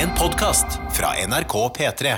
En 0.00 0.08
podkast 0.18 0.66
fra 0.92 1.06
NRK 1.28 1.54
P3. 1.76 2.12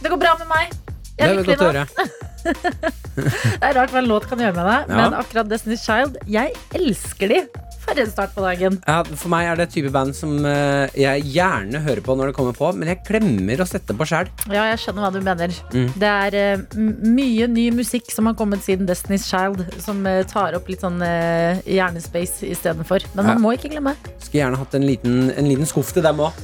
Det 0.00 0.08
går 0.08 0.16
bra 0.16 0.32
med 0.40 0.48
meg. 0.48 0.72
Jeg 1.18 1.28
er 1.28 1.36
lykkelig 1.40 1.58
nå. 1.60 1.84
Det 3.20 3.66
er 3.66 3.74
rart 3.76 3.92
hva 3.92 4.00
en 4.00 4.08
låt 4.08 4.24
kan 4.30 4.40
gjøre 4.40 4.56
med 4.56 4.64
deg, 4.64 4.88
Ja. 4.88 4.96
men 4.96 5.16
akkurat 5.18 5.50
Destiny's 5.50 5.82
Child, 5.84 6.16
jeg 6.30 6.54
elsker 6.78 7.28
de. 7.28 7.40
For 7.80 7.96
en 7.98 8.10
start 8.12 8.34
på 8.36 8.42
dagen. 8.44 8.76
Ja, 8.86 8.98
for 9.08 9.30
meg 9.32 9.46
er 9.48 9.56
det 9.58 9.64
et 9.68 9.72
type 9.74 9.90
band 9.94 10.12
som 10.14 10.34
eh, 10.46 10.92
jeg 11.00 11.24
gjerne 11.32 11.80
hører 11.82 12.02
på 12.04 12.14
når 12.18 12.30
det 12.30 12.36
kommer 12.36 12.54
på, 12.56 12.68
men 12.76 12.90
jeg 12.92 13.00
glemmer 13.08 13.62
å 13.64 13.66
sette 13.68 13.96
på 13.96 14.06
sjæl. 14.06 14.28
Ja, 14.52 14.66
jeg 14.70 14.78
skjønner 14.82 15.06
hva 15.06 15.10
du 15.14 15.20
mener. 15.24 15.54
Mm. 15.72 15.88
Det 16.02 16.10
er 16.10 16.36
eh, 16.38 16.64
mye 16.76 17.48
ny 17.50 17.66
musikk 17.74 18.12
som 18.12 18.28
har 18.30 18.36
kommet 18.38 18.62
siden 18.66 18.86
Destiny's 18.90 19.24
Child, 19.30 19.64
som 19.82 20.04
eh, 20.06 20.20
tar 20.30 20.54
opp 20.58 20.68
litt 20.70 20.84
sånn 20.84 21.00
uh, 21.02 21.58
hjernespace 21.64 22.46
istedenfor. 22.52 23.08
Men 23.16 23.24
man 23.32 23.36
Ja. 23.38 23.40
må 23.42 23.54
ikke 23.56 23.72
glemme. 23.72 23.96
Skulle 24.20 24.44
gjerne 24.44 24.60
hatt 24.60 24.76
en 24.78 24.86
liten, 24.86 25.18
en 25.32 25.48
liten 25.48 25.66
skuff 25.70 25.94
til 25.96 26.04
dem 26.04 26.20
òg. 26.28 26.36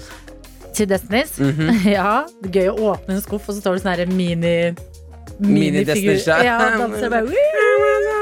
Til 0.77 0.89
Destiny's. 0.91 1.37
Mhm. 1.41 1.73
Ja, 1.97 2.25
det 2.43 2.51
er 2.51 2.59
gøy 2.65 2.73
å 2.75 2.93
åpne 2.97 3.17
en 3.21 3.25
skuff, 3.25 3.47
og 3.49 3.55
så 3.57 3.61
står 3.63 3.77
det 3.79 3.85
sånn 3.85 3.95
her 3.95 4.07
mini 4.11 4.57
Mini-Destiny's 5.37 6.01
mini 6.01 6.21
Child. 6.25 6.45
Ja, 6.49 6.59
danser 6.81 7.13
bare 7.13 7.27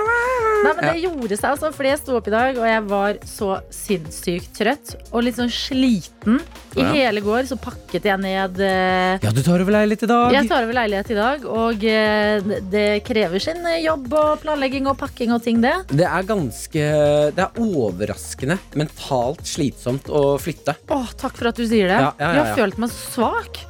Nei, 0.64 0.72
men 0.78 0.88
det 0.90 1.02
gjorde 1.04 1.36
seg 1.38 1.48
altså, 1.52 1.70
fordi 1.74 1.90
jeg 1.92 2.00
sto 2.02 2.16
opp 2.18 2.28
i 2.30 2.34
dag, 2.34 2.58
og 2.60 2.66
jeg 2.68 2.84
var 2.90 3.18
så 3.28 3.48
sinnssykt 3.74 4.52
trøtt. 4.58 4.94
Og 5.12 5.24
litt 5.26 5.38
sånn 5.38 5.52
sliten. 5.52 6.40
I 6.74 6.82
Ja. 6.82 6.88
hele 6.90 7.20
går 7.22 7.46
så 7.46 7.54
pakket 7.60 8.02
jeg 8.08 8.18
ned 8.18 8.58
eh, 8.58 9.18
Ja, 9.22 9.30
du 9.30 9.42
tar 9.46 9.60
over 9.62 9.70
leilighet 9.76 10.02
i 10.02 10.10
dag. 10.10 10.32
Jeg 10.34 10.48
tar 10.50 10.64
over 10.64 10.74
leilighet 10.74 11.10
i 11.14 11.18
dag, 11.18 11.44
og 11.46 11.84
eh, 11.86 12.40
det 12.72 12.86
krever 13.06 13.38
sin 13.44 13.62
jobb 13.84 14.08
og 14.18 14.40
planlegging 14.42 14.88
og 14.90 14.98
pakking 14.98 15.30
og 15.36 15.44
ting, 15.44 15.60
det. 15.62 15.74
Det 15.92 16.08
er 16.08 16.26
ganske 16.26 16.88
Det 17.36 17.44
er 17.46 17.62
overraskende 17.62 18.58
mentalt 18.74 19.44
slitsomt 19.46 20.10
å 20.10 20.34
flytte. 20.42 20.74
Åh, 20.90 21.14
takk 21.20 21.38
for 21.38 21.52
at 21.52 21.60
du 21.60 21.66
sier 21.66 21.86
det. 21.92 22.00
Ja, 22.00 22.10
ja, 22.18 22.26
ja, 22.26 22.32
Jeg 22.34 22.44
har 22.48 22.58
følt 22.58 22.82
meg 22.82 22.90
så 22.90 23.14
svak. 23.14 23.62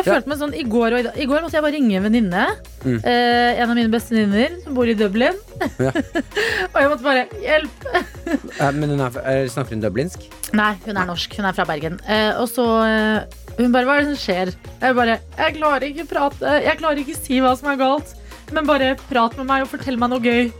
Jeg 0.00 0.08
har 0.08 0.18
følt 0.20 0.28
meg 0.32 0.38
sånn, 0.40 0.54
I 0.56 0.64
går 0.72 0.94
og 0.96 1.00
i 1.00 1.04
dag 1.06 1.18
I 1.20 1.26
går 1.28 1.42
måtte 1.44 1.56
jeg 1.58 1.64
bare 1.66 1.74
ringe 1.76 1.96
en 1.98 2.06
venninne. 2.06 2.44
Mm. 2.84 2.96
Eh, 2.98 3.60
en 3.60 3.66
av 3.68 3.76
mine 3.76 3.92
beste 3.92 4.14
venninner 4.16 4.54
som 4.64 4.76
bor 4.78 4.88
i 4.88 4.94
Dublin. 4.96 5.36
Ja. 5.76 5.92
og 6.72 6.78
jeg 6.80 6.90
måtte 6.92 7.04
bare 7.04 7.26
Hjelp! 7.44 7.84
Eh, 7.92 8.70
Men 8.78 8.94
hun 8.94 9.04
er, 9.04 9.18
er, 9.28 9.50
snakker 9.52 9.76
hun 9.76 9.84
dublinsk? 9.84 10.24
Nei, 10.56 10.72
hun 10.86 10.96
er 10.96 11.10
norsk. 11.10 11.36
Hun 11.36 11.48
er 11.50 11.56
fra 11.56 11.66
Bergen. 11.68 12.00
Eh, 12.08 12.32
og 12.40 12.48
så 12.50 12.64
eh, 12.86 13.38
Hun 13.60 13.74
bare 13.74 13.84
Hva 13.88 13.98
er 13.98 14.06
det 14.08 14.14
som 14.14 14.22
skjer? 14.24 14.54
Jeg 14.80 14.96
bare 14.96 15.18
Jeg 15.36 15.56
klarer 15.60 15.86
ikke 15.90 16.08
prate. 16.14 16.56
Jeg 16.64 16.80
klarer 16.80 17.04
ikke 17.04 17.18
si 17.20 17.40
hva 17.44 17.52
som 17.60 17.70
er 17.74 17.80
galt. 17.80 18.16
Men 18.50 18.66
bare 18.66 18.94
prat 19.06 19.36
med 19.38 19.46
meg 19.46 19.66
og 19.66 19.70
fortell 19.76 20.00
meg 20.00 20.10
noe 20.10 20.24
gøy. 20.24 20.50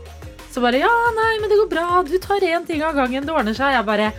Så 0.53 0.63
bare 0.63 0.79
Ja, 0.83 0.91
nei, 1.17 1.33
men 1.41 1.51
det 1.51 1.57
går 1.59 1.71
bra. 1.71 1.87
Du 2.07 2.17
tar 2.21 2.43
én 2.45 2.67
ting 2.67 2.83
av 2.85 2.95
gangen. 2.95 3.25
Det 3.25 3.33
ordner 3.33 3.57
seg. 3.57 3.73
Jeg 3.75 3.87
bare 3.89 4.11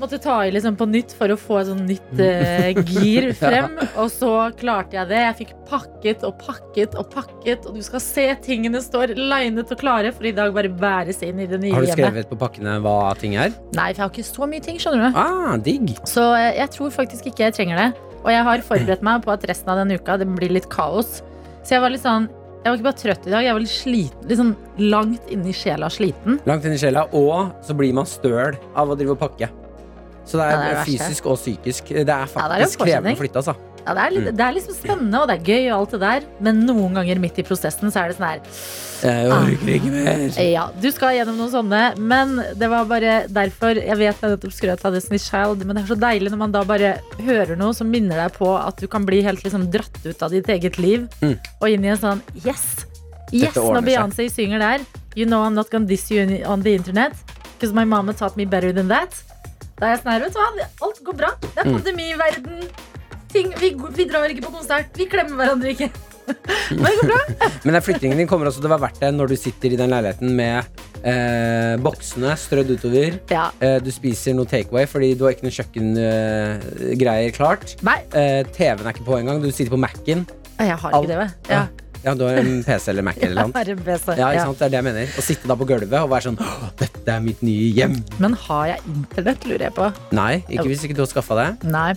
Måtte 0.00 0.16
ta 0.22 0.38
i 0.46 0.52
liksom 0.54 0.76
på 0.80 0.86
nytt 0.88 1.12
for 1.12 1.28
å 1.28 1.36
få 1.36 1.58
et 1.60 1.68
sånn 1.68 1.82
nytt 1.84 2.20
eh, 2.24 2.70
gir 2.94 3.26
frem. 3.36 3.74
Og 4.00 4.08
så 4.12 4.30
klarte 4.56 4.96
jeg 4.96 5.10
det. 5.10 5.18
Jeg 5.26 5.36
fikk 5.42 5.50
pakket 5.68 6.24
og 6.24 6.38
pakket 6.40 6.96
og 6.96 7.10
pakket. 7.12 7.66
Og 7.68 7.76
du 7.76 7.82
skal 7.84 8.00
se 8.00 8.24
tingene 8.46 8.80
står 8.80 9.12
linet 9.18 9.70
og 9.74 9.80
klare 9.82 10.12
for 10.16 10.24
i 10.30 10.32
dag 10.36 10.54
bare 10.56 10.72
bæres 10.72 11.20
inn 11.26 11.42
i 11.44 11.48
det 11.50 11.60
nye 11.60 11.74
hjemmet. 11.74 11.76
Har 11.76 11.84
du 11.84 11.92
hjemmet. 11.92 12.06
skrevet 12.08 12.32
på 12.32 12.40
pakkene 12.40 12.78
hva 12.84 12.96
ting 13.20 13.36
er? 13.36 13.52
Nei, 13.76 13.90
for 13.92 14.00
jeg 14.00 14.06
har 14.06 14.14
ikke 14.14 14.28
så 14.30 14.48
mye 14.54 14.64
ting, 14.64 14.80
skjønner 14.80 15.10
du. 15.12 15.20
Ah, 15.20 15.54
digg. 15.60 15.92
Så 16.08 16.24
eh, 16.38 16.54
jeg 16.62 16.72
tror 16.78 16.96
faktisk 16.96 17.28
ikke 17.30 17.50
jeg 17.50 17.58
trenger 17.60 17.84
det. 17.84 17.88
Og 18.24 18.32
jeg 18.32 18.44
har 18.48 18.64
forberedt 18.64 19.04
meg 19.04 19.22
på 19.24 19.32
at 19.36 19.44
resten 19.48 19.70
av 19.72 19.78
denne 19.84 20.00
uka 20.00 20.16
det 20.20 20.26
blir 20.32 20.52
litt 20.56 20.68
kaos. 20.72 21.20
Så 21.60 21.76
jeg 21.76 21.84
var 21.84 21.92
litt 21.92 22.04
sånn 22.04 22.26
Jeg 22.60 22.68
var 22.68 22.76
ikke 22.76 22.88
bare 22.90 23.00
trøtt 23.00 23.26
i 23.28 23.30
dag, 23.32 23.44
jeg 23.44 23.56
var 23.56 23.62
litt 23.64 23.72
sliten. 23.72 24.24
Litt 24.28 24.40
sånn 24.40 24.56
langt 24.92 25.30
inni 25.32 25.52
sjela 25.56 25.88
sliten. 25.92 26.36
Langt 26.48 26.66
inni 26.68 26.76
sjela. 26.80 27.06
Og 27.16 27.54
så 27.64 27.72
blir 27.76 27.94
man 27.96 28.08
støl 28.08 28.56
av 28.76 28.92
å 28.92 28.96
drive 29.00 29.14
og 29.14 29.22
pakke. 29.22 29.48
Så 30.30 30.38
det 30.38 30.44
er, 30.46 30.50
Ja, 30.54 30.60
det 30.60 30.70
er 30.70 30.78
det 30.78 30.86
fysisk 30.86 31.26
og 31.26 31.36
psykisk. 31.40 31.90
Det 31.90 32.04
er 32.04 32.06
det 32.06 32.14
er 32.20 32.30
faktisk 32.30 32.84
krevende 32.84 33.16
å 33.16 33.20
flytte, 33.24 33.42
altså. 33.42 33.56
Ja, 33.80 33.94
det, 33.96 34.02
er 34.04 34.10
litt, 34.12 34.26
det 34.36 34.44
er 34.44 34.52
liksom 34.52 34.74
spennende, 34.76 35.20
og 35.22 35.30
det 35.30 35.34
er 35.38 35.46
gøy 35.48 35.70
og 35.72 35.76
alt 35.78 35.92
det 35.94 36.00
der, 36.02 36.24
men 36.44 36.58
noen 36.68 36.98
ganger 36.98 37.18
midt 37.22 37.38
i 37.40 37.44
prosessen 37.48 37.88
så 37.90 38.02
er 38.02 38.10
det 38.12 38.18
sånn 38.18 38.26
her 38.28 38.42
Jeg 39.00 39.30
orker 39.32 39.70
ikke 39.72 39.92
mer. 39.94 40.20
Ja, 40.44 40.66
du 40.76 40.84
skal 40.92 41.14
gjennom 41.16 41.38
noen 41.40 41.50
sånne, 41.54 41.80
men 41.96 42.34
det 42.60 42.68
var 42.68 42.84
bare 42.90 43.14
derfor 43.32 43.80
Jeg 43.80 43.96
vet 43.96 44.20
jeg 44.20 44.34
nettopp 44.34 44.52
skrøt 44.52 44.84
av 44.84 44.92
Destiny's 44.98 45.24
Child, 45.32 45.64
men 45.64 45.80
det 45.80 45.86
er 45.86 45.88
så 45.94 45.96
deilig 46.04 46.28
når 46.34 46.42
man 46.44 46.52
da 46.52 46.62
bare 46.68 46.92
hører 47.24 47.56
noe 47.56 47.72
som 47.74 47.88
minner 47.90 48.20
deg 48.20 48.36
på 48.36 48.52
at 48.60 48.76
du 48.84 48.86
kan 48.92 49.08
bli 49.08 49.22
helt 49.24 49.42
liksom 49.48 49.64
dratt 49.72 49.96
ut 50.04 50.22
av 50.28 50.36
ditt 50.36 50.52
eget 50.52 50.76
liv, 50.78 51.08
Mm. 51.24 51.34
og 51.60 51.66
inn 51.72 51.84
i 51.88 51.88
en 51.96 51.96
sånn 52.04 52.20
Yes! 52.44 52.84
Yes, 53.32 53.54
når 53.56 53.80
Beyoncé 53.86 54.28
synger 54.28 54.58
der. 54.60 54.84
You 55.16 55.24
know 55.24 55.40
I'm 55.46 55.54
not 55.54 55.70
gonna 55.70 55.86
diss 55.86 56.10
you 56.10 56.20
on 56.44 56.60
the 56.62 56.74
internet. 56.74 57.16
Because 57.56 57.72
my 57.74 57.84
mama 57.84 58.12
taught 58.12 58.36
me 58.36 58.44
better 58.44 58.72
than 58.72 58.88
that. 58.88 59.14
Da 59.80 59.86
er 59.88 59.94
jeg 59.96 60.02
sånn 60.02 60.12
her, 60.12 60.20
vet 60.26 60.34
du 60.36 60.38
hva, 60.40 60.68
alt 60.86 61.02
går 61.06 61.16
bra. 61.16 61.30
Det 61.40 61.56
er 61.56 61.66
Mm. 61.70 61.74
pandemi 61.78 62.06
i 62.12 62.18
verden. 62.20 62.62
Ting, 63.32 63.52
vi, 63.60 63.70
vi 63.96 64.04
drar 64.10 64.28
ikke 64.28 64.42
på 64.44 64.52
konsert. 64.58 64.90
Vi 64.98 65.06
klemmer 65.08 65.38
hverandre 65.40 65.70
ikke. 65.72 65.88
Men 66.76 66.84
det 66.84 66.96
går 67.00 67.08
bra. 67.10 67.20
Men 67.64 67.74
den 67.78 67.82
flyttingen 67.82 68.18
din 68.20 68.28
kommer 68.30 68.46
også 68.50 68.60
til 68.60 68.68
å 68.68 68.74
være 68.74 68.84
verdt 68.88 69.00
det 69.00 69.10
når 69.16 69.32
du 69.32 69.36
sitter 69.40 69.72
i 69.72 69.78
den 69.80 69.90
leiligheten 69.90 70.34
med 70.36 70.82
eh, 71.02 71.76
boksene 71.82 72.34
strødd 72.38 72.70
utover. 72.76 73.16
Ja. 73.32 73.48
Eh, 73.62 73.78
du 73.82 73.88
spiser 73.94 74.36
noe 74.36 74.46
takeaway 74.50 74.86
fordi 74.90 75.14
du 75.18 75.24
har 75.26 75.34
ikke 75.34 75.46
noe 75.48 75.56
kjøkkengreier 75.56 77.32
klart. 77.34 77.76
Nei, 77.86 77.98
Eh, 78.12 78.42
TV-en 78.52 78.86
er 78.86 78.92
ikke 78.94 79.06
på 79.06 79.18
engang. 79.20 79.40
Du 79.42 79.50
sitter 79.50 79.72
på 79.74 79.80
Mac-en. 79.80 80.26
jeg 80.60 80.76
har 80.76 80.90
ikke 80.92 81.08
det, 81.08 81.18
vel. 81.22 81.30
Ja. 81.48 81.64
Ja, 82.04 82.14
du 82.16 82.24
har 82.24 82.38
en 82.40 82.62
PC 82.64 82.90
eller 82.94 83.04
Mac 83.04 83.18
eller 83.20 83.42
noe. 83.50 83.64
Ja, 83.66 83.76
PC, 83.76 84.14
Ja, 84.16 84.30
ikke 84.32 84.46
sant? 84.48 84.58
Det 84.60 84.66
er 84.66 84.72
det 84.72 84.78
jeg 84.80 84.86
mener. 84.86 85.10
Å 85.20 85.24
sitte 85.26 85.50
da 85.50 85.56
på 85.60 85.66
gulvet 85.68 85.96
og 86.00 86.08
være 86.12 86.30
sånn 86.30 86.38
Dette 86.80 87.12
er 87.16 87.20
mitt 87.24 87.42
nye 87.44 87.68
hjem. 87.76 87.98
Men 88.22 88.36
har 88.46 88.70
jeg 88.72 88.84
internett, 88.94 89.44
lurer 89.50 89.66
jeg 89.68 89.76
på. 89.76 89.90
Nei, 90.16 90.32
ikke 90.48 90.68
hvis 90.70 90.86
ikke 90.88 90.96
du 90.96 91.04
har 91.04 91.10
skaffa 91.12 91.36
det. 91.40 91.48
Nei. 91.68 91.90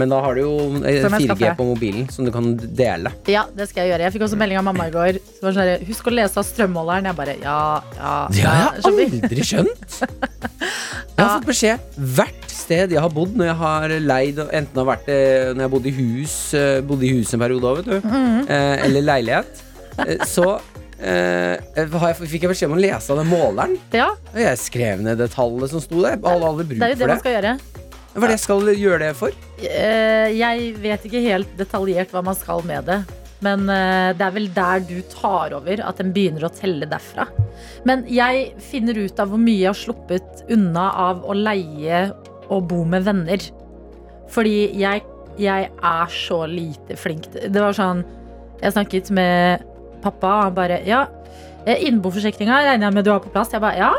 Men 0.00 0.10
da 0.10 0.20
har 0.24 0.34
du 0.36 0.42
jo 0.42 0.54
eh, 0.82 1.04
4G 1.06 1.52
på 1.58 1.66
mobilen 1.68 2.08
som 2.12 2.26
du 2.26 2.32
kan 2.34 2.54
dele. 2.56 3.12
Ja, 3.30 3.44
det 3.54 3.68
skal 3.70 3.84
jeg 3.84 3.94
gjøre. 3.94 4.08
Jeg 4.08 4.16
fikk 4.16 4.26
også 4.28 4.38
melding 4.40 4.60
av 4.60 4.66
mamma 4.66 4.88
i 4.90 4.94
går. 4.94 5.20
Sånn 5.40 5.60
Husk 5.88 6.10
å 6.10 6.14
lese 6.14 6.40
av 6.40 6.48
strømmåleren. 6.48 7.10
Jeg 7.10 7.18
bare 7.18 7.36
ja, 7.42 7.58
ja. 7.98 8.14
Det 8.32 8.46
har 8.46 8.80
jeg 8.80 9.12
aldri 9.12 9.46
skjønt. 9.52 10.00
Jeg 11.14 11.22
har 11.22 11.36
fått 11.38 11.46
beskjed 11.46 11.98
hvert 12.16 12.48
sted 12.50 12.90
jeg 12.90 12.98
har 13.00 13.12
bodd 13.12 13.36
når 13.38 13.46
jeg 13.46 13.56
har 13.60 13.92
leid 14.02 14.38
Enten 14.42 14.80
har 14.80 14.86
vært 14.88 15.10
eh, 15.12 15.52
når 15.54 15.62
jeg 15.62 15.72
bodde 15.74 15.90
i 15.90 15.94
hus 15.94 16.34
eh, 16.58 16.78
Bodde 16.86 17.06
i 17.06 17.12
hus 17.14 17.30
en 17.36 17.42
periode 17.44 17.70
òg, 17.70 17.80
vet 17.80 17.90
du. 17.92 18.08
Mm 18.08 18.24
-hmm. 18.24 18.48
Eller 18.88 19.06
leilighet. 19.12 19.62
Eh, 19.98 20.24
Så 20.26 20.60
Uh, 21.04 21.58
har 21.98 22.12
jeg, 22.14 22.28
fikk 22.30 22.44
jeg 22.46 22.50
beskjed 22.52 22.70
om 22.70 22.76
å 22.78 22.80
lese 22.80 23.12
av 23.12 23.18
den 23.18 23.26
måleren. 23.28 23.74
Ja, 23.92 24.06
Og 24.32 24.38
jeg 24.40 24.58
skrev 24.58 25.02
ned 25.04 25.18
det 25.18 25.26
tallet 25.34 25.70
som 25.70 25.82
sto 25.82 26.00
der. 26.00 26.16
Alle, 26.22 26.46
hadde 26.46 26.64
bruk 26.64 26.78
det 26.80 26.86
er 26.86 26.94
jo 26.94 26.94
det 26.94 27.02
for 27.02 27.12
man 27.12 27.18
skal 27.18 27.34
gjøre. 27.34 27.58
Hva 28.14 28.28
er 28.28 28.30
det 28.30 28.36
jeg 28.36 28.44
skal 28.44 28.68
gjøre 28.78 29.00
det 29.02 29.12
for? 29.18 29.34
Eh, 29.58 30.30
Jeg 30.38 30.72
vet 30.78 31.06
ikke 31.08 31.22
helt 31.24 31.54
detaljert 31.58 32.12
hva 32.14 32.22
man 32.22 32.36
skal 32.38 32.62
med 32.66 32.86
det. 32.86 33.00
Men 33.44 33.66
eh, 33.68 34.12
det 34.16 34.22
er 34.24 34.34
vel 34.36 34.46
der 34.54 34.84
du 34.86 35.00
tar 35.10 35.52
over, 35.58 35.82
at 35.82 35.98
den 36.00 36.12
begynner 36.14 36.46
å 36.46 36.52
telle 36.54 36.86
derfra. 36.88 37.26
Men 37.84 38.04
jeg 38.08 38.52
finner 38.70 38.96
ut 39.02 39.18
av 39.20 39.32
hvor 39.32 39.42
mye 39.42 39.58
jeg 39.64 39.72
har 39.72 39.80
sluppet 39.80 40.44
unna 40.54 40.86
av 41.08 41.26
å 41.26 41.34
leie 41.36 42.06
og 42.48 42.68
bo 42.70 42.84
med 42.88 43.04
venner. 43.04 43.42
Fordi 44.32 44.54
jeg, 44.78 45.02
jeg 45.42 45.68
er 45.74 46.14
så 46.14 46.44
lite 46.48 46.96
flink. 46.96 47.26
Det 47.34 47.52
var 47.60 47.74
sånn 47.76 48.04
Jeg 48.62 48.72
snakket 48.72 49.10
med 49.12 49.64
pappa, 50.04 50.30
og 50.38 50.42
han 50.46 50.54
bare 50.56 50.78
Ja, 50.86 51.02
eh, 51.66 51.82
innboforsikringa 51.90 52.62
regner 52.64 52.86
jeg 52.88 52.94
med 52.94 53.04
du 53.04 53.10
har 53.12 53.20
på 53.26 53.32
plass. 53.34 53.52
Jeg 53.52 53.60
bare 53.64 53.82
ja. 53.82 53.92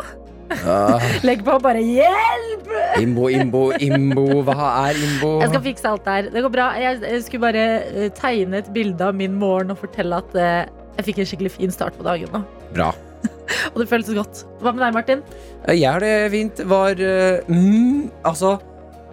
Ah, 0.51 1.01
Legg 1.25 1.41
på 1.45 1.55
og 1.55 1.63
bare 1.65 1.81
hjelp! 1.81 2.67
imbo, 3.01 3.27
imbo, 3.33 3.63
imbo. 3.81 4.25
Hva 4.45 4.67
er 4.89 4.99
imbo? 4.99 5.31
Jeg 5.41 5.51
skal 5.51 5.63
fikse 5.65 5.89
alt 5.89 6.05
der. 6.05 6.29
Det 6.33 6.43
går 6.45 6.53
bra. 6.53 6.67
Jeg, 6.79 7.21
skulle 7.25 7.45
bare 7.47 7.63
eh, 7.85 8.11
tegne 8.17 8.61
et 8.61 8.69
bilde 8.75 9.07
av 9.07 9.15
min 9.17 9.35
morgen 9.41 9.73
og 9.73 9.79
fortelle 9.81 10.21
at 10.21 10.37
eh, 10.37 10.69
jeg 10.99 11.07
fikk 11.09 11.19
en 11.23 11.29
skikkelig 11.31 11.53
fin 11.57 11.73
start 11.73 11.97
på 11.97 12.05
dagen 12.07 12.31
nå. 12.33 12.43
Bra. 12.75 12.91
Og 13.73 13.81
det 13.81 13.89
føltes 13.89 14.15
godt. 14.17 14.45
Hva 14.61 14.73
med 14.75 14.85
deg, 14.85 14.95
Martin? 14.95 15.25
Eh, 15.65 15.75
Jeg 15.79 15.89
har 15.91 16.03
det 16.03 16.13
fint. 16.33 16.61
Var 16.69 17.01
mm, 17.49 18.09
Altså 18.25 18.55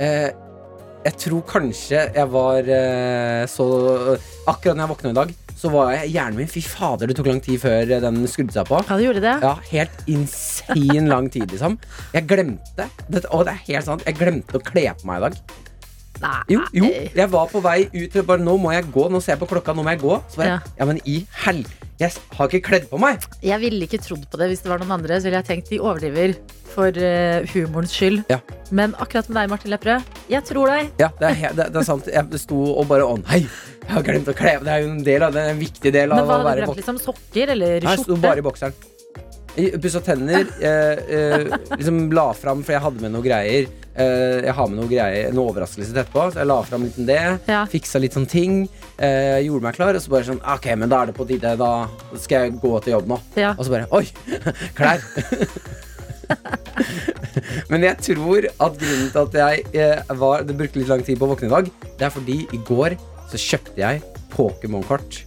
eh, 0.01 0.31
Jeg 1.07 1.17
tror 1.25 1.43
kanskje 1.49 2.05
jeg 2.15 2.29
var 2.33 2.69
eh, 2.69 3.43
så 3.51 3.67
Akkurat 4.47 4.77
når 4.77 4.85
jeg 4.85 4.93
våkna 4.95 5.13
i 5.15 5.19
dag, 5.23 5.33
så 5.59 5.71
var 5.73 5.93
jeg 5.95 6.13
hjernen 6.15 6.41
min 6.43 6.51
Fy 6.51 6.63
fader, 6.67 7.11
det 7.11 7.17
tok 7.19 7.29
lang 7.31 7.43
tid 7.45 7.61
før 7.63 7.93
den 8.03 8.23
skrudde 8.31 8.55
seg 8.57 8.69
på. 8.69 8.81
Ja, 8.89 8.99
du 8.99 9.05
gjorde 9.07 9.25
det? 9.25 9.35
Ja, 9.45 9.55
Helt 9.73 10.07
insane 10.11 11.09
lang 11.11 11.29
tid, 11.33 11.49
liksom. 11.53 11.79
Jeg 12.15 12.27
glemte 12.31 12.89
det, 13.09 13.25
å, 13.31 13.43
det 13.47 13.55
er 13.57 13.67
helt 13.69 13.89
sant, 13.89 14.07
jeg 14.09 14.19
glemte 14.19 14.59
å 14.59 14.65
kle 14.65 14.89
på 14.99 15.09
meg 15.11 15.21
i 15.21 15.29
dag. 15.29 15.61
Nei. 16.23 16.41
Jo, 16.53 16.61
jo, 16.77 16.89
jeg 17.17 17.31
var 17.33 17.49
på 17.51 17.59
vei 17.65 17.79
ut 17.91 18.17
bare 18.29 18.43
Nå 18.45 18.55
må 18.61 18.71
jeg 18.71 18.87
gå, 18.95 19.09
nå 19.11 19.19
ser 19.23 19.35
jeg 19.35 19.41
på 19.41 19.49
klokka, 19.51 19.75
nå 19.75 19.83
må 19.83 19.95
jeg 19.95 20.03
gå. 20.05 20.19
Så 20.31 20.43
bare, 20.43 20.59
Ja. 20.59 20.75
ja, 20.79 20.87
men 20.91 21.01
i 21.09 21.23
hel... 21.45 21.65
Jeg 22.01 22.17
har 22.35 22.49
ikke 22.49 22.67
kledd 22.67 22.87
på 22.91 22.99
meg! 22.99 23.23
Jeg 23.47 23.61
ville 23.63 23.87
ikke 23.87 24.01
trodd 24.03 24.25
på 24.31 24.39
det 24.41 24.49
hvis 24.51 24.63
det 24.65 24.71
var 24.73 24.81
noen 24.83 24.95
andre. 24.97 25.21
Så 25.21 25.29
ville 25.29 25.39
jeg 25.39 25.47
tenkt 25.47 25.69
de 25.71 25.79
overdriver 25.79 26.33
for 26.73 26.89
uh, 26.99 27.45
humorens 27.53 27.95
skyld. 27.95 28.25
Ja. 28.33 28.41
Men 28.75 28.97
akkurat 28.99 29.29
med 29.31 29.39
deg, 29.39 29.51
Martin 29.53 29.71
Lepperød, 29.71 30.09
jeg 30.33 30.43
tror 30.49 30.73
deg. 30.73 30.89
Ja, 30.99 31.13
det 31.21 31.29
er, 31.31 31.55
det, 31.55 31.69
det 31.75 31.79
er 31.83 31.87
sant. 31.87 32.09
Jeg 32.11 32.43
sto 32.43 32.59
og 32.73 32.89
bare 32.91 33.07
Å 33.07 33.19
nei, 33.21 33.45
jeg 33.83 33.93
har 33.97 34.07
glemt 34.07 34.31
å 34.31 34.35
kle 34.37 34.55
Det 34.63 34.73
er 34.73 34.85
jo 34.85 34.91
en 34.93 35.05
del 35.05 35.27
av 35.27 35.35
det, 35.35 35.45
en 35.53 35.61
viktig 35.61 35.93
del 35.95 36.13
Men 36.13 36.23
av 36.23 36.27
hva 36.29 36.33
å 36.33 36.39
hadde 36.39 36.43
du 36.43 36.51
være 36.51 36.65
glemt? 36.67 36.81
Liksom 36.83 36.99
sokker 37.03 37.55
eller 37.57 37.87
Nei, 37.87 37.93
Jeg 37.97 38.05
sto 38.07 38.19
bare 38.23 38.43
i 38.43 38.47
bokseren. 38.47 38.91
Pussa 39.53 40.01
tenner. 40.01 40.47
Eh, 40.65 41.01
eh, 41.19 41.43
liksom 41.77 42.07
la 42.17 42.31
fram, 42.33 42.63
for 42.65 42.73
jeg 42.73 42.81
hadde 42.87 43.03
med 43.05 43.13
noen 43.13 43.27
greier. 43.27 43.67
Eh, 43.93 44.39
jeg 44.47 44.55
har 44.57 44.71
med 44.71 44.79
noen 44.81 44.89
greier 44.89 45.29
en 45.29 45.41
overraskelse 45.43 45.93
til 45.93 46.01
etterpå. 46.01 46.25
Så 46.33 46.41
jeg 46.41 46.49
la 46.49 46.57
fram 46.65 46.87
litt 46.87 46.97
om 47.03 47.09
det. 47.11 47.21
Ja. 47.51 47.61
Fiksa 47.69 48.01
litt 48.01 48.17
sånne 48.17 48.33
ting. 48.33 48.63
Eh, 48.97 49.43
gjorde 49.45 49.67
meg 49.67 49.77
klar, 49.77 49.99
og 49.99 50.05
så 50.05 50.13
bare 50.15 50.29
sånn 50.31 50.41
Ok, 50.55 50.71
men 50.79 50.89
da 50.93 51.03
er 51.03 51.13
det 51.13 51.17
på 51.19 51.29
tide. 51.29 51.53
Da 51.61 51.73
skal 52.17 52.47
jeg 52.47 52.59
gå 52.63 52.73
til 52.85 52.97
jobb 52.97 53.13
nå. 53.13 53.21
Ja. 53.37 53.53
Og 53.59 53.69
så 53.69 53.75
bare 53.77 53.91
Oi! 53.93 54.07
Klær. 54.79 55.05
Men 57.73 57.85
jeg 57.85 57.99
tror 58.05 58.47
at 58.49 58.77
grunnen 58.81 59.09
til 59.13 59.21
at 59.23 59.35
jeg 59.37 59.65
eh, 59.77 60.13
var, 60.21 60.45
det 60.49 60.57
brukte 60.57 60.81
litt 60.81 60.89
lang 60.89 61.03
tid 61.05 61.19
på 61.21 61.27
å 61.27 61.33
våkne 61.33 61.51
i 61.51 61.53
dag, 61.53 61.69
det 61.99 62.07
er 62.07 62.13
fordi 62.15 62.39
i 62.57 62.61
går 62.69 62.97
så 63.33 63.41
kjøpte 63.41 63.81
jeg 63.81 64.03
Pokémon-kort 64.33 65.23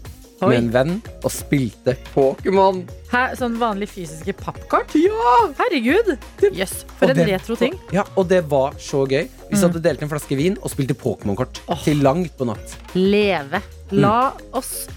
med 0.46 0.58
en 0.60 0.68
venn 0.74 0.92
og 1.24 1.32
spilte 1.34 1.96
Pokémon. 2.12 2.84
Hæ, 3.10 3.22
sånn 3.40 3.56
vanlig 3.58 3.88
fysiske 3.90 4.36
pappkort? 4.38 4.92
Ja! 5.00 5.36
Herregud! 5.58 6.12
Jøss, 6.54 6.84
for 7.00 7.08
Og 7.08 7.14
en 7.16 7.22
det- 7.22 7.28
retro 7.32 7.56
ting. 7.58 7.78
Ja, 7.96 8.04
og 8.16 8.28
det 8.30 8.44
var 8.52 8.76
så 8.78 9.06
gøy. 9.10 9.26
Vi 9.50 9.58
satt 9.58 9.76
og 9.80 9.82
delte 9.86 10.04
en 10.06 10.12
flaske 10.12 10.36
vin 10.38 10.58
og 10.62 10.70
spilte 10.74 10.94
Pokémon-kort 10.98 11.62
oh. 11.72 11.82
Til 11.86 12.04
langt 12.04 12.36
på 12.38 12.46
natt. 12.50 12.76
Leve. 12.94 13.64
La 13.96 14.34
oss 14.54 14.88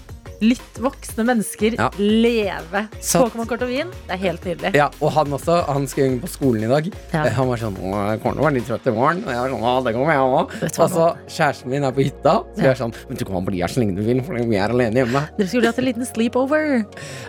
litt 0.41 0.77
voksne 0.79 1.25
mennesker 1.27 1.75
Ja. 1.77 1.89
leve. 1.97 2.87
Satt- 3.01 3.31
Pokémon-kort 3.33 3.61
og 3.61 3.67
vin, 3.67 3.89
det 4.07 4.13
er 4.15 4.17
helt 4.17 4.41
nydelig. 4.45 4.73
Ja, 4.75 4.89
og 5.01 5.11
han 5.11 5.27
også, 5.35 5.65
han 5.67 5.87
skal 5.87 6.05
inn 6.05 6.19
på 6.21 6.29
skolen 6.31 6.63
i 6.63 6.67
dag. 6.67 6.87
Ja. 7.13 7.25
Eh, 7.25 7.33
Han 7.33 7.47
var 7.49 7.57
sånn 7.57 7.75
å 7.75 8.17
være 8.19 8.53
litt 8.53 8.65
trøtt 8.67 8.87
i 8.87 8.91
morgen. 8.91 9.23
Og 9.25 9.29
jeg 9.33 9.39
var 9.39 9.49
sånn, 9.49 9.83
det 9.85 9.93
kommer 9.95 10.13
jeg 10.13 10.21
også. 10.21 10.79
Og 10.83 10.89
så 10.89 11.17
kjæresten 11.27 11.65
min 11.67 11.83
er 11.83 11.91
på 11.91 12.03
hytta, 12.03 12.43
så 12.55 12.61
jeg 12.61 12.71
er 12.71 12.75
sånn 12.75 12.93
Men 13.09 13.17
du 13.17 13.25
kan 13.25 13.45
bli 13.45 13.59
her 13.59 13.67
så 13.67 13.79
lenge 13.83 13.95
du 13.95 14.01
vil, 14.03 14.21
for 14.23 14.33
vi 14.33 14.55
er 14.55 14.69
alene 14.69 14.93
hjemme. 15.05 15.27
Dere 15.37 15.47
skulle 15.47 15.65
hatt 15.65 15.79
en 15.79 15.85
liten 15.85 16.05
sleepover. 16.05 16.85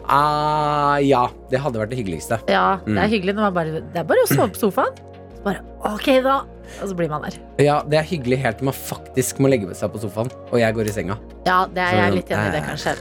Uh, 0.09 0.99
ja, 1.03 1.27
det 1.51 1.61
hadde 1.61 1.79
vært 1.81 1.91
det 1.91 1.99
hyggeligste. 1.99 2.41
Ja, 2.49 2.77
det 2.85 2.95
Mm. 2.95 2.99
er 2.99 3.09
hyggelig 3.09 3.35
når 3.35 3.43
man 3.51 3.55
bare 3.55 3.73
Det 3.81 3.97
er 3.97 4.05
bare 4.05 4.25
å 4.25 4.29
sove 4.29 4.51
på 4.53 4.71
sofaen. 4.73 4.95
Så 5.37 5.43
bare 5.45 5.61
OK, 5.85 6.23
da. 6.23 6.45
Og 6.81 6.91
så 6.91 6.97
blir 6.97 7.11
man 7.13 7.25
der. 7.27 7.37
Ja, 7.63 7.81
Det 7.87 7.99
er 8.01 8.07
hyggelig 8.09 8.39
helt 8.45 8.61
til 8.61 8.69
man 8.71 8.77
faktisk 8.77 9.41
må 9.43 9.51
legge 9.53 9.75
seg 9.77 9.93
på 9.93 10.01
sofaen, 10.03 10.31
og 10.51 10.57
jeg 10.61 10.77
går 10.77 10.91
i 10.91 10.95
senga. 10.95 11.19
Ja, 11.47 11.65
det 11.67 11.83
er 11.85 11.99
jeg 11.99 12.17
litt 12.21 12.33
enig 12.35 12.49
i 12.49 12.55
det, 12.57 12.63
kanskje. 12.69 12.97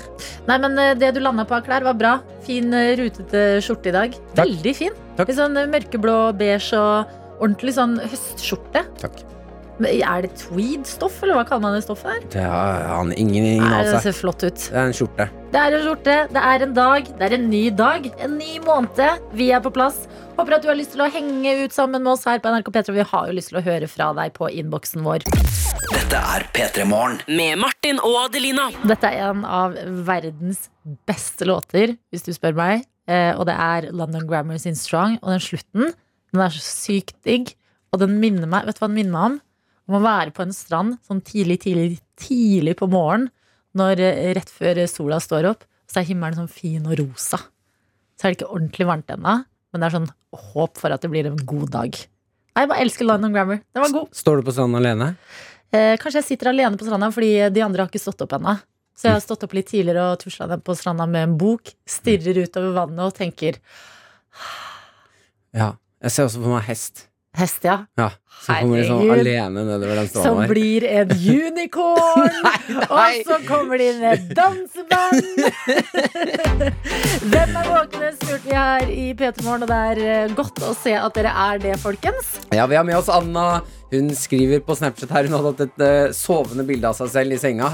Nei, 0.50 0.58
men 0.66 0.78
eh, 0.82 0.94
det 1.00 1.14
du 1.16 1.22
landa 1.24 1.46
på 1.48 1.58
av 1.60 1.66
klær, 1.68 1.86
var 1.88 1.98
bra. 2.00 2.14
Fin 2.48 2.74
eh, 2.74 2.96
rutete 3.00 3.46
skjorte 3.64 3.92
i 3.92 3.96
dag. 3.96 4.20
Takk. 4.34 4.44
Veldig 4.44 4.76
fin. 4.78 4.96
Takk. 5.20 5.32
Litt 5.32 5.40
sånn 5.40 5.58
eh, 5.60 5.70
mørkeblå, 5.72 6.18
beige 6.40 6.80
og 6.80 7.18
ordentlig 7.40 7.76
sånn 7.78 8.00
høstskjorte. 8.04 8.86
Takk. 9.04 9.22
Men 9.80 10.02
Er 10.04 10.26
det 10.26 10.34
tweed-stoff, 10.36 11.22
eller 11.24 11.38
hva 11.40 11.46
kaller 11.48 11.64
man 11.64 11.76
det 11.78 11.86
stoffet 11.86 12.12
der? 12.12 12.26
Det 12.34 12.44
har 12.44 12.82
han 12.92 13.14
ingen, 13.16 13.46
ingen 13.56 13.64
Nei, 13.64 13.84
det 13.88 14.02
ser 14.04 14.16
flott 14.18 14.44
ut. 14.44 14.60
Det 14.60 14.76
er 14.76 14.90
en 14.90 14.96
skjorte. 14.96 15.30
Det 15.54 15.60
er 15.62 15.76
en 15.78 15.86
skjorte, 15.86 16.16
det 16.36 16.42
er 16.52 16.66
en 16.66 16.74
dag, 16.76 17.08
det 17.20 17.28
er 17.30 17.36
en 17.38 17.46
ny 17.50 17.62
dag, 17.74 18.10
en 18.20 18.36
ny 18.38 18.58
måned. 18.66 19.24
Vi 19.40 19.48
er 19.56 19.64
på 19.64 19.72
plass. 19.74 20.04
Håper 20.36 20.58
at 20.58 20.66
du 20.66 20.70
har 20.70 20.78
lyst 20.80 20.94
til 20.98 21.04
å 21.06 21.10
henge 21.12 21.56
ut 21.64 21.76
sammen 21.76 22.04
med 22.04 22.12
oss 22.12 22.28
her 22.28 22.44
på 22.44 22.52
NRK 22.52 22.70
P3. 22.76 22.98
Vi 23.00 23.08
har 23.14 23.32
jo 23.32 23.38
lyst 23.40 23.54
til 23.54 23.62
å 23.62 23.64
høre 23.66 23.90
fra 23.92 24.12
deg 24.20 24.36
på 24.36 24.52
innboksen 24.62 25.08
vår. 25.08 25.26
Dette 25.90 26.22
er 26.36 26.46
P3 26.54 26.86
Morgen. 26.90 27.18
Med 27.32 27.58
Martin 27.64 28.04
og 28.04 28.20
Adelina. 28.26 28.68
Dette 28.84 29.10
er 29.10 29.32
en 29.32 29.48
av 29.48 29.80
verdens 30.06 30.68
beste 31.10 31.48
låter, 31.48 31.96
hvis 32.12 32.28
du 32.28 32.34
spør 32.36 32.60
meg. 32.60 32.86
Eh, 33.10 33.32
og 33.34 33.48
det 33.50 33.56
er 33.56 33.90
London 33.96 34.28
Grammar 34.30 34.60
sin 34.62 34.78
Strong. 34.78 35.18
Og 35.24 35.34
den 35.34 35.44
slutten, 35.44 35.94
den 36.30 36.44
er 36.46 36.54
så 36.54 36.62
sykt 36.62 37.16
digg. 37.26 37.56
Og 37.94 38.04
den 38.04 38.20
minner 38.22 38.50
meg, 38.50 38.68
vet 38.68 38.78
du 38.78 38.84
hva 38.84 38.92
den 38.92 39.00
minner 39.00 39.16
meg 39.16 39.30
om? 39.32 39.40
Å 39.90 40.00
være 40.04 40.34
på 40.36 40.44
en 40.46 40.54
strand 40.54 41.00
sånn 41.08 41.22
tidlig, 41.26 41.64
tidlig, 41.66 42.00
tidlig 42.20 42.76
på 42.78 42.90
morgenen. 42.92 43.32
Når 43.78 44.02
eh, 44.02 44.32
rett 44.38 44.50
før 44.50 44.82
sola 44.90 45.20
står 45.22 45.48
opp, 45.52 45.66
så 45.90 46.02
er 46.02 46.08
himmelen 46.10 46.38
sånn 46.38 46.52
fin 46.52 46.86
og 46.86 46.98
rosa. 47.00 47.40
Så 48.18 48.26
er 48.28 48.34
det 48.34 48.40
ikke 48.40 48.54
ordentlig 48.54 48.88
varmt 48.90 49.12
ennå, 49.14 49.36
men 49.46 49.82
det 49.82 49.88
er 49.88 49.96
sånn 49.98 50.10
håp 50.54 50.78
for 50.82 50.94
at 50.94 51.06
det 51.06 51.12
blir 51.14 51.30
en 51.30 51.38
god 51.50 51.70
dag. 51.74 51.98
Nei, 51.98 52.64
Jeg 52.66 52.72
bare 52.72 52.86
elsker 52.86 53.08
London 53.08 53.34
Grammar. 53.34 53.62
Den 53.74 53.86
var 53.86 53.94
god. 53.94 54.10
Står 54.18 54.40
du 54.40 54.46
på 54.46 54.54
stranden 54.56 54.82
alene? 54.82 55.12
Eh, 55.70 55.96
kanskje 56.02 56.22
jeg 56.22 56.30
sitter 56.32 56.52
alene 56.52 56.78
på 56.78 56.86
stranda 56.88 57.12
fordi 57.14 57.32
de 57.54 57.66
andre 57.66 57.86
har 57.86 57.92
ikke 57.92 58.02
stått 58.02 58.26
opp 58.26 58.34
ennå. 58.38 58.58
Så 58.98 59.08
jeg 59.08 59.16
har 59.16 59.24
stått 59.24 59.46
opp 59.46 59.54
litt 59.56 59.70
tidligere 59.70 60.10
og 60.12 60.20
tusla 60.22 60.50
ned 60.50 60.66
på 60.66 60.76
stranda 60.76 61.06
med 61.08 61.30
en 61.30 61.38
bok, 61.40 61.72
stirrer 61.88 62.42
utover 62.44 62.74
vannet 62.76 63.06
og 63.06 63.16
tenker 63.16 63.62
Ja. 65.60 65.76
Jeg 66.00 66.14
ser 66.16 66.30
også 66.30 66.40
for 66.40 66.54
meg 66.54 66.64
hest. 66.70 67.09
Hest, 67.38 67.64
ja. 67.64 67.86
Ja, 68.00 68.10
Som 68.42 68.56
kommer 68.64 68.84
sånn 68.88 69.12
alene 69.14 69.64
nedover 69.68 70.00
den 70.00 70.08
Som 70.10 70.22
stranda 70.24 70.42
der. 70.42 70.52
blir 70.54 70.86
en 70.90 71.12
unicorn! 71.46 72.40
nei. 72.44 72.80
Og 72.90 73.28
så 73.30 73.38
kommer 73.48 73.78
det 73.82 73.90
inn 73.94 74.04
et 74.10 74.30
danseband! 74.38 75.24
Hvem 77.30 77.58
er 77.60 77.70
våkne, 77.70 78.12
spurte 78.18 78.46
vi 78.48 78.56
her 78.56 78.90
i 78.94 79.08
P3 79.20 79.46
Morgen, 79.46 79.66
og 79.66 79.70
det 79.72 79.80
er 79.92 80.02
eh, 80.06 80.34
godt 80.38 80.62
å 80.66 80.74
se 80.78 80.94
at 80.98 81.18
dere 81.18 81.34
er 81.48 81.62
det, 81.64 81.76
folkens. 81.82 82.34
Ja, 82.56 82.66
Vi 82.70 82.78
har 82.80 82.88
med 82.88 82.98
oss 83.00 83.12
Anna. 83.14 83.62
Hun 83.90 84.12
skriver 84.14 84.60
på 84.62 84.76
Snapchat 84.78 85.10
her 85.10 85.26
Hun 85.26 85.34
hadde 85.34 85.50
hatt 85.50 85.62
et 85.66 85.80
uh, 85.82 86.12
sovende 86.14 86.62
bilde 86.68 86.86
av 86.92 86.94
seg 87.00 87.10
selv 87.10 87.34
i 87.34 87.40
senga. 87.42 87.72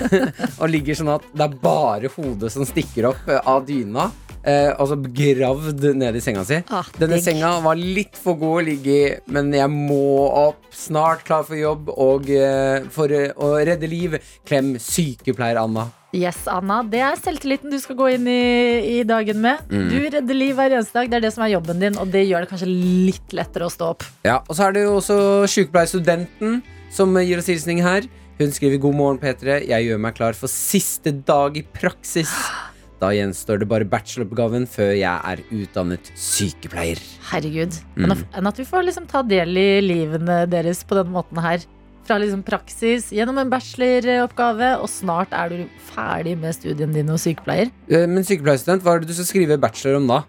og 0.60 0.66
ligger 0.68 0.98
sånn 0.98 1.14
at 1.14 1.24
det 1.32 1.46
er 1.46 1.54
bare 1.62 2.10
hodet 2.12 2.50
som 2.52 2.66
stikker 2.68 3.08
opp 3.12 3.30
uh, 3.30 3.38
av 3.48 3.64
dyna. 3.68 4.10
Eh, 4.46 4.70
altså 4.78 4.94
begravd 5.02 5.82
ned 5.98 6.14
i 6.14 6.20
senga 6.22 6.44
si. 6.46 6.60
Ah, 6.70 6.86
Denne 7.00 7.16
digg. 7.18 7.24
senga 7.24 7.56
var 7.64 7.78
litt 7.80 8.14
for 8.14 8.38
god 8.38 8.60
å 8.60 8.64
ligge 8.68 8.92
i, 8.94 9.06
men 9.34 9.50
jeg 9.54 9.66
må 9.72 10.28
opp. 10.30 10.60
Snart 10.76 11.24
klar 11.26 11.42
for 11.48 11.58
jobb 11.58 11.88
og 11.90 12.28
eh, 12.30 12.84
for 12.94 13.10
eh, 13.10 13.32
å 13.34 13.56
redde 13.66 13.88
liv. 13.90 14.14
Klem 14.46 14.76
sykepleier 14.82 15.58
Anna. 15.58 15.88
Yes, 16.14 16.44
Anna. 16.48 16.78
Det 16.86 17.00
er 17.02 17.18
selvtilliten 17.18 17.74
du 17.74 17.78
skal 17.82 17.98
gå 17.98 18.06
inn 18.14 18.28
i, 18.30 19.00
i 19.00 19.02
dagen 19.08 19.42
med. 19.42 19.66
Mm. 19.66 19.88
Du 19.90 19.96
redder 20.14 20.38
liv 20.38 20.54
hver 20.56 20.76
eneste 20.76 20.94
dag. 21.00 21.10
Det 21.10 21.18
er 21.18 21.26
det 21.26 21.32
som 21.34 21.42
er 21.44 21.50
jobben 21.56 21.82
din, 21.82 21.98
og 21.98 22.12
det 22.14 22.22
gjør 22.28 22.46
det 22.46 22.52
kanskje 22.52 22.70
litt 22.70 23.34
lettere 23.36 23.66
å 23.66 23.72
stå 23.72 23.90
opp. 23.96 24.06
Ja, 24.24 24.38
Og 24.46 24.54
så 24.54 24.68
er 24.68 24.76
det 24.76 24.86
jo 24.86 24.94
også 25.00 25.18
sykepleierstudenten 25.50 26.62
som 26.94 27.18
gir 27.18 27.42
oss 27.42 27.50
hilsning 27.50 27.82
her. 27.84 28.06
Hun 28.38 28.52
skriver 28.52 28.78
'God 28.78 28.94
morgen, 28.94 29.18
P3. 29.18 29.66
Jeg 29.66 29.88
gjør 29.88 30.00
meg 30.06 30.14
klar 30.14 30.38
for 30.38 30.46
siste 30.52 31.10
dag 31.26 31.56
i 31.58 31.66
praksis'. 31.66 32.36
Da 33.06 33.12
gjenstår 33.14 33.60
det 33.62 33.68
bare 33.70 33.86
bacheloroppgaven 33.86 34.64
før 34.66 34.88
jeg 34.96 35.30
er 35.30 35.42
utdannet 35.54 36.08
sykepleier. 36.18 36.98
Herregud. 37.30 37.76
Mm. 37.94 38.16
Enn 38.34 38.46
at- 38.50 38.58
vi 38.58 38.64
får 38.66 38.82
liksom 38.88 39.06
ta 39.06 39.22
del 39.22 39.56
i 39.56 39.80
livene 39.80 40.48
deres 40.50 40.82
på 40.82 40.96
den 40.98 41.12
måten 41.12 41.38
her. 41.40 41.62
Fra 42.06 42.18
liksom 42.18 42.42
praksis 42.42 43.10
gjennom 43.12 43.38
en 43.38 43.50
bacheloroppgave, 43.50 44.80
og 44.80 44.88
snart 44.88 45.28
er 45.30 45.48
du 45.50 45.68
ferdig 45.94 46.36
med 46.38 46.54
studiene 46.54 46.94
dine 46.94 47.10
og 47.10 47.18
sykepleier. 47.18 47.70
Eh, 47.88 48.06
Men 48.06 48.24
sykepleierstudent, 48.24 48.82
hva 48.82 48.96
er 48.96 49.00
det 49.00 49.08
du 49.08 49.14
skal 49.14 49.26
skrive 49.30 49.60
bachelor 49.60 49.96
om 49.98 50.06
da? 50.08 50.22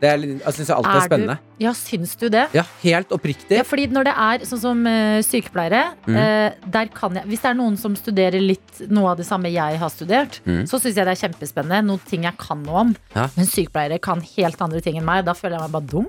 Det 0.00 0.08
er, 0.08 0.16
litt- 0.16 0.40
jeg 0.44 0.54
syns 0.56 0.70
alltid 0.72 0.90
er 0.90 0.96
Er 0.96 1.00
du- 1.00 1.08
spennende. 1.10 1.38
Ja, 1.60 1.70
syns 1.76 2.16
du 2.16 2.28
det? 2.32 2.46
Ja, 2.56 2.62
helt 2.82 3.08
oppriktig. 3.12 3.56
Ja, 3.58 3.62
fordi 3.68 3.86
når 3.92 4.04
det 4.08 4.14
er 4.16 4.38
sånn 4.48 4.60
som 4.62 4.86
uh, 4.86 5.20
sykepleiere, 5.20 5.82
Mm. 6.06 6.16
uh, 6.16 6.70
der 6.70 6.86
kan 6.88 7.12
jeg 7.14 7.24
Hvis 7.28 7.42
det 7.42 7.50
er 7.50 7.54
noen 7.54 7.76
som 7.76 7.94
studerer 7.94 8.40
litt 8.40 8.80
noe 8.88 9.10
av 9.10 9.18
det 9.18 9.26
samme 9.26 9.52
jeg 9.52 9.76
har 9.78 9.90
studert, 9.90 10.40
Mm. 10.46 10.64
så 10.64 10.80
syns 10.80 10.96
jeg 10.96 11.04
det 11.04 11.12
er 11.18 11.28
kjempespennende. 11.28 11.84
Noen 11.84 12.00
ting 12.08 12.22
jeg 12.24 12.36
kan 12.38 12.62
noe 12.62 12.80
om. 12.80 12.96
Ja. 13.14 13.28
Men 13.36 13.44
sykepleiere 13.46 14.00
kan 14.00 14.20
helt 14.36 14.60
andre 14.62 14.80
ting 14.80 14.96
enn 14.96 15.04
meg. 15.04 15.24
Da 15.26 15.32
føler 15.34 15.58
jeg 15.60 15.68
meg 15.68 15.72
bare 15.72 15.86
dum. 15.86 16.06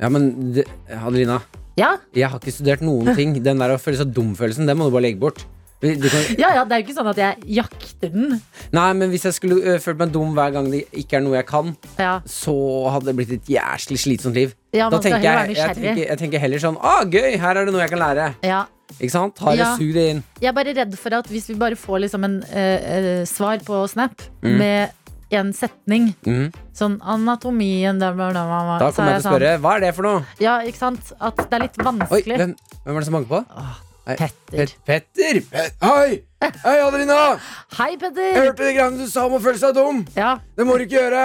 Ja, 0.00 0.08
men 0.08 0.52
det, 0.54 0.64
Adelina, 0.90 1.40
Ja, 1.76 1.96
jeg 2.12 2.28
har 2.28 2.38
ikke 2.40 2.52
studert 2.52 2.80
noen 2.82 3.14
ting. 3.16 3.34
Den 3.42 3.58
der 3.58 3.70
å 3.76 3.78
føle 3.80 3.96
seg 3.96 4.12
dum-følelsen, 4.12 4.66
den 4.66 4.76
må 4.76 4.90
du 4.90 4.90
bare 4.90 5.02
legge 5.06 5.20
bort. 5.20 5.44
Kan, 5.80 6.24
ja, 6.36 6.50
ja, 6.58 6.64
Det 6.68 6.72
er 6.76 6.82
jo 6.82 6.84
ikke 6.84 6.94
sånn 6.98 7.08
at 7.08 7.16
jeg 7.16 7.36
jakter 7.56 8.10
den. 8.12 8.34
nei, 8.76 8.88
men 8.92 9.08
hvis 9.10 9.22
jeg 9.24 9.32
skulle 9.38 9.56
uh, 9.64 9.78
følt 9.80 9.96
meg 10.02 10.10
dum 10.12 10.34
hver 10.36 10.52
gang 10.52 10.66
det 10.70 10.82
ikke 10.92 11.16
er 11.16 11.24
noe 11.24 11.38
jeg 11.38 11.46
kan, 11.48 11.70
Ja, 11.98 12.18
så 12.28 12.52
hadde 12.92 13.06
det 13.08 13.16
blitt 13.16 13.32
et 13.38 13.48
jævlig 13.48 13.96
slitsomt 14.02 14.36
liv. 14.36 14.52
ja 14.76 14.90
Da 14.92 14.98
tenker 15.00 15.24
jeg, 15.24 15.56
jeg, 15.56 15.74
tenker, 15.78 16.02
jeg 16.04 16.18
tenker 16.20 16.38
heller 16.44 16.58
sånn 16.60 16.76
ah, 16.84 17.00
gøy, 17.08 17.38
her 17.40 17.56
er 17.56 17.64
det 17.64 17.72
noe 17.72 17.80
jeg 17.80 17.90
kan 17.94 18.02
lære. 18.04 18.28
Ja. 18.44 18.66
Ikke 18.98 19.10
sant? 19.14 19.38
Har 19.38 19.54
jeg 19.56 19.64
Ja. 19.64 19.74
sugd 19.78 19.94
det 19.94 20.06
inn? 20.10 20.22
Jeg 20.42 20.48
er 20.50 20.52
bare 20.60 20.72
redd 20.76 20.94
for 20.98 21.14
at 21.14 21.26
hvis 21.32 21.48
vi 21.48 21.54
bare 21.54 21.76
får 21.80 22.00
liksom 22.04 22.24
en 22.28 22.38
uh, 22.44 22.78
uh, 23.20 23.24
svar 23.24 23.58
på 23.64 23.80
Snap 23.88 24.20
Mm. 24.42 24.56
med 24.58 24.90
en 25.32 25.52
setning, 25.54 26.14
Mm. 26.26 26.52
sånn 26.74 26.98
anatomien 27.00 27.98
da, 28.00 28.10
kommer 28.10 28.32
er 28.34 28.80
jeg 28.82 28.94
til 28.94 29.04
å 29.04 29.20
spørre 29.30 29.60
hva 29.62 29.76
er 29.76 29.80
det 29.80 29.94
for 29.94 30.02
noe? 30.02 30.20
Sånn, 30.20 30.40
ja, 30.42 30.58
ikke 30.66 30.76
sant? 30.76 31.12
At 31.20 31.36
det 31.36 31.52
er 31.52 31.60
litt 31.60 31.78
Oi, 31.78 31.84
vanskelig. 31.86 32.36
hvem, 32.36 32.56
hvem 32.84 32.96
er 32.96 32.98
det 33.00 33.04
som 33.06 33.14
banker 33.14 33.30
på? 33.30 33.46
Åh, 33.56 33.76
Petter. 34.18 34.72
Petter! 34.86 35.40
Pet 35.50 35.74
Hei! 35.82 36.22
Hei, 36.40 36.76
Adelina! 36.80 37.38
Hei, 37.76 37.96
Petter! 38.00 38.30
Jeg 38.32 38.46
hørte 38.46 38.64
det 38.64 38.74
greiene 38.78 38.98
du 38.98 39.10
sa 39.12 39.26
om 39.28 39.36
å 39.36 39.40
føle 39.44 39.60
seg 39.60 39.74
dum. 39.76 40.00
Ja, 40.16 40.38
Det 40.56 40.64
må 40.66 40.78
du 40.78 40.86
ikke 40.86 40.96
gjøre. 41.02 41.24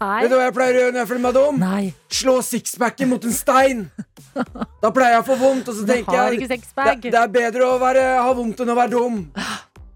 hei. 0.00 0.20
Vet 0.22 0.30
du 0.30 0.36
hva 0.38 0.44
jeg 0.46 0.54
pleier 0.58 0.78
å 0.78 0.82
gjøre 0.84 0.94
når 0.94 1.02
jeg 1.02 1.10
føler 1.10 1.24
meg 1.26 1.34
dum? 1.38 1.58
Nei, 1.62 1.84
Slå 2.12 2.36
sixpacken 2.46 3.10
mot 3.10 3.24
en 3.26 3.34
stein. 3.36 3.84
Da 4.32 4.90
pleier 4.94 5.18
jeg 5.18 5.24
å 5.24 5.26
få 5.26 5.36
vondt, 5.40 5.68
og 5.68 5.76
så 5.76 5.86
tenker 5.88 6.16
jeg 6.16 6.46
det, 6.48 7.10
det 7.10 7.18
er 7.20 7.32
bedre 7.34 7.66
å 7.68 7.78
være, 7.82 8.06
ha 8.22 8.32
vondt 8.36 8.62
enn 8.64 8.72
å 8.72 8.78
være 8.78 8.94
dum. 8.94 9.18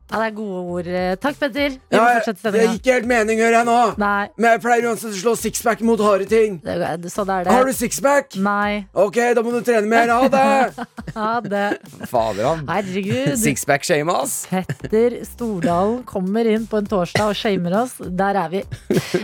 Ja, 0.06 0.20
det 0.22 0.26
er 0.28 0.34
gode 0.36 0.58
ord. 0.70 0.88
Takk, 1.18 1.34
Petter. 1.40 1.72
Vi 1.90 1.96
Ja, 1.96 1.98
må 2.04 2.10
fortsette 2.20 2.52
det 2.54 2.60
sendinga. 2.62 2.92
helt 2.94 3.06
mening, 3.10 3.38
hører 3.42 3.56
jeg 3.58 3.66
nå. 3.66 3.78
Nei, 3.98 4.28
Men 4.38 4.50
jeg 4.52 4.60
pleier 4.62 4.84
uansett 4.86 5.10
å 5.10 5.18
slå 5.18 5.32
sixpack 5.36 5.80
mot 5.82 5.98
harde 5.98 6.28
ting. 6.30 6.60
det, 6.62 7.10
sånn 7.10 7.28
er 7.28 7.44
det. 7.44 7.52
Har 7.52 7.64
du 7.66 7.72
sixpack? 7.74 8.36
Nei. 8.38 8.86
Ok, 8.94 9.18
da 9.34 9.42
må 9.42 9.50
du 9.50 9.60
trene 9.66 9.86
mer. 9.90 10.08
Ha 10.14 10.28
det! 10.28 10.86
Ha 11.16 11.40
det. 11.40 11.78
Fader, 12.10 12.44
han. 12.44 12.66
Herregud. 12.68 13.36
Sixpack 13.40 13.82
shame, 13.88 14.12
ass. 14.12 14.46
Petter 14.50 15.14
Stordalen 15.24 16.02
kommer 16.04 16.44
inn 16.50 16.66
på 16.68 16.76
en 16.82 16.86
torsdag 16.90 17.30
og 17.32 17.38
shamer 17.38 17.72
oss. 17.82 17.94
Der 17.98 18.36
er 18.36 18.50
vi. 18.52 18.62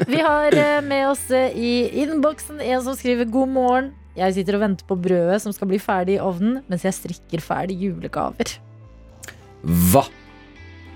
Vi 0.08 0.20
har 0.24 0.54
eh, 0.56 0.80
med 0.80 1.10
oss 1.10 1.26
eh, 1.30 1.52
i 1.52 1.72
innboksen 2.02 2.62
en 2.64 2.82
som 2.82 2.96
skriver 2.96 3.28
'God 3.28 3.52
morgen'. 3.54 3.90
Jeg 4.16 4.34
sitter 4.34 4.56
og 4.58 4.60
venter 4.64 4.84
på 4.88 4.96
brødet 5.00 5.40
som 5.42 5.52
skal 5.52 5.68
bli 5.68 5.78
ferdig 5.78 6.16
i 6.16 6.20
ovnen, 6.20 6.62
mens 6.68 6.82
jeg 6.84 6.92
strikker 6.96 7.40
ferdig 7.44 7.76
julegaver. 7.80 8.56
Hva? 9.92 10.06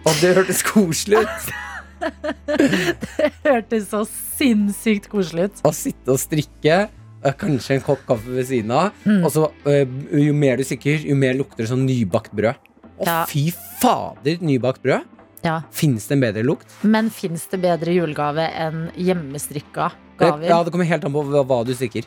Og 0.06 0.18
det 0.22 0.34
hørtes 0.36 0.62
koselig 0.66 1.24
ut. 1.24 1.48
det 2.46 3.30
Hørtes 3.46 3.88
så 3.90 4.02
sinnssykt 4.36 5.08
koselig 5.10 5.48
ut. 5.50 5.62
Å 5.66 5.72
sitte 5.74 6.12
og 6.14 6.20
strikke, 6.22 6.76
eh, 7.24 7.34
kanskje 7.40 7.78
en 7.78 7.84
kopp 7.86 8.04
kaffe 8.08 8.30
ved 8.36 8.46
siden 8.50 8.70
av, 8.76 8.92
Mm. 9.06 9.24
og 9.24 9.32
så 9.34 9.46
eh, 9.66 9.84
jo 10.22 10.34
mer 10.36 10.56
du 10.60 10.64
strikker, 10.64 11.02
jo 11.08 11.16
mer 11.18 11.34
lukter 11.34 11.64
det 11.64 11.70
sånn 11.72 11.86
nybakt 11.88 12.32
brød. 12.36 12.54
Å, 13.00 13.04
Ja. 13.06 13.24
fy 13.28 13.50
fader, 13.80 14.38
nybakt 14.40 14.82
brød. 14.82 15.04
Ja. 15.44 15.60
Fins 15.70 16.06
det 16.08 16.16
en 16.16 16.20
bedre 16.24 16.42
lukt? 16.42 16.66
Men 16.82 17.10
fins 17.10 17.46
det 17.50 17.60
bedre 17.62 17.92
julegave 17.94 18.46
enn 18.52 18.90
hjemmestrikka 18.96 19.92
gaver? 20.18 20.48
ja, 20.48 20.62
det 20.64 20.72
kommer 20.72 20.86
helt 20.88 21.04
an 21.04 21.12
på 21.12 21.22
hva 21.46 21.64
du 21.64 21.74
strikker. 21.74 22.04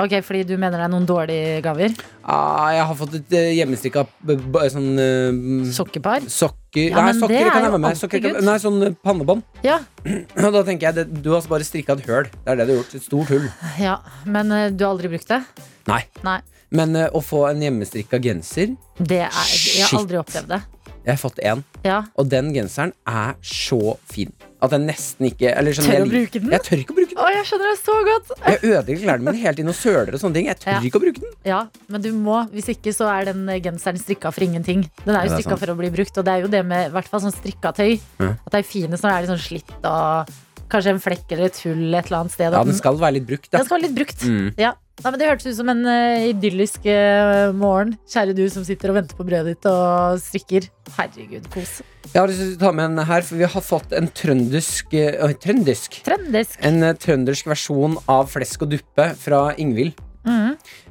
Ok, 0.00 0.14
Fordi 0.24 0.42
du 0.48 0.54
mener 0.56 0.78
det 0.80 0.86
er 0.86 0.92
noen 0.92 1.06
dårlige 1.08 1.60
gaver? 1.64 1.94
Ah, 2.24 2.70
jeg 2.72 2.84
har 2.88 2.96
fått 2.98 3.16
et 3.18 3.34
uh, 3.36 3.48
hjemmestrikka 3.58 4.04
b- 4.24 4.36
sånn 4.72 4.90
uh, 4.96 5.66
Sokkepar? 5.76 6.24
Sokker 6.30 6.86
Ja, 6.92 7.02
Nei, 7.04 7.14
sokker 7.18 7.40
er 7.40 7.50
kan 7.50 7.66
jeg 7.66 7.72
være 7.74 7.82
med. 7.82 7.98
Sokker, 7.98 8.28
nei, 8.46 8.54
sånn 8.62 8.78
eh, 8.86 8.94
pannebånd. 9.04 9.42
Ja. 9.66 9.80
Og 10.40 10.54
da 10.54 10.62
tenker 10.64 10.88
jeg 10.90 10.96
det, 11.00 11.22
du 11.24 11.32
har 11.34 11.44
bare 11.50 11.66
strikka 11.66 11.98
et 11.98 12.06
høl. 12.08 12.30
Det 12.32 12.54
er 12.54 12.60
det 12.62 12.68
du 12.70 12.72
har 12.72 12.78
gjort. 12.80 12.94
Et 12.96 13.04
stort 13.04 13.34
hull. 13.34 13.50
ja. 13.82 13.98
Men 14.24 14.54
uh, 14.54 14.68
du 14.72 14.86
har 14.86 14.94
aldri 14.94 15.10
brukt 15.12 15.28
det? 15.28 15.42
Nei. 15.90 16.04
Nei. 16.24 16.38
Men 16.70 16.94
eh, 16.94 17.08
å 17.10 17.20
få 17.24 17.44
en 17.50 17.62
hjemmestrikka 17.64 18.20
genser 18.22 18.76
Det 18.96 19.24
er, 19.26 19.48
jeg 19.74 19.88
har 19.88 19.96
aldri 19.98 20.20
opplevd 20.20 20.52
det. 20.54 20.60
Jeg 21.06 21.16
har 21.16 21.20
fått 21.30 21.38
én, 21.42 21.62
Ja. 21.84 22.02
og 22.16 22.28
den 22.28 22.52
genseren 22.52 22.92
er 23.08 23.34
så 23.42 23.96
fin 24.10 24.32
at 24.60 24.70
jeg 24.74 24.80
nesten 24.84 25.24
ikke 25.30 25.54
eller 25.56 25.72
sånn, 25.72 25.86
Tør 25.88 25.94
jeg 25.96 26.02
å 26.04 26.10
bruke 26.10 26.40
den? 26.42 26.50
Jeg 26.52 26.60
tør 26.66 26.80
ikke 26.82 26.92
å 26.92 26.96
bruke 26.98 27.14
den. 27.14 27.20
Å, 27.24 27.28
jeg 27.32 27.44
skjønner 27.48 27.70
det 27.70 27.78
så 27.80 27.94
godt! 28.04 28.32
Jeg 28.44 28.58
ødelegger 28.60 29.00
klærne 29.06 29.24
mine 29.24 29.40
hele 29.40 29.54
tiden 29.56 29.72
og 29.72 29.78
søler 29.78 30.12
og 30.12 30.20
sånne 30.20 30.34
ting. 30.36 30.46
Jeg 30.50 30.58
tør 30.60 30.72
Ja. 30.74 30.80
ikke 30.84 31.00
å 31.00 31.04
bruke 31.06 31.20
den. 31.24 31.32
Ja, 31.48 31.60
men 31.88 32.02
du 32.04 32.10
må, 32.12 32.36
hvis 32.52 32.68
ikke 32.68 32.92
så 32.92 33.08
er 33.08 33.24
den 33.32 33.46
genseren 33.64 33.96
strikka 33.96 34.28
for 34.30 34.44
ingenting. 34.44 34.84
Den 35.06 35.16
er 35.16 35.24
jo 35.24 35.32
er 35.32 35.40
strikka 35.40 35.56
for 35.58 35.72
å 35.72 35.76
bli 35.80 35.88
brukt, 35.96 36.12
og 36.20 36.24
det 36.28 36.32
er 36.36 36.40
jo 36.44 36.48
det 36.52 36.62
med 36.66 36.90
i 36.90 36.92
hvert 36.92 37.08
fall 37.08 37.20
sånn 37.24 37.32
strikkatøy. 37.32 38.00
Ja. 38.20 38.34
At 38.44 38.52
det 38.52 38.60
er 38.60 38.68
finest 38.68 39.02
når 39.02 39.08
det 39.08 39.16
er 39.16 39.22
litt 39.24 39.32
sånn 39.32 39.46
slitt 39.48 39.72
og 39.88 40.28
kanskje 40.70 40.92
en 40.92 41.00
flekk 41.02 41.32
eller 41.32 41.44
et 41.48 41.58
hull 41.64 41.94
et 41.94 42.06
eller 42.06 42.18
annet 42.20 42.32
sted. 42.36 42.52
Ja, 42.52 42.62
den 42.62 42.74
skal 42.76 43.00
være 43.00 43.14
litt 43.16 43.26
brukt, 43.26 43.48
da. 43.50 43.58
den 43.58 43.66
skal 43.66 43.80
være 43.80 43.88
litt 43.88 43.96
brukt. 43.96 44.20
Mm. 44.28 44.52
Ja. 44.60 44.74
Nei, 45.00 45.10
men 45.10 45.18
Det 45.20 45.28
hørtes 45.30 45.48
ut 45.48 45.58
som 45.58 45.70
en 45.72 45.80
uh, 45.88 46.28
idyllisk 46.28 46.84
uh, 46.84 47.50
morgen. 47.56 47.94
Kjære 48.10 48.36
du 48.36 48.44
som 48.52 48.66
sitter 48.66 48.92
og 48.92 49.00
venter 49.00 49.16
på 49.16 49.26
brødet 49.26 49.54
ditt 49.54 49.68
og 49.70 50.20
strikker. 50.20 50.68
Herregud, 50.98 51.48
kos. 51.54 51.80
Jeg 52.10 52.18
har 52.18 52.28
lyst 52.28 52.42
til 52.42 52.54
å 52.58 52.60
ta 52.60 52.74
med 52.76 52.90
en 52.90 53.06
her, 53.08 53.24
for 53.24 53.40
vi 53.40 53.48
har 53.54 53.64
fått 53.64 53.96
en 53.96 54.10
trøndersk 54.20 54.92
uh, 54.92 55.24
oi, 55.28 55.32
Trøndersk? 55.40 56.00
En 56.68 56.84
trøndersk 57.00 57.48
versjon 57.50 57.96
av 58.10 58.28
flesk 58.32 58.68
og 58.68 58.74
duppe 58.76 59.10
fra 59.20 59.48
Ingvild. 59.60 59.96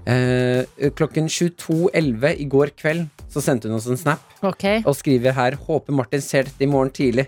Eh, 0.09 0.89
klokken 0.97 1.27
22.11 1.29 2.39
i 2.41 2.45
går 2.49 2.71
kveld 2.79 3.09
så 3.29 3.43
sendte 3.43 3.69
hun 3.69 3.77
oss 3.77 3.85
en 3.91 3.99
snap 3.99 4.23
okay. 4.41 4.81
og 4.81 4.95
skriver 4.97 5.35
her 5.37 5.57
Håper 5.67 5.93
Martin 5.93 6.23
ser 6.23 6.47
dette 6.47 6.65
i 6.65 6.69
morgen 6.69 6.89
tidlig. 6.95 7.27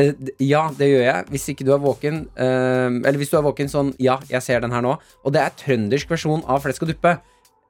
Eh, 0.00 0.30
ja, 0.46 0.62
det 0.78 0.88
gjør 0.90 1.04
jeg. 1.06 1.26
Hvis 1.34 1.46
ikke 1.52 1.66
du 1.68 1.72
er 1.74 1.80
våken 1.82 2.22
uh, 2.38 2.88
Eller 3.04 3.18
hvis 3.20 3.30
du 3.32 3.36
er 3.40 3.44
våken 3.46 3.68
sånn 3.72 3.92
Ja, 4.02 4.18
jeg 4.30 4.42
ser 4.46 4.62
den 4.64 4.72
her 4.74 4.84
nå. 4.84 4.94
Og 5.24 5.34
det 5.34 5.42
er 5.44 5.54
trøndersk 5.60 6.10
versjon 6.14 6.44
av 6.48 6.62
flesk 6.64 6.86
og 6.86 6.92
duppe. 6.92 7.16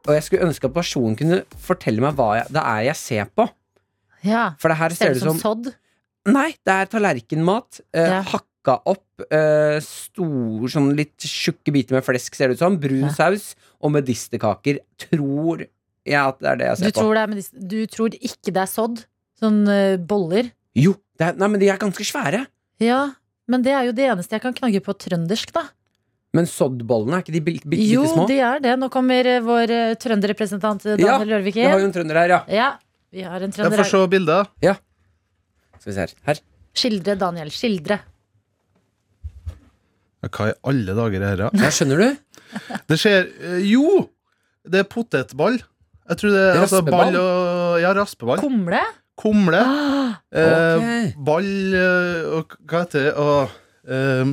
Og 0.08 0.14
jeg 0.16 0.26
skulle 0.26 0.46
ønske 0.48 0.68
at 0.70 0.74
personen 0.76 1.16
kunne 1.18 1.42
fortelle 1.60 2.00
meg 2.04 2.14
hva 2.16 2.30
jeg, 2.38 2.52
det 2.56 2.62
er 2.64 2.84
jeg 2.88 2.96
ser 3.00 3.26
på. 3.36 3.48
Ja. 4.24 4.44
For 4.60 4.72
det 4.72 4.78
her 4.80 4.94
Ser 4.94 5.00
ser 5.00 5.12
det 5.14 5.20
det 5.20 5.24
som 5.26 5.36
som 5.38 5.42
sodd? 5.44 5.72
Nei, 6.30 6.50
det 6.64 6.76
er 6.76 6.88
tallerkenmat. 6.92 7.82
Uh, 7.96 8.06
Ja. 8.06 8.22
Hakka 8.30 8.74
opp 8.92 9.22
uh, 9.32 9.78
stor, 9.80 10.66
sånn 10.68 10.90
litt 10.98 11.24
tjukke 11.24 11.72
biter 11.72 11.96
med 11.96 12.04
flesk, 12.04 12.34
ser 12.36 12.52
det 12.52 12.58
ut 12.58 12.64
som. 12.64 12.76
Brun 12.80 13.06
Ja. 13.08 13.12
saus 13.16 13.54
og 13.80 13.94
medisterkaker. 13.96 14.80
Tror 15.00 15.64
jeg 16.04 16.20
at 16.20 16.38
det 16.40 16.48
er 16.50 16.56
det 16.60 16.66
jeg 16.68 16.76
Du 16.76 16.84
ser 16.84 16.92
på. 16.92 17.00
tror, 17.00 17.14
det 17.16 17.22
er, 17.24 17.68
du 17.72 17.78
tror 17.86 18.16
ikke 18.20 18.52
det 18.52 18.62
er 18.66 18.68
sodd? 18.72 19.04
Sånn 19.40 19.62
uh, 19.68 19.96
boller? 19.96 20.50
Jo, 20.76 20.92
er, 21.26 21.36
nei, 21.40 21.48
men 21.52 21.60
de 21.60 21.68
er 21.72 21.78
ganske 21.80 22.04
svære. 22.06 22.44
Ja, 22.80 23.00
men 23.50 23.62
det 23.66 23.72
er 23.76 23.88
jo 23.88 23.92
det 23.96 24.06
eneste 24.12 24.36
jeg 24.38 24.44
kan 24.44 24.54
knagge 24.56 24.80
på 24.84 24.94
trøndersk, 24.96 25.52
da. 25.56 25.66
Men 26.36 26.46
soddbollene, 26.46 27.18
er 27.18 27.24
ikke 27.24 27.34
de 27.34 27.40
bitte, 27.42 27.66
små? 27.66 28.22
Jo, 28.22 28.26
de 28.30 28.36
er 28.46 28.60
det. 28.62 28.76
Nå 28.78 28.86
kommer 28.94 29.26
eh, 29.26 29.40
vår 29.42 29.72
eh, 29.74 29.94
trønderrepresentant 29.98 30.84
Daniel 30.86 31.08
Ja, 31.08 31.16
Rørvik 31.18 31.56
Vi 31.58 31.64
har 31.66 31.80
jo 31.82 31.88
en 31.88 31.94
trønder 31.96 32.20
her, 32.20 32.34
ja. 32.36 32.38
Ja, 32.54 32.68
vi 33.10 33.24
har 33.26 33.42
en 33.42 33.50
Jeg 33.50 33.56
trønder 33.58 33.82
får 33.82 34.06
her. 34.06 34.44
se 34.46 34.68
Ja. 34.68 34.76
Skal 35.80 35.90
vi 35.90 35.96
se 35.96 36.00
her. 36.06 36.14
her. 36.28 36.40
Skildre, 36.76 37.16
Daniel. 37.18 37.50
Skildre. 37.50 37.98
Hva 40.20 40.50
i 40.50 40.54
alle 40.70 40.94
dager 40.94 41.22
er 41.24 41.36
dette? 41.40 41.62
Ja, 41.64 41.70
skjønner 41.74 42.02
du? 42.04 42.08
Det 42.90 42.98
skjer 43.00 43.26
eh, 43.40 43.58
Jo! 43.66 44.06
Det 44.70 44.82
er 44.84 44.88
potetball. 44.90 45.56
Jeg 46.10 46.18
tror 46.20 46.34
det 46.34 46.40
er 46.42 46.58
altså, 46.60 46.80
Raspeball? 46.82 47.14
ball 47.14 47.16
og 47.22 47.80
Ja, 47.80 47.92
raspeball. 47.96 48.42
Kumle? 48.42 48.82
Kumle. 49.20 49.60
Ah, 49.60 49.96
Eh, 50.30 51.10
ball 51.18 51.46
eh, 51.74 52.26
og 52.38 52.52
hva 52.70 52.84
heter 52.84 53.08
det? 53.08 53.12
Og, 53.18 53.54
eh, 53.90 54.28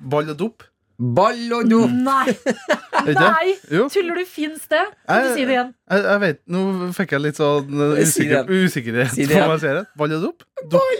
ball 0.00 0.30
og 0.32 0.38
dop. 0.40 0.62
Ball 1.02 1.40
og 1.56 1.66
dop! 1.68 1.90
nei! 1.92 2.32
Nei! 3.18 3.54
Tuller 3.90 4.20
du? 4.20 4.24
Fins 4.28 4.64
det? 4.70 4.80
Kan 5.08 5.24
du 5.24 5.28
Jeg- 5.28 5.34
si 5.36 5.44
det 5.48 5.54
igjen? 5.56 5.72
Jeg, 5.90 6.04
jeg 6.06 6.20
vet, 6.22 6.40
Nå 6.54 6.62
fikk 6.96 7.14
jeg 7.16 7.24
litt 7.24 7.40
sånn 7.40 7.80
eh, 7.88 8.02
usikker, 8.04 8.48
usikkerhet 8.48 9.12
Si. 9.16 9.26
Ball 9.98 10.14
og 10.16 10.22
dop? 10.28 10.46
dop. 10.70 10.92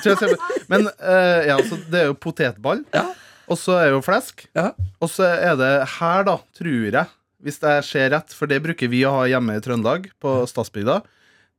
Tror 0.00 0.10
jeg 0.10 0.18
ser 0.22 0.36
Men 0.72 0.88
eh, 0.88 1.46
ja, 1.50 1.58
så 1.66 1.78
det 1.90 2.00
er 2.02 2.08
jo 2.10 2.16
potetball. 2.18 2.82
Ja. 2.96 3.04
Og 3.46 3.58
så 3.60 3.76
er 3.78 3.90
det 3.90 3.98
jo 3.98 4.02
flesk. 4.06 4.46
Ja. 4.58 4.70
Og 5.02 5.10
så 5.12 5.28
er 5.36 5.54
det 5.60 5.72
her, 6.00 6.24
da, 6.26 6.38
tror 6.56 6.88
jeg, 6.90 7.06
hvis 7.46 7.60
jeg 7.62 7.84
ser 7.86 8.10
rett, 8.16 8.32
for 8.34 8.50
det 8.50 8.62
bruker 8.64 8.90
vi 8.90 9.04
å 9.06 9.12
ha 9.20 9.26
hjemme 9.30 9.54
i 9.58 9.62
Trøndelag, 9.62 10.08
på 10.22 10.40
Stadsbygda, 10.50 11.02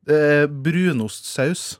eh, 0.09 0.45
brunostsaus. 0.47 1.77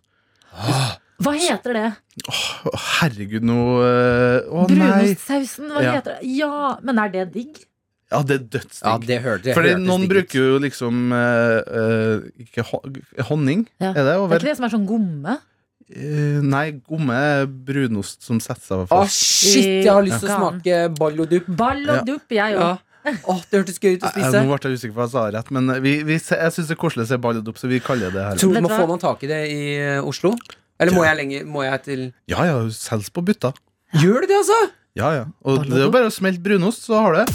Hva 1.18 1.34
heter 1.34 1.74
det? 1.78 1.88
Å, 2.30 2.74
herregud, 3.00 3.44
nå 3.46 3.58
eh, 3.86 4.46
Å 4.50 4.68
nei! 4.70 4.76
Brunostsausen? 4.76 5.72
Hva 5.74 5.82
Ja. 5.84 5.96
heter 5.98 6.18
det? 6.20 6.30
Ja, 6.38 6.78
men 6.86 7.00
er 7.02 7.10
det 7.14 7.26
digg? 7.34 7.58
Ja, 8.12 8.22
det 8.24 8.36
er 8.38 8.44
dødsdigg. 8.60 8.86
Ja, 8.88 8.98
det 9.04 9.18
hørte 9.26 9.54
Fordi 9.58 9.72
hørtes 9.74 9.86
noen 9.90 10.02
digg 10.06 10.10
ut. 10.10 10.16
bruker 10.16 10.46
jo 10.54 10.60
liksom 10.64 11.12
eh, 11.12 11.60
eh, 11.82 12.46
Ikke 12.46 12.64
ho 12.70 12.80
honning, 13.30 13.66
Ja. 13.82 13.90
er 13.92 14.04
det? 14.06 14.14
Det 14.16 14.32
er 14.32 14.40
ikke 14.40 14.50
det 14.52 14.58
som 14.58 14.66
er 14.70 14.76
sånn 14.78 14.88
gomme? 14.88 15.38
Eh, 15.88 16.40
nei, 16.44 16.72
gomme 16.88 17.16
er 17.16 17.46
brunost 17.48 18.22
som 18.24 18.40
setter 18.44 18.62
seg 18.64 18.86
Å, 18.86 18.88
fast. 18.88 19.16
shit! 19.16 19.86
Jeg 19.86 19.92
har 19.92 20.04
lyst 20.04 20.20
til 20.20 20.30
å 20.30 20.32
Ja. 20.32 20.40
smake 20.40 20.98
ballodup. 20.98 21.50
og. 21.50 21.56
Ball 21.58 21.84
og 21.90 21.96
Ja. 21.96 22.04
dupp, 22.04 22.28
jeg 22.30 22.56
òg. 22.56 22.60
Ja. 22.60 22.78
Å, 23.08 23.36
det 23.50 23.62
hørtes 23.62 23.80
gøy 23.80 23.96
ut 23.98 24.04
å 24.04 24.10
Eh, 24.10 24.14
spise. 24.16 24.44
Nå 24.44 24.52
ble 24.52 24.72
jeg 24.72 24.80
usikker 24.82 24.96
på 24.96 25.02
hva 25.02 25.08
jeg 25.08 25.16
sa 25.16 25.26
rett, 25.38 25.52
men 25.56 25.74
vi, 25.84 25.98
vi, 26.08 26.18
jeg 26.20 26.54
syns 26.56 26.70
det 26.70 26.76
er 26.76 26.82
koselig 26.82 27.08
å 27.08 27.12
se 27.12 27.20
ball 27.24 27.42
så 27.56 27.70
vi 27.72 27.80
kaller 27.84 28.12
det 28.14 28.24
her. 28.26 28.40
Tror 28.42 28.54
du 28.54 28.62
må 28.62 28.68
man 28.68 28.80
får 28.80 28.90
man 28.94 29.04
tak 29.04 29.24
i 29.24 29.30
det 29.32 29.42
i 29.54 29.62
eh, 29.80 30.00
Oslo? 30.04 30.34
Eller 30.78 30.94
må 30.94 31.06
jeg 31.08 31.18
lenge, 31.18 31.46
Må 31.50 31.64
jeg 31.66 31.82
til 31.88 32.02
Ja 32.30 32.44
ja, 32.46 32.58
selges 32.74 33.10
på 33.14 33.24
bytta. 33.26 33.54
Gjør 33.98 34.26
du 34.26 34.30
det, 34.30 34.42
altså? 34.44 34.60
Ja 34.98 35.14
ja. 35.14 35.26
Og 35.46 35.64
det 35.66 35.78
er 35.78 35.88
jo 35.88 35.94
bare 35.94 36.10
å 36.10 36.14
smelte 36.14 36.44
brunost, 36.44 36.86
så 36.90 37.02
har 37.02 37.16
du 37.16 37.24
det. 37.24 37.28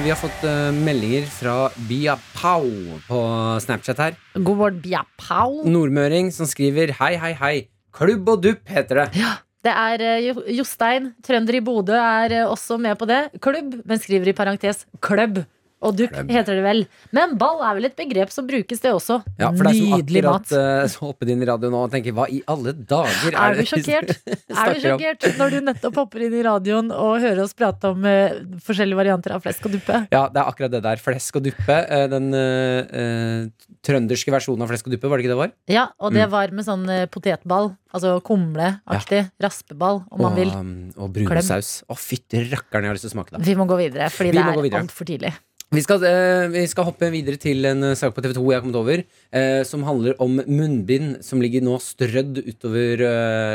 Vi 0.00 0.08
har 0.08 0.16
fått 0.16 0.44
uh, 0.46 0.70
meldinger 0.72 1.26
fra 1.28 1.54
Bia 1.88 2.14
Pau 2.38 2.62
på 3.08 3.20
Snapchat 3.60 3.98
her. 4.00 4.14
God 4.38 4.60
morgen, 4.62 4.78
Bia 4.80 5.02
Pau. 5.18 5.64
Nordmøring 5.66 6.30
som 6.32 6.48
skriver 6.48 6.94
Hei, 7.00 7.16
hei, 7.20 7.32
hei. 7.36 7.54
Klubb 7.92 8.28
og 8.30 8.44
dupp 8.46 8.70
heter 8.70 9.02
det. 9.02 9.24
Det 9.60 9.72
er 9.76 10.02
eh, 10.04 10.42
Jostein, 10.56 11.10
trønder 11.24 11.58
i 11.58 11.62
Bodø, 11.64 11.96
er 11.96 12.36
eh, 12.38 12.48
også 12.48 12.78
med 12.80 12.96
på 13.00 13.08
det. 13.10 13.22
Klubb, 13.44 13.80
men 13.84 14.00
skriver 14.00 14.30
i 14.32 14.36
parentes 14.36 14.86
klubb. 15.04 15.42
Og 15.80 15.94
dupp 15.96 16.12
heter 16.28 16.58
det 16.58 16.62
vel. 16.64 16.82
Men 17.16 17.38
ball 17.40 17.62
er 17.64 17.74
vel 17.78 17.86
et 17.88 17.94
begrep 17.96 18.28
som 18.34 18.44
brukes, 18.46 18.82
det 18.84 18.90
også. 18.92 19.22
Ja, 19.40 19.48
for 19.56 19.64
det 19.64 19.70
er 19.72 19.78
som 19.78 19.94
Nydelig 19.96 20.22
mat. 20.26 20.44
akkurat 20.50 20.92
uh, 20.92 20.98
hoppet 21.06 21.30
inn 21.32 21.40
i 21.40 21.48
radioen 21.48 21.72
nå 21.72 21.78
og 21.86 21.90
tenker 21.94 22.12
Hva 22.18 22.26
i 22.28 22.42
alle 22.52 22.74
dager 22.76 23.32
Er 23.32 23.56
du 23.56 23.62
sjokkert? 23.64 24.12
Er 24.28 24.74
du 24.74 24.80
sjokkert 24.84 25.24
når 25.40 25.54
du 25.56 25.58
nettopp 25.70 25.96
hopper 26.02 26.26
inn 26.26 26.36
i 26.36 26.42
radioen 26.44 26.92
og 26.92 27.14
hører 27.24 27.40
oss 27.46 27.56
prate 27.56 27.94
om 27.94 28.04
uh, 28.04 28.36
forskjellige 28.66 29.00
varianter 29.00 29.32
av 29.38 29.40
flesk 29.46 29.64
og 29.70 29.72
duppe? 29.78 30.02
Ja, 30.12 30.26
det 30.28 30.42
er 30.42 30.52
akkurat 30.52 30.74
det 30.76 30.82
der. 30.84 31.00
Flesk 31.00 31.40
og 31.40 31.46
duppe. 31.48 31.78
eh, 31.88 32.06
Den 32.12 32.28
uh, 32.36 32.92
uh, 32.92 33.68
trønderske 33.86 34.36
versjonen 34.36 34.66
av 34.66 34.68
flesk 34.74 34.86
og 34.90 34.92
duppe, 34.98 35.08
var 35.08 35.16
det 35.16 35.24
ikke 35.24 35.32
det 35.34 35.40
var? 35.40 35.54
Ja, 35.72 35.86
og 35.98 36.12
det 36.12 36.26
Mm. 36.28 36.30
var 36.36 36.50
med 36.52 36.64
sånn 36.68 36.84
eh, 36.92 37.06
potetball. 37.08 37.72
Altså 37.96 38.20
kumleaktig. 38.22 39.24
Raspeball, 39.42 40.04
om 40.12 40.20
man 40.20 40.32
og, 40.32 40.36
vil. 40.38 40.50
um, 40.54 40.90
og 41.00 41.12
brunsaus. 41.16 41.80
Å, 41.88 41.96
fytti 41.98 42.44
rakkeren, 42.52 42.84
jeg 42.84 42.92
har 42.92 42.98
lyst 42.98 43.08
til 43.08 43.12
å 43.14 43.16
smake 43.16 43.32
det. 43.34 43.40
Vi 43.48 43.54
må 43.58 43.66
gå 43.66 43.78
videre, 43.80 44.10
fordi 44.12 44.30
Vi 44.30 44.36
det 44.38 44.44
er 44.74 44.78
altfor 44.84 45.08
tidlig. 45.08 45.32
Vi 45.70 45.82
skal, 45.84 46.02
eh, 46.02 46.48
vi 46.50 46.64
skal 46.66 46.88
hoppe 46.88 47.06
videre 47.14 47.38
til 47.38 47.62
en 47.68 47.84
eh, 47.92 47.98
sak 47.98 48.10
på 48.16 48.22
TV 48.24 48.32
2 48.34 48.42
jeg 48.50 48.58
har 48.58 48.64
kommet 48.64 48.78
over, 48.80 49.02
eh, 49.30 49.60
som 49.62 49.84
handler 49.86 50.16
om 50.18 50.40
munnbind 50.42 51.20
som 51.22 51.38
ligger 51.38 51.62
nå 51.62 51.76
strødd 51.78 52.40
utover 52.42 53.04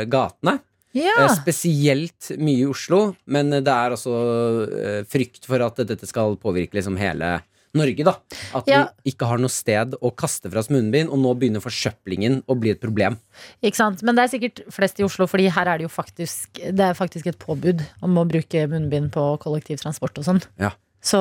gatene. 0.08 0.54
Ja. 0.96 1.26
Spesielt 1.28 2.30
mye 2.40 2.62
i 2.62 2.70
Oslo, 2.70 3.10
men 3.28 3.52
det 3.52 3.68
er 3.68 3.92
altså 3.92 4.14
frykt 5.12 5.44
for 5.44 5.60
at 5.60 5.82
dette 5.84 6.08
skal 6.08 6.38
påvirke 6.40 6.78
liksom 6.78 6.96
hele 6.96 7.42
Norge, 7.76 8.00
da. 8.06 8.14
At 8.56 8.64
Ja. 8.64 8.88
vi 9.04 9.12
ikke 9.12 9.28
har 9.28 9.36
noe 9.36 9.52
sted 9.52 9.92
å 10.00 10.08
kaste 10.16 10.48
fra 10.48 10.60
oss 10.60 10.70
munnbind, 10.72 11.10
og 11.12 11.20
nå 11.20 11.34
begynner 11.36 11.60
forsøplingen 11.60 12.42
å 12.48 12.56
bli 12.58 12.70
et 12.72 12.80
problem. 12.80 13.18
Ikke 13.62 13.76
sant? 13.76 14.02
Men 14.02 14.16
det 14.16 14.24
er 14.24 14.38
sikkert 14.38 14.64
flest 14.72 14.98
i 14.98 15.04
Oslo, 15.04 15.26
Fordi 15.26 15.50
her 15.52 15.68
er 15.68 15.76
det 15.76 15.84
jo 15.84 15.92
faktisk 15.92 16.54
Det 16.54 16.80
er 16.80 16.94
faktisk 16.96 17.26
et 17.26 17.38
påbud 17.38 17.84
om 18.02 18.16
å 18.16 18.24
bruke 18.26 18.64
munnbind 18.66 19.12
på 19.12 19.38
kollektivtransport 19.38 20.16
og 20.16 20.24
sånn. 20.24 20.42
Ja. 20.58 20.72
Så 21.06 21.20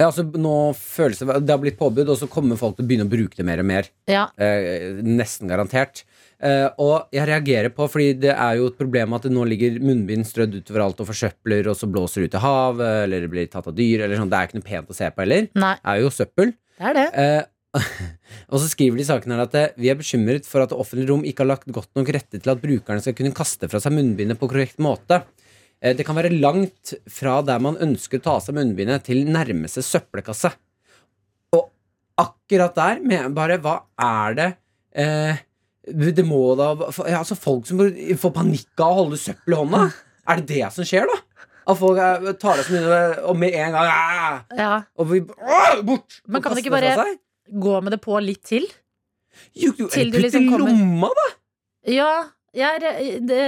Ja, 0.00 0.06
altså, 0.08 0.24
nå 0.24 0.72
føles 0.78 1.20
det 1.20 1.34
Det 1.44 1.52
har 1.52 1.60
blitt 1.60 1.76
påbud, 1.80 2.08
og 2.08 2.16
så 2.16 2.28
kommer 2.32 2.56
folk 2.60 2.78
til 2.78 2.86
å 2.86 2.88
begynne 2.88 3.04
å 3.04 3.12
bruke 3.12 3.36
det 3.36 3.44
mer 3.44 3.60
og 3.60 3.68
mer. 3.68 3.90
ja. 4.08 4.26
Eh, 4.40 5.02
nesten 5.04 5.50
garantert. 5.52 6.04
Eh, 6.42 6.66
og 6.82 7.12
jeg 7.14 7.28
reagerer 7.28 7.70
på, 7.70 7.86
fordi 7.92 8.16
det 8.24 8.32
er 8.32 8.56
jo 8.58 8.66
et 8.70 8.78
problem 8.78 9.12
at 9.14 9.22
det 9.28 9.30
nå 9.34 9.44
ligger 9.46 9.76
munnbind 9.84 10.26
strødd 10.26 10.56
utover 10.58 10.82
alt 10.86 11.02
og 11.04 11.06
forsøpler, 11.12 11.68
og 11.70 11.76
så 11.78 11.86
blåser 11.92 12.24
det 12.24 12.32
ut 12.32 12.38
i 12.40 12.42
havet, 12.42 12.90
eller 13.04 13.20
det 13.26 13.30
blir 13.30 13.46
tatt 13.52 13.68
av 13.70 13.76
dyr, 13.78 14.02
eller 14.06 14.18
sånn. 14.18 14.32
Det 14.32 14.38
er 14.40 14.48
ikke 14.48 14.58
noe 14.58 14.70
pent 14.72 14.90
å 14.90 14.96
se 14.96 15.10
på 15.12 15.22
heller. 15.22 15.46
Nei, 15.54 15.74
Det 15.78 15.92
er 15.92 16.00
jo 16.02 16.10
søppel. 16.10 16.54
det 16.80 16.88
er 16.90 16.98
det. 16.98 17.08
Eh, 17.22 17.42
og 18.52 18.58
så 18.60 18.66
skriver 18.68 18.98
de 18.98 19.04
i 19.04 19.08
saken 19.08 19.32
her 19.32 19.44
at 19.46 19.54
eh, 19.56 19.70
vi 19.80 19.88
er 19.92 20.00
bekymret 20.00 20.48
for 20.48 20.64
at 20.64 20.72
det 20.72 20.80
offentlige 20.82 21.08
rom 21.12 21.22
ikke 21.24 21.44
har 21.44 21.52
lagt 21.54 21.70
godt 21.72 21.88
nok 21.96 22.10
rette 22.16 22.40
til 22.42 22.52
at 22.52 22.60
brukerne 22.60 23.00
skal 23.04 23.14
kunne 23.16 23.32
kaste 23.36 23.70
fra 23.70 23.80
seg 23.80 23.94
munnbindet 23.94 24.40
på 24.40 24.48
korrekt 24.50 24.82
måte. 24.82 25.22
Eh, 25.82 25.96
det 25.98 26.04
kan 26.06 26.14
være 26.18 26.30
langt 26.38 26.92
fra 27.10 27.40
der 27.46 27.58
man 27.62 27.76
ønsker 27.82 28.20
å 28.20 28.22
ta 28.22 28.36
av 28.38 28.44
seg 28.44 28.54
munnbindet, 28.54 29.02
til 29.08 29.24
nærmeste 29.26 29.82
søppelkasse. 29.82 30.52
Og 31.56 31.66
akkurat 32.22 32.76
der 32.78 33.00
med 33.02 33.32
bare 33.34 33.58
Hva 33.62 33.74
er 33.98 34.36
det 34.38 34.46
eh, 34.94 35.40
Det 36.14 36.24
må 36.28 36.38
da 36.58 36.68
ja, 37.08 37.18
Altså 37.18 37.34
Folk 37.38 37.66
som 37.66 37.80
får 37.82 38.34
panikk 38.36 38.78
av 38.84 38.92
å 38.92 38.98
holde 39.02 39.18
søppel 39.20 39.56
i 39.56 39.58
hånda. 39.58 39.82
Er 40.30 40.40
det 40.42 40.46
det 40.54 40.68
som 40.76 40.86
skjer, 40.86 41.08
da? 41.10 41.18
At 41.72 41.78
folk 41.78 41.98
eh, 41.98 42.30
tar 42.42 42.60
av 42.60 42.66
seg 42.66 42.76
munnbindet, 42.78 43.18
og 43.26 43.40
med 43.42 43.58
en 43.58 43.74
gang 43.74 43.90
ah, 43.90 44.38
Ja. 44.58 44.70
og 44.98 45.10
vi, 45.10 45.20
å, 45.26 45.58
Bort! 45.86 46.20
Men 46.26 46.42
kan 46.46 46.54
det 46.56 46.64
ikke 46.64 46.76
bare- 46.78 47.10
Gå 47.52 47.74
med 47.84 47.92
det 47.92 47.98
på 48.00 48.14
litt 48.22 48.44
til. 48.48 48.64
Jo, 49.58 49.72
jo, 49.76 49.88
Til 49.90 50.12
du 50.14 50.18
liksom 50.22 50.46
kommer- 50.48 50.70
lomma, 50.70 51.08
da! 51.18 51.24
Ja, 51.90 52.10
jeg, 52.52 52.80
det, 53.24 53.38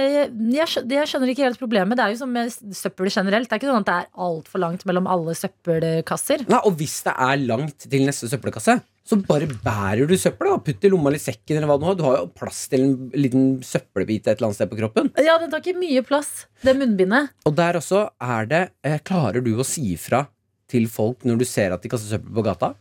jeg, 0.55 0.67
jeg 0.89 1.09
skjønner 1.11 1.29
ikke 1.29 1.45
helt 1.45 1.61
problemet. 1.61 1.97
Det 1.97 2.05
er 2.05 2.13
jo 2.15 2.19
som 2.23 2.31
med 2.33 2.49
søppel 2.73 3.11
generelt. 3.13 3.45
Det 3.49 3.53
er 3.53 3.61
ikke 3.61 3.69
sånn 3.69 3.83
at 3.85 3.89
det 3.89 3.97
er 3.99 4.07
altfor 4.25 4.61
langt 4.63 4.85
mellom 4.89 5.09
alle 5.11 5.35
søppelkasser. 5.37 6.47
Nei, 6.49 6.61
og 6.65 6.77
hvis 6.79 6.97
det 7.05 7.13
er 7.27 7.43
langt 7.45 7.85
til 7.85 8.05
neste 8.07 8.29
søppelkasse, 8.31 8.79
så 9.05 9.19
bare 9.21 9.45
bærer 9.61 10.09
du 10.09 10.15
søppelet. 10.17 10.55
da. 10.55 10.63
Putt 10.65 10.79
det 10.81 10.89
i 10.89 10.91
lomma 10.93 11.11
eller 11.11 11.21
sekken. 11.21 11.59
eller 11.59 11.69
hva 11.69 11.77
Du 11.77 11.85
har 11.85 11.97
Du 11.99 12.03
har 12.07 12.15
jo 12.17 12.31
plass 12.33 12.63
til 12.71 12.81
en 12.87 12.95
liten 13.13 13.45
søppelbit 13.61 14.25
et 14.25 14.39
eller 14.39 14.47
annet 14.49 14.57
sted 14.57 14.71
på 14.71 14.79
kroppen. 14.79 15.11
Ja, 15.21 15.37
den 15.37 15.53
tar 15.53 15.61
ikke 15.61 15.77
mye 15.77 16.01
plass, 16.01 16.47
det 16.65 16.73
munnbindet. 16.79 17.29
Og 17.45 17.53
der 17.55 17.77
også 17.77 18.07
er 18.17 18.49
det 18.49 18.63
eh, 18.81 18.97
Klarer 19.05 19.45
du 19.45 19.53
å 19.61 19.67
si 19.67 19.91
ifra 19.93 20.23
til 20.71 20.89
folk 20.89 21.21
når 21.29 21.37
du 21.43 21.45
ser 21.45 21.75
at 21.75 21.85
de 21.85 21.93
kaster 21.93 22.15
søppel 22.17 22.33
på 22.33 22.47
gata? 22.49 22.73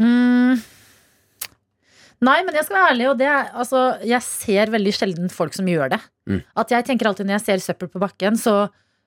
Mm. 0.00 0.56
Nei, 2.24 2.36
men 2.46 2.56
jeg 2.58 2.66
skal 2.66 2.76
være 2.80 2.92
ærlig, 2.94 3.06
og 3.12 3.18
det 3.20 3.28
er, 3.30 3.48
altså, 3.62 3.82
jeg 4.02 4.24
ser 4.26 4.72
veldig 4.74 4.92
sjelden 4.96 5.30
folk 5.30 5.54
som 5.54 5.68
gjør 5.70 5.92
det. 5.94 6.00
Mm. 6.28 6.40
At 6.58 6.74
jeg 6.74 6.86
tenker 6.88 7.10
alltid 7.10 7.28
når 7.28 7.38
jeg 7.38 7.46
ser 7.46 7.64
søppel 7.68 7.90
på 7.92 8.02
bakken, 8.02 8.38
så 8.40 8.56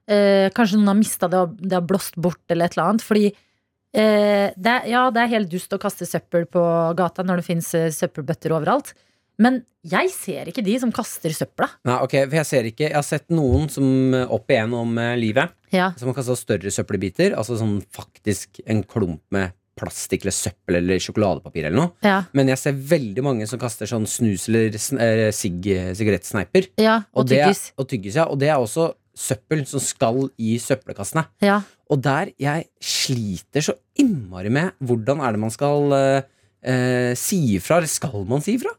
eh, 0.07 0.47
kanskje 0.55 0.79
noen 0.79 0.93
har 0.93 0.99
mista 1.01 1.27
det, 1.31 1.41
og 1.43 1.57
det 1.59 1.75
har 1.75 1.87
blåst 1.87 2.15
bort, 2.21 2.41
eller 2.49 2.69
et 2.69 2.77
eller 2.77 2.87
annet. 2.93 3.03
Fordi 3.05 3.25
eh, 3.27 4.47
det, 4.55 4.77
ja, 4.93 5.05
det 5.11 5.25
er 5.25 5.33
helt 5.35 5.51
dust 5.51 5.75
å 5.75 5.81
kaste 5.81 6.07
søppel 6.07 6.47
på 6.51 6.63
gata 6.99 7.25
når 7.27 7.41
det 7.41 7.49
fins 7.51 7.73
søppelbøtter 7.99 8.55
overalt. 8.55 8.93
Men 9.41 9.61
jeg 9.87 10.11
ser 10.13 10.49
ikke 10.51 10.63
de 10.65 10.75
som 10.81 10.91
kaster 10.93 11.33
søpla. 11.33 11.67
Nei, 11.89 11.95
ok, 12.05 12.13
for 12.27 12.37
Jeg 12.37 12.47
ser 12.49 12.67
ikke 12.69 12.83
Jeg 12.85 12.93
har 12.93 13.05
sett 13.07 13.31
noen 13.33 13.65
som 13.73 14.13
eh, 14.13 14.27
opp 14.29 14.51
igjennom 14.53 14.91
eh, 15.01 15.15
livet 15.17 15.55
Ja. 15.73 15.91
som 15.97 16.11
har 16.11 16.17
kasta 16.19 16.35
større 16.37 16.73
søppelbiter. 16.73 17.33
Altså 17.37 17.57
sånn 17.57 17.79
faktisk 17.95 18.61
en 18.69 18.83
klump 18.85 19.23
med 19.33 19.55
plastikk 19.81 20.23
eller 20.23 20.35
søppel 20.37 20.77
eller 20.79 21.01
sjokoladepapir 21.01 21.65
eller 21.67 21.79
noe. 21.81 21.91
Ja, 22.05 22.21
Men 22.37 22.47
jeg 22.53 22.61
ser 22.61 22.77
veldig 22.93 23.23
mange 23.25 23.47
som 23.49 23.59
kaster 23.61 23.89
sånn 23.89 24.05
snus 24.07 24.47
eller 24.47 24.69
eh, 24.71 25.31
sigg- 25.35 25.95
sigarettsneiper. 25.97 26.69
ja 26.79 27.01
og 27.13 27.27
det 27.27 27.41
er- 27.41 27.71
Og 27.81 27.87
tyggis, 27.89 28.15
ja. 28.15 28.25
Og 28.29 28.37
det 28.39 28.49
er 28.53 28.57
også 28.61 28.91
søppel 29.17 29.65
som 29.67 29.79
skal 29.83 30.29
i 30.39 30.55
søppelkassene. 30.61 31.25
Ja. 31.43 31.61
Og 31.91 31.99
der 32.01 32.29
jeg 32.39 32.69
sliter 32.79 33.59
så 33.65 33.73
innmari 33.99 34.49
med 34.49 34.71
hvordan 34.81 35.19
er 35.25 35.33
det 35.35 35.39
man 35.41 35.51
skal 35.51 35.91
eh, 35.97 36.21
eh, 36.63 37.13
si 37.19 37.41
ifra, 37.57 37.81
eller 37.81 37.87
skal 37.91 38.23
man 38.29 38.39
si 38.45 38.55
ifra? 38.55 38.71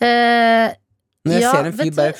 Eh, 0.00 0.74
Når 1.24 1.32
jeg 1.38 1.42
Ja, 1.44 1.50
ser 1.54 1.66
en 1.68 1.76
fyr 1.78 1.92
bare 1.94 2.14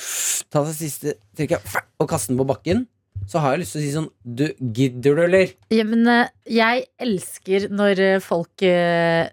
ta 0.53 0.61
seg 0.69 0.75
siste 0.79 1.13
trykket 1.35 1.65
og 1.99 2.07
kaste 2.07 2.31
den 2.31 2.37
på 2.39 2.45
bakken, 2.47 2.85
så 3.29 3.39
har 3.43 3.53
jeg 3.55 3.61
lyst 3.63 3.75
til 3.75 3.81
å 3.81 3.83
si 3.85 3.91
sånn 3.93 4.09
Du, 4.23 4.43
gidder 4.75 5.15
du, 5.17 5.21
eller? 5.27 5.53
Ja, 5.73 5.83
men 5.87 6.07
eh, 6.07 6.27
jeg 6.49 6.85
elsker 7.01 7.69
når 7.73 7.99
eh, 7.99 8.19
folk 8.23 8.61
eh, 8.67 9.29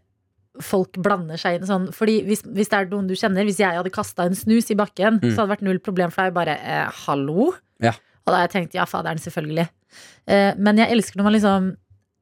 Folk 0.61 0.99
blander 1.01 1.39
seg 1.41 1.57
inn 1.61 1.67
sånn 1.69 1.87
Fordi 1.97 2.19
hvis, 2.27 2.43
hvis 2.45 2.69
det 2.73 2.77
er 2.81 2.89
noen 2.91 3.07
du 3.09 3.15
kjenner 3.17 3.47
Hvis 3.49 3.61
jeg 3.63 3.77
hadde 3.79 3.93
kastet 3.95 4.25
en 4.27 4.37
snus 4.39 4.71
i 4.73 4.77
bakken 4.79 5.21
Mm. 5.23 5.31
Så 5.33 5.41
hadde 5.41 5.47
det 5.49 5.55
vært 5.57 5.67
null 5.69 5.79
problem 5.85 6.11
for 6.15 6.27
deg 6.29 6.35
bare 6.37 6.57
eh, 6.59 6.89
Hallo? 7.07 7.51
Ja. 7.83 7.93
Og 8.27 8.33
da 8.33 8.41
har 8.41 8.49
jeg 8.49 8.55
tenkt, 8.57 8.75
ja 8.77 8.85
faderen 8.91 9.21
selvfølgelig 9.23 9.69
eh, 10.29 10.53
Men 10.61 10.81
jeg 10.83 10.93
elsker 10.97 11.21
når 11.21 11.29
man 11.31 11.37
liksom 11.39 11.71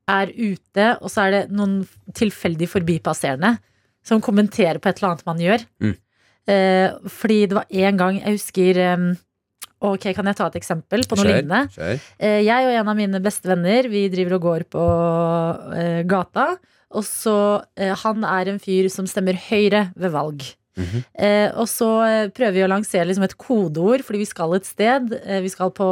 Er 0.09 0.31
ute 0.37 0.91
Og 1.03 1.11
så 1.13 1.25
er 1.27 1.35
det 1.35 1.43
noen 1.53 1.81
tilfeldig 2.17 2.69
forbipasserende 2.71 3.57
Som 4.07 4.23
kommenterer 4.25 4.79
på 4.81 4.89
et 4.93 5.01
eller 5.03 5.15
annet 5.17 5.27
man 5.29 5.43
gjør 5.43 5.65
Mm. 5.83 5.97
eh, 6.49 6.91
Fordi 7.21 7.41
det 7.51 7.59
var 7.59 7.67
en 7.89 7.97
gang 8.05 8.21
Jeg 8.23 8.39
husker 8.39 8.85
Ok, 9.81 10.09
kan 10.17 10.27
jeg 10.27 10.37
ta 10.37 10.47
et 10.51 10.57
eksempel 10.59 11.05
på 11.07 11.17
noe 11.17 11.25
lignende? 11.29 11.69
Kjør. 11.71 12.01
Eh, 12.19 12.41
Jeg 12.43 12.67
og 12.67 12.73
en 12.81 12.89
av 12.89 12.97
mine 12.99 13.21
beste 13.23 13.47
venner 13.47 13.87
Vi 13.89 14.09
driver 14.11 14.35
og 14.35 14.43
går 14.43 14.65
på 14.75 14.87
eh, 15.79 16.03
gata 16.09 16.49
Og 16.97 17.05
så 17.07 17.35
eh, 17.79 17.95
Han 18.05 18.25
er 18.25 18.49
en 18.55 18.59
fyr 18.63 18.89
som 18.91 19.07
stemmer 19.07 19.39
høyre 19.49 19.89
ved 19.97 20.11
valg 20.15 20.55
Mhm. 20.79 21.01
eh, 21.19 21.49
Og 21.59 21.67
så 21.67 21.89
prøver 22.31 22.53
vi 22.55 22.61
å 22.63 22.69
lansere 22.71 23.07
liksom 23.09 23.25
et 23.27 23.33
kodeord 23.37 24.05
Fordi 24.07 24.19
vi 24.21 24.27
skal 24.31 24.53
et 24.55 24.65
sted 24.69 25.11
eh, 25.25 25.41
Vi 25.43 25.49
skal 25.51 25.73
på 25.75 25.89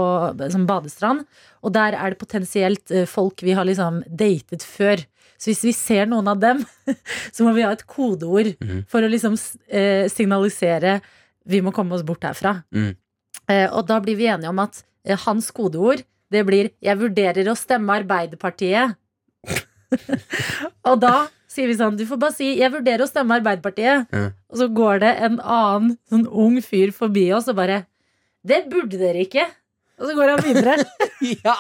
som 0.53 0.67
badestrand 0.69 1.25
Og 1.67 1.73
der 1.75 1.97
er 1.99 2.11
det 2.15 2.21
potensielt 2.21 2.93
folk 3.11 3.43
vi 3.43 3.51
har 3.59 3.67
liksom 3.67 4.05
datet 4.07 4.63
før 4.63 5.03
Så 5.39 5.51
hvis 5.51 5.65
vi 5.67 5.73
ser 5.75 6.07
noen 6.07 6.29
av 6.31 6.39
dem 6.39 6.63
Så 7.35 7.43
må 7.43 7.55
vi 7.57 7.63
ha 7.67 7.73
et 7.75 7.83
kodeord 7.87 8.55
Mhm. 8.63 8.85
For 8.87 9.03
å 9.03 9.11
liksom 9.11 9.35
eh, 9.71 10.07
signalisere 10.09 11.01
Vi 11.47 11.61
må 11.67 11.75
komme 11.75 11.95
oss 11.99 12.07
bort 12.07 12.23
herfra 12.23 12.63
Mhm. 12.71 12.95
Eh, 13.49 13.69
Og 13.73 13.87
da 13.87 14.01
blir 14.03 14.17
vi 14.19 14.27
enige 14.31 14.51
om 14.51 14.59
at 14.65 14.83
eh, 15.07 15.19
hans 15.27 15.51
kodeord 15.51 16.03
det 16.31 16.43
blir 16.47 16.71
'Jeg 16.83 16.99
vurderer 16.99 17.47
å 17.47 17.55
stemme 17.55 18.03
Arbeiderpartiet'. 18.03 18.97
og 20.89 20.97
da 21.01 21.29
sier 21.47 21.69
vi 21.71 21.77
sånn 21.79 21.97
Du 21.97 22.03
får 22.09 22.19
bare 22.19 22.35
si 22.35 22.49
'Jeg 22.59 22.73
vurderer 22.75 23.05
å 23.05 23.11
stemme 23.11 23.39
Arbeiderpartiet'. 23.39 24.09
Ja. 24.11 24.31
Og 24.51 24.59
så 24.59 24.67
går 24.73 25.01
det 25.05 25.13
en 25.29 25.39
annen 25.41 25.95
sånn 26.11 26.27
ung 26.27 26.59
fyr 26.63 26.91
forbi 26.93 27.29
oss 27.33 27.47
og 27.49 27.57
bare 27.61 27.87
'Det 28.45 28.67
burde 28.71 28.99
dere 28.99 29.23
ikke'. 29.27 29.47
Og 29.99 30.11
så 30.11 30.15
går 30.15 30.29
han 30.35 30.43
videre. 30.45 30.75
Ja! 31.43 31.55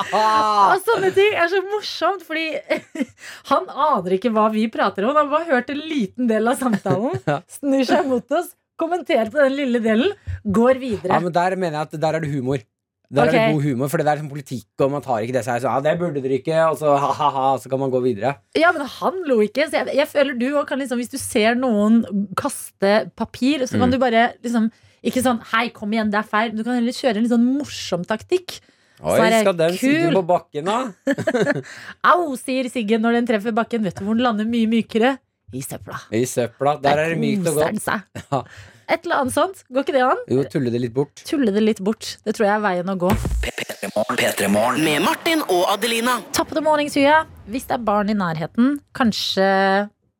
Og 0.74 0.82
sånne 0.84 1.08
ting 1.16 1.32
er 1.32 1.48
så 1.48 1.62
morsomt, 1.64 2.20
fordi 2.26 2.58
han 3.50 3.64
aner 3.72 4.12
ikke 4.18 4.28
hva 4.34 4.50
vi 4.52 4.66
prater 4.68 5.06
om. 5.06 5.14
Han 5.16 5.30
har 5.30 5.32
bare 5.32 5.48
hørt 5.48 5.70
en 5.72 5.80
liten 5.80 6.28
del 6.28 6.46
av 6.50 6.58
samtalen, 6.60 7.16
snur 7.48 7.86
seg 7.88 8.04
mot 8.10 8.34
oss, 8.36 8.50
kommenterer 8.78 9.30
på 9.32 9.40
den 9.42 9.54
lille 9.56 9.80
delen, 9.84 10.12
går 10.44 10.80
videre. 10.82 11.12
Ja, 11.14 11.20
men 11.20 11.32
der 11.32 11.56
mener 11.56 11.78
jeg 11.80 11.88
at 11.88 12.00
der 12.00 12.14
er 12.18 12.20
det 12.24 12.30
humor. 12.32 12.58
Der 13.06 13.22
er 13.22 13.30
det 13.30 13.42
god 13.54 13.62
humor, 13.62 13.86
for 13.88 14.02
det 14.02 14.06
er 14.10 14.18
sånn 14.18 14.30
politikk, 14.32 14.66
og 14.82 14.90
man 14.90 15.02
tar 15.04 15.22
ikke 15.22 15.36
det 15.36 15.44
seg 15.46 15.60
så, 15.62 15.70
ja, 15.70 15.80
det 15.80 15.92
burde 16.00 16.18
dere 16.24 16.40
ikke, 16.40 16.56
og 16.72 16.74
så 16.80 16.96
ha-ha-ha, 16.98 17.52
så 17.62 17.70
kan 17.70 17.78
man 17.78 17.92
gå 17.92 18.00
videre. 18.02 18.32
Ja, 18.58 18.72
men 18.74 18.82
han 18.82 19.20
lo 19.28 19.36
ikke. 19.44 19.68
Så 19.70 19.78
jeg, 19.78 19.94
jeg 19.94 20.08
føler 20.10 20.34
du 20.40 20.48
også 20.56 20.66
kan 20.72 20.80
liksom 20.82 20.98
Hvis 20.98 21.12
du 21.12 21.18
ser 21.22 21.54
noen 21.54 22.00
kaste 22.34 23.12
papir, 23.14 23.62
så 23.70 23.78
kan 23.78 23.86
Mm. 23.88 23.92
du 23.94 23.98
bare 24.02 24.24
liksom 24.42 24.70
Ikke 25.06 25.22
sånn 25.22 25.38
'hei, 25.38 25.68
kom 25.70 25.92
igjen, 25.92 26.10
det 26.10 26.18
er 26.18 26.26
feil'. 26.26 26.50
Men 26.50 26.56
du 26.56 26.64
kan 26.64 26.74
heller 26.74 26.90
kjøre 26.90 27.16
en 27.16 27.22
litt 27.22 27.30
sånn 27.30 27.46
morsom 27.58 28.02
taktikk. 28.04 28.58
Oi, 29.04 29.30
skal 29.40 29.54
den 29.54 29.76
kul. 29.76 30.10
på 30.16 30.26
bakken, 30.26 30.64
da? 30.64 30.92
Au, 32.10 32.34
sier 32.34 32.68
Siggen 32.72 33.02
når 33.02 33.12
den 33.20 33.26
treffer 33.28 33.52
bakken. 33.54 33.84
Vet 33.84 33.94
du 34.00 34.04
hvor 34.04 34.16
den 34.16 34.24
lander 34.24 34.44
mye 34.48 34.66
mykere? 34.66 35.18
I 35.54 35.60
søpla. 35.62 35.98
I 36.10 36.24
søpla. 36.26 36.72
Der 36.82 36.98
er 36.98 37.12
det 37.14 37.18
mykt 37.22 37.46
og 37.52 37.60
godt. 37.60 37.82
seg. 37.84 38.02
Ja. 38.32 38.42
Et 38.86 39.02
eller 39.02 39.18
annet 39.18 39.34
sånt. 39.34 39.62
Går 39.74 39.82
ikke 39.82 39.94
det 39.96 40.02
an? 40.06 40.20
Jo, 40.30 40.42
tulle 40.46 40.70
det 40.70 40.78
litt 40.78 40.92
bort. 40.94 41.22
Tulle 41.26 41.50
det 41.50 41.62
litt 41.62 41.80
bort. 41.82 42.12
Det 42.22 42.36
tror 42.36 42.46
jeg 42.46 42.54
er 42.54 42.60
veien 42.62 42.90
å 42.92 42.94
gå. 43.02 43.08
P3 43.42 44.46
Morgen. 44.54 44.84
Med 44.86 45.02
Martin 45.02 45.42
og 45.50 45.64
Adelina. 45.72 46.20
Top 46.36 46.52
of 46.54 46.58
the 46.58 46.62
morning, 46.62 46.86
sier. 46.92 47.24
Hvis 47.50 47.66
det 47.66 47.80
er 47.80 47.82
barn 47.86 48.12
i 48.12 48.14
nærheten, 48.14 48.76
kanskje, 48.94 49.48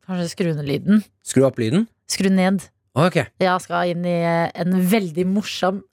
kanskje 0.07 0.27
skru 0.33 0.49
ned 0.51 0.67
lyden. 0.67 0.99
Skru 1.23 1.45
opp 1.47 1.59
lyden. 1.63 1.87
Skru 2.11 2.27
ned. 2.31 2.67
Okay. 2.97 3.29
Jeg 3.39 3.63
skal 3.63 3.93
inn 3.93 4.03
i 4.09 4.17
en 4.27 4.77
veldig 4.91 5.27
morsom 5.31 5.83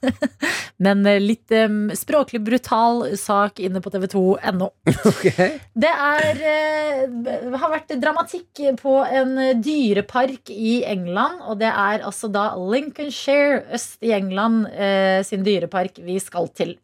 Men 0.84 1.04
eh, 1.06 1.20
litt 1.20 1.52
um, 1.52 1.90
språklig 1.96 2.40
brutal 2.44 3.02
sak 3.20 3.60
inne 3.60 3.82
på 3.84 3.92
tv2.no. 3.92 4.70
Okay. 5.10 5.58
Det 5.76 5.90
er, 5.90 6.40
uh, 6.40 7.56
har 7.60 7.72
vært 7.72 7.92
dramatikk 8.00 8.62
på 8.80 8.94
en 9.04 9.34
dyrepark 9.60 10.52
i 10.54 10.80
England. 10.88 11.42
Og 11.48 11.60
det 11.60 11.70
er 11.70 12.06
altså 12.06 12.30
da 12.32 12.50
Lincolnshire 12.56 13.64
øst 13.76 14.00
i 14.06 14.14
England 14.16 14.70
uh, 14.72 15.20
sin 15.26 15.44
dyrepark 15.46 16.00
vi 16.04 16.18
skal 16.22 16.48
til. 16.56 16.76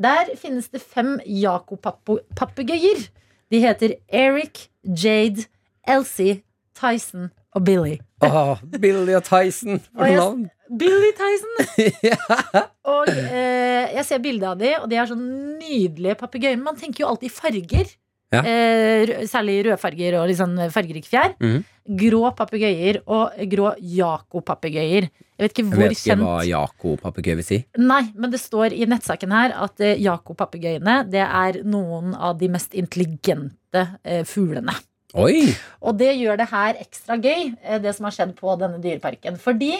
Der 0.00 0.32
finnes 0.40 0.70
det 0.72 0.80
fem 0.80 1.18
Jakob-papegøyer. 1.26 3.08
De 3.50 3.60
heter 3.60 3.98
Eric, 4.08 4.68
Jade, 4.84 5.44
Elsie, 5.88 6.40
Tyson 6.76 7.30
og 7.52 7.64
Billy. 7.64 7.98
Oh, 8.20 8.56
Billy 8.80 9.12
og 9.14 9.24
Tyson. 9.24 9.80
For 9.96 10.06
navn. 10.06 10.48
Billy 10.70 11.10
Tyson! 11.18 11.56
ja. 12.10 12.66
Og 12.90 13.10
eh, 13.10 13.90
jeg 13.96 14.06
ser 14.06 14.22
bilde 14.22 14.46
av 14.46 14.60
de, 14.60 14.74
og 14.78 14.86
de 14.90 15.00
er 15.00 15.10
sånn 15.10 15.26
nydelige 15.58 16.18
papegøyer. 16.20 16.60
Man 16.62 16.78
tenker 16.78 17.04
jo 17.04 17.10
alltid 17.10 17.34
farger. 17.34 17.90
Ja. 18.30 18.44
Eh, 18.46 19.10
særlig 19.26 19.56
rødfarger 19.66 20.14
og 20.20 20.28
liksom 20.30 20.54
fargerik 20.70 21.08
fjær. 21.10 21.34
Mm. 21.42 21.64
Grå 21.98 22.20
papegøyer 22.38 23.00
og 23.10 23.34
grå 23.50 23.72
Jaco-papegøyer. 23.96 25.08
Jeg 25.10 25.42
vet 25.42 25.56
ikke 25.56 25.64
Jeg 25.64 25.80
vet 25.80 25.94
ikke 25.96 26.04
kjent 26.04 26.26
hva 26.28 26.36
Jako-papegøye 26.46 27.38
vil 27.40 27.48
si. 27.48 27.58
Nei, 27.80 28.04
men 28.14 28.30
det 28.30 28.38
står 28.42 28.76
i 28.76 28.86
nettsaken 28.86 29.34
her 29.34 29.56
at 29.66 29.82
eh, 29.82 29.98
Jaco-papegøyene 30.04 31.00
det 31.10 31.24
er 31.26 31.62
noen 31.66 32.14
av 32.14 32.38
de 32.38 32.52
mest 32.52 32.76
intelligente 32.78 33.86
eh, 34.04 34.22
fuglene. 34.28 34.76
Oi! 35.18 35.48
Og 35.82 35.96
det 35.98 36.12
gjør 36.20 36.38
det 36.38 36.50
her 36.52 36.78
ekstra 36.78 37.16
gøy, 37.18 37.48
eh, 37.64 37.80
det 37.82 37.96
som 37.96 38.06
har 38.06 38.14
skjedd 38.14 38.36
på 38.38 38.54
denne 38.60 38.78
dyreparken. 38.84 39.40
Fordi 39.42 39.72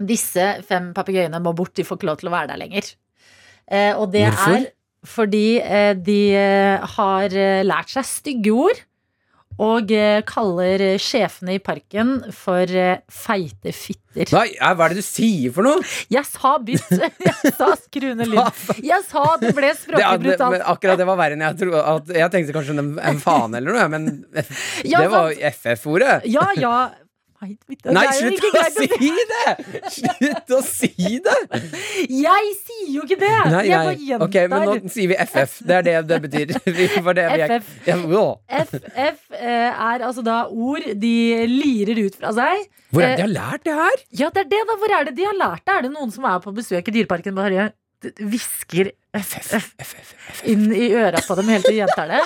disse 0.00 0.44
fem 0.68 0.92
papegøyene 0.96 1.40
må 1.44 1.52
bort, 1.56 1.74
de 1.76 1.84
får 1.84 1.98
ikke 2.00 2.08
lov 2.10 2.20
til 2.22 2.30
å 2.30 2.36
være 2.36 2.52
der 2.54 2.60
lenger. 2.62 2.92
Eh, 3.70 3.92
Og 3.96 4.10
det 4.12 4.26
Hvorfor? 4.30 4.60
er 4.60 4.70
fordi 5.06 5.46
eh, 5.64 5.94
de 5.96 6.20
eh, 6.36 6.86
har 6.96 7.32
eh, 7.32 7.62
lært 7.64 7.88
seg 7.94 8.04
stygge 8.04 8.52
ord. 8.52 8.80
Og 9.60 9.90
eh, 9.92 10.22
kaller 10.24 10.80
eh, 10.80 10.98
sjefene 11.00 11.58
i 11.58 11.60
parken 11.60 12.12
for 12.32 12.64
eh, 12.64 13.02
feite 13.12 13.74
fitter. 13.76 14.30
Nei, 14.32 14.46
hva 14.56 14.86
er 14.86 14.94
det 14.94 15.02
du 15.02 15.04
sier 15.04 15.52
for 15.52 15.66
noe? 15.66 15.82
Jeg 16.08 16.24
sa 16.30 16.54
bytt! 16.64 16.86
Jeg 17.28 17.52
sa 17.58 17.68
skru 17.76 18.14
ned 18.16 18.30
lyd. 18.32 18.62
Jeg 18.84 19.04
sa 19.08 19.24
det 19.42 19.52
ble 19.56 19.72
det, 19.74 20.00
brutalt. 20.24 20.64
akkurat 20.64 20.96
det 21.02 21.06
var 21.10 21.20
verre 21.20 21.36
enn 21.36 21.44
jeg 21.44 21.58
trodde. 21.60 21.82
At 21.92 22.08
Jeg 22.22 22.32
tenkte 22.32 22.56
kanskje 22.56 22.76
en, 22.80 22.90
en 23.12 23.20
faen 23.20 23.58
eller 23.60 23.76
noe, 23.76 23.88
men 23.92 24.08
det 24.32 25.04
var. 25.12 25.36
FF-ordet. 25.52 26.22
Ja, 26.32 26.46
ja. 26.56 26.74
Nei, 27.40 27.54
det 27.72 27.92
Nei, 27.96 28.02
slutt 28.12 28.42
å 28.52 28.62
si 28.74 29.10
det! 29.30 29.52
Slutt 29.94 30.50
å 30.52 30.58
si 30.66 31.20
det! 31.24 31.36
Jeg 32.12 32.50
sier 32.58 32.90
jo 32.92 33.04
ikke 33.06 33.16
det! 33.22 33.30
Nei, 33.48 33.62
jeg 33.70 33.78
bare 33.86 33.94
gjentar. 33.96 34.24
Ok, 34.26 34.36
men 34.52 34.66
nå 34.68 34.92
sier 34.92 35.08
vi 35.08 35.16
FF. 35.24 35.54
Det 35.64 35.78
er 35.78 35.86
det 35.86 35.94
det 36.10 36.18
betyr. 36.26 36.52
Det 37.20 37.24
FF. 37.46 37.70
FF 38.60 39.38
eh, 39.38 39.70
er 39.72 40.04
altså 40.04 40.24
da 40.26 40.42
ord 40.52 40.84
de 41.00 41.14
lirer 41.48 42.02
ut 42.04 42.18
fra 42.20 42.34
seg. 42.36 42.66
Hvor 42.92 43.06
er 43.06 43.14
Eh, 43.14 43.16
det 43.16 43.22
de 43.22 43.24
har 43.24 43.32
lært 43.32 43.64
det 43.64 43.78
her? 43.78 44.04
Ja, 44.20 44.28
det 44.34 44.44
er 44.44 44.50
det, 44.52 44.60
da. 44.68 44.76
Hvor 44.82 44.94
er 44.98 45.08
det 45.08 45.16
de 45.16 45.26
har 45.30 45.38
lært 45.40 45.64
det? 45.64 45.78
Er 45.78 45.88
det 45.88 45.92
noen 45.96 46.12
som 46.12 46.28
er 46.28 46.44
på 46.44 46.52
besøk 46.56 46.92
i 46.92 46.96
Dyreparken 46.98 47.36
bare 47.38 47.70
hvisker 48.20 48.92
FF 49.16 49.48
FF. 49.56 50.12
inn 50.48 50.68
i 50.72 50.92
øra 50.96 51.20
på 51.24 51.36
dem 51.40 51.50
helt 51.52 51.64
til 51.68 51.78
de 51.78 51.82
gjentar 51.82 52.12
det? 52.12 52.20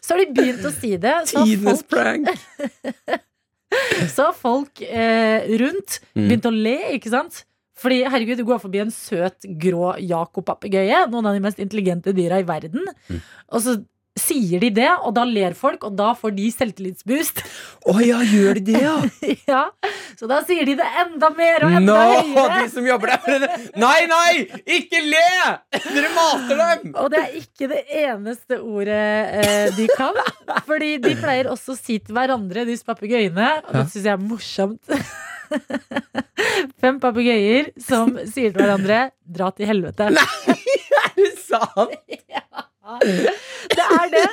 Så 0.00 0.16
har 0.16 0.24
de 0.24 0.32
begynt 0.36 0.64
å 0.64 0.72
si 0.72 0.96
det. 1.00 1.14
Tidenes 1.32 1.84
prank. 1.88 2.32
så 4.16 4.30
folk 4.36 4.82
eh, 4.82 5.46
rundt 5.60 6.00
Mm. 6.14 6.28
å 6.46 6.50
le, 6.54 6.76
ikke 6.98 7.10
sant? 7.10 7.44
Fordi 7.76 8.04
herregud, 8.06 8.38
du 8.38 8.44
går 8.46 8.60
forbi 8.62 8.80
en 8.84 8.90
søt, 8.94 9.44
grå 9.58 9.96
Jakob-papegøye, 9.98 11.08
noen 11.10 11.26
av 11.26 11.34
de 11.34 11.40
mest 11.42 11.58
intelligente 11.58 12.14
dyra 12.14 12.38
i 12.38 12.46
verden, 12.46 12.84
Mm. 13.10 13.20
og 13.50 13.60
så 13.64 13.74
sier 14.18 14.60
de 14.62 14.68
det, 14.70 14.90
og 15.02 15.14
da 15.16 15.24
ler 15.26 15.56
folk, 15.58 15.82
og 15.88 15.96
da 15.98 16.12
får 16.14 16.34
de 16.36 16.44
selvtillitsboost. 16.54 17.40
Å 17.90 17.94
ja, 18.04 18.20
gjør 18.22 18.60
de 18.60 18.62
det, 18.68 18.82
ja? 18.84 18.92
ja, 19.50 19.62
Så 20.18 20.28
da 20.30 20.38
sier 20.46 20.62
de 20.68 20.76
det 20.78 20.86
enda 21.02 21.30
mer 21.34 21.66
og 21.66 21.74
enda 21.80 21.96
Nå, 21.98 22.20
høyere. 22.30 22.60
de 22.62 22.68
som 22.76 22.86
jobber 22.86 23.10
der. 23.26 23.46
Nei, 23.82 23.98
nei! 24.10 24.44
Ikke 24.78 25.02
le! 25.02 25.24
Dere 25.88 26.12
mater 26.14 26.62
dem! 26.62 26.94
Og 27.02 27.10
det 27.12 27.22
er 27.24 27.34
ikke 27.42 27.70
det 27.74 27.82
eneste 28.04 28.60
ordet 28.62 29.02
eh, 29.42 29.66
de 29.74 29.88
kan. 29.96 30.18
Fordi 30.68 30.92
de 31.02 31.16
pleier 31.18 31.50
også 31.50 31.74
å 31.74 31.78
si 31.80 31.98
til 31.98 32.14
hverandre, 32.14 32.64
disse 32.70 32.86
papegøyene, 32.86 33.50
og 33.66 33.72
det 33.80 33.86
syns 33.90 34.06
jeg 34.06 34.14
er 34.14 34.22
morsomt. 34.22 34.94
Fem 36.82 36.96
papegøyer 37.02 37.72
som 37.82 38.14
sier 38.30 38.54
til 38.54 38.62
hverandre 38.62 39.08
'dra 39.24 39.50
til 39.54 39.68
helvete'. 39.70 40.08
Nei, 40.14 40.54
Er 41.04 41.18
det 41.18 41.34
sant? 41.42 41.98
Det 42.84 43.84
er 43.90 44.08
det. 44.12 44.28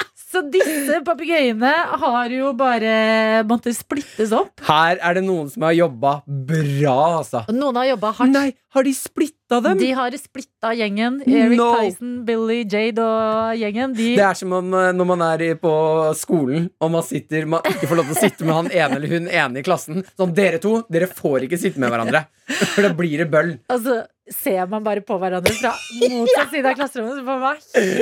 Så 0.30 0.44
disse 0.46 1.00
papegøyene 1.02 1.70
har 1.98 2.30
jo 2.30 2.52
bare 2.54 3.42
måttet 3.50 3.74
splittes 3.74 4.30
opp. 4.36 4.60
Her 4.68 5.00
er 5.02 5.16
det 5.18 5.24
noen 5.26 5.48
som 5.50 5.64
har 5.66 5.74
jobba 5.74 6.12
bra, 6.26 6.96
altså. 7.18 7.40
Og 7.50 7.56
Noen 7.56 7.80
har 7.80 7.88
jobba 7.88 8.12
hardt. 8.20 8.30
Nei, 8.36 8.44
har 8.76 8.86
de 8.86 8.92
splitta 8.94 9.58
dem? 9.64 9.80
De 9.80 9.88
har 9.98 10.14
splitta 10.22 10.70
gjengen. 10.78 11.16
Eric 11.26 11.56
No. 11.58 11.66
Tyson, 11.80 12.12
Billy, 12.28 12.60
Jade 12.70 13.02
og 13.02 13.58
gjengen. 13.58 13.96
De, 13.98 14.12
Det 14.20 14.26
er 14.28 14.38
som 14.38 14.54
om 14.60 14.70
eh, 14.78 14.92
når 14.94 15.08
man 15.10 15.26
er 15.32 15.44
på 15.58 15.74
skolen 16.20 16.70
og 16.78 16.94
man, 16.94 17.02
sitter, 17.10 17.48
man 17.50 17.66
ikke 17.66 17.90
får 17.90 17.98
lov 17.98 18.12
til 18.12 18.18
å 18.20 18.22
sitte 18.22 18.46
med 18.46 18.54
han 18.60 18.70
ene 18.70 19.00
eller 19.00 19.16
hun 19.16 19.26
ene 19.26 19.58
i 19.58 19.66
klassen. 19.66 20.04
Sånn, 20.14 20.36
dere 20.38 20.62
to, 20.62 20.76
dere 20.94 21.10
får 21.10 21.48
ikke 21.48 21.58
sitte 21.58 21.82
med 21.82 21.90
hverandre. 21.90 22.22
For 22.76 22.86
da 22.86 22.94
blir 22.94 23.24
det 23.24 23.28
bøll. 23.34 23.56
altså, 23.66 24.04
ser 24.30 24.70
man 24.70 24.84
bare 24.86 25.02
på 25.02 25.18
hverandre 25.18 25.56
fra 25.58 25.74
motsatt 26.06 26.50
side 26.54 26.70
av 26.70 26.78
klasserommet, 26.78 27.18
så 27.18 27.26
får 27.26 27.42
man 27.42 27.56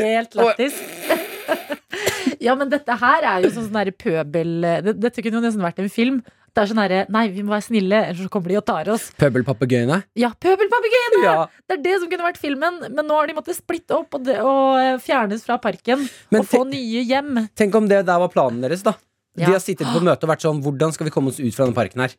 helt 0.04 0.36
lættis. 0.42 0.76
ja, 2.44 2.54
men 2.58 2.70
dette 2.72 2.96
her 3.00 3.26
er 3.34 3.44
jo 3.44 3.52
sånn 3.54 3.68
sånn 3.70 3.92
pøbel 3.98 4.52
Dette 4.88 5.22
kunne 5.22 5.40
jo 5.40 5.44
nesten 5.44 5.64
vært 5.64 5.80
en 5.82 5.92
film. 5.92 6.20
Det 6.54 6.62
er 6.64 6.70
sånn 6.72 6.80
herre 6.80 7.00
Nei, 7.12 7.26
vi 7.30 7.44
må 7.46 7.52
være 7.54 7.66
snille, 7.68 7.98
ellers 8.10 8.24
så 8.26 8.32
kommer 8.32 8.50
de 8.50 8.58
og 8.58 8.64
tar 8.66 8.88
oss. 8.90 9.08
Pøbelpapegøyene. 9.20 10.00
Ja, 10.18 10.32
pøbelpapegøyene! 10.42 11.20
Ja. 11.22 11.34
Det 11.68 11.76
er 11.76 11.82
det 11.84 11.98
som 12.00 12.10
kunne 12.10 12.26
vært 12.26 12.40
filmen, 12.42 12.80
men 12.88 13.04
nå 13.06 13.18
har 13.18 13.30
de 13.30 13.36
måttet 13.36 13.58
splitte 13.58 13.94
opp 13.94 14.16
og, 14.18 14.24
det, 14.26 14.38
og 14.42 14.78
eh, 14.80 14.96
fjernes 15.02 15.44
fra 15.46 15.60
parken. 15.62 16.06
Men 16.34 16.42
og 16.42 16.48
få 16.50 16.64
nye 16.66 17.04
hjem. 17.06 17.44
Tenk 17.58 17.78
om 17.78 17.86
det 17.90 18.00
der 18.08 18.24
var 18.24 18.32
planen 18.32 18.64
deres, 18.64 18.82
da. 18.86 18.96
De 19.38 19.46
har 19.46 19.62
sittet 19.62 19.86
på 19.94 20.02
møte 20.02 20.26
og 20.26 20.32
vært 20.32 20.42
sånn 20.42 20.58
Hvordan 20.64 20.90
skal 20.90 21.06
vi 21.06 21.12
komme 21.14 21.30
oss 21.30 21.38
ut 21.38 21.54
fra 21.54 21.68
denne 21.68 21.76
parken 21.76 22.02
her? 22.02 22.16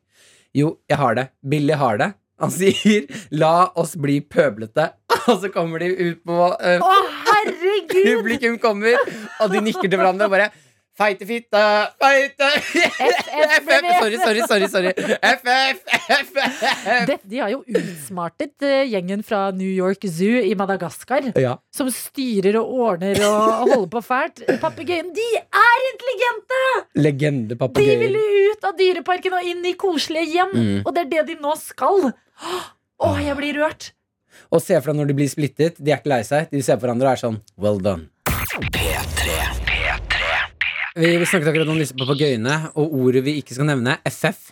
Jo, 0.56 0.78
jeg 0.88 0.98
har 1.02 1.18
det. 1.18 1.26
Billy 1.44 1.76
har 1.78 2.00
det. 2.00 2.14
Han 2.40 2.54
sier 2.54 3.10
'la 3.32 3.72
oss 3.76 3.96
bli 4.00 4.20
pøblete', 4.22 4.90
og 5.30 5.36
så 5.44 5.52
kommer 5.54 5.84
de 5.84 5.92
ut 5.92 6.24
på 6.26 6.40
uh, 6.40 6.80
Å, 6.80 6.96
herregud! 7.28 8.02
Publikum 8.06 8.58
kommer, 8.64 8.98
og 9.40 9.54
de 9.54 9.64
nikker 9.68 9.88
til 9.88 10.00
hverandre 10.00 10.30
og 10.30 10.36
bare 10.38 10.50
Feite 11.00 11.24
fitte, 11.24 11.60
feite 11.96 12.48
FF, 12.60 13.70
sorry, 14.02 14.18
sorry, 14.20 14.42
sorry, 14.50 14.68
sorry. 14.68 14.92
FF, 15.22 15.78
FF. 15.96 16.50
Det, 17.08 17.16
de 17.24 17.40
har 17.40 17.54
jo 17.54 17.62
utsmartet 17.64 18.66
eh, 18.68 18.82
gjengen 18.92 19.24
fra 19.24 19.46
New 19.56 19.70
York 19.70 20.04
Zoo 20.12 20.42
i 20.44 20.52
Madagaskar. 20.60 21.32
Ja. 21.40 21.56
Som 21.72 21.88
styrer 21.96 22.60
og 22.60 22.74
ordner 22.90 23.16
og 23.30 23.72
holder 23.72 23.88
på 23.96 24.04
fælt. 24.10 24.44
Papegøyen 24.60 25.14
de 25.16 25.30
er 25.40 25.88
intelligente! 25.94 26.62
De 27.80 27.88
ville 27.88 28.12
vil 28.20 28.52
ut 28.52 28.68
av 28.68 28.76
dyreparken 28.76 29.40
og 29.40 29.48
inn 29.48 29.64
i 29.72 29.78
koselige 29.80 30.34
hjem. 30.36 30.52
Mm. 30.52 30.80
Og 30.84 30.92
det 30.98 31.06
er 31.06 31.14
det 31.16 31.28
de 31.32 31.40
nå 31.40 31.56
skal. 31.64 32.10
Å, 32.40 33.14
jeg 33.24 33.36
blir 33.40 33.60
rørt. 33.62 33.92
Og 34.50 34.62
se 34.64 34.78
for 34.80 34.92
deg 34.92 35.00
når 35.00 35.12
de 35.12 35.18
blir 35.20 35.30
splittet. 35.32 35.78
De 35.80 35.92
er 35.94 36.00
ikke 36.02 36.12
lei 36.12 36.22
seg. 36.28 36.50
De 36.52 36.62
ser 36.66 36.80
på 36.80 36.88
hverandre 36.88 37.10
og 37.10 37.16
er 37.16 37.22
sånn 37.22 37.40
Well 37.60 37.80
done. 37.84 38.10
Vi, 41.00 41.10
vi 41.22 41.26
snakket 41.30 41.52
akkurat 41.52 41.70
om 41.72 41.80
disse 41.80 41.96
papegøyene 41.96 42.56
og 42.74 42.96
ordet 42.98 43.22
vi 43.28 43.38
ikke 43.40 43.56
skal 43.56 43.70
nevne, 43.70 44.00
FF. 44.10 44.50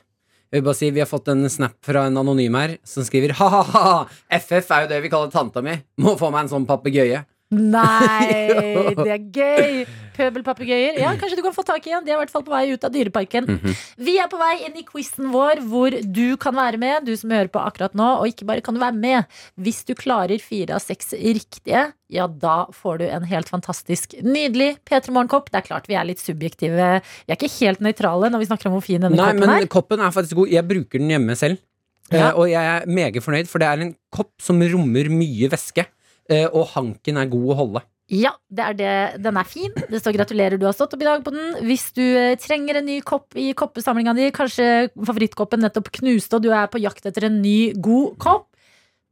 Jeg 0.48 0.62
vil 0.62 0.68
bare 0.70 0.80
si, 0.80 0.92
Vi 0.96 1.02
har 1.02 1.10
fått 1.10 1.28
en 1.34 1.44
snap 1.52 1.76
fra 1.84 2.06
en 2.08 2.20
anonym 2.22 2.56
her 2.56 2.78
som 2.88 3.04
skriver 3.04 3.34
ha-ha-ha, 3.36 4.06
FF 4.38 4.70
er 4.72 4.86
jo 4.86 4.92
det 4.94 5.02
vi 5.04 5.12
kaller 5.12 5.34
tanta 5.34 5.64
mi. 5.66 5.76
Må 6.00 6.16
få 6.20 6.30
meg 6.32 6.46
en 6.46 6.54
sånn 6.54 6.68
papegøye. 6.70 7.26
Nei, 7.54 8.28
det 8.98 9.08
er 9.08 9.22
gøy! 9.32 9.86
Pøbelpapegøyer. 10.18 10.96
Ja, 10.98 11.12
kanskje 11.20 11.38
du 11.38 11.44
kan 11.46 11.54
få 11.54 11.62
tak 11.64 11.86
i 11.88 11.92
en. 11.94 12.02
De 12.04 12.10
er 12.10 12.18
i 12.18 12.20
hvert 12.24 12.32
fall 12.34 12.44
på 12.44 12.52
vei 12.52 12.72
ut 12.74 12.84
av 12.84 12.92
dyreparken. 12.92 13.46
Mhm. 13.54 13.76
Vi 14.02 14.16
er 14.20 14.30
på 14.32 14.40
vei 14.42 14.56
inn 14.66 14.80
i 14.80 14.84
quizen 14.88 15.30
vår, 15.32 15.62
hvor 15.70 15.94
du 15.94 16.24
kan 16.42 16.56
være 16.58 16.80
med, 16.82 17.06
du 17.06 17.14
som 17.20 17.32
hører 17.32 17.52
på 17.54 17.62
akkurat 17.62 17.94
nå. 17.98 18.08
Og 18.24 18.32
ikke 18.32 18.48
bare 18.50 18.64
kan 18.66 18.76
du 18.76 18.82
være 18.82 18.98
med. 18.98 19.38
Hvis 19.62 19.84
du 19.88 19.94
klarer 19.98 20.42
fire 20.44 20.76
av 20.80 20.84
seks 20.84 21.14
riktige, 21.14 21.86
ja, 22.12 22.26
da 22.28 22.58
får 22.74 23.04
du 23.04 23.06
en 23.08 23.28
helt 23.30 23.52
fantastisk, 23.52 24.18
nydelig 24.26 24.74
P3 24.88 25.14
Morgenkopp. 25.14 25.52
Det 25.54 25.62
er 25.62 25.68
klart 25.70 25.88
vi 25.92 26.00
er 26.00 26.08
litt 26.10 26.24
subjektive. 26.24 26.90
Vi 27.28 27.34
er 27.36 27.38
ikke 27.38 27.54
helt 27.60 27.84
nøytrale 27.86 28.32
når 28.34 28.44
vi 28.44 28.50
snakker 28.50 28.72
om 28.72 28.78
hvor 28.80 28.88
fin 28.88 29.04
denne 29.06 29.16
Nei, 29.20 29.32
koppen 29.36 29.44
men 29.46 29.56
er. 29.62 29.70
koppen 29.78 30.04
er 30.04 30.16
faktisk 30.16 30.42
god. 30.42 30.56
Jeg 30.58 30.68
bruker 30.68 31.04
den 31.04 31.14
hjemme 31.14 31.38
selv. 31.40 31.62
Ja. 32.10 32.30
Eh, 32.32 32.40
og 32.40 32.50
jeg 32.50 32.64
er 32.74 32.90
meget 32.90 33.22
fornøyd, 33.24 33.48
for 33.52 33.62
det 33.62 33.68
er 33.70 33.86
en 33.86 33.94
kopp 34.16 34.34
som 34.42 34.60
rommer 34.64 35.12
mye 35.14 35.50
væske. 35.52 35.86
Eh, 36.30 36.48
og 36.48 36.68
hanken 36.76 37.18
er 37.18 37.30
god 37.32 37.54
å 37.54 37.58
holde. 37.62 37.84
Ja, 38.08 38.32
det 38.48 38.64
er 38.64 38.76
det. 38.80 38.92
den 39.24 39.36
er 39.36 39.44
fin. 39.44 39.74
Det 39.76 40.00
står 40.00 40.16
'gratulerer, 40.16 40.58
du 40.58 40.66
har 40.66 40.74
stått 40.74 40.94
opp 40.96 41.02
i 41.02 41.06
dag' 41.06 41.26
på 41.26 41.32
den. 41.36 41.66
Hvis 41.68 41.92
du 41.94 42.02
eh, 42.04 42.38
trenger 42.40 42.80
en 42.80 42.86
ny 42.88 43.02
kopp 43.02 43.36
i 43.36 43.52
koppesamlinga 43.54 44.16
di, 44.16 44.32
kanskje 44.32 44.90
favorittkoppen 44.96 45.60
nettopp 45.60 45.92
knuste, 45.92 46.38
og 46.40 46.44
du 46.44 46.52
er 46.56 46.68
på 46.72 46.80
jakt 46.80 47.06
etter 47.06 47.28
en 47.28 47.42
ny, 47.42 47.74
god 47.76 48.16
kopp, 48.18 48.48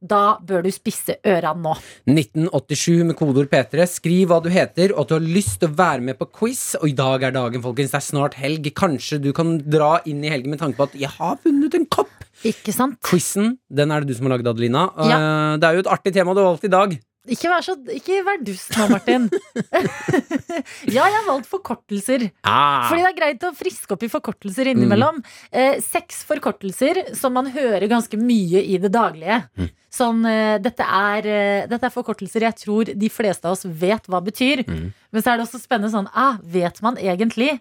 da 0.00 0.38
bør 0.44 0.62
du 0.64 0.70
spisse 0.70 1.16
øra 1.24 1.52
nå. 1.56 1.74
1987 2.08 3.04
med 3.04 3.16
kodeord 3.16 3.48
P3. 3.52 3.86
Skriv 3.88 4.28
hva 4.30 4.40
du 4.44 4.48
heter, 4.52 4.92
og 4.92 5.04
at 5.04 5.08
du 5.08 5.14
har 5.16 5.24
lyst 5.24 5.60
til 5.60 5.70
å 5.70 5.76
være 5.76 6.04
med 6.04 6.18
på 6.20 6.28
quiz. 6.32 6.76
Og 6.80 6.88
i 6.88 6.96
dag 6.96 7.22
er 7.22 7.32
dagen, 7.36 7.64
folkens. 7.64 7.92
Det 7.92 8.00
er 8.00 8.04
snart 8.04 8.36
helg. 8.40 8.68
Kanskje 8.76 9.20
du 9.24 9.32
kan 9.36 9.56
dra 9.64 9.96
inn 10.06 10.22
i 10.24 10.32
helgen 10.32 10.52
med 10.52 10.60
tanke 10.60 10.76
på 10.76 10.88
at 10.88 10.96
'jeg 10.96 11.10
har 11.16 11.36
vunnet 11.44 11.74
en 11.74 11.86
kopp'. 11.86 12.12
Ikke 12.44 12.72
sant? 12.72 13.00
Quizen, 13.00 13.58
den 13.72 13.90
er 13.90 14.00
det 14.00 14.08
du 14.08 14.14
som 14.14 14.26
har 14.26 14.36
lagd, 14.36 14.46
Adelina. 14.46 14.90
Ja. 14.98 15.16
Eh, 15.16 15.56
Det 15.56 15.64
er 15.64 15.72
jo 15.74 15.80
et 15.80 15.92
artig 15.92 16.12
tema 16.12 16.34
du 16.34 16.40
har 16.40 16.52
valgt 16.52 16.64
i 16.64 16.68
dag. 16.68 17.00
Ikke 17.32 17.50
vær, 17.50 17.64
så, 17.64 17.74
ikke 17.90 18.20
vær 18.26 18.42
dust 18.46 18.74
nå, 18.76 18.86
Martin. 18.92 19.28
ja, 20.96 21.06
jeg 21.06 21.16
har 21.16 21.26
valgt 21.26 21.48
forkortelser. 21.50 22.28
Ah. 22.46 22.86
Fordi 22.88 23.02
det 23.02 23.10
er 23.10 23.16
greit 23.18 23.46
å 23.48 23.54
friske 23.56 23.96
opp 23.96 24.04
i 24.06 24.10
forkortelser 24.12 24.70
innimellom. 24.72 25.18
Eh, 25.50 25.80
seks 25.84 26.22
forkortelser 26.28 27.02
som 27.18 27.34
man 27.36 27.50
hører 27.54 27.88
ganske 27.90 28.20
mye 28.20 28.62
i 28.62 28.78
det 28.82 28.92
daglige. 28.94 29.42
Sånn, 29.96 30.22
eh, 30.28 30.56
dette, 30.62 30.84
er, 30.84 31.26
eh, 31.26 31.66
dette 31.70 31.88
er 31.88 31.94
forkortelser 31.94 32.44
jeg 32.46 32.60
tror 32.62 32.92
de 32.92 33.10
fleste 33.12 33.48
av 33.48 33.56
oss 33.56 33.64
vet 33.64 34.10
hva 34.10 34.20
betyr. 34.24 34.62
Mm. 34.66 34.90
Men 34.92 35.24
så 35.24 35.32
er 35.32 35.38
det 35.38 35.46
også 35.46 35.62
spennende 35.62 35.92
sånn 35.94 36.10
ah, 36.12 36.36
Vet 36.42 36.82
man 36.84 36.98
egentlig 37.00 37.56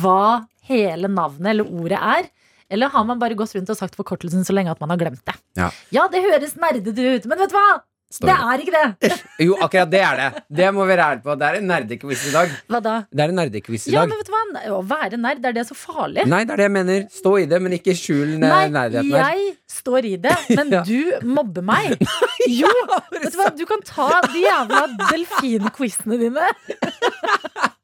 hva 0.00 0.46
hele 0.68 1.10
navnet 1.12 1.52
eller 1.52 1.68
ordet 1.68 2.00
er? 2.00 2.30
Eller 2.72 2.92
har 2.92 3.04
man 3.08 3.20
bare 3.20 3.36
gått 3.36 3.54
rundt 3.56 3.70
og 3.72 3.78
sagt 3.78 3.96
forkortelsen 3.96 4.44
så 4.44 4.56
lenge 4.56 4.72
at 4.72 4.80
man 4.80 4.92
har 4.92 5.00
glemt 5.00 5.24
det? 5.28 5.36
Ja. 5.58 6.08
det 6.12 6.24
høres 6.24 6.56
nerdete 6.60 7.14
ut, 7.16 7.28
men 7.28 7.40
vet 7.40 7.52
du 7.52 7.56
hva? 7.56 7.68
Det 8.08 8.24
det. 8.24 8.34
er 8.40 8.62
ikke 8.64 8.72
det! 8.72 9.16
Jo, 9.44 9.56
akkurat 9.60 9.90
det 9.92 9.98
er 10.00 10.16
det. 10.16 10.28
Det 10.56 10.68
må 10.72 10.86
vi 10.88 10.94
være 10.94 11.04
ærlige 11.10 11.22
på. 11.26 11.34
Det 11.38 11.44
er 11.48 11.58
en 11.58 11.66
nerdequiz 11.68 12.22
i 12.24 12.32
dag. 12.32 12.54
Hva 12.72 12.80
da? 12.86 12.94
Det 13.12 13.20
er 13.20 13.28
en 13.34 13.36
nerdequiz 13.42 13.84
i 13.84 13.92
Ja, 13.92 14.00
dag. 14.00 14.08
men 14.14 14.22
vet 14.22 14.30
du 14.30 14.32
hva? 14.32 14.62
Å 14.78 14.80
være 14.88 15.18
nerd, 15.20 15.44
er 15.44 15.52
det 15.58 15.66
så 15.68 15.76
farlig? 15.76 16.24
Nei, 16.26 16.40
det 16.48 16.54
er 16.56 16.62
det 16.62 16.66
jeg 16.70 16.74
mener. 16.78 17.04
Stå 17.12 17.34
i 17.42 17.44
det, 17.50 17.60
men 17.66 17.76
ikke 17.76 17.92
skjul 18.00 18.32
nerdigheten. 18.40 19.12
Nei, 19.12 19.34
jeg 19.36 19.56
står 19.76 20.08
i 20.08 20.14
det, 20.24 20.36
men 20.56 20.72
Ja. 20.78 20.82
du 20.88 21.28
mobber 21.36 21.62
meg. 21.68 21.98
Jo, 22.48 22.70
vet 23.12 23.28
du 23.28 23.36
hva? 23.42 23.50
Du 23.58 23.66
kan 23.68 23.82
ta 23.84 24.08
de 24.32 24.40
jævla 24.46 24.86
delfinquizene 25.10 26.16
dine. 26.24 26.48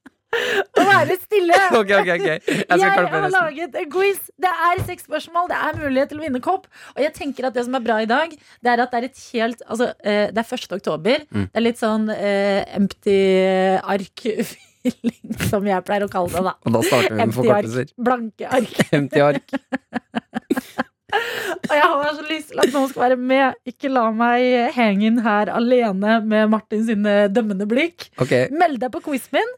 Og 0.74 0.88
være 0.88 1.16
stille. 1.22 1.60
Ok, 1.80 1.90
ok, 2.00 2.10
ok. 2.14 2.26
Jeg 2.26 2.64
Jeg 2.68 2.90
har 2.90 3.28
laget 3.32 3.76
en 3.80 3.90
quiz. 3.92 4.20
Det 4.40 4.50
er 4.68 4.82
seks 4.86 5.06
spørsmål. 5.08 5.48
Det 5.52 5.58
er 5.68 5.80
mulighet 5.82 6.12
til 6.12 6.20
å 6.20 6.24
vinne 6.24 6.40
kopp. 6.44 6.66
Og 6.96 7.02
jeg 7.04 7.14
tenker 7.16 7.48
at 7.48 7.56
det 7.56 7.64
som 7.66 7.74
er 7.78 7.84
bra 7.84 8.00
i 8.02 8.08
dag, 8.10 8.30
det 8.34 8.72
er 8.72 8.82
at 8.84 8.92
det 8.92 9.00
er 9.00 9.08
et 9.10 9.24
helt 9.32 9.62
Altså, 9.68 9.92
eh, 10.04 10.28
det 10.34 10.42
er 10.44 10.54
1. 10.58 10.68
oktober. 10.78 11.24
Mm. 11.30 11.46
Det 11.48 11.60
er 11.60 11.64
litt 11.64 11.80
sånn 11.80 12.08
uh, 12.10 12.60
empty 12.76 13.18
ark-feeling, 13.94 15.36
som 15.50 15.66
jeg 15.68 15.86
pleier 15.86 16.06
å 16.06 16.10
kalle 16.12 16.32
det, 16.34 16.44
da. 16.48 16.56
Og 16.64 16.76
da 16.76 16.82
starter 16.88 17.14
vi 17.14 17.20
med 17.22 17.36
forkortelser. 17.38 17.88
ark. 17.88 17.94
Blanke 18.08 18.50
ark. 18.58 18.76
Empty 18.98 19.24
ark. 19.24 19.56
Og 21.14 21.74
jeg 21.78 21.84
har 21.86 22.14
så 22.16 22.24
lyst 22.26 22.50
til 22.50 22.60
at 22.62 22.72
noen 22.74 22.88
skal 22.90 23.04
være 23.06 23.18
med. 23.20 23.58
Ikke 23.70 23.90
la 23.92 24.08
meg 24.14 24.72
henge 24.76 25.06
inn 25.08 25.20
her 25.24 25.50
alene 25.54 26.18
med 26.26 26.50
Martin 26.52 26.82
sine 26.88 27.14
dømmende 27.32 27.68
blikk. 27.70 28.08
Okay. 28.20 28.48
Meld 28.52 28.82
deg 28.82 28.92
på 28.94 29.02
quizen 29.06 29.38
min. 29.38 29.54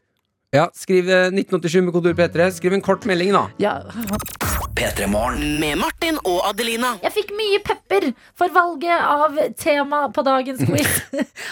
Ja, 0.57 0.67
Skriv 0.73 1.09
eh, 1.09 1.27
1987 1.29 1.83
med 1.85 1.93
kodord 1.95 2.17
P3. 2.17 2.49
Skriv 2.57 2.73
en 2.77 2.83
kort 2.85 3.05
melding, 3.09 3.33
da. 3.35 3.45
Ja, 3.61 3.75
P3 4.77 5.07
Morgen. 5.09 5.57
Med 5.61 5.79
Martin 5.81 6.19
og 6.23 6.43
Adelina. 6.49 6.95
jeg 7.03 7.13
fikk 7.15 7.31
mye 7.37 7.61
pepper 7.65 8.09
for 8.37 8.53
valget 8.53 8.93
av 8.93 9.37
tema 9.57 10.03
på 10.13 10.23
dagens 10.25 10.61
quiz. 10.67 10.99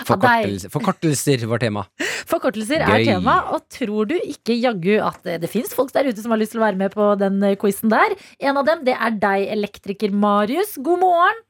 Forkortelser, 0.06 0.74
forkortelser 0.74 1.46
var 1.50 1.64
tema. 1.64 1.86
Forkortelser 2.30 2.86
er 2.86 3.06
tema, 3.06 3.40
og 3.56 3.66
tror 3.74 4.10
du 4.10 4.16
ikke 4.20 4.58
jaggu 4.58 4.96
at 5.06 5.22
det, 5.26 5.40
det 5.46 5.52
fins 5.54 5.74
folk 5.78 5.94
der 5.96 6.10
ute 6.10 6.22
som 6.22 6.34
har 6.34 6.42
lyst 6.42 6.56
til 6.56 6.62
å 6.62 6.68
være 6.68 6.82
med 6.82 6.94
på 6.96 7.12
den 7.22 7.42
eh, 7.46 7.58
quizen 7.62 7.94
der? 7.94 8.18
En 8.42 8.62
av 8.62 8.70
dem 8.70 8.86
det 8.88 8.98
er 8.98 9.20
deg, 9.22 9.50
elektriker 9.58 10.14
Marius. 10.14 10.78
God 10.86 11.02
morgen. 11.06 11.45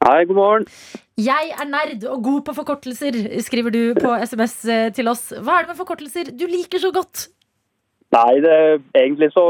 Hei, 0.00 0.24
god 0.24 0.36
morgen. 0.38 0.62
Jeg 1.20 1.50
er 1.52 1.66
nerd 1.68 2.04
og 2.08 2.22
god 2.24 2.44
på 2.46 2.54
forkortelser, 2.56 3.18
skriver 3.44 3.74
du 3.74 3.82
på 3.98 4.14
SMS 4.30 4.54
eh, 4.64 4.86
til 4.96 5.10
oss. 5.12 5.26
Hva 5.36 5.58
er 5.58 5.66
det 5.66 5.74
med 5.74 5.80
forkortelser 5.82 6.30
du 6.40 6.46
liker 6.48 6.80
så 6.80 6.88
godt? 6.94 7.26
Nei, 8.10 8.40
det, 8.42 8.54
egentlig 8.96 9.28
så 9.30 9.42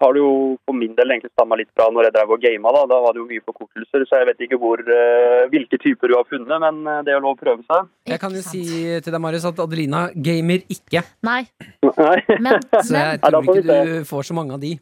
har 0.00 0.16
det 0.16 0.22
jo 0.22 0.30
for 0.66 0.74
min 0.74 0.96
del 0.96 1.12
egentlig 1.12 1.30
stamma 1.36 1.58
litt 1.60 1.68
fra 1.76 1.90
når 1.92 2.08
jeg 2.08 2.16
drev 2.16 2.32
og 2.34 2.40
gama. 2.42 2.72
Da 2.74 2.86
Da 2.90 3.02
var 3.04 3.14
det 3.14 3.20
jo 3.20 3.28
mye 3.28 3.44
forkortelser, 3.52 4.08
så 4.08 4.22
jeg 4.22 4.30
vet 4.30 4.42
ikke 4.48 4.58
hvor, 4.64 4.80
eh, 4.96 5.44
hvilke 5.52 5.78
typer 5.84 6.08
du 6.10 6.16
har 6.16 6.26
funnet, 6.32 6.56
men 6.64 6.80
eh, 6.88 7.04
det 7.04 7.12
er 7.12 7.20
jo 7.20 7.26
lov 7.28 7.36
å 7.36 7.42
prøve 7.44 7.68
seg. 7.68 7.92
Jeg 8.08 8.24
kan 8.24 8.34
jo 8.40 8.42
si 8.48 8.64
til 9.04 9.12
deg, 9.12 9.22
Marius, 9.22 9.46
at 9.52 9.60
Adelina 9.62 10.06
gamer 10.16 10.64
ikke. 10.72 11.04
Nei, 11.28 11.42
Nei, 12.08 12.18
men, 12.40 12.64
Så 12.80 12.96
jeg 12.96 13.22
tror 13.28 13.52
ikke 13.52 13.80
du 13.92 13.96
får 14.08 14.32
så 14.32 14.40
mange 14.40 14.56
av 14.56 14.64
de. 14.64 14.78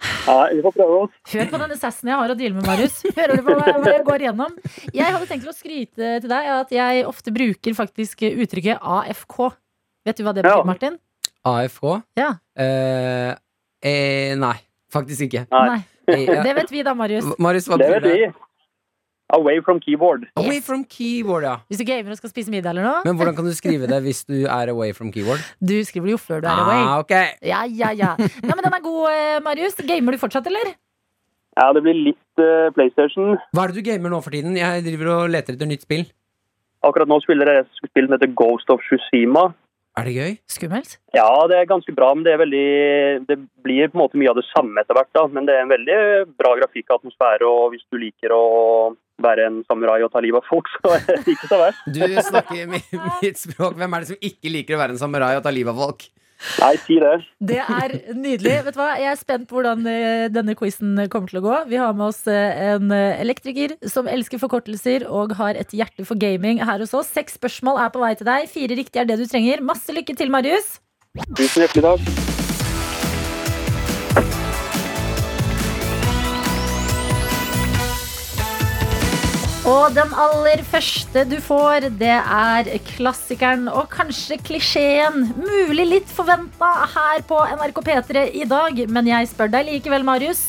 Nei 0.00 0.54
vi 0.56 0.62
får 0.64 0.74
prøve 0.76 0.98
oss. 1.04 1.10
hør 1.32 1.48
på 1.52 1.60
denne 1.60 1.76
sassen 1.80 2.08
jeg 2.10 2.16
har 2.20 2.32
å 2.32 2.36
deale 2.38 2.56
med, 2.56 2.66
Marius. 2.68 3.00
Hører 3.16 3.36
du 3.36 3.42
på 3.46 3.56
hva 3.58 3.92
jeg 3.92 4.04
går 4.06 4.24
igjennom? 4.24 4.56
Jeg 4.96 5.12
hadde 5.14 5.28
tenkt 5.28 5.48
å 5.50 5.54
skryte 5.56 6.10
til 6.24 6.30
deg 6.32 6.50
at 6.56 6.72
jeg 6.74 7.04
ofte 7.08 7.32
bruker 7.34 7.76
faktisk 7.76 8.24
uttrykket 8.30 8.80
AFK. 8.80 9.50
Vet 10.08 10.16
du 10.20 10.24
hva 10.24 10.32
det 10.36 10.44
betyr, 10.46 10.62
Ja. 10.62 10.64
Martin? 10.64 10.98
AFK? 11.44 11.86
Ja. 12.20 12.30
Eh, 12.56 13.34
eh, 13.82 14.34
nei, 14.40 14.56
faktisk 14.92 15.28
ikke. 15.28 15.46
Nei. 15.52 15.80
Det 16.10 16.54
vet 16.56 16.70
vi 16.72 16.82
da, 16.82 16.94
Marius. 16.96 17.28
Marius, 17.38 17.68
hva 17.70 17.78
Det 17.78 17.90
vet 17.92 18.08
vi. 18.08 18.30
Away 19.32 19.60
from 19.62 19.78
keyboard. 19.78 20.26
Away 20.36 20.60
from 20.60 20.84
keyboard, 20.84 21.44
ja. 21.46 21.56
Hvis 21.70 21.78
du 21.78 21.86
gamer 21.86 22.14
og 22.14 22.18
skal 22.18 22.32
spise 22.32 22.50
middag 22.50 22.74
eller 22.74 22.86
noe, 22.86 23.02
Men 23.06 23.18
hvordan 23.18 23.36
kan 23.36 23.46
du 23.46 23.54
skrive 23.54 23.86
det 23.90 24.00
hvis 24.02 24.24
du 24.26 24.42
er 24.42 24.72
away 24.72 24.92
from 24.96 25.12
keyboard? 25.14 25.42
du 25.70 25.76
skriver 25.86 26.10
det 26.10 26.16
jo 26.16 26.20
før 26.20 26.42
du 26.42 26.48
er 26.50 26.62
away. 26.64 26.82
Ah, 26.82 26.98
ok. 27.04 27.14
Ja, 27.46 27.64
ja, 27.66 27.92
ja. 27.94 28.14
Nei, 28.18 28.54
men 28.54 28.64
den 28.66 28.74
er 28.74 28.82
god, 28.84 29.04
eh, 29.12 29.40
Marius. 29.44 29.78
Gamer 29.86 30.16
du 30.16 30.22
fortsatt, 30.22 30.50
eller? 30.50 30.74
Ja, 31.58 31.70
det 31.76 31.82
blir 31.86 31.98
litt 32.10 32.42
eh, 32.42 32.70
PlayStation. 32.74 33.36
Hva 33.54 33.66
er 33.66 33.72
det 33.72 33.82
du 33.82 33.86
gamer 33.90 34.12
nå 34.12 34.22
for 34.24 34.34
tiden? 34.34 34.58
Jeg 34.58 34.84
driver 34.86 35.14
og 35.14 35.32
leter 35.34 35.54
etter 35.54 35.70
nytt 35.70 35.86
spill. 35.86 36.06
Akkurat 36.86 37.10
nå 37.10 37.18
spiller 37.22 37.50
jeg 37.50 37.66
et 37.66 37.82
spill 37.84 38.06
som 38.08 38.16
heter 38.16 38.30
Ghost 38.38 38.70
of 38.72 38.82
Tsushima. 38.86 39.50
Er 39.98 40.06
det 40.06 40.14
gøy? 40.14 40.34
Skummelt. 40.48 40.94
Ja, 41.16 41.28
det 41.50 41.58
er 41.58 41.68
ganske 41.68 41.92
bra, 41.92 42.12
men 42.14 42.22
det 42.24 42.32
er 42.32 42.40
veldig 42.40 43.26
Det 43.26 43.36
blir 43.64 43.90
på 43.90 43.98
en 43.98 44.02
måte 44.04 44.20
mye 44.20 44.30
av 44.30 44.38
det 44.38 44.46
samme 44.52 44.80
etter 44.80 44.96
hvert, 44.96 45.10
da. 45.16 45.26
Men 45.34 45.48
det 45.48 45.56
er 45.56 45.64
en 45.66 45.72
veldig 45.74 45.98
bra 46.38 46.54
grafikk 46.60 46.88
og 46.88 47.00
atmosfære, 47.00 47.48
og 47.48 47.74
hvis 47.74 47.84
du 47.90 47.98
liker 48.00 48.32
å 48.32 48.44
være 49.24 49.48
en 49.50 49.60
samurai 49.68 49.98
og 50.06 50.12
ta 50.14 50.22
livet 50.24 50.42
av 50.42 50.48
folk, 50.50 50.70
så 50.78 50.94
er 50.98 51.04
det 51.24 51.34
ikke 51.36 51.50
så 51.50 51.58
verst. 51.60 51.84
Du 51.92 52.00
snakker 52.30 52.70
mi- 52.70 52.86
mitt 53.22 53.38
språk. 53.40 53.76
Hvem 53.80 53.92
er 53.98 54.04
det 54.06 54.12
som 54.14 54.24
ikke 54.30 54.54
liker 54.56 54.78
å 54.78 54.82
være 54.84 54.96
en 54.96 55.02
samurai 55.04 55.34
og 55.38 55.44
ta 55.46 55.52
livet 55.54 55.74
av 55.76 55.84
folk? 55.88 56.08
Nei, 56.56 56.70
si 56.80 56.94
det. 56.96 57.10
Det 57.44 57.58
er 57.60 57.92
nydelig. 58.16 58.54
Vet 58.64 58.72
du 58.72 58.78
hva? 58.80 58.94
Jeg 58.96 59.10
er 59.12 59.18
spent 59.20 59.44
på 59.50 59.58
hvordan 59.58 59.84
eh, 59.92 60.22
denne 60.32 60.54
quizen 60.56 60.96
kommer 61.12 61.28
til 61.28 61.42
å 61.42 61.44
gå. 61.44 61.58
Vi 61.68 61.76
har 61.76 61.92
med 61.92 62.06
oss 62.06 62.22
eh, 62.32 62.62
en 62.78 62.88
eh, 62.96 63.20
elektriker 63.20 63.74
som 63.92 64.08
elsker 64.08 64.40
forkortelser 64.40 65.04
og 65.04 65.36
har 65.36 65.60
et 65.60 65.76
hjerte 65.76 66.08
for 66.08 66.16
gaming 66.16 66.64
her 66.64 66.80
hos 66.80 66.96
oss. 66.96 67.12
Seks 67.12 67.36
spørsmål 67.36 67.82
er 67.84 67.92
på 67.92 68.00
vei 68.00 68.14
til 68.16 68.30
deg. 68.32 68.48
Fire 68.56 68.80
riktige 68.80 69.04
er 69.04 69.12
det 69.12 69.20
du 69.20 69.28
trenger. 69.28 69.60
Masse 69.60 69.92
lykke 69.92 70.16
til, 70.16 70.32
Marius. 70.32 70.78
Tusen 71.36 71.66
hjertelig 71.66 71.90
takk. 71.90 72.39
Og 79.70 79.92
den 79.94 80.10
aller 80.18 80.62
første 80.66 81.22
du 81.28 81.36
får, 81.44 81.84
det 82.00 82.10
er 82.10 82.68
klassikeren 82.88 83.68
og 83.68 83.90
kanskje 83.92 84.38
klisjeen. 84.42 85.28
Mulig 85.36 85.84
litt 85.86 86.10
forventa 86.10 86.70
her 86.94 87.22
på 87.28 87.38
NRK 87.52 87.78
P3 87.86 88.24
i 88.40 88.48
dag, 88.50 88.80
men 88.90 89.10
jeg 89.10 89.28
spør 89.30 89.52
deg 89.52 89.68
likevel, 89.68 90.06
Marius. 90.08 90.40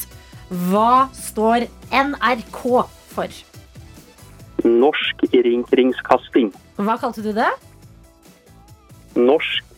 Hva 0.71 1.11
står 1.13 1.67
NRK 1.93 2.61
for? 3.11 3.37
Norsk 4.65 5.25
ringkringskasting. 5.49 6.49
Hva 6.81 6.97
kalte 7.03 7.21
du 7.21 7.29
det? 7.35 7.51
Norsk 9.19 9.70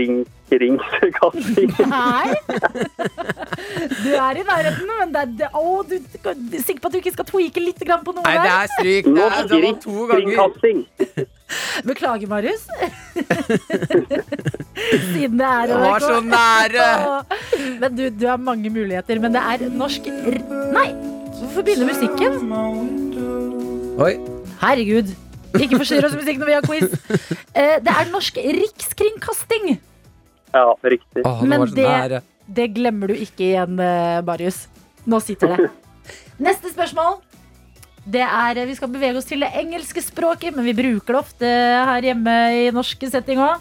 ringkringskasting. 0.00 1.72
Nei. 1.90 2.34
Du 4.02 4.10
er 4.12 4.40
i 4.40 4.44
nærheten, 4.46 4.90
men 4.98 5.14
det 5.14 5.22
er 5.22 5.32
det, 5.40 5.48
å, 5.56 5.82
du, 5.86 5.96
du 6.00 6.56
er 6.58 6.62
sikker 6.64 6.80
på 6.82 6.90
at 6.90 6.94
du 6.94 7.00
ikke 7.00 7.14
skal 7.14 7.28
tweake 7.30 7.62
litt 7.62 7.80
grann 7.86 8.04
på 8.06 8.14
noe 8.16 8.24
Nei, 8.26 8.36
det 8.42 8.52
er 8.52 8.72
stryk. 8.74 9.04
Det, 9.08 9.26
er, 9.26 9.48
det 9.50 9.60
var 9.64 9.74
to 9.84 10.06
ganger. 10.12 11.26
Beklager, 11.86 12.28
Marius. 12.30 12.64
Siden 15.12 15.36
det 15.38 15.50
er 15.50 15.72
NRK. 15.72 15.84
var 15.84 16.00
så 16.06 16.20
nære. 16.24 16.86
Men 17.82 17.98
du, 17.98 18.08
du 18.10 18.26
har 18.30 18.40
mange 18.40 18.72
muligheter. 18.72 19.20
Men 19.22 19.36
det 19.36 19.44
er 19.52 19.68
norsk 19.70 20.08
r... 20.10 20.40
Nei! 20.74 20.88
Hvorfor 21.36 21.62
begynner 21.66 21.92
musikken? 21.92 22.32
Oi. 24.00 24.14
Herregud. 24.62 25.14
Ikke 25.62 25.78
forstyrr 25.80 26.06
oss 26.08 26.16
musikk 26.18 26.40
når 26.40 26.50
vi 26.50 26.56
har 26.56 26.66
quiz. 26.66 26.96
Eh, 27.56 27.76
Det 27.82 27.92
er 27.92 28.10
Norsk 28.12 28.36
Rikskringkasting. 28.36 29.76
Ja, 30.54 30.66
riktig. 30.82 31.22
Åh, 31.24 31.40
det 31.40 31.48
Men 31.48 31.60
var 31.60 31.72
det-. 31.76 32.22
Det 32.46 32.68
glemmer 32.74 33.10
du 33.10 33.14
ikke 33.14 33.42
igjen, 33.50 33.78
eh, 33.82 34.20
Marius. 34.22 34.66
Nå 35.06 35.20
sitter 35.22 35.56
det. 35.56 35.70
Neste 36.46 36.70
spørsmål. 36.70 37.20
Det 38.06 38.22
er, 38.22 38.66
Vi 38.66 38.74
skal 38.78 38.88
bevege 38.88 39.18
oss 39.18 39.26
til 39.26 39.40
det 39.42 39.50
engelske 39.58 40.02
språket, 40.02 40.54
men 40.54 40.64
vi 40.64 40.74
bruker 40.78 41.16
det 41.16 41.18
ofte 41.18 41.48
her 41.90 42.02
hjemme 42.06 42.34
i 42.54 42.70
norske 42.70 43.10
setting 43.10 43.40
òg. 43.42 43.58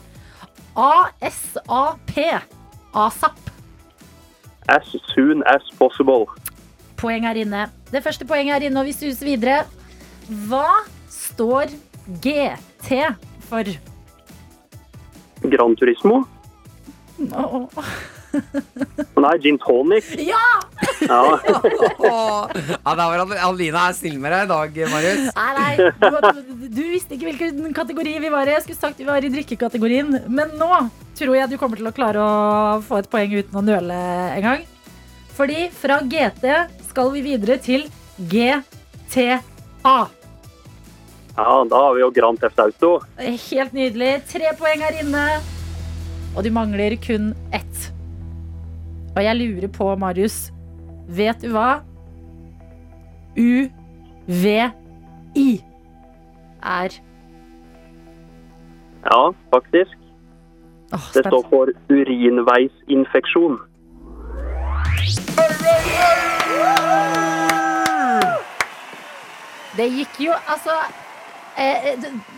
ASAP. 0.76 2.14
ASAP. 2.94 3.40
As 4.70 4.96
soon 5.16 5.42
as 5.50 5.66
possible. 5.80 6.28
Poeng 6.98 7.26
er 7.26 7.42
inne. 7.42 7.66
Det 7.92 8.04
første 8.04 8.26
poenget 8.28 8.58
er 8.60 8.68
inne, 8.70 8.80
og 8.82 8.86
vi 8.86 8.94
suser 8.94 9.26
videre. 9.26 9.64
Hva 10.50 10.68
står 11.36 11.76
GT 12.24 13.04
for? 13.50 13.68
Gran 15.44 15.76
Turismo. 15.76 16.24
No. 17.18 17.68
Nei, 19.24 19.36
gin 19.44 19.58
tonic. 19.60 20.08
Ja! 20.20 20.46
Ja. 21.08 21.22
Ja, 22.86 22.94
da 22.96 23.06
var 23.10 23.32
Alina 23.48 23.88
er 23.90 23.96
snill 23.98 24.18
med 24.22 24.32
deg 24.32 24.46
i 24.46 24.50
dag, 24.52 24.78
Marius. 24.92 25.30
Nei, 25.36 25.52
nei, 25.58 25.88
du, 26.04 26.66
du 26.70 26.82
visste 26.92 27.16
ikke 27.16 27.32
hvilken 27.32 27.74
kategori 27.76 28.14
vi 28.22 28.32
var 28.32 28.48
i. 28.48 28.54
Jeg 28.56 28.66
skulle 28.66 28.80
sagt 28.80 29.02
vi 29.02 29.08
var 29.08 29.26
i 29.26 29.32
drikkekategorien. 29.34 30.12
Men 30.30 30.54
nå 30.60 30.70
tror 31.18 31.36
jeg 31.40 31.52
du 31.52 31.58
kommer 31.62 31.80
til 31.82 31.90
å 31.90 31.96
klare 31.96 32.22
å 32.22 32.34
få 32.86 33.00
et 33.02 33.10
poeng 33.12 33.34
uten 33.34 33.60
å 33.60 33.64
nøle 33.66 33.98
en 34.38 34.46
gang. 34.46 34.68
Fordi 35.36 35.66
fra 35.76 36.00
GT 36.06 36.46
skal 36.92 37.12
vi 37.16 37.26
videre 37.26 37.58
til 37.64 37.88
GTA. 38.32 39.98
Ja, 41.38 41.66
da 41.70 41.76
har 41.86 41.94
vi 41.96 42.02
jo 42.02 42.12
Grand 42.16 42.40
Theft 42.40 42.60
Auto. 42.60 43.00
Helt 43.18 43.74
nydelig. 43.74 44.14
Tre 44.32 44.54
poeng 44.60 44.84
her 44.86 45.00
inne. 45.02 45.26
Og 46.36 46.44
du 46.44 46.52
mangler 46.52 46.96
kun 47.00 47.34
ett. 47.56 47.92
Og 49.16 49.24
jeg 49.24 49.36
lurer 49.40 49.68
på, 49.72 49.88
Marius, 50.00 50.50
vet 51.08 51.40
du 51.44 51.52
hva 51.54 51.82
UVI 53.40 54.72
er? 56.64 56.98
Ja, 59.06 59.22
faktisk. 59.54 59.96
Åh, 60.94 61.08
Det 61.14 61.24
står 61.26 61.48
for 61.50 61.72
urinveisinfeksjon. 61.90 63.60
Det 69.78 69.88
gikk 69.92 70.20
jo 70.24 70.36
altså 70.48 70.76
eh, 71.58 71.92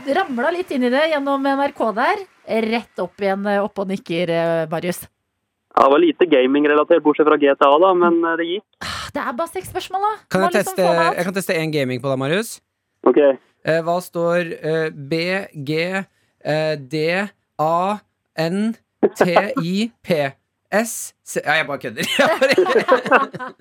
det 0.05 0.15
Ramla 0.17 0.51
litt 0.55 0.71
inn 0.75 0.87
i 0.87 0.91
det 0.93 1.05
gjennom 1.11 1.45
NRK 1.45 1.81
der. 1.97 2.23
Rett 2.67 3.03
opp 3.03 3.21
igjen 3.21 3.45
eh, 3.49 3.63
opp 3.63 3.83
og 3.83 3.89
nikker, 3.91 4.31
eh, 4.31 4.65
Marius. 4.71 5.03
Ja, 5.77 5.83
det 5.85 5.91
var 5.93 6.01
lite 6.01 6.25
gaming-relatert, 6.25 7.03
bortsett 7.05 7.27
fra 7.27 7.37
GTA, 7.37 7.73
da, 7.83 7.91
men 7.93 8.21
eh, 8.23 8.37
det 8.39 8.47
gikk. 8.49 8.87
Det 9.13 9.21
er 9.23 9.35
bare 9.37 9.51
seks 9.51 9.69
spørsmål, 9.69 10.05
da. 10.05 10.13
Kan 10.33 10.47
jeg, 10.47 10.53
liksom 10.55 10.77
teste, 10.77 10.87
jeg 11.17 11.27
kan 11.27 11.35
teste 11.35 11.57
én 11.57 11.73
gaming 11.73 12.01
på 12.01 12.09
deg, 12.09 12.21
Marius. 12.21 12.57
Ok. 13.07 13.19
Eh, 13.21 13.79
hva 13.85 13.97
står 14.01 14.51
eh, 14.57 14.89
B, 14.93 15.21
G, 15.67 15.77
eh, 16.01 16.73
D, 16.79 17.03
A, 17.61 17.77
N, 18.41 18.59
T, 19.19 19.29
I, 19.61 19.75
P, 20.01 20.19
S 20.83 21.13
Ja, 21.37 21.57
jeg 21.59 21.65
bare 21.67 21.79
kødder. 21.83 22.05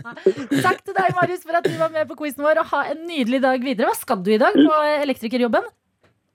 Takk 0.66 0.78
til 0.86 0.94
deg, 0.96 1.08
Marius, 1.16 1.42
for 1.46 1.56
at 1.58 1.64
du 1.66 1.74
var 1.80 1.90
med 1.94 2.06
på 2.10 2.16
quizen 2.20 2.44
vår. 2.46 2.60
Og 2.62 2.68
ha 2.74 2.80
en 2.92 3.00
nydelig 3.08 3.40
dag 3.44 3.58
videre. 3.64 3.88
Hva 3.90 3.96
skal 3.98 4.22
du 4.26 4.30
i 4.34 4.38
dag 4.42 4.54
på 4.56 4.76
elektrikerjobben? 5.02 5.66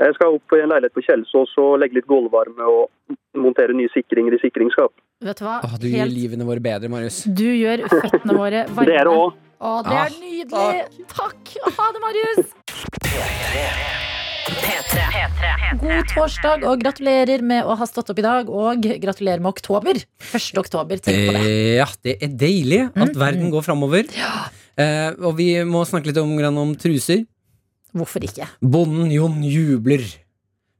Jeg 0.02 0.16
skal 0.18 0.34
opp 0.40 0.56
i 0.58 0.60
en 0.64 0.72
leilighet 0.74 0.96
på 0.98 1.04
Kjelsås 1.06 1.52
og 1.62 1.76
legge 1.84 2.00
litt 2.00 2.08
gulvvarme 2.10 2.66
og 2.66 2.90
montere 3.38 3.76
nye 3.78 3.92
sikringer 3.94 4.34
i 4.34 4.40
sikringsskap. 4.42 4.90
Vet 5.22 5.38
du 5.38 5.46
hva? 5.46 5.60
Åh, 5.68 5.76
du 5.78 5.86
gjør 5.92 6.10
livene 6.10 6.48
våre 6.48 6.64
bedre, 6.66 6.90
Marius. 6.90 7.22
Du 7.30 7.46
gjør 7.46 7.84
føttene 7.92 8.34
våre 8.40 8.64
varme. 8.76 8.90
Det 8.90 8.98
er 8.98 9.06
det 9.12 9.14
òg. 9.14 9.32
Det 9.38 9.94
er 9.94 10.02
Ah, 10.02 10.10
nydelig. 10.18 11.06
Takk. 11.14 11.54
Ha 11.78 11.86
det, 11.94 12.02
Marius. 12.02 12.50
God 15.82 16.08
torsdag, 16.12 16.64
og 16.68 16.82
gratulerer 16.82 17.44
med 17.46 17.66
å 17.68 17.76
ha 17.80 17.86
stått 17.88 18.10
opp 18.12 18.20
i 18.20 18.26
dag. 18.26 18.50
Og 18.52 18.82
gratulerer 19.02 19.42
med 19.44 19.52
oktober. 19.54 20.00
1. 20.32 20.58
oktober. 20.62 21.00
Tenk 21.04 21.22
på 21.30 21.36
det. 21.38 21.44
Eh, 21.46 21.76
ja, 21.80 21.88
det 22.04 22.18
er 22.22 22.34
deilig 22.42 22.82
at 22.92 23.12
Mm, 23.14 23.20
verden 23.22 23.52
går 23.54 23.64
framover. 23.66 24.10
Eh, 24.78 25.12
og 25.22 25.38
vi 25.38 25.54
må 25.68 25.86
snakke 25.88 26.08
litt 26.12 26.18
om, 26.18 26.34
om 26.58 26.76
truser. 26.76 27.26
Hvorfor 27.94 28.24
ikke? 28.24 28.48
Bonden 28.62 29.12
Jon 29.12 29.42
jubler. 29.44 30.04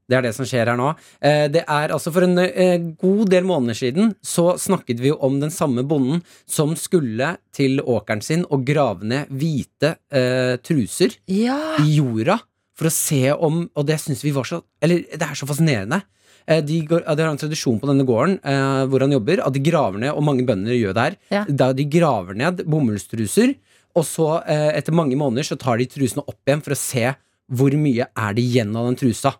Det 0.08 0.18
er 0.18 0.22
det 0.26 0.34
som 0.36 0.44
skjer 0.44 0.66
her 0.68 0.76
nå. 0.76 0.90
Eh, 1.22 1.46
det 1.48 1.62
er 1.64 1.88
altså 1.94 2.12
For 2.12 2.22
en 2.26 2.96
god 3.00 3.30
del 3.30 3.44
måneder 3.48 3.74
siden 3.78 4.14
så 4.20 4.58
snakket 4.60 5.00
vi 5.00 5.08
jo 5.12 5.16
om 5.24 5.38
den 5.40 5.50
samme 5.50 5.84
bonden 5.88 6.22
som 6.46 6.74
skulle 6.76 7.36
til 7.54 7.80
åkeren 7.80 8.20
sin 8.22 8.44
og 8.50 8.66
grave 8.66 9.04
ned 9.08 9.30
hvite 9.30 9.94
eh, 10.12 10.56
truser 10.60 11.16
Ja. 11.30 11.76
i 11.80 11.96
jorda 11.96 12.40
for 12.82 12.90
å 12.90 12.94
se 12.94 13.22
om 13.32 13.62
Og 13.78 13.86
det 13.88 14.00
syns 14.02 14.24
vi 14.26 14.34
var 14.34 14.44
så 14.50 14.58
Eller 14.82 15.04
det 15.06 15.22
er 15.22 15.38
så 15.38 15.46
fascinerende. 15.48 16.02
Eh, 16.46 16.60
De, 16.66 16.80
går, 16.90 17.04
de 17.06 17.22
har 17.22 17.30
en 17.30 17.38
tradisjon 17.38 17.78
på 17.78 17.86
denne 17.86 18.04
gården 18.08 18.40
eh, 18.42 18.84
hvor 18.90 19.00
han 19.06 19.12
jobber, 19.14 19.40
at 19.46 19.54
de 19.54 19.62
graver 19.62 20.00
ned, 20.02 20.10
og 20.16 20.24
mange 20.26 20.42
bønder 20.48 20.74
gjør 20.74 20.96
det 20.98 21.04
her, 21.06 21.16
Ja. 21.30 21.44
da 21.48 21.68
de 21.72 21.84
graver 21.86 22.34
ned 22.34 22.64
bomullstruser, 22.66 23.54
og 23.94 24.02
så 24.08 24.26
eh, 24.50 24.72
etter 24.80 24.92
mange 24.96 25.14
måneder 25.20 25.46
så 25.46 25.56
tar 25.60 25.78
de 25.78 25.86
trusene 25.86 26.24
opp 26.26 26.40
igjen 26.48 26.62
for 26.64 26.74
å 26.74 26.80
se 26.80 27.12
hvor 27.52 27.70
mye 27.78 28.08
er 28.10 28.34
det 28.34 28.42
igjen 28.42 28.74
av 28.74 28.88
den 28.90 28.96
trusa. 28.98 29.34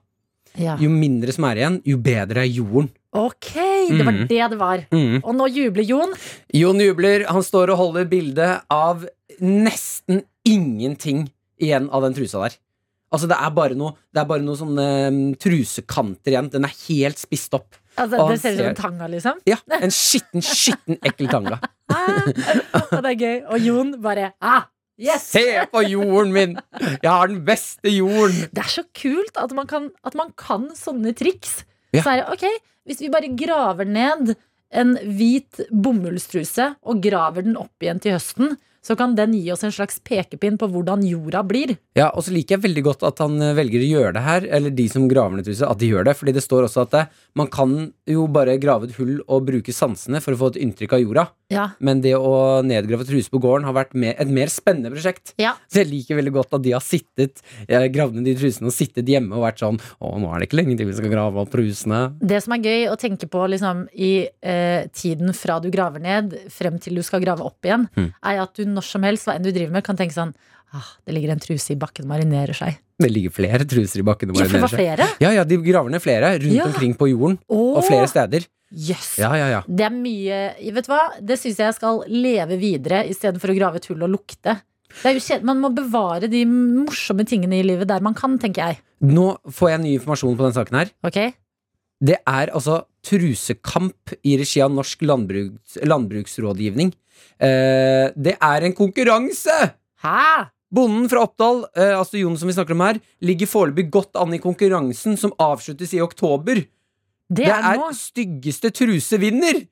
ja. 0.55 0.77
Jo 0.79 0.91
mindre 0.93 1.33
som 1.35 1.45
er 1.49 1.57
igjen, 1.63 1.81
jo 1.89 1.97
bedre 1.99 2.45
er 2.45 2.51
jorden. 2.53 2.91
Ok, 3.13 3.51
det 3.91 4.05
var 4.07 4.13
Mm. 4.15 4.27
det 4.29 4.43
det 4.53 4.59
var. 4.61 4.87
Mm. 4.93 5.19
Og 5.25 5.35
nå 5.35 5.47
jubler 5.51 5.85
Jon. 5.85 6.13
Jon 6.55 6.79
jubler, 6.81 7.25
han 7.29 7.43
står 7.43 7.73
og 7.73 7.79
holder 7.83 8.05
bilde 8.09 8.61
av 8.71 9.07
nesten 9.41 10.23
ingenting 10.47 11.31
igjen 11.61 11.89
av 11.91 12.03
den 12.07 12.15
trusa 12.15 12.43
der. 12.47 12.57
Altså 13.13 13.29
Det 13.29 13.37
er 13.37 13.53
bare 13.55 13.77
noe 13.79 13.93
Det 14.09 14.23
er 14.23 14.29
bare 14.31 14.45
noe 14.45 14.59
sånne 14.59 14.89
mm, 15.13 15.23
trusekanter 15.43 16.35
igjen. 16.35 16.51
Den 16.53 16.67
er 16.69 16.75
helt 16.89 17.21
spist 17.21 17.55
opp. 17.59 17.77
Altså, 18.01 18.25
det 18.31 18.39
ser 18.41 18.55
ut 18.57 18.61
som 18.63 18.71
en 18.71 18.79
tanga, 18.79 19.09
liksom. 19.13 19.41
Ja, 19.49 19.59
En 19.79 19.93
skitten, 19.93 20.45
skitten, 20.45 21.01
ekkel 21.05 21.31
tanga. 21.33 21.61
Ah, 21.93 22.25
og 22.25 23.03
det 23.05 23.11
er 23.11 23.17
gøy. 23.21 23.35
Og 23.53 23.65
Jon 23.67 23.91
bare 24.01 24.31
ah, 24.41 24.63
Yes! 25.03 25.27
Se 25.35 25.43
på 25.73 25.83
jorden 25.85 26.33
min! 26.33 26.55
Jeg 27.03 27.09
har 27.09 27.29
den 27.29 27.43
beste 27.45 27.91
jorden! 27.93 28.47
Det 28.55 28.63
er 28.63 28.71
så 28.71 28.85
kult 28.97 29.37
at 29.41 29.53
man 29.57 29.69
kan, 29.69 29.91
at 30.07 30.17
man 30.17 30.31
kan 30.39 30.71
sånne 30.79 31.13
triks. 31.19 31.63
Ja. 31.93 32.05
Så 32.05 32.15
er 32.15 32.23
det, 32.23 32.27
ok, 32.33 32.69
Hvis 32.89 33.03
vi 33.05 33.11
bare 33.13 33.29
graver 33.37 33.89
ned 33.89 34.35
en 34.73 34.95
hvit 35.05 35.61
bomullstruse 35.69 36.73
og 36.81 37.03
graver 37.05 37.45
den 37.45 37.59
opp 37.61 37.85
igjen 37.85 38.01
til 38.03 38.17
høsten, 38.17 38.57
så 38.83 38.97
kan 38.99 39.15
den 39.15 39.33
gi 39.39 39.53
oss 39.55 39.63
en 39.65 39.73
slags 39.75 40.01
pekepinn 40.03 40.57
på 40.59 40.67
hvordan 40.73 41.05
jorda 41.07 41.43
blir. 41.47 41.77
Ja, 41.95 42.09
Og 42.17 42.25
så 42.27 42.33
liker 42.35 42.57
jeg 42.57 42.65
veldig 42.65 42.83
godt 42.89 43.03
at 43.07 43.19
han 43.23 43.37
eh, 43.41 43.53
velger 43.55 43.79
å 43.85 43.91
gjøre 43.93 44.13
det 44.17 44.23
her, 44.27 44.47
eller 44.59 44.71
de 44.75 44.89
som 44.91 45.07
graver 45.11 45.39
ned 45.39 45.47
truser, 45.47 45.69
at 45.71 45.79
de 45.79 45.91
gjør 45.93 46.05
det. 46.09 46.17
Fordi 46.19 46.35
det 46.35 46.43
står 46.43 46.67
også 46.67 46.83
at 46.87 46.91
det, 46.97 47.05
man 47.39 47.47
kan 47.53 47.93
jo 48.11 48.27
bare 48.33 48.59
grave 48.59 48.89
et 48.91 48.97
hull 48.99 49.21
og 49.29 49.47
bruke 49.47 49.73
sansene 49.75 50.21
for 50.25 50.35
å 50.35 50.41
få 50.41 50.51
et 50.55 50.61
inntrykk 50.67 50.97
av 50.99 51.05
jorda. 51.05 51.27
Ja, 51.53 51.67
Men 51.85 52.01
det 52.01 52.15
å 52.17 52.63
nedgrave 52.65 53.05
truse 53.05 53.29
på 53.29 53.37
gården 53.45 53.67
har 53.69 53.75
vært 53.77 53.93
mer, 53.95 54.15
et 54.19 54.31
mer 54.33 54.49
spennende 54.49 54.89
prosjekt. 54.95 55.35
ja. 55.39 55.53
Så 55.69 55.83
jeg 55.83 55.91
liker 55.91 56.17
veldig 56.17 56.33
godt 56.33 56.55
at 56.57 56.63
de 56.65 56.73
har 56.73 56.81
sittet 56.85 57.43
eh, 57.69 57.87
gravd 57.93 58.17
ned 58.17 58.25
de 58.31 58.35
trusene 58.41 58.71
og 58.71 58.75
sittet 58.75 59.07
hjemme 59.09 59.37
og 59.37 59.45
vært 59.45 59.61
sånn 59.61 59.77
Å, 60.01 60.13
nå 60.21 60.31
er 60.33 60.41
det 60.41 60.49
ikke 60.49 60.59
lenge 60.59 60.77
til 60.81 60.89
vi 60.89 60.95
skal 60.97 61.13
grave 61.13 61.39
opp 61.43 61.53
trusene. 61.53 62.01
Det 62.25 62.41
som 62.45 62.55
er 62.57 62.65
gøy 62.65 62.87
å 62.89 62.97
tenke 63.01 63.29
på 63.29 63.45
liksom, 63.53 63.85
i 63.93 64.13
eh, 64.41 64.89
tiden 64.97 65.35
fra 65.37 65.59
du 65.61 65.69
graver 65.73 66.01
ned 66.01 66.33
frem 66.53 66.79
til 66.83 66.97
du 66.97 67.03
skal 67.05 67.21
grave 67.25 67.45
opp 67.45 67.61
igjen, 67.69 67.85
Mm. 67.93 68.09
er 68.25 68.41
at 68.47 68.57
du 68.57 68.65
når 68.75 68.87
som 68.89 69.03
helst, 69.07 69.27
hva 69.29 69.37
enn 69.39 69.45
du 69.47 69.51
driver 69.53 69.73
med, 69.77 69.85
kan 69.85 69.97
tenke 69.99 70.15
sånn 70.17 70.33
ah, 70.73 70.89
Det 71.07 71.15
ligger 71.15 71.33
en 71.35 71.41
truse 71.43 71.75
i 71.75 71.77
bakken 71.77 72.07
og 72.07 72.13
marinerer 72.15 72.57
seg. 72.57 72.79
Det 73.03 73.11
ligger 73.11 73.31
flere 73.35 73.65
truser 73.69 74.01
i 74.01 74.07
bakken. 74.07 74.31
og 74.31 74.37
Ja, 74.41 74.45
for 74.47 74.59
det 74.59 74.61
marinerer 74.61 74.65
var 74.65 74.73
seg. 74.73 74.79
flere. 74.79 75.09
Ja, 75.21 75.31
ja, 75.37 75.45
de 75.45 75.57
graver 75.65 75.91
ned 75.91 76.03
flere 76.05 76.33
rundt 76.39 76.53
Ja. 76.57 76.65
omkring 76.71 76.95
på 76.97 77.09
jorden. 77.11 77.39
Og 77.51 77.83
flere 77.85 78.09
steder. 78.09 78.47
Jøss. 78.73 79.19
Ja, 79.21 79.35
ja, 79.37 79.49
ja. 79.53 79.63
Det 79.69 79.85
er 79.85 79.91
mye 79.93 80.55
Vet 80.73 80.87
du 80.87 80.93
hva? 80.95 81.03
Det 81.21 81.37
syns 81.39 81.59
jeg 81.61 81.75
skal 81.77 82.05
leve 82.09 82.57
videre 82.57 83.03
istedenfor 83.07 83.53
å 83.53 83.57
grave 83.59 83.77
et 83.77 83.87
hull 83.91 84.03
og 84.03 84.09
lukte. 84.15 84.63
Det 85.03 85.09
er 85.11 85.15
jo 85.19 85.21
kjent, 85.21 85.43
Man 85.45 85.61
må 85.61 85.69
bevare 85.75 86.29
de 86.31 86.45
morsomme 86.47 87.27
tingene 87.29 87.61
i 87.61 87.63
livet 87.63 87.89
der 87.89 88.01
man 88.01 88.15
kan, 88.15 88.39
tenker 88.39 88.67
jeg. 88.73 88.79
Nå 89.03 89.37
får 89.51 89.71
jeg 89.75 89.81
ny 89.81 89.93
informasjon 89.99 90.37
på 90.39 90.45
den 90.49 90.53
saken 90.57 90.79
her. 90.79 90.91
Okay. 91.05 91.33
Det 92.03 92.17
er 92.27 92.49
altså 92.53 92.85
trusekamp 93.05 94.13
i 94.25 94.37
regi 94.41 94.61
av 94.63 94.73
Norsk 94.73 95.03
landbruks, 95.03 95.77
landbruksrådgivning. 95.85 96.93
Eh, 97.43 98.09
det 98.15 98.37
er 98.39 98.67
en 98.67 98.75
konkurranse! 98.77 99.59
Hæ? 100.03 100.49
Bonden 100.73 101.09
fra 101.13 101.27
Oppdal, 101.27 101.67
eh, 101.77 101.93
altså 101.99 102.21
Jon 102.21 102.37
som 102.41 102.49
vi 102.49 102.55
snakker 102.57 102.77
om 102.77 102.85
her, 102.87 103.01
ligger 103.21 103.51
foreløpig 103.51 103.91
godt 103.93 104.17
an 104.21 104.33
i 104.33 104.41
konkurransen 104.41 105.19
som 105.21 105.35
avsluttes 105.43 105.93
i 105.93 106.01
oktober. 106.01 106.63
Det, 107.33 107.49
er, 107.49 107.77
nå. 107.81 107.91
styggeste 107.97 108.73
truse 108.75 109.21
vinner! 109.21 109.65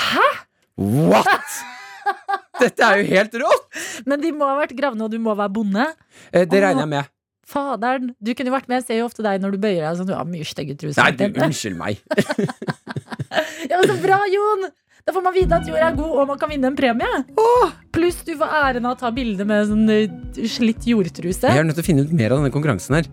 Hæ? 0.00 0.28
What?! 0.76 1.58
Dette 2.62 2.86
er 2.86 3.02
jo 3.02 3.10
helt 3.10 3.36
rått! 3.42 3.68
Men 4.08 4.22
de 4.22 4.32
må 4.32 4.48
ha 4.48 4.56
vært 4.62 4.76
gravne, 4.78 5.04
og 5.04 5.12
du 5.12 5.20
må 5.20 5.36
være 5.36 5.52
bonde. 5.52 5.90
Eh, 6.32 6.46
det 6.48 6.62
regner 6.64 6.86
jeg 6.86 6.92
med. 6.94 7.12
Faderen. 7.46 8.10
Du 8.18 8.32
kunne 8.34 8.50
jo 8.50 8.56
vært 8.56 8.70
med. 8.70 8.80
Jeg 8.80 8.88
ser 8.88 9.00
jo 9.02 9.06
ofte 9.06 9.22
deg 9.22 9.42
når 9.42 9.54
du 9.54 9.60
bøyer 9.62 9.84
deg 9.84 10.00
sånn. 10.00 10.08
Du 10.08 10.16
har 10.16 10.26
mye 10.26 10.46
stygge 10.48 10.74
truser. 10.80 10.98
Nei, 10.98 11.12
du, 11.14 11.28
unnskyld 11.44 11.78
meg. 11.78 12.00
Ja, 13.66 13.80
men 13.80 13.88
Så 13.90 13.96
bra, 14.00 14.16
Jon! 14.30 14.68
Da 15.06 15.12
får 15.14 15.22
man 15.22 15.34
vite 15.36 15.54
at 15.54 15.68
jorda 15.70 15.86
er 15.86 15.94
god, 15.94 16.14
og 16.18 16.30
man 16.32 16.38
kan 16.40 16.50
vinne 16.50 16.66
en 16.66 16.74
premie. 16.74 17.18
Pluss 17.94 18.16
du 18.26 18.32
får 18.40 18.54
æren 18.58 18.88
av 18.88 18.96
å 18.96 18.98
ta 18.98 19.12
bilde 19.14 19.44
med 19.46 19.68
sånn 19.68 19.84
eh, 19.94 20.48
slitt 20.50 20.82
jordtruse. 20.90 21.46
Jeg 21.46 21.62
er 21.62 21.68
nødt 21.68 21.78
til 21.78 21.84
å 21.84 21.86
finne 21.86 22.02
ut 22.02 22.10
mer 22.10 22.34
av 22.34 22.40
denne 22.40 22.50
konkurransen 22.50 22.98
her. 22.98 23.06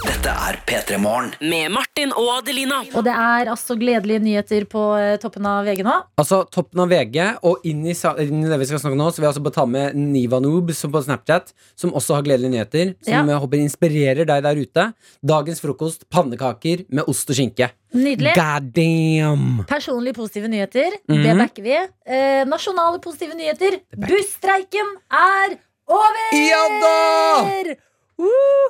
Dette 0.00 0.32
er 0.32 0.56
P3 0.66 0.96
Morgen. 1.02 1.30
Med 1.44 1.68
Martin 1.74 2.12
og 2.16 2.28
Adelina. 2.38 2.78
Og 2.96 3.04
det 3.04 3.12
er 3.12 3.50
altså 3.52 3.74
gledelige 3.78 4.22
nyheter 4.24 4.64
på 4.70 4.80
eh, 4.96 5.16
toppen 5.20 5.44
av 5.46 5.66
VG 5.68 5.82
nå. 5.84 5.94
Altså, 6.18 6.38
toppen 6.54 6.80
av 6.82 6.88
VG, 6.90 7.18
og 7.46 7.66
inn 7.68 7.82
i, 7.90 7.94
sa- 7.98 8.14
inn 8.22 8.40
i 8.40 8.48
det 8.50 8.56
vi 8.62 8.68
skal 8.70 8.80
snakke 8.80 8.96
om 8.96 9.02
nå, 9.02 9.10
så 9.12 9.20
vil 9.20 9.28
jeg 9.28 9.34
også 9.34 9.42
bare 9.44 9.56
ta 9.58 9.66
med 9.68 9.98
Niva 10.00 10.40
Noob 10.42 10.72
som 10.76 10.94
på 10.94 11.02
Snapchat, 11.04 11.52
som 11.78 11.92
også 11.98 12.16
har 12.16 12.24
gledelige 12.26 12.54
nyheter. 12.54 12.94
Som 13.04 13.12
Ja. 13.12 13.34
jeg 13.34 13.42
håper 13.44 13.62
inspirerer 13.66 14.24
deg 14.32 14.42
der 14.48 14.62
ute. 14.64 14.86
Dagens 15.34 15.60
frokost, 15.62 16.08
pannekaker 16.10 16.86
med 16.88 17.04
ost 17.12 17.28
og 17.30 17.36
skinke. 17.38 17.70
Nydelig. 17.92 18.32
God 18.38 18.72
damn! 18.72 19.64
Personlig 19.68 20.14
positive 20.16 20.48
nyheter. 20.48 20.96
Det 21.06 21.20
Mhm. 21.20 21.38
backer 21.44 21.62
vi. 21.68 21.76
Eh, 22.06 22.44
nasjonale 22.48 22.98
positive 23.04 23.34
nyheter. 23.36 23.78
Busstreiken 23.94 24.96
er 25.12 25.58
over! 25.86 26.28
Ja 26.32 26.64
da! 26.80 27.74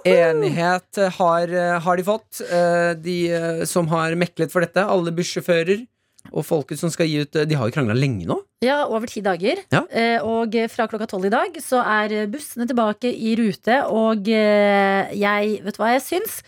Enighet 0.08 0.98
har, 1.18 1.48
eh, 1.48 1.80
har 1.80 1.96
de 1.96 2.04
fått, 2.04 2.40
eh, 2.40 2.92
de 2.94 3.16
eh, 3.32 3.64
som 3.64 3.88
har 3.88 4.14
meklet 4.18 4.50
for 4.50 4.64
dette. 4.64 4.82
Alle 4.82 5.12
bussjåfører 5.14 5.86
og 6.32 6.46
folket 6.46 6.78
som 6.78 6.90
skal 6.90 7.08
gi 7.10 7.22
ut 7.24 7.32
De 7.48 7.54
har 7.58 7.68
jo 7.68 7.74
krangla 7.74 7.94
lenge 7.98 8.26
nå. 8.26 8.38
Ja, 8.62 8.86
over 8.86 9.10
ti 9.10 9.20
dager. 9.20 9.58
Ja. 9.74 9.82
Og 10.22 10.54
fra 10.70 10.86
klokka 10.86 11.08
tolv 11.10 11.26
i 11.26 11.34
dag 11.34 11.56
så 11.58 11.82
er 11.82 12.28
bussene 12.30 12.68
tilbake 12.70 13.10
i 13.10 13.34
rute. 13.36 13.82
Og 13.90 14.30
jeg 14.30 15.62
Vet 15.64 15.74
du 15.74 15.82
hva 15.82 15.90
jeg 15.98 16.04
syns? 16.06 16.42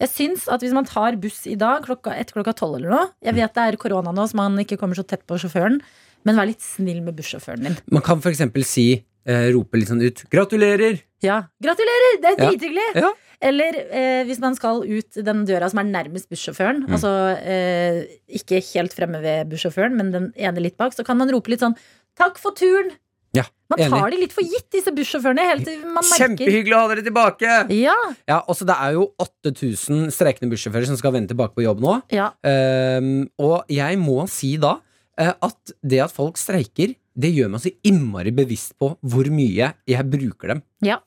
Jeg 0.00 0.10
syns 0.10 0.48
at 0.50 0.64
hvis 0.64 0.74
man 0.74 0.88
tar 0.88 1.14
buss 1.20 1.44
i 1.46 1.54
dag 1.60 1.84
klokka, 1.84 2.10
etter 2.16 2.40
klokka 2.40 2.56
tolv 2.56 2.80
eller 2.80 2.90
noe 2.90 3.08
Jeg 3.22 3.36
vet 3.36 3.54
det 3.54 3.66
er 3.68 3.76
korona 3.76 4.12
nå, 4.16 4.26
så 4.26 4.34
man 4.34 4.58
ikke 4.58 4.80
kommer 4.80 4.98
så 4.98 5.06
tett 5.06 5.22
på 5.28 5.38
sjåføren. 5.38 5.78
Men 6.26 6.36
vær 6.36 6.50
litt 6.50 6.64
snill 6.64 7.00
med 7.04 7.16
bussjåføren 7.16 7.64
din. 7.64 7.78
Man 7.92 8.04
kan 8.04 8.20
f.eks. 8.20 8.42
si, 8.68 8.88
eh, 9.26 9.50
rope 9.52 9.76
litt 9.78 9.88
sånn 9.88 10.02
ut 10.02 10.24
'gratulerer'! 10.30 11.00
Ja, 11.22 11.42
Gratulerer! 11.62 12.20
Det 12.22 12.28
er 12.30 12.36
Ja. 12.44 12.50
drithyggelig! 12.50 12.88
Ja. 12.94 13.12
Eller 13.42 13.72
eh, 13.90 14.24
hvis 14.28 14.38
man 14.40 14.54
skal 14.54 14.82
ut 14.84 15.12
den 15.24 15.46
døra 15.46 15.68
som 15.70 15.78
er 15.80 15.84
nærmest 15.88 16.28
bussjåføren, 16.28 16.84
Mm. 16.86 16.92
altså 16.92 17.36
eh, 17.40 18.04
ikke 18.28 18.60
helt 18.74 18.92
fremme 18.92 19.20
ved 19.22 19.48
bussjåføren, 19.50 19.96
men 19.96 20.10
den 20.12 20.32
ene 20.36 20.60
litt 20.60 20.76
bak, 20.76 20.92
så 20.92 21.04
kan 21.04 21.16
man 21.16 21.30
rope 21.30 21.48
litt 21.48 21.60
sånn 21.60 21.76
'takk 22.18 22.36
for 22.38 22.52
turen'. 22.52 22.92
Ja, 23.32 23.44
Man 23.70 23.78
enig. 23.78 23.90
tar 23.90 24.10
de 24.10 24.16
litt 24.16 24.32
for 24.32 24.42
gitt, 24.42 24.68
disse 24.72 24.90
bussjåførene. 24.90 25.38
Helt 25.38 25.64
til 25.64 25.78
man 25.86 26.02
Kjempehyggelig 26.02 26.74
å 26.74 26.80
ha 26.82 26.88
dere 26.94 27.04
tilbake! 27.04 27.70
Ja, 27.70 27.94
Ja, 28.26 28.40
også 28.48 28.66
Det 28.66 28.74
er 28.76 28.92
jo 28.94 29.12
8000 29.20 30.10
streikende 30.10 30.50
bussjåfører 30.50 30.86
som 30.86 30.96
skal 30.96 31.12
vende 31.12 31.28
tilbake 31.28 31.54
på 31.54 31.62
jobb 31.62 31.80
nå. 31.80 32.02
ja. 32.10 32.32
Um, 32.44 33.28
og 33.38 33.64
jeg 33.70 33.96
må 33.98 34.28
si 34.28 34.56
da 34.56 34.80
eh, 35.16 35.32
at 35.40 35.72
det 35.86 36.00
at 36.00 36.10
folk 36.10 36.36
streiker, 36.36 36.96
det 37.14 37.32
gjør 37.34 37.50
meg 37.52 37.62
så 37.64 37.72
innmari 37.86 38.32
bevisst 38.34 38.76
på 38.80 38.92
hvor 39.00 39.30
mye 39.34 39.72
jeg 39.88 40.10
bruker 40.12 40.54
dem. 40.54 40.62
Ja. 40.84 41.00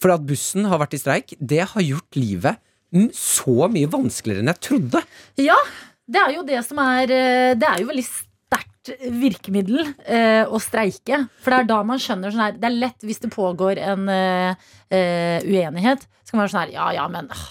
For 0.00 0.14
at 0.14 0.24
bussen 0.26 0.66
har 0.68 0.80
vært 0.82 0.96
i 0.96 1.00
streik, 1.00 1.36
det 1.38 1.62
har 1.72 1.84
gjort 1.84 2.18
livet 2.18 2.60
så 3.14 3.68
mye 3.70 3.86
vanskeligere 3.90 4.42
enn 4.42 4.50
jeg 4.50 4.62
trodde. 4.66 5.04
ja, 5.38 5.58
det 6.10 6.18
er 6.24 6.34
jo 6.34 6.42
det 6.42 6.58
som 6.66 6.80
er 6.82 7.12
eh, 7.14 7.52
Det 7.54 7.68
er 7.68 7.82
jo 7.84 7.86
veldig 7.92 8.02
sterkt 8.02 8.90
virkemiddel 9.22 9.92
eh, 10.02 10.42
å 10.42 10.58
streike. 10.58 11.20
For 11.44 11.54
det 11.54 11.60
er 11.62 11.68
da 11.70 11.78
man 11.86 12.02
skjønner 12.02 12.34
sånn 12.34 12.42
her 12.48 12.56
Det 12.58 12.66
er 12.66 12.78
lett 12.80 13.06
hvis 13.06 13.22
det 13.22 13.30
pågår 13.30 13.78
en 13.78 14.08
eh, 14.10 14.68
eh, 14.90 15.38
uenighet. 15.46 16.02
Så 16.24 16.32
kan 16.34 16.40
man 16.40 16.48
være 16.48 16.54
sånn 16.56 16.64
her 16.64 16.74
Ja, 16.74 16.88
ja, 16.98 17.06
men 17.12 17.30
øh, 17.30 17.46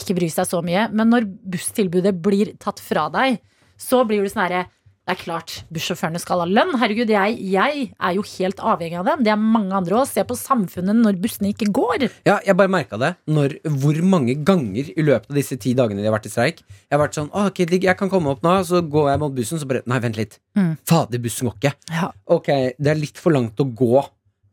ikke 0.00 0.16
bry 0.16 0.30
seg 0.32 0.48
så 0.48 0.62
mye. 0.64 0.86
Men 0.88 1.12
når 1.12 1.28
busstilbudet 1.52 2.14
blir 2.24 2.54
tatt 2.62 2.80
fra 2.80 3.10
deg, 3.12 3.42
så 3.76 4.06
blir 4.08 4.24
det 4.24 4.32
sånn 4.32 4.46
herre 4.46 4.64
det 5.02 5.16
er 5.16 5.18
klart 5.18 5.52
bussjåførene 5.74 6.20
skal 6.22 6.44
ha 6.44 6.46
lønn. 6.46 6.76
Herregud, 6.78 7.10
jeg, 7.10 7.38
jeg 7.50 7.86
er 7.90 8.12
jo 8.14 8.22
helt 8.36 8.60
avhengig 8.62 9.00
av 9.00 9.08
dem. 9.08 9.24
Det 9.26 9.32
er 9.32 9.40
mange 9.40 9.74
andre 9.74 9.96
òg. 9.98 10.06
Se 10.06 10.22
på 10.26 10.36
samfunnet 10.38 10.94
når 10.94 11.18
bussene 11.24 11.50
ikke 11.50 11.66
går. 11.74 12.04
Ja, 12.28 12.36
jeg 12.46 12.54
bare 12.58 12.70
merka 12.70 13.00
det 13.02 13.10
når, 13.26 13.56
hvor 13.82 13.98
mange 14.06 14.36
ganger 14.46 14.92
i 14.94 15.02
løpet 15.02 15.26
av 15.32 15.40
disse 15.40 15.58
ti 15.58 15.74
dagene 15.78 16.04
de 16.04 16.06
har 16.06 16.14
vært 16.14 16.28
i 16.30 16.32
streik. 16.32 16.62
Jeg 16.62 16.94
har 16.94 17.02
vært 17.02 17.18
sånn 17.18 17.32
Å, 17.34 17.48
ok, 17.50 17.64
jeg 17.74 17.96
kan 17.98 18.12
komme 18.12 18.30
opp 18.30 18.46
nå. 18.46 18.54
Så 18.68 18.84
går 18.94 19.10
jeg 19.10 19.22
mot 19.24 19.34
bussen, 19.34 19.58
så 19.58 19.66
bare 19.72 19.82
Nei, 19.90 19.98
vent 20.06 20.20
litt. 20.20 20.38
Mm. 20.54 20.72
Fader, 20.86 21.22
bussen 21.26 21.50
går 21.50 21.58
ikke. 21.58 21.74
Ja. 21.90 22.12
Ok, 22.38 22.52
det 22.78 22.94
er 22.94 23.02
litt 23.02 23.18
for 23.18 23.34
langt 23.34 23.58
å 23.58 23.66
gå. 23.66 24.04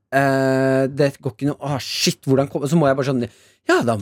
Eh, 0.10 0.84
det 0.90 1.12
går 1.22 1.36
ikke 1.36 1.52
noe 1.52 1.62
Å, 1.62 1.78
shit, 1.78 2.24
hvordan 2.26 2.50
kom 2.50 2.64
Så 2.66 2.74
må 2.80 2.88
jeg 2.90 2.98
bare 2.98 3.12
sånn 3.12 3.28
Ja, 3.70 3.84
da, 3.86 3.94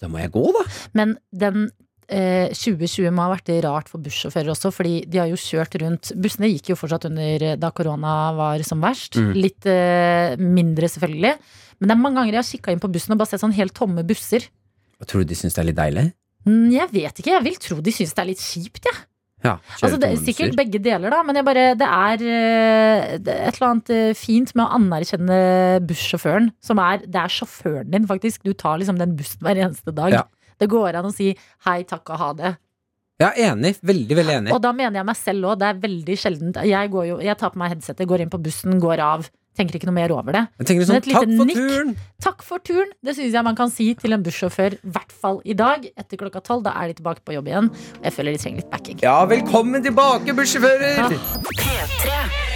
da 0.00 0.08
må 0.08 0.22
jeg 0.22 0.32
gå, 0.32 0.46
da. 0.56 0.62
Men 0.96 1.18
den 1.36 1.66
eh, 2.10 2.50
2020 2.52 3.10
må 3.14 3.24
ha 3.24 3.32
vært 3.32 3.50
rart 3.64 3.88
for 3.90 4.02
bussjåfører 4.04 4.52
også, 4.52 4.72
fordi 4.74 5.00
de 5.10 5.20
har 5.22 5.30
jo 5.30 5.38
kjørt 5.40 5.76
rundt 5.82 6.12
Bussene 6.20 6.50
gikk 6.52 6.72
jo 6.72 6.78
fortsatt 6.78 7.06
under 7.08 7.46
eh, 7.52 7.58
da 7.60 7.70
korona 7.74 8.14
var 8.36 8.62
som 8.66 8.82
verst. 8.84 9.18
Mm. 9.20 9.32
Litt 9.38 9.68
eh, 9.70 10.36
mindre, 10.40 10.90
selvfølgelig. 10.92 11.34
Men 11.80 11.88
det 11.88 11.96
er 11.96 12.02
mange 12.02 12.20
ganger 12.20 12.36
jeg 12.36 12.42
har 12.42 12.50
kikka 12.54 12.74
inn 12.74 12.82
på 12.82 12.90
bussen 12.92 13.14
og 13.14 13.22
bare 13.22 13.32
sett 13.32 13.44
sånn 13.44 13.56
helt 13.56 13.76
tomme 13.76 14.04
busser. 14.06 14.48
Tror 15.08 15.24
du 15.24 15.30
de 15.30 15.38
syns 15.38 15.56
det 15.56 15.62
er 15.62 15.70
litt 15.70 15.78
deilig? 15.80 16.10
Mm, 16.48 16.66
Jeg 16.72 16.88
vet 16.92 17.20
ikke, 17.22 17.32
jeg 17.36 17.46
vil 17.46 17.56
tro 17.60 17.78
de 17.84 17.94
syns 17.94 18.12
det 18.16 18.22
er 18.22 18.28
litt 18.32 18.42
kjipt, 18.42 18.84
jeg. 18.90 19.06
Ja, 19.40 19.54
Altså, 19.80 19.96
det 19.96 20.10
er 20.10 20.18
sikkert 20.20 20.56
begge 20.58 20.76
deler, 20.84 21.08
da, 21.14 21.22
men 21.24 21.38
jeg 21.38 21.46
bare, 21.46 21.62
det 21.80 21.86
er 21.88 22.24
eh, 22.28 23.14
det 23.24 23.36
et 23.48 23.56
eller 23.56 23.68
annet 23.70 23.92
eh, 23.94 24.10
fint 24.18 24.52
med 24.52 24.66
å 24.66 24.74
anerkjenne 24.76 25.38
bussjåføren. 25.88 26.50
Som 26.64 26.82
er, 26.84 27.00
det 27.06 27.22
er 27.22 27.32
sjåføren 27.32 27.88
din, 27.92 28.04
faktisk. 28.08 28.44
Du 28.44 28.52
tar 28.52 28.76
liksom 28.82 29.00
den 29.00 29.16
bussen 29.16 29.40
hver 29.46 29.56
eneste 29.64 29.94
dag. 29.96 30.12
Ja. 30.12 30.26
Det 30.60 30.68
går 30.70 31.00
an 31.00 31.08
å 31.08 31.14
si 31.14 31.32
hei, 31.66 31.80
takk 31.88 32.12
og 32.14 32.20
ha 32.20 32.30
det. 32.36 32.54
Ja, 33.20 33.32
enig. 33.36 33.74
Veldig, 33.84 34.16
veldig 34.16 34.36
enig. 34.38 34.52
Og 34.56 34.62
da 34.64 34.70
mener 34.72 35.00
jeg 35.00 35.08
meg 35.10 35.18
selv 35.18 35.50
òg. 35.50 35.58
Det 35.60 35.68
er 35.68 35.80
veldig 35.82 36.16
sjeldent. 36.22 36.62
Jeg, 36.64 36.90
går 36.92 37.04
jo, 37.10 37.18
jeg 37.24 37.36
tar 37.40 37.52
på 37.52 37.60
meg 37.60 37.74
headsetet, 37.74 38.08
går 38.08 38.24
inn 38.24 38.32
på 38.32 38.40
bussen, 38.40 38.78
går 38.80 39.02
av. 39.04 39.28
Tenker 39.58 39.76
ikke 39.76 39.88
noe 39.90 39.96
mer 39.98 40.12
over 40.14 40.32
det. 40.32 40.44
Jeg 40.62 40.68
tenker 40.70 40.86
Men 40.86 40.88
sånn, 40.88 40.98
et 41.02 41.08
lite 41.10 41.20
takk 41.20 41.36
for 41.36 41.48
nikk. 41.50 41.58
turen! 41.58 41.90
Takk 42.24 42.44
for 42.46 42.64
turen! 42.64 42.92
Det 43.04 43.16
syns 43.18 43.34
jeg 43.36 43.44
man 43.44 43.58
kan 43.58 43.72
si 43.74 43.90
til 43.98 44.16
en 44.16 44.24
bussjåfør, 44.24 44.78
i 44.78 44.92
hvert 44.94 45.12
fall 45.12 45.40
i 45.44 45.56
dag. 45.58 45.84
Etter 46.00 46.20
klokka 46.22 46.40
tolv. 46.46 46.64
Da 46.64 46.72
er 46.80 46.92
de 46.92 47.00
tilbake 47.02 47.20
på 47.26 47.34
jobb 47.36 47.50
igjen. 47.50 47.68
Og 47.98 48.06
jeg 48.08 48.16
føler 48.16 48.38
de 48.38 48.40
trenger 48.44 48.62
litt 48.62 48.70
backing. 48.72 49.02
Ja, 49.04 49.18
velkommen 49.28 49.84
tilbake, 49.84 50.36
bussjåfører! 50.38 51.02
Ja. 51.02 51.10
P3. 51.50 52.49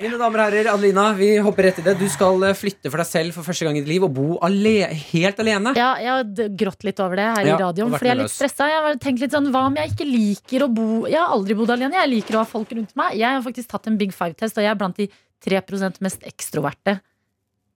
Mine 0.00 0.16
damer 0.16 0.40
og 0.40 0.46
herrer, 0.46 0.68
Adelina, 0.72 1.10
vi 1.12 1.26
hopper 1.44 1.66
rett 1.68 1.80
i 1.82 1.84
det. 1.84 1.92
Du 2.00 2.06
skal 2.08 2.40
eh, 2.48 2.54
flytte 2.56 2.88
for 2.88 3.02
deg 3.02 3.08
selv 3.08 3.34
for 3.36 3.44
første 3.44 3.66
gang 3.66 3.76
i 3.76 3.82
ditt 3.82 3.90
liv 3.90 4.06
og 4.06 4.14
bo 4.16 4.38
ale 4.46 4.88
helt 5.12 5.42
alene. 5.42 5.74
Ja, 5.76 5.90
jeg 6.00 6.10
har 6.14 6.54
grått 6.62 6.86
litt 6.88 7.02
over 7.04 7.20
det 7.20 7.26
her 7.26 7.50
Ja, 7.50 7.58
i 7.58 7.60
radioen, 7.60 7.92
fordi 7.92 8.08
jeg 8.08 8.16
er 8.16 8.20
litt 8.22 8.32
stressa. 8.32 8.70
Jeg 8.70 8.80
har 8.86 8.96
tenkt 9.02 9.20
litt 9.26 9.36
sånn, 9.36 9.50
Hva 9.52 9.66
om 9.68 9.76
jeg 9.76 9.92
ikke 9.92 10.06
liker 10.08 10.64
å 10.64 10.70
bo 10.72 10.88
Jeg 11.04 11.20
har 11.20 11.34
aldri 11.36 11.58
bodd 11.58 11.74
alene. 11.76 12.00
Jeg 12.00 12.12
liker 12.14 12.38
å 12.38 12.46
ha 12.46 12.48
folk 12.48 12.72
rundt 12.78 12.96
meg. 12.96 13.18
Jeg 13.20 13.28
har 13.28 13.44
faktisk 13.44 13.74
tatt 13.74 13.92
en 13.92 14.00
Big 14.00 14.16
Five-test, 14.16 14.56
og 14.56 14.64
jeg 14.64 14.72
er 14.72 14.80
blant 14.80 14.96
de 15.02 15.10
3% 15.44 16.00
mest 16.06 16.24
ekstroverte 16.32 16.96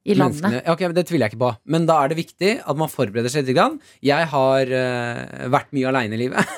i 0.05 0.16
landet. 0.16 0.41
Menneskene- 0.41 0.72
ok, 0.72 0.80
men 0.89 0.97
Det 0.97 1.07
tviler 1.11 1.28
jeg 1.28 1.35
ikke 1.35 1.45
på. 1.45 1.55
Men 1.76 1.87
da 1.87 2.01
er 2.01 2.09
det 2.09 2.20
viktig 2.24 2.57
at 2.64 2.76
man 2.76 2.89
forbereder 2.93 3.28
seg 3.32 3.45
litt. 3.45 3.57
Grann. 3.57 3.80
Jeg 4.01 4.32
har 4.32 4.74
uh, 4.80 5.49
vært 5.53 5.76
mye 5.76 5.93
aleine 5.93 6.16
i 6.16 6.24
livet. 6.24 6.57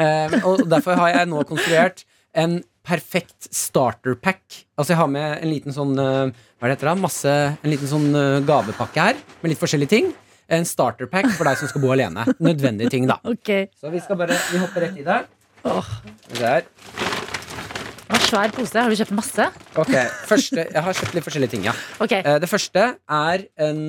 uh, 0.00 0.40
og 0.48 0.64
derfor 0.68 0.96
har 1.04 1.20
jeg 1.20 1.28
nå 1.28 1.44
konstruert 1.48 2.06
en 2.36 2.60
perfekt 2.86 3.48
starter 3.54 4.14
pack. 4.14 4.42
Altså 4.78 4.94
Jeg 4.94 5.00
har 5.00 5.08
med 5.10 5.40
en 5.42 5.50
liten 5.50 5.74
sånn 5.74 5.96
eh, 5.98 6.28
Hva 6.30 6.68
er 6.68 6.70
det 6.70 6.76
heter 6.76 6.92
da? 6.92 6.94
Masse, 7.02 7.32
En 7.56 7.72
liten 7.72 7.90
sånn 7.90 8.12
eh, 8.14 8.38
gavepakke 8.46 9.08
her 9.08 9.18
med 9.42 9.52
litt 9.52 9.62
forskjellige 9.62 9.92
ting. 9.96 10.12
En 10.46 10.66
starter 10.68 11.08
pack 11.10 11.26
for 11.34 11.48
deg 11.48 11.58
som 11.58 11.70
skal 11.72 11.82
bo 11.82 11.90
alene. 11.90 12.22
Nødvendige 12.38 12.92
ting, 12.92 13.08
da. 13.10 13.18
Okay. 13.34 13.66
Så 13.80 13.90
vi 13.90 14.02
skal 14.04 14.20
bare 14.20 14.38
Vi 14.52 14.62
hopper 14.62 14.86
rett 14.86 15.00
i 15.02 15.06
det. 15.06 15.18
Åh. 15.66 15.88
Der. 16.38 16.62
det 18.06 18.14
var 18.14 18.22
Svær 18.28 18.54
pose. 18.54 18.78
Har 18.78 18.92
du 18.92 18.98
kjøpt 19.00 19.16
masse? 19.18 19.48
Ok, 19.82 19.94
første 20.30 20.62
Jeg 20.62 20.82
har 20.86 20.98
kjøpt 21.00 21.16
litt 21.18 21.26
forskjellige 21.26 21.56
ting, 21.56 21.66
ja. 21.66 21.74
Okay. 21.98 22.22
Eh, 22.22 22.38
Det 22.44 22.50
første 22.52 22.88
er 22.94 23.46
en 23.66 23.82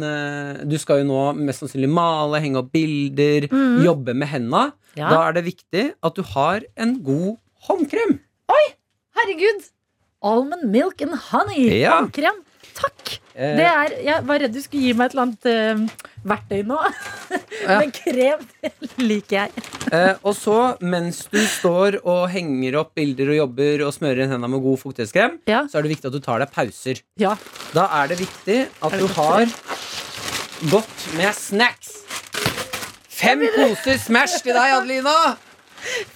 Du 0.66 0.78
skal 0.82 1.04
jo 1.04 1.12
nå 1.12 1.22
mest 1.38 1.62
sannsynlig 1.62 1.92
male, 1.94 2.42
henge 2.42 2.64
opp 2.64 2.74
bilder, 2.74 3.46
mm. 3.52 3.84
jobbe 3.86 4.18
med 4.18 4.34
henda. 4.34 4.70
ja. 4.98 5.12
Da 5.14 5.28
er 5.28 5.38
det 5.38 5.46
viktig 5.52 5.92
at 6.02 6.18
du 6.18 6.26
har 6.34 6.66
en 6.82 6.98
god 7.06 7.36
håndkrem. 7.70 8.18
Herregud! 9.18 9.64
Almond 10.24 10.70
milk 10.72 11.02
and 11.02 11.16
honey. 11.32 11.80
Ja. 11.82 12.02
krem. 12.14 12.44
Takk! 12.78 13.20
Eh, 13.34 13.56
Det 13.58 13.66
er, 13.66 13.94
jeg 14.06 14.26
var 14.28 14.40
redd 14.42 14.54
du 14.54 14.60
skulle 14.62 14.84
gi 14.86 14.94
meg 14.98 15.08
et 15.10 15.16
eller 15.16 15.24
annet 15.26 15.48
uh, 15.50 16.06
verktøy 16.30 16.62
nå. 16.70 16.78
Men 17.82 17.92
krem 17.96 18.44
liker 19.02 19.38
jeg. 19.40 19.64
eh, 19.94 20.14
og 20.22 20.36
så, 20.38 20.58
mens 20.82 21.24
du 21.34 21.40
står 21.50 22.00
og 22.04 22.28
henger 22.34 22.78
opp 22.84 22.94
bilder 22.98 23.34
og 23.34 23.40
jobber 23.40 23.84
og 23.88 23.94
smører 23.96 24.24
inn 24.26 24.34
hendene 24.36 24.52
med 24.54 24.64
god 24.66 24.78
fuktighetskrem, 24.84 25.40
Ja. 25.50 25.64
så 25.70 25.80
er 25.80 25.88
det 25.88 25.94
viktig 25.96 26.10
at 26.12 26.18
du 26.18 26.22
tar 26.26 26.44
deg 26.46 26.54
pauser. 26.54 27.02
ja. 27.22 27.34
Da 27.74 27.88
er 28.02 28.14
det 28.14 28.20
viktig 28.22 28.60
at 28.82 28.94
det 28.94 29.02
du 29.02 29.08
har 29.18 29.46
godt 30.72 31.08
med 31.18 31.34
snacks. 31.38 31.96
Fem 33.18 33.42
poser 33.56 33.98
Smash 33.98 34.44
til 34.46 34.54
deg, 34.54 34.76
Adelina! 34.78 35.18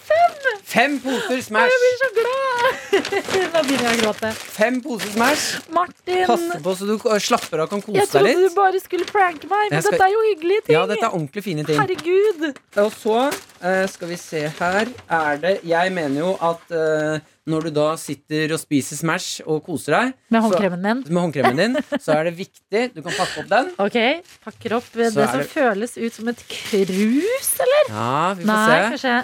Fem 0.07 0.37
Fem 0.71 0.93
poser 1.03 1.41
Smash. 1.43 1.71
Jeg 1.71 1.79
blir 1.81 1.95
så 2.01 2.09
glad! 2.17 2.75
Nå 3.53 3.61
begynner 3.65 3.87
jeg 3.89 3.97
å 3.97 4.01
gråte. 4.05 4.29
Fem 4.55 4.77
poser 4.83 5.11
Smash. 5.15 5.45
Martin, 5.75 6.21
Passe 6.29 6.59
på 6.63 6.75
så 6.79 6.87
du 6.87 6.93
slapper 7.25 7.59
av 7.63 7.67
og 7.67 7.73
kan 7.73 7.83
kose 7.83 7.95
deg 7.97 7.99
litt. 7.99 8.13
jeg 8.13 8.13
trodde 8.37 8.45
du 8.53 8.55
bare 8.59 8.81
skulle 8.83 9.07
pranke 9.09 9.49
meg, 9.51 9.71
men 9.73 9.81
skal- 9.83 9.97
dette 9.97 10.07
er 10.07 10.13
jo 10.15 10.21
hyggelige 10.29 10.65
ting. 10.67 10.75
Ja, 10.77 10.85
dette 10.91 11.07
er 11.09 11.15
ordentlig 11.17 11.43
fine 11.47 11.65
ting. 11.67 11.81
Herregud. 11.81 12.45
Og 12.85 12.91
så 12.95 13.17
uh, 13.27 13.83
skal 13.91 14.11
vi 14.13 14.17
se 14.21 14.45
her 14.61 14.87
Er 15.11 15.41
det 15.43 15.51
Jeg 15.67 15.91
mener 15.93 16.21
jo 16.23 16.29
at 16.39 16.71
uh, 16.71 17.19
når 17.51 17.67
du 17.67 17.69
da 17.75 17.87
sitter 17.99 18.53
og 18.55 18.61
spiser 18.61 18.95
Smash 19.01 19.41
og 19.43 19.59
koser 19.65 19.97
deg 19.97 20.13
Med 20.31 20.45
så- 20.45 20.61
din? 20.61 21.03
med 21.09 21.19
håndkremen 21.19 21.59
din, 21.59 21.75
så 21.99 22.15
er 22.15 22.29
det 22.29 22.35
viktig 22.39 22.85
Du 22.95 23.01
kan 23.01 23.11
pakke 23.17 23.43
opp 23.43 23.51
den. 23.51 23.71
Ok, 23.81 23.99
pakker 24.45 24.77
opp 24.79 24.87
det 24.95 25.11
Så 25.11 25.25
er 25.25 25.33
som 25.35 25.43
det- 25.43 25.51
føles 25.51 25.97
ut 25.99 26.13
som 26.21 26.31
et 26.31 26.43
krus, 26.47 27.51
eller? 27.65 27.91
Ja, 27.91 28.33
vi 28.39 28.45
får 28.45 28.51
Nei, 28.53 28.65
se. 28.71 28.81
kanskje, 28.95 29.15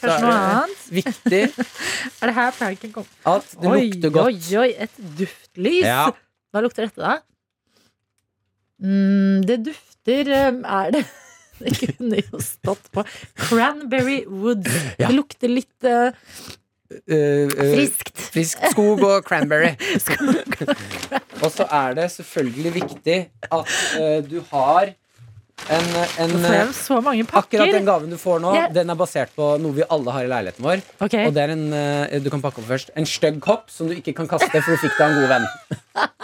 kanskje 0.00 0.18
noe 0.24 0.34
annet. 0.38 0.84
Viktig 0.98 1.42
Er 2.20 2.30
det 2.30 2.34
her 2.38 2.52
pranken 2.58 2.92
kom? 2.94 3.06
at 3.28 3.48
det 3.54 3.70
oi, 3.70 3.80
lukter 3.88 4.14
godt. 4.14 4.26
oi, 4.26 4.58
oi, 4.62 4.68
et 4.86 5.00
duftlys. 5.18 5.84
Ja. 5.84 6.04
Hva 6.52 6.62
lukter 6.64 6.88
dette, 6.88 7.02
da? 7.02 7.18
Mm, 8.78 9.42
det 9.48 9.58
dufter 9.66 10.30
um, 10.48 10.62
Er 10.62 10.92
det 10.94 11.02
Det 11.64 11.74
kunne 11.80 12.20
jo 12.22 12.38
stått 12.38 12.84
på 12.94 13.02
Cranberry 13.48 14.20
wood. 14.30 14.68
Ja. 14.94 15.08
Det 15.08 15.14
lukter 15.16 15.50
litt 15.50 15.86
uh, 15.90 16.14
uh, 17.10 17.50
friskt. 17.50 18.14
Frisk 18.30 18.62
skog 18.70 19.02
og 19.02 19.26
cranberry. 19.26 19.72
og 21.42 21.50
så 21.50 21.66
er 21.66 21.98
det 21.98 22.06
selvfølgelig 22.14 22.74
viktig 22.76 23.18
at 23.50 23.74
uh, 23.98 24.20
du 24.22 24.38
har 24.52 24.94
en, 25.68 25.88
en 26.22 26.32
Nå 26.32 26.40
får 26.40 26.54
jeg 26.54 26.64
eh, 26.64 26.72
så 26.78 26.98
mange 27.04 27.24
pakker. 27.28 27.60
Akkurat 27.60 27.74
den 27.76 27.88
gaven 27.88 28.12
du 28.14 28.18
får 28.20 28.40
nå, 28.44 28.52
yeah. 28.56 28.70
den 28.72 28.92
er 28.92 28.98
basert 28.98 29.34
på 29.36 29.50
noe 29.60 29.76
vi 29.76 29.84
alle 29.84 30.14
har 30.14 30.24
i 30.24 30.30
leiligheten 30.30 30.64
vår. 30.64 30.82
Okay. 31.04 31.26
Og 31.28 31.34
det 31.36 31.44
er 31.44 31.52
en 31.54 31.64
eh, 31.76 32.16
du 32.24 32.30
kan 32.32 32.42
pakke 32.44 32.62
opp 32.62 32.70
først 32.70 32.92
En 32.98 33.08
stygg 33.08 33.40
kopp 33.44 33.68
som 33.72 33.90
du 33.90 33.96
ikke 33.98 34.14
kan 34.16 34.30
kaste, 34.30 34.50
for 34.54 34.72
du 34.72 34.80
fikk 34.80 34.96
av 35.02 35.12
en 35.12 35.20
god 35.20 35.30
venn. 35.34 35.48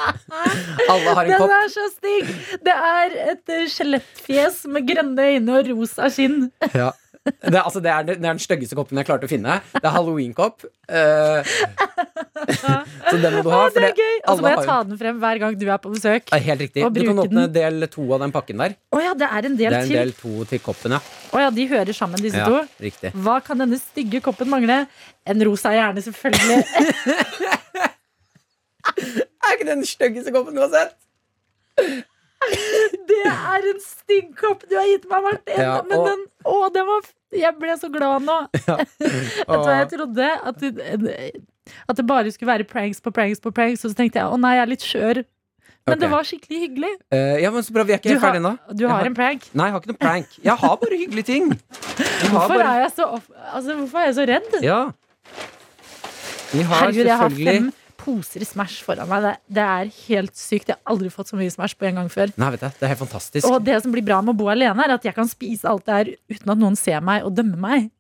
alle 0.95 1.17
har 1.19 1.25
en 1.25 1.33
Den 1.35 1.43
kopp. 1.43 1.57
er 1.59 1.73
så 1.75 1.87
stygg! 1.93 2.35
Det 2.65 2.77
er 2.91 3.17
et 3.35 3.55
uh, 3.55 3.65
skjelettfjes 3.77 4.61
med 4.73 4.89
grønne 4.89 5.31
øyne 5.35 5.59
og 5.59 5.73
rosa 5.73 6.13
skinn. 6.13 6.47
Ja. 6.85 6.93
Det, 7.25 7.57
altså, 7.57 7.81
det, 7.81 7.89
er, 7.89 8.03
det 8.05 8.19
er 8.19 8.21
den 8.21 8.41
styggeste 8.43 8.77
koppen 8.77 8.99
jeg 9.01 9.07
klarte 9.09 9.25
å 9.25 9.31
finne. 9.31 9.57
Det 9.73 9.81
er 9.81 9.95
halloween-kopp. 9.95 10.67
Eh, 10.93 11.55
så 13.11 13.17
den 13.23 13.37
må 13.37 13.43
du 13.47 13.51
ha. 13.53 13.61
Å, 13.67 13.71
det 13.75 13.83
er 13.91 13.99
gøy! 13.99 14.17
Og 14.25 14.39
så 14.39 14.45
må 14.45 14.51
jeg 14.53 14.65
ta 14.67 14.79
den 14.89 14.99
frem 15.01 15.21
hver 15.23 15.41
gang 15.43 15.59
du 15.61 15.65
er 15.69 15.81
på 15.83 15.93
besøk. 15.95 16.33
Ja, 16.33 16.41
helt 16.49 16.65
riktig. 16.67 16.85
Du 16.95 17.01
kan 17.07 17.23
åpne 17.25 17.45
den. 17.47 17.55
del 17.55 17.89
to 17.93 18.07
av 18.17 18.25
den 18.25 18.35
pakken 18.35 18.63
der. 18.65 18.75
Å 18.95 19.03
ja, 19.03 19.13
det 19.19 19.29
er 19.31 19.49
en 19.51 19.59
del 19.59 19.59
til. 19.59 19.65
Det 19.65 19.79
er 19.79 19.83
en 19.83 19.91
til. 19.93 19.99
del 20.01 20.15
to 20.19 20.49
til 20.51 20.63
koppen, 20.65 20.97
ja. 20.97 21.01
Å 21.35 21.45
ja, 21.45 21.53
de 21.55 21.67
hører 21.71 21.97
sammen, 21.97 22.23
disse 22.25 22.43
ja 22.43 22.49
to. 22.51 22.65
riktig. 22.83 23.15
Hva 23.27 23.39
kan 23.45 23.63
denne 23.63 23.79
stygge 23.83 24.23
koppen 24.25 24.51
mangle? 24.53 24.85
En 25.31 25.47
rosa 25.47 25.73
hjerne, 25.75 26.03
selvfølgelig. 26.05 26.61
Er 29.45 29.55
ikke 29.57 29.69
den 29.69 29.85
styggeste 29.89 30.33
koppen 30.35 30.57
du 30.57 30.61
har 30.65 30.73
sett? 30.73 30.99
Det 33.09 33.23
er 33.25 33.67
en 33.71 33.81
stygg 33.81 34.35
kopp 34.37 34.67
du 34.69 34.75
har 34.77 34.87
gitt 34.91 35.07
meg, 35.09 35.25
Martin! 35.25 35.61
Ja, 35.65 35.79
Men 35.89 36.05
den 36.05 36.25
Å, 36.45 36.57
den 36.75 36.85
var 36.89 37.07
Jeg 37.35 37.57
ble 37.57 37.77
så 37.81 37.89
glad 37.93 38.27
nå. 38.27 38.37
Vet 38.53 39.01
du 39.01 39.55
hva 39.55 39.79
jeg 39.79 39.89
trodde? 39.95 40.29
At 40.51 40.61
at 41.89 42.01
det 42.01 42.07
bare 42.09 42.33
skulle 42.35 42.53
være 42.53 42.67
pranks 42.69 43.01
på 43.05 43.13
pranks 43.15 43.41
på 43.45 43.53
pranks, 43.55 43.85
og 43.85 43.93
så 43.93 44.01
tenkte 44.01 44.21
jeg 44.21 44.31
å 44.31 44.41
nei, 44.41 44.57
jeg 44.59 44.65
er 44.65 44.73
litt 44.73 44.85
skjør. 44.85 45.23
Men 45.85 45.99
okay. 45.99 46.01
det 46.01 46.11
var 46.15 46.27
skikkelig 46.29 46.59
hyggelig. 46.63 46.91
Uh, 47.13 47.37
ja, 47.43 47.51
men 47.53 47.65
så 47.65 47.75
bra, 47.77 47.85
Vi 47.85 47.93
er 47.93 48.01
ikke 48.01 48.15
helt 48.15 48.23
ferdige 48.25 48.41
ennå. 48.41 48.55
du 48.73 48.87
har, 48.87 48.95
har 49.03 49.09
en 49.11 49.17
prank. 49.17 49.49
Nei, 49.53 49.69
jeg 49.69 49.75
har 49.75 49.83
ikke 49.83 49.93
noen 49.93 50.01
prank. 50.01 50.37
Jeg 50.47 50.61
har 50.63 50.77
bare 50.81 50.99
hyggelige 51.01 51.29
ting. 51.29 51.51
Hvorfor 52.33 52.55
bare... 52.55 52.69
er 52.71 52.85
jeg 52.87 52.93
så, 52.97 53.09
off 53.19 53.27
altså, 53.53 53.77
hvorfor 53.83 54.01
er 54.01 54.09
jeg 54.09 54.17
så 54.17 54.29
redd? 54.33 54.55
Ja. 54.65 54.81
Vi 56.55 56.63
har 56.65 56.87
Herregud, 56.87 57.03
jeg 57.05 57.19
har 57.19 57.29
selvfølgelig 57.29 57.59
fem 57.59 57.73
poser 58.05 58.45
Smash 58.47 58.85
foran 58.85 59.09
meg. 59.11 59.25
Det, 59.25 59.35
det 59.57 59.65
er 59.65 59.91
helt 60.07 60.37
sykt. 60.39 60.71
Jeg 60.71 60.77
har 60.77 60.95
aldri 60.95 61.11
fått 61.13 61.33
så 61.33 61.39
mye 61.39 61.53
Smash 61.53 61.77
på 61.79 61.89
en 61.89 62.01
gang 62.01 62.11
før. 62.13 62.33
Nei, 62.41 62.51
vet 62.55 62.67
jeg, 62.67 62.77
Det 62.79 62.87
er 62.87 62.93
helt 62.95 63.03
fantastisk. 63.05 63.49
Og 63.49 63.65
det 63.65 63.81
som 63.85 63.95
blir 63.95 64.05
bra 64.07 64.21
med 64.25 64.35
å 64.35 64.39
bo 64.39 64.51
alene, 64.53 64.87
er 64.87 64.97
at 64.97 65.07
jeg 65.07 65.17
kan 65.17 65.29
spise 65.31 65.69
alt 65.71 65.87
det 65.89 65.99
her 65.99 66.13
uten 66.33 66.55
at 66.55 66.61
noen 66.61 66.79
ser 66.79 67.05
meg 67.05 67.27
og 67.27 67.35
dømmer 67.37 67.61
meg. 67.61 67.93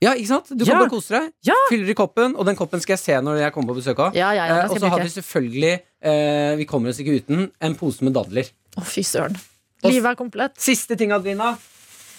Ja, 0.00 0.14
ikke 0.16 0.30
sant? 0.30 0.48
Du 0.48 0.64
kan 0.64 0.72
Ja. 0.74 0.78
bare 0.80 0.90
kose 0.92 1.08
deg. 1.12 1.32
Ja. 1.44 1.56
Fyller 1.68 1.90
i 1.92 1.94
koppen, 1.94 2.34
og 2.36 2.46
den 2.48 2.56
koppen 2.56 2.80
skal 2.80 2.94
jeg 2.96 3.02
se 3.02 3.12
når 3.20 3.40
jeg 3.42 3.52
kommer 3.52 3.74
på 3.74 3.80
besøk 3.82 3.98
òg. 4.00 4.14
Ja, 4.16 4.30
ja, 4.32 4.46
ja, 4.48 4.56
Eh, 4.64 4.70
og 4.70 4.78
så 4.80 4.88
har 4.88 5.00
vi 5.02 5.08
selvfølgelig 5.12 5.72
eh, 6.02 6.56
Vi 6.56 6.64
kommer 6.64 6.88
oss 6.88 6.98
ikke 7.00 7.18
uten 7.20 7.50
en 7.60 7.74
pose 7.76 8.02
med 8.02 8.14
dadler. 8.14 8.48
Å, 8.78 8.82
fy 8.84 9.02
søren. 9.02 9.36
Livet 9.84 10.10
er 10.12 10.14
komplett. 10.16 10.56
Siste 10.60 10.96
ting, 10.96 11.12
Adelina. 11.12 11.56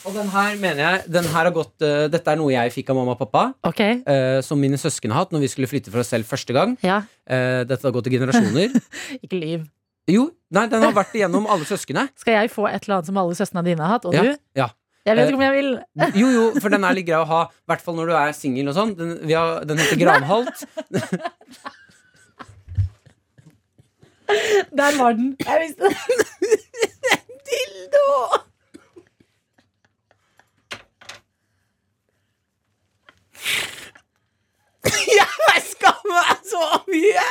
Og 0.06 0.14
den 0.16 0.30
her 0.34 0.56
mener 0.58 0.80
jeg 0.82 1.12
Den 1.12 1.24
her 1.30 1.44
har 1.46 1.52
gått 1.54 1.76
uh, 1.86 2.08
Dette 2.10 2.32
er 2.32 2.36
noe 2.40 2.50
jeg 2.50 2.72
fikk 2.74 2.90
av 2.90 2.96
mamma 2.98 3.12
og 3.14 3.20
pappa, 3.20 3.54
Okay. 3.70 4.00
Uh, 4.02 4.42
som 4.42 4.58
mine 4.60 4.78
søsken 4.82 5.12
har 5.14 5.26
hatt 5.26 5.32
når 5.32 5.42
vi 5.46 5.50
skulle 5.52 5.68
flytte 5.70 5.92
for 5.94 6.02
oss 6.02 6.10
selv 6.10 6.26
første 6.26 6.54
gang. 6.54 6.74
Ja. 6.82 7.04
Uh, 7.30 7.62
dette 7.70 7.86
har 7.86 7.94
gått 7.94 8.08
i 8.10 8.16
generasjoner. 8.18 8.74
Ikke 9.24 9.38
liv. 9.38 9.68
Jo, 10.10 10.32
nei, 10.50 10.66
den 10.68 10.82
har 10.82 10.94
vært 10.98 11.14
igjennom 11.14 11.46
alle 11.46 11.66
søsknene. 11.70 12.08
Skal 12.22 12.34
jeg 12.34 12.50
få 12.54 12.66
et 12.68 12.82
eller 12.88 12.98
annet 12.98 13.12
som 13.12 13.18
alle 13.22 13.38
søsknene 13.38 13.64
dine 13.70 13.86
har 13.86 13.94
hatt? 14.00 14.06
Og 14.10 14.14
Ja, 14.18 14.24
du? 14.26 14.38
ja. 14.58 14.70
Jeg 15.06 15.18
vet 15.18 15.30
ikke 15.32 15.38
om 15.40 15.42
jeg 15.42 15.54
vil. 15.56 15.70
Jo, 16.22 16.28
jo, 16.30 16.42
for 16.62 16.70
den 16.70 16.84
er 16.86 16.94
litt 16.94 17.08
grei 17.08 17.18
å 17.24 17.26
ha. 17.30 17.40
I 17.50 17.72
hvert 17.72 17.82
fall 17.82 17.96
når 17.98 18.12
du 18.12 18.14
er 18.20 18.32
singel 18.38 18.70
og 18.70 18.76
sånn. 18.78 18.92
Den, 19.00 19.16
har- 19.32 19.64
den 19.66 19.82
heter 19.82 19.98
Granholt. 20.02 20.62
Der 24.80 24.92
var 24.98 25.12
den. 25.18 25.34
Jeg 25.44 25.60
visste 25.66 25.90
det. 25.90 25.98
Dildo! 27.52 28.06
Jeg 35.18 35.62
skammer 35.70 36.16
meg 36.16 36.46
så 36.48 36.62
mye! 36.90 37.26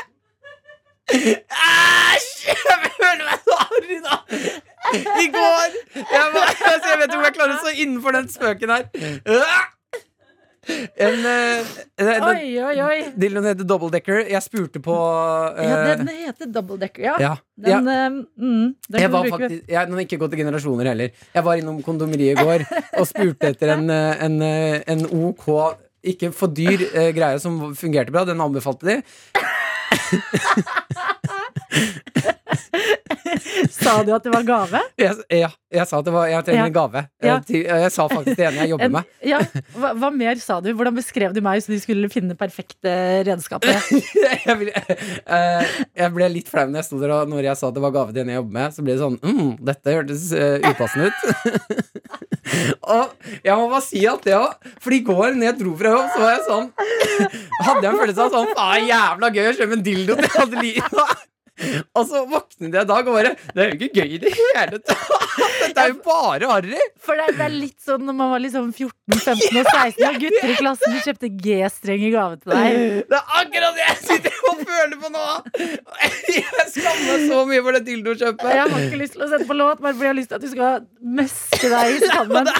Æsj! 1.10 2.34
Jeg 2.46 2.92
føler 2.96 3.24
meg 3.26 3.38
så 3.46 3.56
harry 3.64 3.98
nå. 4.04 4.18
I 5.24 5.26
går 5.32 5.74
Jeg, 5.94 6.26
var, 6.34 6.46
altså, 6.48 6.88
jeg 6.88 6.98
vet 6.98 7.10
ikke 7.10 7.18
om 7.18 7.26
jeg 7.26 7.36
klarer 7.36 7.52
å 7.52 7.60
stå 7.60 7.74
innenfor 7.84 8.16
den 8.16 8.32
spøken 8.32 8.72
her. 8.74 8.88
En, 11.00 11.22
uh, 11.24 11.68
den, 11.96 12.24
Oi, 12.26 12.60
oi, 12.60 12.74
oi. 12.84 12.96
Dildoen 13.18 13.46
heter 13.48 13.66
Double 13.66 13.88
Decker. 13.92 14.20
Jeg 14.28 14.42
spurte 14.44 14.82
på 14.84 14.94
uh, 14.94 15.56
Ja, 15.56 15.96
den 15.98 16.10
heter 16.12 16.50
double 16.52 16.78
decker, 16.80 17.02
ja. 17.02 17.14
ja, 17.20 17.34
ja. 17.64 17.78
Den, 17.80 17.88
eh, 17.88 18.10
mm, 18.36 18.74
den 18.88 19.00
Jeg 19.00 19.12
var 19.12 19.28
faktisk, 19.28 19.64
jeg, 19.68 19.86
den 19.86 19.94
har 19.96 20.04
ikke 20.04 20.20
gått 20.20 20.34
i 20.36 20.40
generasjoner 20.42 20.90
heller. 20.92 21.08
Jeg 21.34 21.44
var 21.46 21.60
innom 21.60 21.80
kondomeriet 21.86 22.32
i 22.36 22.44
går 22.44 22.60
og 23.00 23.06
spurte 23.08 23.50
etter 23.54 23.68
en, 23.76 23.90
eh, 23.90 24.24
en, 24.26 24.36
eh, 24.44 24.78
en 24.90 25.06
OK, 25.30 25.46
ikke 26.12 26.32
for 26.32 26.48
dyr 26.56 26.80
uh, 26.94 27.10
greie 27.16 27.38
som 27.42 27.74
fungerte 27.76 28.12
bra. 28.14 28.24
Den 28.28 28.40
anbefalte 28.40 28.84
de. 28.88 28.96
Sa 33.80 33.96
du 34.06 34.10
at 34.16 34.24
det 34.26 34.32
var 34.34 34.44
gave? 34.48 34.80
Jeg, 35.00 35.16
ja, 35.40 35.48
jeg 35.74 35.86
sa 35.90 35.98
at 36.00 36.06
det 36.08 36.12
var, 36.14 36.26
jeg 36.30 36.44
trenger 36.46 36.60
Ja. 36.62 36.66
en 36.70 36.76
gave. 36.76 37.02
Eh, 37.20 37.26
Ja. 37.30 37.36
Jeg, 37.48 37.64
jeg 37.84 37.92
sa 37.94 38.06
faktisk 38.10 38.36
det 38.40 38.46
ene 38.48 38.64
jeg 38.64 38.72
jobber 38.74 38.92
med. 38.96 39.10
ja, 39.30 39.38
hva, 39.76 39.92
hva 40.00 40.10
mer 40.14 40.40
sa 40.42 40.58
du? 40.64 40.70
Hvordan 40.74 40.96
beskrev 40.98 41.34
du 41.36 41.40
meg 41.44 41.62
så 41.62 41.72
de 41.74 41.78
skulle 41.82 42.10
finne 42.12 42.36
perfekte 42.38 42.94
redskapet? 43.28 43.90
jeg, 44.46 44.56
ble, 44.60 44.74
eh, 44.74 45.74
jeg 46.02 46.14
ble 46.16 46.30
litt 46.34 46.50
flau 46.50 46.66
når 46.70 46.82
jeg 46.82 46.88
sto 46.90 47.00
der 47.02 47.14
og 47.20 47.30
når 47.32 47.50
jeg 47.50 47.60
sa 47.60 47.70
at 47.70 47.76
det 47.78 47.84
var 47.84 47.94
gave 47.96 48.14
til 48.16 48.24
en 48.24 48.32
jeg 48.34 48.40
jobber 48.42 48.56
med. 48.58 48.74
Så 48.76 48.84
ble 48.86 48.96
det 48.96 49.02
sånn 49.04 49.18
mm, 49.22 49.50
Dette 49.70 49.96
hørtes 49.98 50.26
eh, 50.36 50.70
upassende 50.70 51.10
ut. 51.10 51.18
og 52.96 53.12
jeg 53.44 53.54
må 53.56 53.68
bare 53.70 53.84
si 53.86 54.02
at 54.10 54.24
det 54.26 54.34
òg. 54.36 54.70
For 54.82 54.94
i 54.96 55.02
går 55.06 55.36
når 55.38 55.50
jeg 55.50 55.58
dro 55.60 55.74
fra 55.78 55.94
jobb, 55.94 56.08
så 56.14 56.22
var 56.24 56.32
jeg 56.34 56.44
sånn 56.48 56.70
Hadde 57.60 57.82
jeg 57.84 57.90
en 57.92 57.98
følelse 58.00 58.24
av 58.26 58.34
sånn 58.34 58.52
Faen, 58.56 58.86
jævla 58.88 59.30
gøy 59.34 59.48
å 59.50 59.56
kjøpe 59.58 59.76
en 59.76 59.84
dildo 59.86 60.16
til 60.18 60.38
Adelina. 60.44 61.04
Og 61.98 62.06
så 62.08 62.22
våknet 62.30 62.74
jeg 62.76 62.86
i 62.86 62.88
dag 62.90 63.08
og 63.10 63.16
bare 63.16 63.32
Det 63.54 63.62
er 63.64 63.70
jo 63.70 63.76
ikke 63.78 64.00
gøy 64.00 64.14
i 64.16 64.20
det 64.22 64.32
hele 64.36 64.80
tatt! 64.80 65.04
Dette 65.60 65.84
er 65.84 65.92
jo 65.92 65.98
bare 66.04 66.48
harry! 66.50 66.78
For 67.04 67.18
det, 67.18 67.26
det 67.38 67.44
er 67.46 67.54
litt 67.54 67.78
sånn 67.84 68.04
når 68.06 68.16
man 68.16 68.32
var 68.34 68.42
liksom 68.42 68.70
14, 68.72 68.94
15 69.16 69.60
og 69.60 69.68
16 69.70 70.06
og 70.08 70.18
gutter 70.24 70.52
i 70.52 70.56
klassen 70.58 70.96
kjøpte 71.04 71.30
G-streng 71.44 72.04
i 72.06 72.12
gave 72.14 72.38
til 72.40 72.54
deg. 72.54 72.78
Det 73.10 73.18
er 73.20 73.34
akkurat 73.40 73.78
det 73.78 73.86
jeg 73.86 73.98
sitter 74.04 74.40
og 74.50 74.62
føler 74.66 74.96
på 75.02 75.12
nå! 75.14 75.26
Jeg 76.30 76.66
skammer 76.74 77.06
meg 77.06 77.24
så 77.26 77.40
mye 77.48 77.62
for 77.64 77.76
det 77.76 77.82
dildokjøpet. 77.88 78.50
Jeg 78.54 78.66
har 78.72 78.84
ikke 78.86 79.00
lyst 79.00 79.16
til 79.16 79.24
å 79.24 79.30
sette 79.30 79.48
på 79.48 79.56
låt, 79.56 79.80
bare 79.82 79.94
fordi 79.96 80.06
jeg 80.06 80.12
har 80.12 80.18
lyst 80.18 80.30
til 80.32 80.38
at 80.38 80.44
du 80.44 80.50
skal 80.52 80.84
møske 81.20 81.70
deg 81.72 81.94
i 81.96 82.00
skammen. 82.04 82.50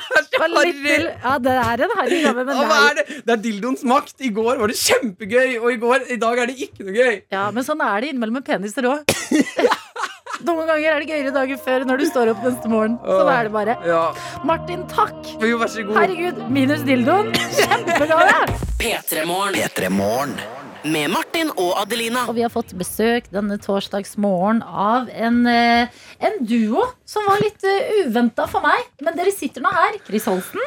Ja, 1.22 1.34
det 1.42 1.54
er 1.62 1.84
en 1.86 1.94
harry 1.98 2.20
gave, 2.24 2.44
men 2.48 2.60
nei. 2.70 2.80
er 2.90 2.98
det? 3.00 3.04
det 3.26 3.34
er 3.36 3.42
dildoens 3.44 3.84
makt. 3.86 4.16
I 4.26 4.32
går 4.34 4.60
var 4.60 4.72
det 4.72 4.78
kjempegøy, 4.80 5.58
og 5.60 5.68
i, 5.72 5.78
går, 5.84 6.06
i 6.16 6.18
dag 6.20 6.42
er 6.42 6.50
det 6.50 6.56
ikke 6.66 6.86
noe 6.86 6.96
gøy. 6.96 7.20
Ja, 7.32 7.46
men 7.54 7.66
sånn 7.66 7.82
er 7.84 8.02
det 8.02 8.12
innimellom 8.12 8.40
med 8.40 8.46
peniser 8.48 8.88
òg. 8.89 8.89
Noen 10.46 10.64
ganger 10.64 10.94
er 10.94 11.02
det 11.02 11.10
gøyere 11.10 11.32
dagen 11.34 11.58
før 11.60 11.84
når 11.88 12.00
du 12.00 12.06
står 12.08 12.30
opp 12.32 12.46
neste 12.46 12.70
morgen. 12.72 12.96
Sånn 13.04 13.32
er 13.34 13.48
det 13.48 13.52
bare. 13.52 13.76
Ja, 13.84 14.04
Martin, 14.48 14.86
takk! 14.88 15.18
Jo, 15.36 15.58
vær 15.60 15.72
så 15.72 15.84
god. 15.84 15.98
Herregud, 16.00 16.40
minus 16.52 16.86
dildoen. 16.88 17.34
Kjempegave! 17.58 18.56
P3morgen 18.80 20.40
med 20.84 21.10
Martin 21.12 21.50
og 21.60 21.74
Adelina. 21.82 22.24
Og 22.30 22.36
vi 22.38 22.44
har 22.44 22.52
fått 22.52 22.72
besøk 22.78 23.28
denne 23.34 23.58
torsdagsmorgen 23.60 24.62
av 24.64 25.10
en, 25.12 25.42
eh, 25.46 25.90
en 26.20 26.40
duo 26.40 26.86
som 27.04 27.26
var 27.28 27.42
litt 27.42 27.64
uh, 27.66 28.06
uventa 28.06 28.46
for 28.48 28.64
meg. 28.64 28.88
Men 29.04 29.18
dere 29.18 29.34
sitter 29.34 29.64
nå 29.64 29.72
her. 29.74 30.00
Chris 30.06 30.28
Holsten 30.30 30.64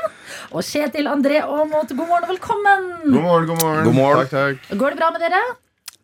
og 0.52 0.62
Kjetil 0.62 1.10
André 1.10 1.42
Aamodt. 1.42 1.96
God 1.96 2.08
morgen 2.08 2.30
og 2.30 2.34
velkommen. 2.36 2.90
God 3.10 3.22
morgen, 3.22 3.52
god 3.52 3.64
morgen. 3.64 3.84
God 3.90 4.00
morgen. 4.00 4.26
Takk, 4.30 4.64
takk. 4.70 4.80
Går 4.80 4.94
det 4.94 5.02
bra 5.02 5.12
med 5.16 5.26
dere? 5.26 5.44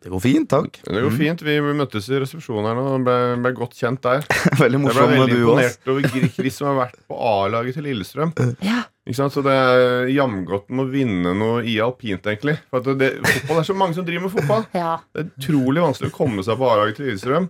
Det 0.00 0.08
går 0.08 0.20
fint, 0.24 0.48
takk. 0.48 0.78
Det 0.86 1.00
går 1.04 1.12
fint. 1.12 1.42
Vi 1.44 1.56
møttes 1.76 2.06
i 2.08 2.20
resepsjonen 2.22 2.70
her 2.70 2.78
nå 2.78 2.84
og 2.94 3.02
ble, 3.04 3.16
ble 3.44 3.52
godt 3.58 3.76
kjent 3.76 4.00
der. 4.06 4.24
Veldig 4.62 4.80
morsom 4.80 5.04
Jeg 5.04 5.10
ble 5.12 5.26
veldig 5.26 5.40
imponert 5.42 5.90
over 5.92 6.30
Chris 6.38 6.56
som 6.56 6.70
har 6.70 6.78
vært 6.86 6.96
på 7.10 7.18
A-laget 7.34 7.76
til 7.76 7.84
Lillestrøm. 7.90 8.32
Ja. 8.64 8.80
Ikke 9.08 9.16
sant? 9.16 9.32
Så 9.32 9.40
det 9.42 9.52
er 9.56 10.10
jamgodt 10.12 10.68
med 10.70 10.84
å 10.84 10.90
vinne 10.92 11.32
noe 11.34 11.62
i 11.64 11.78
alpint, 11.82 12.20
egentlig. 12.28 12.58
For 12.70 12.82
at 12.84 12.98
det, 13.00 13.08
fotball, 13.24 13.56
det 13.56 13.62
er 13.62 13.68
så 13.70 13.76
mange 13.80 13.96
som 13.96 14.04
driver 14.06 14.26
med 14.28 14.34
fotball. 14.36 14.66
Ja. 14.80 14.96
Det 15.14 15.22
er 15.24 15.30
utrolig 15.40 15.82
vanskelig 15.82 16.10
å 16.12 16.16
komme 16.18 16.44
seg 16.46 16.58
på 16.60 16.68
A-laget 16.68 16.98
til 17.00 17.08
Lillestrøm. 17.08 17.48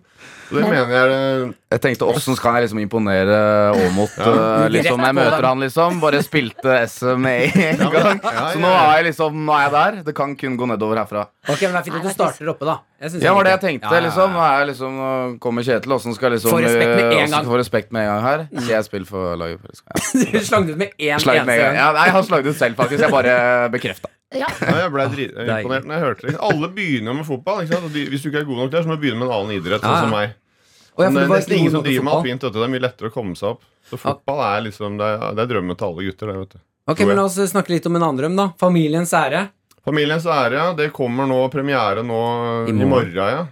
Og 0.51 0.57
det 0.57 0.63
Men- 0.67 0.71
mener 0.71 0.95
jeg 0.95 1.09
det 1.11 1.55
Jeg 1.71 1.81
tenkte 1.85 2.07
åssen 2.11 2.35
skal 2.35 2.57
jeg 2.59 2.65
liksom 2.65 2.81
imponere 2.83 3.37
Aamodt 3.71 4.17
Ja. 4.19 4.31
uh, 4.65 4.69
liksom, 4.73 4.99
når 4.99 5.07
jeg 5.13 5.15
møter 5.21 5.47
han, 5.47 5.61
liksom. 5.63 6.01
Bare 6.03 6.23
spilte 6.27 6.79
SM 6.91 7.21
med 7.23 7.55
en 7.55 7.85
gang. 7.95 8.19
ja, 8.25 8.47
Så 8.51 8.59
ja, 8.59 8.63
nå 8.65 8.71
er 8.75 8.97
jeg 8.99 9.05
liksom 9.13 9.37
Nå 9.47 9.55
er 9.55 9.63
jeg 9.67 9.73
der. 9.77 10.01
Det 10.09 10.15
kan 10.19 10.35
kun 10.41 10.57
gå 10.59 10.67
nedover 10.71 10.99
herfra. 11.05 11.27
Ok, 11.47 11.63
men 11.63 11.77
Det 11.77 11.83
er 11.83 11.87
fint 11.87 12.01
at 12.01 12.09
du 12.09 12.11
starter 12.15 12.51
oppe, 12.55 12.67
da. 12.67 12.79
Det 13.01 13.23
Ja, 13.23 13.33
var 13.33 13.47
det 13.47 13.53
jeg 13.55 13.63
tenkte. 13.63 13.87
Ja, 13.87 13.95
ja, 13.95 14.01
ja. 14.03 14.07
liksom 14.09 14.35
Nå 14.35 14.41
er 14.45 14.57
jeg 14.59 14.67
liksom 14.73 14.97
Nå 15.01 15.11
kommer 15.41 15.65
Kjetil, 15.65 15.95
åssen 15.97 16.13
skal 16.19 16.27
jeg 16.33 16.41
liksom 16.41 16.51
Få 16.53 16.59
respekt 16.61 16.91
med 16.91 17.05
en 17.07 17.21
eh, 17.23 17.31
gang. 17.37 17.47
Få 17.55 17.61
respekt 17.63 17.95
med 17.95 18.03
en 18.03 18.11
gang 18.11 18.25
her. 18.27 18.43
Skal 18.59 18.75
jeg 18.75 18.89
spille 18.91 19.07
for 19.09 19.39
laget? 19.41 19.63
Ja. 19.87 20.03
Du 20.35 20.41
slang 20.51 20.67
det 20.67 20.75
ut 20.75 20.83
med 20.83 20.99
én 20.99 21.23
Slag 21.41 21.51
med 21.51 21.59
en 21.59 21.67
gang. 21.67 21.79
Ja, 21.81 21.91
nei, 21.97 22.07
han 22.15 22.27
slagde 22.27 22.53
ut 22.53 22.59
selv, 22.59 22.79
faktisk. 22.79 23.05
Jeg 23.05 23.15
bare 23.15 23.37
bekrefta. 23.73 24.13
Ja. 24.31 24.47
Jeg 24.47 24.91
ble 24.95 25.07
imponert 25.11 25.89
når 25.89 25.97
jeg 25.97 26.05
hørte 26.05 26.29
det. 26.29 26.37
Alle 26.47 26.71
begynner 26.75 27.17
med 27.19 27.27
fotball. 27.27 27.65
Ikke 27.65 27.81
sant? 27.81 27.91
De, 27.95 28.05
hvis 28.13 28.23
du 28.23 28.31
ikke 28.31 28.45
er 28.45 28.47
god 28.47 28.63
nok 28.63 28.73
der, 28.75 28.85
så 28.85 28.91
må 28.91 28.99
du 28.99 29.03
begynne 29.03 29.19
med 29.19 29.27
en 29.27 29.37
annen 29.41 29.57
idrett. 29.57 29.83
Sånn 29.83 29.97
ja. 29.97 30.05
som 30.05 30.15
meg. 30.15 30.37
Ja, 30.91 30.95
for 30.95 31.07
Men 31.07 31.17
det 31.17 31.23
er 31.25 31.33
nesten 31.35 31.57
ingen 31.57 31.75
som 31.75 31.87
driver 31.87 32.07
med 32.07 32.17
alpint. 32.19 32.47
Det 32.47 32.65
er 32.67 32.73
mye 32.75 32.85
lettere 32.85 33.11
å 33.11 33.15
komme 33.15 33.39
seg 33.39 33.55
opp. 33.55 33.65
Så 33.91 33.99
fotball 33.99 34.43
er 34.47 34.67
liksom 34.69 34.99
Det 35.01 35.07
er, 35.07 35.25
det 35.35 35.43
er 35.43 35.51
drømmen 35.55 35.79
til 35.79 35.89
alle 35.89 36.07
gutter. 36.07 36.31
Det, 36.31 36.43
vet 36.45 36.59
du. 36.59 36.61
Ok, 36.91 37.03
men 37.07 37.19
La 37.19 37.25
oss 37.27 37.39
snakke 37.51 37.75
litt 37.75 37.89
om 37.91 37.97
en 37.99 38.05
annen 38.07 38.21
drøm, 38.21 38.37
da. 38.39 38.51
Familiens 38.61 39.15
ære. 39.17 39.49
Familiens 39.87 40.27
ære, 40.27 40.59
ja. 40.59 40.69
Det 40.79 40.91
kommer 40.95 41.27
nå 41.31 41.41
premiere 41.51 42.05
nå 42.07 42.21
I 42.69 42.71
i 42.71 42.77
morgen. 42.77 42.93
morgen. 42.95 43.35
ja. 43.35 43.49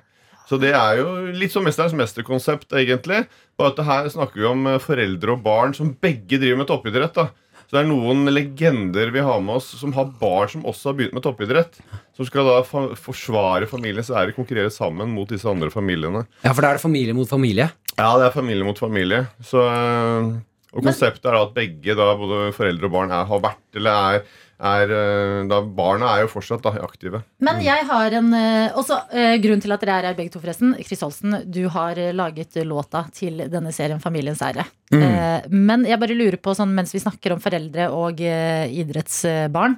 Så 0.49 0.57
det 0.57 0.70
er 0.72 1.03
jo 1.03 1.09
litt 1.36 1.53
som 1.53 1.66
Mesterens 1.66 1.93
mesterkonsept, 1.97 2.70
egentlig. 2.72 3.24
Bare 3.61 3.74
at 3.74 3.82
her 3.84 4.07
snakker 4.14 4.41
vi 4.41 4.47
om 4.49 4.64
eh, 4.70 4.78
foreldre 4.80 5.34
og 5.34 5.43
barn 5.45 5.74
som 5.76 5.91
begge 6.01 6.39
driver 6.41 6.62
med 6.62 6.70
toppidrett. 6.70 7.18
da. 7.18 7.28
Så 7.69 7.77
det 7.77 7.83
er 7.83 7.89
noen 7.91 8.25
legender 8.33 9.11
vi 9.12 9.21
har 9.21 9.43
med 9.45 9.59
oss 9.59 9.66
som 9.77 9.93
har 9.93 10.09
barn 10.16 10.49
som 10.49 10.62
også 10.64 10.89
har 10.89 10.95
begynt 10.97 11.16
med 11.19 11.25
toppidrett. 11.27 11.75
Som 12.16 12.25
skal 12.25 12.49
da 12.49 12.62
fa 12.64 12.87
forsvare 12.97 13.69
familiens 13.69 14.09
ære, 14.09 14.33
konkurrere 14.33 14.73
sammen 14.73 15.12
mot 15.12 15.29
disse 15.29 15.49
andre 15.51 15.69
familiene. 15.71 16.25
Ja, 16.47 16.55
for 16.55 16.64
da 16.64 16.73
er 16.73 16.79
det 16.79 16.85
familie 16.87 17.16
mot 17.16 17.29
familie. 17.29 17.69
Ja, 17.93 18.09
det 18.16 18.31
er 18.31 18.33
familie 18.33 18.64
mot 18.64 18.81
familie. 18.81 19.27
Så, 19.45 19.61
øh, 19.69 20.31
og 20.73 20.89
konseptet 20.89 21.29
er 21.29 21.37
da 21.37 21.45
at 21.45 21.55
begge, 21.57 21.93
da, 21.99 22.09
både 22.16 22.55
foreldre 22.57 22.89
og 22.89 22.97
barn, 22.97 23.12
er, 23.12 23.29
har 23.29 23.45
vært 23.45 23.81
eller 23.81 24.01
er, 24.16 24.41
er 24.59 24.91
øh, 24.91 25.45
da, 25.47 25.61
Barna 25.63 26.11
er 26.17 26.25
jo 26.25 26.31
fortsatt 26.33 26.65
da, 26.65 26.73
aktive. 26.83 27.21
Men 27.45 27.61
jeg 27.63 27.85
har 27.87 28.15
en 28.19 28.33
eh, 28.35 28.75
Også 28.79 28.97
grunn 29.07 29.43
grunnen 29.45 29.63
til 29.63 29.75
at 29.75 29.85
dere 29.85 29.99
er 30.01 30.09
her 30.11 30.19
begge 30.19 30.33
to, 30.35 30.43
forresten. 30.43 30.75
Chris 30.87 31.05
Holsen, 31.05 31.37
du 31.47 31.63
har 31.71 31.99
eh, 31.99 32.11
laget 32.17 32.59
låta 32.67 33.05
til 33.15 33.45
denne 33.53 33.73
serien 33.75 34.03
Familiens 34.03 34.43
ære. 34.43 34.67
Mm. 34.89 35.53
men 35.53 35.83
jeg 35.85 36.01
bare 36.01 36.15
lurer 36.17 36.39
på, 36.41 36.55
sånn, 36.57 36.71
mens 36.73 36.95
vi 36.95 37.03
snakker 37.03 37.35
om 37.35 37.43
foreldre 37.45 37.91
og 37.93 38.23
eh, 38.25 38.71
idrettsbarn 38.81 39.75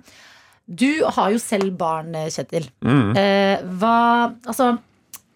Du 0.71 1.03
har 1.03 1.33
jo 1.35 1.41
selv 1.43 1.75
barn, 1.81 2.15
eh, 2.15 2.29
Kjetil. 2.31 2.69
Mm. 2.87 3.11
hva 3.81 3.97
Altså, 4.47 4.77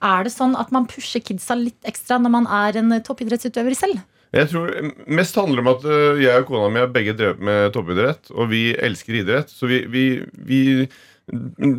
er 0.05 0.25
det 0.25 0.33
sånn 0.33 0.55
at 0.57 0.71
man 0.71 0.87
pusher 0.87 1.25
kidsa 1.25 1.57
litt 1.59 1.81
ekstra 1.83 2.21
når 2.23 2.35
man 2.37 2.47
er 2.47 2.79
en 2.79 3.01
toppidrettsutøver 3.03 3.75
selv? 3.75 4.05
Jeg 4.35 4.51
tror 4.51 4.71
Mest 5.07 5.37
handler 5.39 5.63
om 5.63 5.73
at 5.75 5.85
øh, 5.87 6.23
jeg 6.23 6.43
og 6.43 6.49
kona 6.49 6.69
mi 6.73 6.83
har 6.83 6.93
begge 6.93 7.15
drevet 7.15 7.43
med 7.45 7.71
toppidrett, 7.75 8.31
og 8.35 8.51
vi 8.51 8.73
elsker 8.75 9.21
idrett. 9.21 9.53
Så 9.53 9.69
vi, 9.71 9.85
vi, 9.91 10.05
vi 10.35 10.63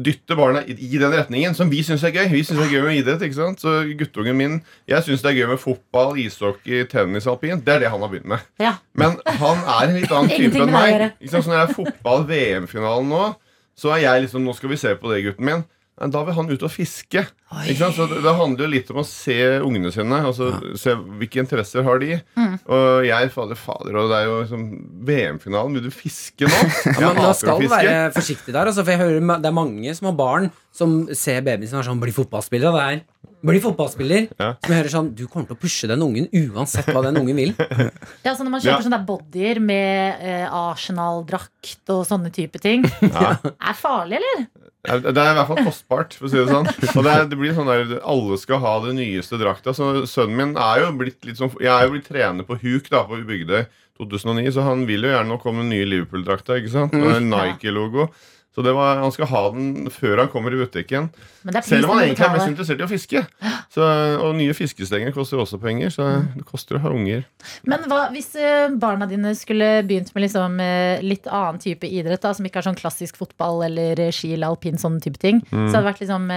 dytter 0.06 0.38
barna 0.40 0.64
i, 0.66 0.98
den 0.98 1.14
retningen 1.14 1.54
som 1.58 1.70
vi 1.70 1.84
syns 1.86 2.04
er 2.08 2.14
gøy. 2.16 2.30
Vi 2.32 2.44
synes 2.48 2.64
det 2.64 2.68
er 2.70 2.74
gøy 2.78 2.88
med 2.88 3.00
idrett, 3.02 3.26
ikke 3.28 3.38
sant? 3.38 3.62
Så 3.62 3.84
guttungen 4.00 4.38
min 4.40 4.56
Jeg 4.90 5.06
syns 5.06 5.22
det 5.22 5.34
er 5.34 5.40
gøy 5.42 5.52
med 5.52 5.62
fotball, 5.62 6.16
ishockey, 6.24 6.86
tennis, 6.90 7.28
alpint. 7.30 7.66
Det 7.66 7.76
er 7.76 7.86
det 7.86 7.92
han 7.94 8.02
har 8.02 8.12
begynt 8.14 8.32
med. 8.34 8.48
Ja. 8.62 8.78
Men 8.98 9.20
han 9.28 9.62
er 9.62 9.90
en 9.90 10.00
litt 10.00 10.12
annen 10.12 10.34
type 10.40 10.64
enn 10.64 10.74
meg. 10.74 11.10
Ikke 11.20 11.36
sant? 11.36 11.46
Så 11.46 11.52
når 11.52 11.60
det 11.60 11.68
er 11.68 11.78
fotball, 11.78 12.26
VM-finalen 12.32 13.12
nå, 13.12 13.24
så 13.76 13.92
er 13.94 14.06
jeg 14.06 14.26
liksom 14.26 14.46
Nå 14.48 14.56
skal 14.56 14.72
vi 14.72 14.80
se 14.80 14.96
på 14.98 15.12
det, 15.12 15.24
gutten 15.28 15.50
min. 15.50 15.66
Da 15.96 16.22
vil 16.28 16.36
han 16.36 16.50
ut 16.52 16.64
og 16.68 16.72
fiske. 16.74 17.22
Ikke 17.70 17.78
sant? 17.80 17.96
Så 17.96 18.06
det, 18.12 18.18
det 18.26 18.34
handler 18.36 18.66
jo 18.66 18.72
litt 18.74 18.90
om 18.92 18.98
å 19.00 19.06
se 19.08 19.36
ungene 19.64 19.92
sine. 19.96 20.18
Altså 20.28 20.50
Se 20.76 20.92
hvilke 20.92 21.40
interesser 21.40 21.86
har 21.88 22.02
de. 22.04 22.18
Mm. 22.36 22.58
Og 22.68 23.06
jeg 23.08 23.32
fader, 23.32 23.56
fader, 23.56 23.96
og 24.02 24.12
det 24.12 24.18
er 24.20 24.28
jo 24.28 24.36
liksom 24.42 24.66
VM-finalen. 25.08 25.78
Vil 25.80 25.88
du 25.88 25.94
fiske 25.96 26.50
nå? 26.52 26.62
Ja, 27.00 27.14
men 27.14 27.24
da 27.24 27.32
skal 27.38 27.64
du 27.64 27.70
være 27.72 27.96
forsiktig 28.16 28.52
der. 28.52 28.68
Altså, 28.68 28.84
for 28.84 28.92
jeg 28.92 29.00
hører 29.06 29.40
Det 29.40 29.48
er 29.52 29.56
mange 29.56 29.96
som 29.96 30.10
har 30.12 30.18
barn 30.20 30.52
som 30.76 31.06
ser 31.16 31.40
babyen 31.48 31.70
sin 31.70 31.78
og 31.80 31.86
er 31.86 31.88
sånn 31.94 32.02
Bli 32.04 32.12
fotballspiller. 32.16 32.76
Det 32.76 32.84
er 32.98 33.04
bli 33.46 33.60
fotballspiller. 33.62 34.24
Ja. 34.42 34.48
Som 34.58 34.72
jeg 34.74 34.80
hører 34.82 34.92
sånn 34.92 35.10
Du 35.16 35.24
kommer 35.30 35.46
til 35.48 35.56
å 35.56 35.62
pushe 35.62 35.88
den 35.92 36.02
ungen 36.02 36.26
uansett 36.34 36.88
hva 36.92 37.04
den 37.06 37.20
ungen 37.22 37.38
vil. 37.40 37.52
Ja, 38.26 38.34
så 38.36 38.42
Når 38.44 38.52
man 38.58 38.60
Ja. 38.64 38.74
kjøper 38.74 38.88
sånne 38.90 39.02
bodyer 39.08 39.60
med 39.64 40.24
eh, 40.26 40.46
Arsenal-drakt 40.52 41.94
og 41.94 42.04
sånne 42.10 42.32
type 42.36 42.60
ting, 42.64 42.84
Ja. 43.06 43.36
er 43.46 43.78
farlig, 43.78 44.20
eller? 44.20 44.48
Det 44.86 45.22
er 45.22 45.32
i 45.32 45.38
hvert 45.40 45.50
fall 45.50 45.64
kostbart, 45.66 46.14
for 46.18 46.28
å 46.28 46.32
si 46.32 46.38
det 46.40 46.48
sånn. 46.50 46.68
Og 46.68 47.02
det, 47.06 47.12
er, 47.12 47.26
det 47.32 47.40
blir 47.40 47.56
sånn 47.58 47.70
der 47.70 47.98
Alle 48.02 48.38
skal 48.42 48.62
ha 48.64 48.76
det 48.86 48.94
nyeste 48.98 49.40
drakta. 49.42 49.74
Så 49.78 50.06
sønnen 50.10 50.38
min 50.40 50.54
er 50.60 50.84
jo 50.84 50.92
blitt 51.00 51.26
litt 51.28 51.40
sånn 51.42 51.52
Jeg 51.62 51.72
er 51.74 51.88
jo 51.88 51.96
blitt 51.96 52.08
trener 52.10 52.48
på 52.48 52.58
huk 52.62 52.88
da 52.94 53.04
på 53.10 53.20
Bygdøy 53.26 53.66
2009, 54.00 54.50
så 54.52 54.66
han 54.66 54.84
vil 54.90 55.08
jo 55.08 55.12
gjerne 55.14 55.32
nå 55.32 55.38
komme 55.40 55.64
med 55.64 55.72
nye 55.72 55.86
Liverpool-drakta. 55.88 56.58
ikke 56.60 56.74
sant? 56.74 56.96
Og 57.00 57.22
Nike-logo. 57.24 58.10
Så 58.56 58.64
det 58.64 58.72
var, 58.72 59.02
han 59.04 59.12
skal 59.12 59.28
ha 59.28 59.40
den 59.52 59.90
før 59.92 60.22
han 60.24 60.30
kommer 60.32 60.54
i 60.56 60.60
butikken. 60.62 61.10
Selv 61.68 61.90
om 61.90 61.98
han 61.98 62.06
egentlig 62.06 62.24
er 62.24 62.32
mest 62.38 62.48
interessert 62.48 62.80
i 62.80 62.86
å 62.86 62.88
fiske. 62.88 63.24
Så, 63.76 63.84
og 64.24 64.32
nye 64.38 64.54
fiskestenger 64.56 65.12
koster 65.12 65.42
også 65.44 65.60
penger, 65.60 65.92
så 65.92 66.06
det 66.38 66.46
koster 66.48 66.78
å 66.80 66.84
ha 66.86 66.94
unger. 66.96 67.26
Men 67.68 67.84
hva, 67.92 68.06
hvis 68.16 68.32
eh, 68.40 68.70
barna 68.80 69.10
dine 69.12 69.34
skulle 69.36 69.82
begynt 69.84 70.14
med 70.16 70.24
liksom, 70.24 70.56
eh, 70.64 71.04
litt 71.04 71.28
annen 71.28 71.60
type 71.60 71.84
idrett, 71.90 72.24
da, 72.24 72.32
som 72.38 72.48
ikke 72.48 72.62
er 72.64 72.70
sånn 72.70 72.80
klassisk 72.80 73.20
fotball 73.20 73.66
eller 73.68 74.00
eh, 74.08 74.14
ski 74.16 74.32
eller 74.38 74.54
alpin, 74.56 74.80
sånne 74.80 75.04
type 75.04 75.20
ting, 75.20 75.44
Mm. 75.52 75.68
så 75.70 75.76
hadde 75.78 75.84
det 75.84 75.90
vært 75.92 76.02
liksom 76.06 76.30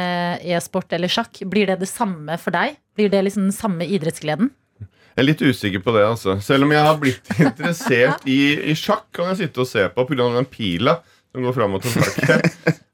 e-sport 0.59 0.93
eller 0.99 1.11
sjakk. 1.13 1.39
Blir 1.51 1.71
det 1.71 1.79
det 1.81 1.89
samme 1.89 2.35
for 2.43 2.51
deg? 2.55 2.75
Blir 2.99 3.09
det 3.13 3.23
liksom 3.29 3.47
den 3.47 3.55
samme 3.55 3.87
idrettsgleden? 3.87 4.51
Jeg 4.79 5.23
er 5.25 5.27
litt 5.27 5.41
usikker 5.43 5.83
på 5.83 5.95
det, 5.97 6.03
altså. 6.07 6.37
Selv 6.43 6.67
om 6.67 6.71
jeg 6.75 6.83
har 6.87 6.99
blitt 6.99 7.31
interessert 7.47 8.27
i, 8.31 8.37
i 8.71 8.75
sjakk, 8.79 9.07
kan 9.15 9.33
jeg 9.33 9.41
sitte 9.45 9.63
og 9.65 9.71
se 9.71 9.87
på 9.95 10.05
pga. 10.11 10.29
den 10.37 10.47
pila 10.51 10.99
som 11.33 11.45
går 11.45 11.57
fram 11.57 11.77
og 11.77 11.85
tilbake. 11.85 12.39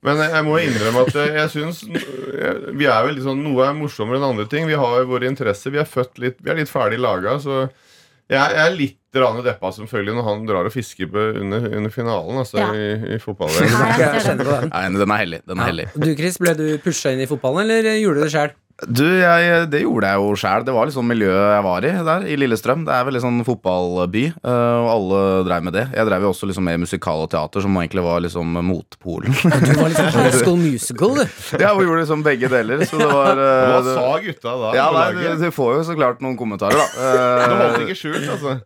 Men 0.05 0.20
jeg, 0.20 0.45
må 0.45 0.59
innrømme 0.61 1.07
at 1.07 1.14
jeg 1.16 1.51
syns 1.55 1.78
vi 1.87 2.85
er 2.85 3.07
vel 3.07 3.14
litt 3.16 3.24
sånn, 3.24 3.41
Noe 3.45 3.70
er 3.70 3.76
morsommere 3.78 4.18
enn 4.20 4.26
andre 4.35 4.45
ting. 4.51 4.66
Vi 4.68 4.76
har 4.76 5.07
våre 5.09 5.30
interesser. 5.30 5.72
Vi 5.72 5.80
er 5.80 5.89
født 5.89 6.20
litt 6.20 6.43
Vi 6.45 6.53
er 6.53 6.59
litt 6.61 6.72
ferdig 6.72 6.99
laga, 7.01 7.39
så 7.41 7.62
jeg, 7.64 8.41
jeg 8.41 8.61
er 8.66 8.76
litt 8.76 9.01
deppa 9.14 9.70
selvfølgelig 9.70 10.14
når 10.16 10.24
han 10.26 10.47
drar 10.49 10.66
og 10.66 10.72
fisker 10.74 11.07
på 11.12 11.24
under, 11.45 11.68
under 11.78 11.93
finalen 11.93 12.41
altså, 12.41 12.59
Ja. 12.59 12.70
i, 12.74 13.14
i 13.14 13.18
fotball. 13.22 13.53
Nei, 13.55 13.68
jeg 13.68 14.01
Jeg 14.01 14.22
ser 14.24 14.28
kjenner 14.30 14.49
på 14.49 14.57
den. 14.59 14.99
Den 14.99 15.14
er 15.14 15.20
hellig. 15.22 15.41
Den 15.47 15.61
er 15.61 15.70
hellig. 15.70 15.87
Du, 15.95 16.09
Chris, 16.18 16.39
ble 16.43 16.55
du 16.59 16.64
pusha 16.82 17.12
inn 17.14 17.22
i 17.22 17.28
fotballen, 17.30 17.70
eller 17.70 17.95
gjorde 18.01 18.18
du 18.18 18.26
det 18.26 18.32
sjøl? 18.35 18.55
Du, 18.90 19.04
jeg, 19.06 19.68
Det 19.70 19.84
gjorde 19.84 20.08
jeg 20.10 20.18
jo 20.18 20.30
sjæl. 20.34 20.64
Det 20.66 20.72
var 20.74 20.88
liksom 20.88 21.06
miljøet 21.06 21.52
jeg 21.54 21.62
var 21.62 21.84
i 21.86 21.90
der, 22.08 22.24
i 22.26 22.34
Lillestrøm. 22.40 22.80
Det 22.88 22.90
er 22.96 23.04
veldig 23.06 23.20
sånn 23.22 23.36
fotballby, 23.46 24.24
eh, 24.34 24.78
og 24.82 24.88
alle 24.90 25.20
dreiv 25.46 25.62
med 25.68 25.76
det. 25.76 25.84
Jeg 25.94 26.08
drev 26.08 26.24
jo 26.26 26.32
også 26.32 26.48
liksom 26.50 26.66
med 26.66 26.80
musikal 26.82 27.22
og 27.22 27.30
teater, 27.30 27.62
som 27.62 27.78
egentlig 27.78 28.02
var 28.02 28.18
liksom 28.24 28.50
motpolen. 28.66 29.30
Du 29.30 29.70
var 29.78 29.92
liksom 29.92 30.08
High 30.18 30.34
School 30.40 30.58
Musical, 30.58 31.14
du. 31.20 31.22
ja, 31.62 31.70
vi 31.78 31.86
gjorde 31.86 32.00
liksom 32.02 32.24
begge 32.26 32.50
deler. 32.50 32.82
Så 32.90 32.98
det 32.98 33.06
var 33.12 33.38
eh, 33.38 33.62
Hva 33.70 33.78
det, 33.86 33.94
sa 33.94 34.08
gutta 34.26 34.56
da? 34.64 34.72
ja, 34.80 34.88
nei, 34.98 35.06
du, 35.20 35.44
du 35.44 35.54
får 35.54 35.70
jo 35.78 35.86
så 35.92 35.96
klart 36.00 36.24
noen 36.26 36.36
kommentarer, 36.40 36.82
da. 36.82 36.90
Eh, 37.14 37.44
Du 37.44 37.54
holdt 37.60 37.80
ikke 37.84 37.96
skjult, 37.98 38.26
altså. 38.34 38.56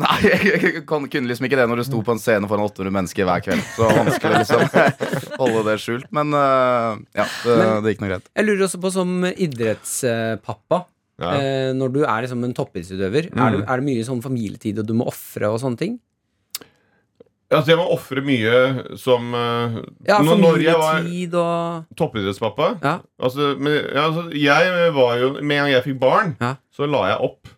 nei, 0.00 0.16
jeg, 0.30 0.50
jeg 0.64 0.84
kan- 0.88 1.06
kunne 1.12 1.28
liksom 1.30 1.46
ikke 1.48 1.58
det 1.60 1.68
når 1.70 1.82
du 1.82 1.86
sto 1.90 2.00
på 2.04 2.14
en 2.16 2.20
scene 2.22 2.48
foran 2.48 2.64
800 2.70 2.94
mennesker 2.94 3.28
hver 3.28 3.44
kveld. 3.44 3.62
Så 3.76 3.88
vanskelig 3.92 4.42
liksom 4.42 4.64
holde 5.38 5.62
det 5.68 5.76
skjult. 5.84 6.08
Men 6.14 6.32
ja, 6.32 7.28
det, 7.44 7.54
Men- 7.60 7.84
det 7.84 7.94
gikk 7.94 8.02
nå 8.06 8.10
greit. 8.14 8.28
Jeg 8.32 8.48
lurer 8.48 8.64
også 8.68 8.80
på 8.82 8.92
som 8.96 9.14
idrettspappa. 9.58 10.84
Ja. 11.18 11.32
Eh, 11.34 11.72
når 11.74 11.92
du 11.92 12.02
er 12.04 12.22
liksom 12.22 12.44
en 12.46 12.54
toppidrettsutøver, 12.54 13.26
er, 13.32 13.34
Mm. 13.34 13.56
det- 13.60 13.68
er 13.68 13.76
det 13.80 13.84
mye 13.86 14.04
sånn 14.06 14.22
familietid 14.22 14.78
og 14.78 14.86
du 14.86 14.94
må 14.94 15.06
ofre 15.06 15.50
og 15.50 15.58
sånne 15.60 15.76
ting? 15.78 15.98
Altså, 17.50 17.68
jeg 17.68 17.78
må 17.78 17.86
ofre 17.94 18.20
mye 18.20 18.98
som 18.98 19.32
uh, 19.32 19.78
Ja, 20.06 20.18
familietid 20.22 21.32
og 21.34 21.86
toppidrettspappa 21.96 22.66
Ja. 22.84 22.98
Altså, 23.18 23.54
men, 23.58 23.72
ja, 23.94 24.02
altså, 24.10 24.26
jeg 24.36 24.92
var 24.92 25.16
jo 25.16 25.30
Med 25.40 25.56
en 25.56 25.64
gang 25.64 25.70
jeg 25.72 25.84
fikk 25.84 25.98
barn, 25.98 26.36
Ja. 26.40 26.56
så 26.70 26.86
la 26.86 27.06
jeg 27.08 27.18
opp. 27.24 27.48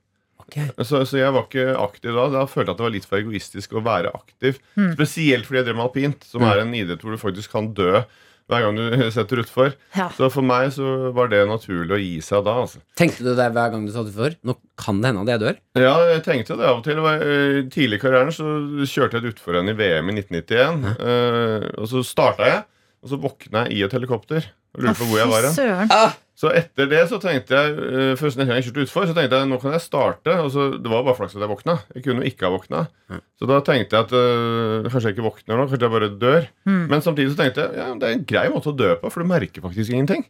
Okay. 0.46 0.68
Så, 0.82 1.02
så 1.06 1.18
jeg 1.18 1.32
var 1.32 1.42
ikke 1.46 1.76
aktiv 1.78 2.14
da. 2.14 2.28
Da 2.28 2.46
følte 2.46 2.66
jeg 2.66 2.74
at 2.74 2.76
det 2.78 2.86
var 2.86 2.90
litt 2.90 3.04
for 3.06 3.18
egoistisk 3.20 3.70
å 3.78 3.82
være 3.84 4.10
aktiv. 4.14 4.58
Mm. 4.76 4.94
Spesielt 4.96 5.44
fordi 5.46 5.58
jeg 5.60 5.66
drev 5.66 5.76
med 5.76 5.86
alpint, 5.90 6.24
som 6.24 6.40
Mm. 6.42 6.50
er 6.50 6.58
en 6.60 6.72
idrett 6.74 7.00
hvor 7.02 7.10
du 7.14 7.18
faktisk 7.18 7.50
kan 7.50 7.72
dø 7.74 8.04
hver 8.50 8.64
gang 8.66 8.76
du 8.78 8.84
setter 9.16 9.42
utfor. 9.44 9.72
Ja. 9.96 10.08
Så 10.16 10.28
for 10.34 10.46
meg 10.46 10.72
så 10.74 11.10
var 11.16 11.30
det 11.32 11.40
naturlig 11.48 11.96
å 11.96 12.00
gi 12.02 12.16
seg 12.24 12.44
da. 12.46 12.56
Altså. 12.64 12.82
Tenkte 12.98 13.24
du 13.26 13.32
det 13.38 13.48
hver 13.54 13.72
gang 13.72 13.86
du 13.86 13.92
satt 13.94 14.10
utfor? 14.10 14.36
Nå 14.46 14.56
kan 14.80 15.00
det 15.00 15.12
hende 15.12 15.24
at 15.24 15.32
jeg 15.34 15.42
dør. 15.44 15.60
Ja, 15.80 15.94
jeg 16.12 16.24
tenkte 16.26 16.58
det 16.60 16.68
av 16.68 16.80
og 16.80 16.86
til. 16.86 16.98
Det 17.00 17.06
var, 17.06 17.24
eh, 17.24 17.60
tidlig 17.72 18.00
i 18.00 18.04
karrieren 18.04 18.34
så 18.34 18.48
kjørte 18.84 19.18
jeg 19.18 19.24
et 19.24 19.34
utforrenn 19.34 19.70
i 19.72 19.76
VM 19.78 20.10
i 20.12 20.18
1991. 20.20 20.88
Ja. 20.90 21.74
og 21.80 21.86
så 21.90 22.02
starta 22.06 22.48
jeg, 22.48 22.64
og 23.00 23.12
så 23.12 23.18
våkna 23.20 23.64
jeg 23.68 23.78
i 23.78 23.84
et 23.86 23.94
helikopter. 23.96 24.50
Og 24.76 24.84
lurte 24.84 25.00
på 25.00 25.08
hvor 25.10 25.18
jeg 25.18 25.30
var 25.30 25.46
hen. 25.48 25.54
Så 26.40 26.48
etter 26.56 26.88
det 26.88 27.02
så 27.10 27.18
tenkte 27.20 27.52
jeg 27.52 27.74
eh, 27.76 28.12
Først 28.16 28.38
når 28.40 28.48
jeg 28.54 28.64
kjørte 28.70 28.84
utfor, 28.86 29.04
så 29.10 29.16
tenkte 29.16 29.36
jeg 29.42 29.48
nå 29.50 29.58
kan 29.60 29.74
jeg 29.76 29.82
starte. 29.84 30.36
Og 30.40 30.48
så, 30.54 30.70
det 30.80 30.88
var 30.88 31.02
bare 31.04 31.18
flaks 31.18 31.34
at 31.36 31.42
jeg 31.44 31.50
våkna. 31.52 31.74
Jeg 31.92 32.04
kunne 32.06 32.24
jo 32.24 32.30
ikke 32.32 32.46
ha 32.48 32.52
våkna. 32.54 32.80
Så 33.40 33.48
da 33.48 33.56
tenkte 33.66 33.96
jeg 33.98 34.06
at 34.06 34.12
øh, 34.14 34.86
kanskje 34.88 35.10
jeg 35.10 35.16
ikke 35.16 35.24
våkner 35.26 35.58
nå, 35.58 35.64
kanskje 35.68 35.86
jeg 35.88 35.92
bare 35.96 36.08
dør. 36.22 36.46
Men 36.92 37.02
samtidig 37.04 37.32
så 37.34 37.38
tenkte 37.42 37.64
jeg 37.66 37.76
ja, 37.80 37.88
det 38.00 38.08
er 38.08 38.16
en 38.16 38.24
grei 38.32 38.44
måte 38.52 38.70
å 38.72 38.76
dø 38.76 38.90
på, 39.02 39.10
for 39.12 39.24
du 39.24 39.28
merker 39.30 39.64
faktisk 39.64 39.92
ingenting. 39.96 40.24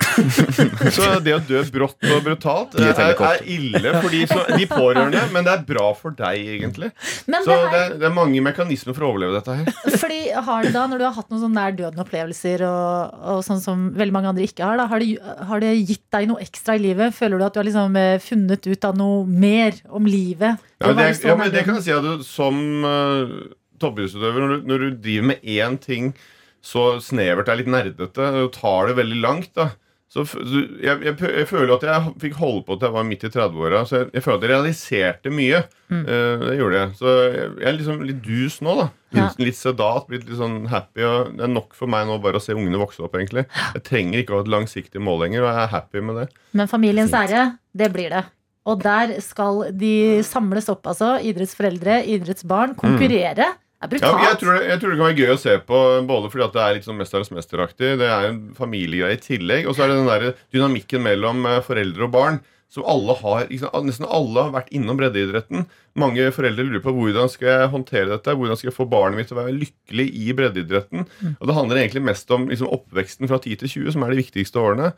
så 0.97 1.09
det 1.23 1.35
å 1.37 1.41
dø 1.47 1.61
brått 1.75 2.07
og 2.11 2.23
brutalt 2.27 2.77
eh, 2.81 2.91
er, 2.91 3.15
er 3.31 3.45
ille 3.51 3.93
for 4.01 4.09
de, 4.15 4.23
som, 4.31 4.43
de 4.57 4.67
pårørende, 4.71 5.23
men 5.35 5.47
det 5.47 5.55
er 5.55 5.65
bra 5.69 5.91
for 5.99 6.15
deg, 6.17 6.43
egentlig. 6.57 6.91
Men 7.31 7.45
Så 7.47 7.55
det 7.55 7.71
det, 7.75 7.81
er- 7.85 7.97
det 8.03 8.09
er 8.11 8.15
mange 8.17 8.43
mekanismer 8.45 8.97
for 8.97 9.07
å 9.07 9.13
overleve 9.13 9.39
dette 9.39 9.59
her. 9.61 9.97
fordi 10.01 10.21
har 10.49 10.67
du 10.67 10.73
da, 10.75 10.87
når 10.91 11.03
du 11.03 11.07
har 11.09 11.17
hatt 11.19 11.31
noen 11.33 11.43
sånn 11.45 11.57
nær 11.59 11.77
døden-opplevelser, 11.79 12.65
og, 12.67 13.21
og 13.35 13.43
sånn 13.47 13.63
som 13.63 13.89
veldig 13.99 14.17
mange 14.17 14.33
andre 14.33 14.47
ikke 14.49 14.67
har, 14.67 14.81
da, 14.81 14.89
har, 14.91 15.03
det, 15.05 15.19
har 15.51 15.63
det 15.67 15.75
gitt 15.83 16.00
deg 16.15 16.27
noe 16.31 16.43
ekstra 16.43 16.77
i 16.79 16.83
livet? 16.83 17.15
Føler 17.17 17.39
du 17.39 17.47
at 17.47 17.55
du 17.55 17.61
har 17.61 17.69
liksom 17.69 17.97
eh, 18.01 18.19
funnet 18.23 18.67
ut 18.67 18.87
av 18.89 18.99
noe 18.99 19.23
mer 19.29 19.77
om 19.89 20.09
livet? 20.09 20.61
Ja, 20.81 20.93
det, 20.97 21.09
ja, 21.25 21.37
men 21.39 21.53
det 21.53 21.65
kan 21.67 21.79
jeg 21.79 21.87
si 21.87 21.95
at 21.95 22.07
du, 22.07 22.25
som 22.27 22.61
uh, 22.87 23.53
toppidrettsutøver, 23.83 24.47
når, 24.47 24.63
når 24.69 24.85
du 24.85 25.01
driver 25.05 25.33
med 25.33 25.45
én 25.45 25.79
ting 25.81 26.13
så 26.61 26.99
snevert 27.01 27.49
er 27.49 27.61
litt 27.63 27.71
nerdete, 27.73 28.27
og 28.45 28.51
tar 28.53 28.91
det 28.91 28.99
veldig 28.99 29.21
langt, 29.23 29.53
da 29.57 29.71
så 30.11 30.25
jeg, 30.27 31.05
jeg, 31.07 31.15
jeg 31.23 31.47
føler 31.47 31.77
at 31.77 31.85
jeg 31.87 32.13
fikk 32.19 32.39
holde 32.41 32.65
på 32.67 32.75
til 32.75 32.89
jeg 32.89 32.95
var 32.97 33.05
midt 33.07 33.27
i 33.29 33.29
30-åra. 33.31 33.83
Så 33.87 34.01
jeg, 34.01 34.09
jeg 34.17 34.25
føler 34.25 34.41
at 34.41 34.43
jeg 34.43 34.51
realiserte 34.51 35.31
mye. 35.31 35.61
Mm. 35.87 36.01
Uh, 36.03 36.43
det 36.49 36.57
gjorde 36.59 36.81
jeg. 36.81 36.91
Så 36.99 37.13
jeg, 37.15 37.53
er 37.63 37.77
liksom 37.77 38.03
litt 38.09 38.19
dus 38.25 38.59
nå. 38.67 38.75
da 38.81 38.89
Ja. 39.15 39.29
Litt, 39.39 39.59
sedat, 39.59 40.09
blitt 40.11 40.27
litt 40.27 40.41
sånn 40.41 40.65
happy. 40.71 41.07
Og 41.07 41.31
det 41.39 41.47
er 41.47 41.55
nok 41.55 41.79
for 41.79 41.91
meg 41.91 42.11
nå 42.11 42.19
bare 42.25 42.43
å 42.43 42.43
se 42.43 42.59
ungene 42.59 42.83
vokse 42.83 43.05
opp. 43.07 43.15
egentlig 43.21 43.47
Jeg 43.47 43.85
trenger 43.87 44.25
ikke 44.25 44.35
å 44.35 44.41
ha 44.41 44.47
et 44.49 44.53
langsiktig 44.57 45.03
mål 45.03 45.25
lenger, 45.29 45.47
og 45.47 45.51
jeg 45.53 45.63
er 45.63 45.73
happy 45.77 46.05
med 46.11 46.21
det. 46.25 46.29
Men 46.59 46.71
familiens 46.75 47.15
ære, 47.15 47.47
det 47.71 47.93
blir 47.95 48.11
det. 48.11 48.27
Og 48.67 48.83
der 48.83 49.15
skal 49.23 49.69
de 49.71 49.95
samles 50.27 50.67
opp, 50.75 50.91
altså. 50.91 51.21
Idrettsforeldre, 51.23 52.03
idrettsbarn. 52.17 52.75
Konkurrere. 52.83 53.47
Det 53.47 53.53
Ja, 53.81 54.11
jeg, 54.29 54.37
tror 54.43 54.59
det, 54.59 54.65
jeg 54.69 54.81
tror 54.81 54.93
det 54.93 54.99
kan 54.99 55.07
være 55.07 55.25
gøy 55.25 55.31
å 55.33 55.41
se 55.41 55.57
på, 55.65 55.79
både 56.09 56.31
fordi 56.33 56.45
at 56.45 56.57
det 56.57 56.63
er 56.63 56.75
litt 56.77 56.85
sånn 56.85 56.99
Mesternes 57.01 57.31
mesteraktig, 57.33 57.95
det 58.01 58.09
er 58.13 58.27
en 58.29 58.41
familiegreie 58.57 59.17
i 59.17 59.23
tillegg, 59.25 59.69
og 59.69 59.77
så 59.77 59.87
er 59.87 59.93
det 59.93 60.01
den 60.03 60.11
der 60.11 60.43
dynamikken 60.53 61.07
mellom 61.07 61.47
eh, 61.49 61.63
foreldre 61.65 62.09
og 62.09 62.13
barn. 62.13 62.43
Som 62.71 62.85
alle 62.87 63.17
har, 63.19 63.49
liksom, 63.51 63.73
Nesten 63.83 64.07
alle 64.07 64.45
har 64.47 64.53
vært 64.55 64.69
innom 64.71 64.99
breddeidretten. 65.01 65.65
Mange 65.99 66.29
foreldre 66.31 66.63
lurer 66.69 66.83
på 66.85 66.93
hvordan 66.95 67.31
skal 67.33 67.49
jeg 67.51 67.71
håndtere 67.73 68.13
dette. 68.13 68.35
Hvordan 68.39 68.61
skal 68.61 68.69
jeg 68.71 68.77
få 68.77 68.87
barnet 68.87 69.19
mitt 69.19 69.27
til 69.27 69.35
å 69.35 69.41
være 69.41 69.57
lykkelig 69.57 70.07
i 70.07 70.37
breddeidretten. 70.39 71.09
Og 71.33 71.49
Det 71.51 71.57
handler 71.57 71.81
egentlig 71.81 72.05
mest 72.07 72.31
om 72.31 72.47
liksom, 72.47 72.71
oppveksten 72.71 73.27
fra 73.27 73.41
10 73.43 73.59
til 73.65 73.73
20, 73.73 73.97
som 73.97 74.07
er 74.07 74.15
de 74.15 74.21
viktigste 74.21 74.63
årene. 74.63 74.93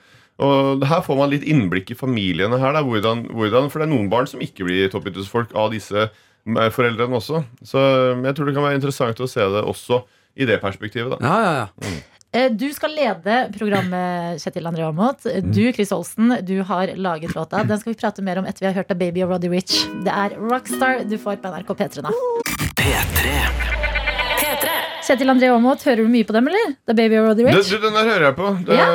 Og 0.45 0.85
Her 0.85 1.01
får 1.07 1.17
man 1.17 1.33
litt 1.33 1.49
innblikk 1.49 1.95
i 1.95 1.97
familiene 1.97 2.61
her. 2.61 2.77
Da, 2.77 2.85
hvordan, 2.85 3.25
hvordan, 3.33 3.73
for 3.73 3.81
det 3.81 3.89
er 3.89 3.95
noen 3.95 4.13
barn 4.13 4.29
som 4.29 4.45
ikke 4.45 4.69
blir 4.69 4.93
toppidrettsfolk 4.93 5.57
av 5.57 5.73
disse 5.73 6.11
foreldrene 6.47 7.19
også. 7.19 7.43
Så 7.67 7.83
eh, 7.83 8.25
jeg 8.27 8.37
tror 8.37 8.49
det 8.49 8.57
kan 8.57 8.67
være 8.67 8.81
interessant 8.81 9.23
å 9.23 9.31
se 9.31 9.45
det 9.55 9.63
også 9.63 10.03
i 10.35 10.49
det 10.49 10.59
perspektivet. 10.63 11.15
da 11.15 11.21
Ja, 11.23 11.37
ja, 11.45 11.53
ja. 11.63 11.69
Mm. 11.85 12.01
Du 12.57 12.65
skal 12.73 12.95
lede 12.97 13.35
programmet, 13.53 14.41
Kjetil 14.41 14.65
André 14.71 14.87
Aamodt. 14.87 15.27
Mm. 15.29 15.51
Du, 15.53 15.61
Chris 15.77 15.93
Olsen, 15.93 16.33
du 16.49 16.63
har 16.65 16.95
laget 16.97 17.37
låta. 17.37 17.61
Den 17.69 17.77
skal 17.83 17.93
vi 17.93 18.01
prate 18.01 18.25
mer 18.25 18.41
om 18.41 18.49
etter 18.49 18.65
vi 18.65 18.71
har 18.71 18.79
hørt 18.81 18.95
av 18.95 19.03
Baby 19.03 19.27
og 19.27 19.35
Roddy 19.35 19.53
Rich. 19.53 19.83
Det 20.07 20.17
er 20.17 20.39
Rockstar 20.41 21.05
du 21.05 21.19
får 21.21 21.43
på 21.45 21.53
NRK 21.53 21.77
P3 21.77 22.09
nå. 22.09 22.17
P3. 22.81 23.92
Kjetil 25.03 25.31
André 25.33 25.49
Aamodt, 25.51 25.83
hører 25.83 26.05
du 26.05 26.11
mye 26.13 26.23
på 26.29 26.35
dem, 26.37 26.47
eller? 26.47 26.75
Er 26.87 26.95
Baby 26.95 27.17
og 27.19 27.25
Roddy 27.33 27.43
Rich? 27.49 27.71
du, 27.73 27.79
den 27.83 27.97
der 27.97 28.05
hører 28.07 28.25
jeg 28.29 28.37
på. 28.39 28.51
Det, 28.69 28.77
Ja. 28.77 28.87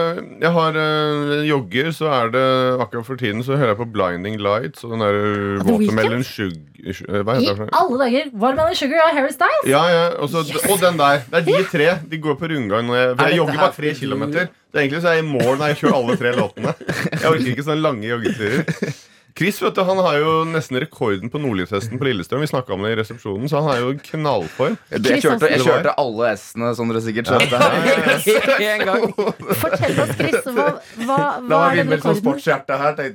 Jeg 0.46 0.52
har 0.56 0.78
uh, 0.80 1.42
jogger, 1.50 1.90
så 1.92 2.08
er 2.16 2.30
det 2.32 2.44
akkurat 2.86 3.06
for 3.10 3.16
tiden 3.20 3.44
så 3.44 3.58
hører 3.60 3.74
jeg 3.74 3.80
på 3.82 3.88
Blinding 3.92 4.38
Lights 4.40 4.84
og 4.88 4.94
den 4.96 5.04
der 5.04 5.18
uh, 5.20 5.60
The 5.66 5.74
Watermelon 5.74 6.24
Sugar 6.24 6.94
sug- 6.94 7.24
Hva 7.28 7.36
I 7.36 7.44
heter 7.44 7.58
det? 7.58 7.58
for 7.58 7.74
alle 7.82 7.98
dager! 8.06 8.30
Watermelon 8.34 8.76
Sugar 8.80 9.04
og 9.10 9.18
Harry 9.18 9.34
Styles. 9.36 9.66
Ja, 9.68 9.84
ja, 9.92 10.06
og, 10.16 10.30
yes. 10.32 10.64
og 10.72 10.80
den 10.86 11.00
der. 11.02 11.20
Det 11.28 11.42
er 11.42 11.46
de 11.50 11.68
tre. 11.74 11.90
De 12.12 12.22
går 12.24 12.40
på 12.40 12.46
rundgang. 12.54 12.88
når 12.88 12.96
jeg- 12.96 13.10
Er 13.20 13.28
jeg 13.28 13.38
jogger 13.38 13.60
bare 13.66 13.74
tre 13.82 13.94
kilometer. 14.00 14.48
Det 14.72 14.76
er 14.80 14.80
egentlig 14.86 15.02
så 15.02 15.08
er 15.12 15.20
jeg 15.20 15.24
i 15.26 15.28
mål 15.28 15.58
når 15.58 15.66
jeg 15.74 15.78
kjører 15.82 15.96
alle 16.00 16.16
tre 16.24 16.32
låtene. 16.40 16.74
Jeg 17.12 17.30
orker 17.34 17.52
ikke 17.52 17.64
sånne 17.68 17.82
lange 17.82 18.08
joggeturer. 18.08 18.64
Chris 19.38 19.60
vet 19.62 19.76
du, 19.78 19.84
han 19.86 20.00
har 20.02 20.16
jo 20.18 20.30
nesten 20.50 20.80
rekorden 20.82 21.30
på 21.30 21.38
Nordli-testen 21.42 22.00
på 22.02 22.06
Lillestrøm. 22.08 22.42
Vi 22.42 22.48
snakket 22.50 22.74
om 22.74 22.82
det 22.86 22.92
i 22.96 22.98
resepsjonen, 22.98 23.46
så 23.52 23.56
han 23.62 23.70
er 23.76 23.80
jo 23.84 23.90
i 23.94 23.98
knallform. 24.08 24.76
Det, 24.90 25.12
jeg, 25.14 25.22
kjørte, 25.28 25.46
jeg 25.54 25.62
kjørte 25.62 25.94
alle 26.02 26.24
S-ene, 26.34 26.72
som 26.78 26.86
dere 26.90 27.02
sikkert 27.06 27.30
skjønte. 27.30 27.58
En 28.68 28.82
gang. 28.88 29.04
Fortell 29.62 29.98
oss, 30.02 30.14
Chris, 30.18 30.42
hva, 30.48 30.68
hva, 31.04 31.06
hva, 31.06 31.18
var 31.52 31.66
er 31.70 31.74
den 31.84 32.02
som 32.02 32.18
rekorden? 32.18 32.82
her, 32.82 32.94
jeg. 32.98 33.14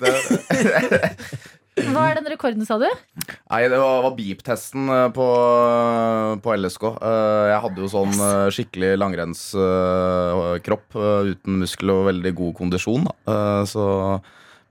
hva 1.91 2.03
er 2.11 2.15
den 2.21 2.29
rekorden, 2.31 2.63
sa 2.69 2.75
du? 2.79 2.87
Nei, 2.87 3.61
det 3.73 3.79
var, 3.81 3.95
var 4.07 4.15
beep-testen 4.19 4.83
eh, 4.93 5.09
på, 5.17 5.27
på 6.45 6.49
LSK. 6.61 6.85
Eh, 6.93 7.45
Jeg 7.51 7.61
hadde 7.67 7.79
jo 7.83 7.89
sånn 7.97 8.15
eh, 8.15 8.47
skikkelig 8.55 8.91
langrennskropp 9.03 10.89
uten 11.33 11.53
muskel 11.65 11.87
og 11.97 12.07
veldig 12.13 12.33
god 12.39 12.53
kondisjon. 12.63 13.03
Da. 13.11 13.15
Eh, 13.35 13.63
Så 13.73 13.83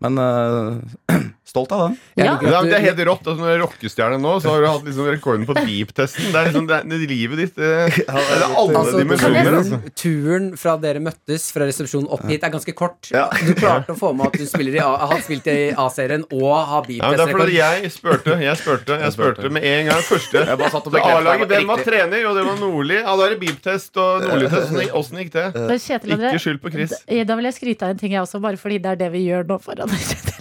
Men 0.01 0.13
eh, 0.21 1.17
stolt 1.51 1.71
av 1.75 1.81
den. 1.89 1.97
Ja. 2.19 2.37
Ja, 2.41 2.61
det 2.63 2.75
er 2.77 2.85
helt 2.87 3.01
rått. 3.07 3.25
Altså, 3.27 3.37
når 3.41 3.49
du 3.49 3.53
er 3.55 3.61
rockestjerne 3.65 4.17
nå, 4.23 4.33
så 4.43 4.53
har 4.53 4.63
du 4.63 4.67
hatt 4.71 4.85
liksom 4.87 5.07
rekorden 5.11 5.47
på 5.49 5.55
beep-testen. 5.57 6.29
Det 6.31 6.39
er 6.41 6.47
liksom 6.49 6.67
det, 6.69 6.77
er- 6.79 6.89
det, 6.91 6.99
livet 7.11 7.41
ditt 7.41 7.55
det, 7.61 7.71
det 7.97 8.05
er 8.07 8.45
alle 8.47 8.77
Altså, 8.81 9.01
dimensjoner. 9.01 9.57
Altså. 9.61 9.79
turen, 9.99 10.51
fra 10.59 10.75
dere 10.81 11.01
møttes 11.03 11.49
fra 11.53 11.67
resepsjonen 11.69 12.07
opp 12.13 12.23
hit 12.29 12.45
er 12.47 12.53
ganske 12.53 12.75
kort. 12.77 13.09
Ja. 13.13 13.25
Du 13.41 13.51
klarte 13.57 13.95
å 13.95 13.99
få 13.99 14.13
med 14.15 14.29
at 14.31 14.37
du 14.39 14.45
spiller 14.49 14.77
i 14.79 14.83
A, 14.83 14.91
har 15.11 15.23
spilt 15.25 15.49
i 15.51 15.57
A-serien 15.75 16.23
og 16.31 16.55
har 16.71 16.85
beep-test-rekord. 16.87 17.53
jeg 17.55 17.91
spurte. 17.93 18.37
Jeg 18.41 18.57
spurte, 18.61 18.99
jeg 19.01 19.15
spurte 19.17 19.51
med 19.53 19.67
en 19.67 19.91
gang. 19.91 20.05
Første 20.07 20.45
A-laget, 20.47 21.47
hvem 21.51 21.67
var 21.73 21.83
trener? 21.85 22.25
Og 22.31 22.37
det 22.37 22.45
var 22.47 22.59
Nordli. 22.61 22.99
Ja, 23.01 23.15
da 23.17 23.27
er 23.27 23.35
det 23.35 23.41
beep-test 23.43 23.97
og 24.01 24.27
Nordli-test. 24.27 24.79
Åssen 25.01 25.17
gikk- 25.23 25.33
det? 25.35 25.79
Kjetil 25.81 26.15
Ikke 26.19 26.39
skyld 26.45 26.61
på 26.61 26.71
Chris. 26.73 26.93
Da 27.09 27.31
da 27.31 27.37
vil 27.39 27.47
jeg 27.47 27.55
skryte 27.55 27.87
av 27.87 27.93
en 27.95 27.99
ting, 28.01 28.11
jeg 28.11 28.21
også, 28.25 28.41
bare 28.43 28.59
fordi 28.59 28.77
det 28.83 28.91
er 28.95 28.99
det 29.05 29.11
vi 29.13 29.21
gjør 29.29 29.47
nå 29.47 29.57
foran 29.63 29.91
Kjetil. 29.95 30.40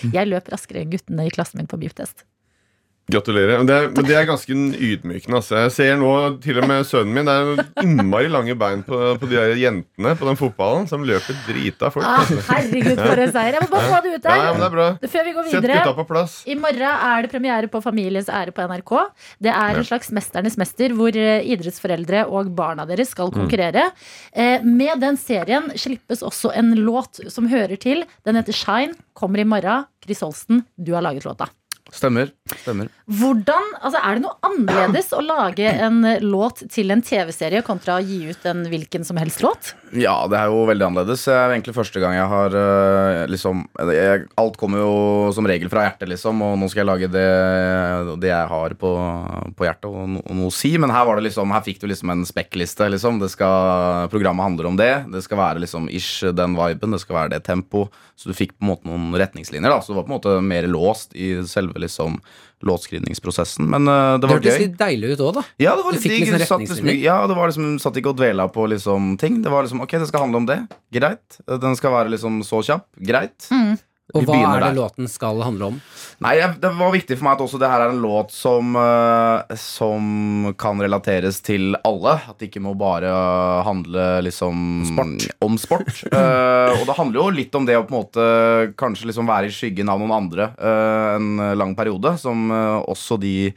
Jeg 0.16 0.28
løp 0.30 0.50
raskere 0.52 0.82
enn 0.82 0.92
guttene 0.92 1.26
i 1.28 1.34
klassen 1.34 1.62
min 1.62 1.70
på 1.70 1.80
beef-test. 1.80 2.26
Gratulerer. 3.10 3.58
Men 3.58 3.66
det, 3.66 3.74
er- 3.74 3.88
men 3.90 4.04
det 4.06 4.14
er 4.14 4.26
ganske 4.28 4.54
ydmykende. 4.54 5.34
Altså. 5.40 5.56
Jeg 5.64 5.72
ser 5.74 5.96
nå 5.98 6.10
til 6.40 6.60
og 6.62 6.68
med 6.70 6.84
sønnen 6.86 7.12
min. 7.16 7.26
Det 7.26 7.34
er 7.34 7.82
innmari 7.82 8.28
lange 8.30 8.54
bein 8.56 8.84
på, 8.86 8.98
på 9.18 9.26
de 9.28 9.34
der 9.36 9.54
jentene 9.58 10.12
på 10.16 10.28
den 10.28 10.38
fotballen 10.38 10.86
som 10.88 11.02
løper 11.04 11.34
drita 11.48 11.90
folk. 11.90 12.06
Ah, 12.06 12.22
herregud, 12.52 12.94
for 13.02 13.18
en 13.24 13.32
seier! 13.34 13.56
Jeg 13.58 13.64
må 13.66 13.70
bare 13.74 13.88
få 13.90 13.98
det 14.06 14.12
ut 14.14 14.28
Ja, 14.30 14.36
ja, 14.38 14.52
men 14.54 14.62
det 14.62 14.70
der. 15.02 15.10
Før 15.16 15.26
vi 15.26 15.32
går 15.34 15.48
videre. 15.50 15.80
I 16.46 16.56
morgen 16.62 16.82
er 17.10 17.26
det 17.26 17.30
premiere 17.34 17.68
på 17.72 17.82
Familiens 17.84 18.30
ære 18.30 18.54
på 18.54 18.66
NRK. 18.70 18.92
Det 19.42 19.50
er 19.52 19.80
en 19.82 19.88
slags 19.90 20.12
Mesternes 20.14 20.56
mester, 20.62 20.94
hvor 20.96 21.10
eh, 21.18 21.42
idrettsforeldre 21.52 22.24
og 22.30 22.52
barna 22.56 22.86
deres 22.88 23.10
skal 23.12 23.32
konkurrere. 23.34 23.88
Mm. 24.36 24.76
Med 24.78 25.02
den 25.02 25.18
serien 25.20 25.72
slippes 25.76 26.22
også 26.22 26.54
en 26.56 26.70
låt 26.86 27.18
som 27.32 27.50
hører 27.50 27.76
til. 27.82 28.04
Den 28.24 28.38
heter 28.38 28.54
Shine. 28.56 28.94
Kommer 29.18 29.42
i 29.42 29.44
morgen. 29.44 29.84
Chris 30.02 30.22
Holsten, 30.24 30.64
du 30.78 30.94
har 30.96 31.02
laget 31.04 31.26
låta. 31.26 31.50
Stemmer. 31.92 32.30
Stemmer. 32.62 32.88
Hvordan, 33.20 33.66
altså 33.84 34.00
Er 34.00 34.16
det 34.16 34.22
noe 34.24 34.48
annerledes 34.48 35.10
å 35.12 35.20
lage 35.24 35.68
en 35.68 36.00
eh, 36.08 36.22
låt 36.24 36.62
til 36.72 36.92
en 36.94 37.02
TV-serie 37.04 37.60
kontra 37.66 37.98
å 37.98 38.04
gi 38.04 38.22
ut 38.32 38.46
en 38.48 38.64
hvilken 38.70 39.04
som 39.04 39.18
helst 39.20 39.42
låt? 39.44 39.74
Ja, 39.92 40.14
det 40.30 40.38
er 40.40 40.48
jo 40.48 40.62
veldig 40.70 40.86
annerledes. 40.86 41.26
Det 41.28 41.34
er 41.36 41.52
egentlig 41.52 41.74
første 41.76 42.00
gang 42.00 42.16
jeg 42.16 42.28
har 42.30 42.56
eh, 42.56 43.24
liksom 43.28 43.66
jeg, 43.92 44.22
Alt 44.40 44.56
kommer 44.60 44.80
jo 44.80 44.94
som 45.36 45.48
regel 45.48 45.68
fra 45.72 45.84
hjertet, 45.84 46.08
liksom, 46.14 46.40
og 46.46 46.56
nå 46.62 46.68
skal 46.72 46.82
jeg 46.82 46.88
lage 46.88 47.10
det, 47.12 47.26
det 48.24 48.32
jeg 48.32 48.50
har 48.54 48.76
på, 48.80 48.92
på 49.58 49.68
hjertet 49.68 49.90
og, 49.90 50.08
no, 50.14 50.24
og 50.24 50.38
noe 50.38 50.48
å 50.48 50.54
si. 50.56 50.72
Men 50.80 50.94
her 50.94 51.04
var 51.08 51.20
det 51.20 51.26
liksom 51.28 51.52
Her 51.52 51.64
fikk 51.66 51.82
du 51.82 51.90
liksom 51.90 52.14
en 52.14 52.24
spekkliste, 52.28 52.88
liksom. 52.94 53.20
Det 53.20 53.28
skal, 53.34 54.08
programmet 54.12 54.48
handler 54.48 54.70
om 54.72 54.80
det. 54.80 54.92
Det 55.12 55.24
skal 55.26 55.42
være 55.42 55.66
liksom 55.66 55.92
ish 55.92 56.24
den 56.32 56.56
viben, 56.56 56.96
det 56.96 57.02
skal 57.04 57.20
være 57.20 57.34
det 57.36 57.42
tempo. 57.44 57.86
Så 58.16 58.32
du 58.32 58.36
fikk 58.38 58.56
på 58.56 58.64
en 58.64 58.72
måte 58.72 58.88
noen 58.88 59.12
retningslinjer, 59.20 59.68
da. 59.68 59.82
Så 59.84 59.92
det 59.92 60.00
var 60.00 60.08
på 60.08 60.14
en 60.14 60.18
måte 60.18 60.36
mer 60.46 60.70
låst 60.72 61.12
i 61.12 61.34
selve 61.48 61.81
liksom 61.82 62.18
låtskrivningsprosessen. 62.62 63.66
Men 63.70 63.88
uh, 63.88 63.94
det 64.16 64.22
Det 64.22 64.30
var 64.30 64.38
hørtes 64.38 64.60
litt 64.62 64.76
deilig 64.78 65.14
ut 65.14 65.22
òg, 65.26 65.32
da. 65.40 65.44
Ja, 65.62 65.76
det 65.78 65.86
var 65.86 65.96
litt 65.96 66.06
digg. 66.06 66.26
liksom 66.30 66.46
satt 66.46 66.66
liksom, 66.66 66.90
ja, 67.02 67.16
det 67.26 67.38
var 67.38 67.50
liksom, 67.50 67.70
satt 67.82 67.98
ikke 67.98 68.12
og 68.14 68.20
dvela 68.20 68.48
på 68.54 68.66
liksom 68.70 69.16
ting. 69.20 69.40
Det 69.42 69.52
var 69.52 69.66
liksom, 69.66 69.82
ok, 69.84 69.96
det 69.98 70.10
skal 70.10 70.26
handle 70.26 70.42
om 70.44 70.50
det. 70.50 70.60
Greit. 70.94 71.40
Den 71.46 71.78
skal 71.78 71.96
være 71.96 72.14
liksom 72.14 72.42
så 72.46 72.62
kjapp. 72.70 72.86
Greit. 73.02 73.50
Og 74.12 74.26
hva 74.26 74.34
er 74.36 74.60
det 74.60 74.66
der. 74.66 74.76
låten 74.76 75.08
skal 75.08 75.38
handle 75.40 75.68
om? 75.70 75.76
Nei, 76.20 76.34
det 76.60 76.70
var 76.76 76.90
viktig 76.92 77.16
for 77.16 77.26
meg 77.26 77.38
at 77.38 77.44
også 77.46 77.60
det 77.62 77.70
her 77.70 77.84
er 77.84 77.92
en 77.94 78.02
låt 78.02 78.34
som, 78.34 78.74
eh, 78.76 79.54
som 79.56 80.50
kan 80.60 80.82
relateres 80.82 81.40
til 81.40 81.78
alle. 81.86 82.18
At 82.28 82.36
det 82.36 82.50
ikke 82.50 82.64
må 82.66 82.74
bare 82.78 83.12
handle 83.64 84.04
liksom 84.26 84.82
om 85.40 85.56
sport. 85.56 86.02
uh, 86.12 86.74
og 86.80 86.84
det 86.88 86.98
handler 86.98 87.20
jo 87.22 87.28
litt 87.38 87.56
om 87.56 87.68
det 87.68 87.78
å 87.78 87.86
på 87.86 87.94
en 87.94 88.00
måte 88.02 88.26
kanskje 88.80 89.08
liksom 89.08 89.30
være 89.30 89.48
i 89.48 89.54
skyggen 89.54 89.88
av 89.88 90.02
noen 90.02 90.14
andre 90.18 90.50
uh, 90.58 91.16
en 91.16 91.56
lang 91.56 91.72
periode, 91.78 92.16
som 92.20 92.50
uh, 92.52 92.82
også 92.82 93.16
de 93.22 93.52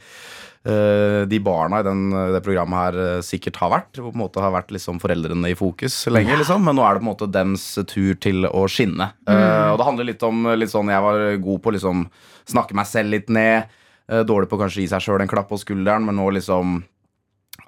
de 0.66 1.38
barna 1.46 1.78
i 1.80 1.86
den, 1.86 2.08
det 2.34 2.42
programmet 2.42 2.80
her 2.80 3.00
eh, 3.02 3.24
sikkert 3.24 3.60
har 3.62 3.70
vært. 3.70 4.00
Hvor 4.00 4.10
på 4.10 4.18
en 4.18 4.24
måte 4.24 4.42
har 4.42 4.54
vært 4.54 4.72
liksom 4.74 4.98
foreldrene 5.02 5.52
i 5.52 5.58
fokus 5.58 6.00
lenge. 6.10 6.38
Liksom. 6.40 6.64
Men 6.66 6.78
nå 6.78 6.84
er 6.86 6.96
det 6.96 7.04
på 7.04 7.06
en 7.06 7.12
måte 7.12 7.30
dems 7.30 7.66
tur 7.86 8.18
til 8.22 8.48
å 8.50 8.66
skinne. 8.70 9.12
Eh, 9.30 9.68
og 9.70 9.78
det 9.78 9.86
handler 9.86 10.10
litt 10.10 10.26
om 10.26 10.48
litt 10.56 10.72
sånn 10.72 10.90
Jeg 10.90 11.04
var 11.04 11.24
god 11.44 11.62
på 11.62 11.70
å 11.70 11.76
liksom 11.76 12.06
snakke 12.50 12.76
meg 12.78 12.90
selv 12.90 13.14
litt 13.14 13.32
ned. 13.32 13.70
Uh, 14.06 14.22
dårlig 14.22 14.50
på 14.50 14.58
kanskje 14.60 14.84
gi 14.84 14.90
seg 14.92 15.02
sjøl 15.02 15.24
en 15.24 15.30
klapp 15.30 15.48
på 15.50 15.58
skulderen, 15.58 16.04
men 16.06 16.14
nå 16.18 16.28
liksom 16.36 16.78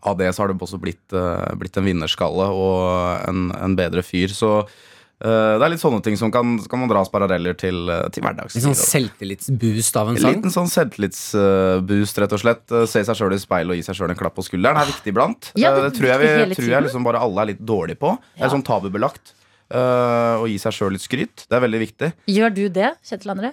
av 0.06 0.18
det 0.20 0.30
så 0.30 0.44
har 0.44 0.52
det 0.52 0.60
også 0.62 0.78
blitt, 0.78 1.06
uh, 1.16 1.50
blitt 1.58 1.78
en 1.80 1.86
vinnerskalle 1.86 2.46
og 2.54 3.26
en, 3.26 3.48
en 3.56 3.74
bedre 3.78 4.04
fyr. 4.06 4.30
Så 4.30 4.52
eh, 4.60 4.68
det 5.18 5.64
er 5.66 5.70
litt 5.72 5.82
sånne 5.82 5.98
ting 6.06 6.14
som 6.16 6.30
kan, 6.30 6.56
kan 6.70 6.78
man 6.78 6.88
dras 6.88 7.08
paralleller 7.10 7.56
til, 7.58 7.88
til 8.14 8.22
hverdags. 8.22 8.54
En 8.54 8.68
sånn 8.68 8.76
selvtillitsboost 8.78 9.96
av 9.98 10.12
en 10.12 10.16
En 10.16 10.22
sang. 10.22 10.36
liten 10.36 10.52
sånn 10.54 10.70
selvtillitsboost, 10.70 12.20
rett 12.22 12.32
og 12.36 12.42
slett. 12.42 12.64
Eh, 12.72 12.86
Se 12.86 13.02
seg 13.04 13.18
sjøl 13.18 13.34
i 13.34 13.40
speilet 13.42 13.74
og 13.74 13.80
gi 13.80 13.86
seg 13.86 13.98
sjøl 13.98 14.12
en 14.14 14.18
klapp 14.20 14.36
på 14.38 14.44
skulderen 14.46 14.78
er 14.80 14.86
viktig 14.92 15.12
iblant. 15.14 15.50
Ja, 15.58 15.72
Eh, 15.72 15.80
det 15.82 15.90
det 15.90 15.98
tror 15.98 16.08
jeg, 16.12 16.20
vi, 16.22 16.54
tror 16.54 16.70
jeg 16.70 16.82
liksom 16.86 17.04
bare 17.04 17.20
alle 17.22 17.42
er 17.42 17.50
litt 17.52 17.60
dårlige 17.66 17.98
på. 17.98 18.14
Det 18.36 18.46
er 18.46 18.54
sånn 18.54 18.62
tabubelagt. 18.66 19.34
eh, 19.70 20.34
å 20.40 20.46
gi 20.48 20.56
seg 20.58 20.72
sjøl 20.72 20.92
litt 20.94 21.02
skryt. 21.04 21.44
Det 21.48 21.52
er 21.58 21.60
veldig 21.60 21.80
viktig. 21.82 22.12
Gjør 22.26 22.54
du 22.54 22.68
det, 22.72 22.94
Kjetil 23.04 23.34
André? 23.34 23.50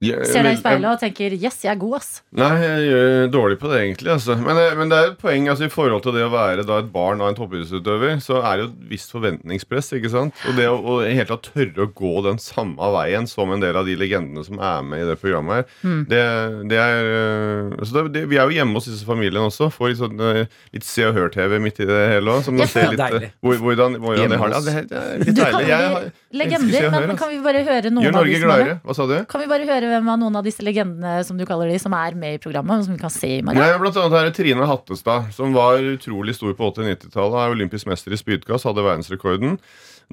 Jeg- 0.00 0.26
Ser 0.30 0.44
deg 0.46 0.52
i 0.54 0.60
speilet 0.60 0.86
og 0.92 1.00
tenker 1.00 1.30
'yes, 1.34 1.56
jeg 1.64 1.72
er 1.72 1.78
god', 1.80 1.96
ass. 1.96 2.22
Nei, 2.32 2.48
jeg 2.62 2.82
gjør 2.86 3.30
dårlig 3.34 3.58
på 3.58 3.66
det, 3.72 3.78
egentlig. 3.82 4.10
Altså. 4.14 4.36
Men, 4.38 4.56
eh, 4.56 4.74
men 4.78 4.88
det 4.88 4.94
er 4.98 5.06
et 5.10 5.18
poeng 5.18 5.48
altså, 5.50 5.64
i 5.66 5.68
forhold 5.74 6.02
til 6.04 6.12
det 6.12 6.22
å 6.22 6.30
være 6.30 6.64
da, 6.64 6.78
et 6.78 6.92
barn 6.92 7.20
av 7.20 7.28
en 7.28 7.34
toppidrettsutøver. 7.34 8.20
Så 8.22 8.38
er 8.38 8.56
det 8.58 8.62
jo 8.62 8.70
et 8.70 8.88
visst 8.90 9.10
forventningspress. 9.10 9.90
ikke 9.98 10.10
sant? 10.10 10.34
Og 10.48 10.54
det 10.54 10.66
å, 10.70 10.78
å 10.78 11.02
helt 11.02 11.26
tatt 11.28 11.50
tørre 11.50 11.82
å 11.82 11.90
gå 11.92 12.22
den 12.22 12.38
samme 12.38 12.76
veien 12.78 13.26
som 13.26 13.50
en 13.50 13.58
del 13.60 13.74
av 13.74 13.86
de 13.86 13.96
legendene 13.96 14.44
som 14.46 14.60
er 14.60 14.82
med 14.86 15.02
i 15.02 15.08
det 15.10 15.18
programmet 15.20 15.54
her, 15.56 15.64
Mm. 15.82 16.06
det, 16.08 16.68
det 16.68 16.78
er 16.78 17.02
eh, 17.02 17.76
altså 17.78 17.92
det, 18.06 18.12
det, 18.12 18.28
Vi 18.28 18.36
er 18.38 18.46
jo 18.46 18.54
hjemme 18.54 18.74
hos 18.78 18.86
disse 18.86 19.04
familiene 19.04 19.50
også. 19.50 19.66
Får 19.74 19.88
litt, 19.88 19.98
sånn, 19.98 20.20
eh, 20.20 20.46
litt 20.72 20.84
Se 20.84 21.02
og 21.10 21.14
Hør-TV 21.16 21.58
midt 21.58 21.80
i 21.80 21.86
det 21.90 21.98
hele 22.14 22.30
òg. 22.38 22.44
Som 22.44 22.54
Ja, 22.54 22.62
man 22.62 22.68
ser 22.68 22.90
litt 22.94 23.00
eh, 23.00 23.30
hvor, 23.42 23.56
hvordan, 23.58 23.98
hvordan 23.98 24.30
det 24.30 24.38
har 24.38 24.48
det. 24.48 24.54
Ja, 24.54 24.60
det, 24.62 24.74
er- 24.78 24.86
det 24.86 24.98
er 24.98 25.18
litt 25.26 25.36
deilig. 25.42 25.66
Jeg 25.66 26.12
legender, 26.32 27.06
men 27.08 27.16
kan 27.16 27.28
vi 27.30 27.38
bare 27.42 27.64
høre 27.66 27.90
noen 27.90 28.04
Gjør 28.06 28.14
av 28.14 28.24
de 28.24 28.30
Norge 28.30 28.40
som 28.40 28.50
er 28.50 28.56
gladere. 28.62 28.80
Hva 28.86 28.94
sa 28.94 29.06
du? 29.10 29.24
Kan 29.26 29.40
vi 29.40 29.46
bare 29.48 29.66
høre 29.66 29.87
hvem 29.90 30.10
av 30.12 30.18
noen 30.20 30.38
av 30.40 30.46
disse 30.46 30.64
legendene 30.64 31.22
som 31.26 31.38
du 31.38 31.44
kaller 31.48 31.70
de, 31.70 31.78
som 31.82 31.94
er 31.96 32.16
med 32.18 32.38
i 32.38 32.42
programmet, 32.42 32.84
som 32.86 32.94
vi 32.94 33.00
kan 33.00 33.12
se 33.12 33.38
i 33.38 33.42
morgen? 33.44 33.60
Ja, 33.60 33.78
blant 33.80 33.96
annet 33.98 34.18
her 34.18 34.30
er 34.30 34.36
Trine 34.36 34.68
Hattestad, 34.68 35.32
som 35.36 35.56
var 35.56 35.80
utrolig 35.82 36.36
stor 36.38 36.54
på 36.58 36.70
80-90-tallet. 36.72 37.38
Er 37.40 37.56
olympisk 37.56 37.90
mester 37.90 38.14
i 38.14 38.20
spydkast, 38.20 38.68
hadde 38.68 38.86
verdensrekorden. 38.86 39.58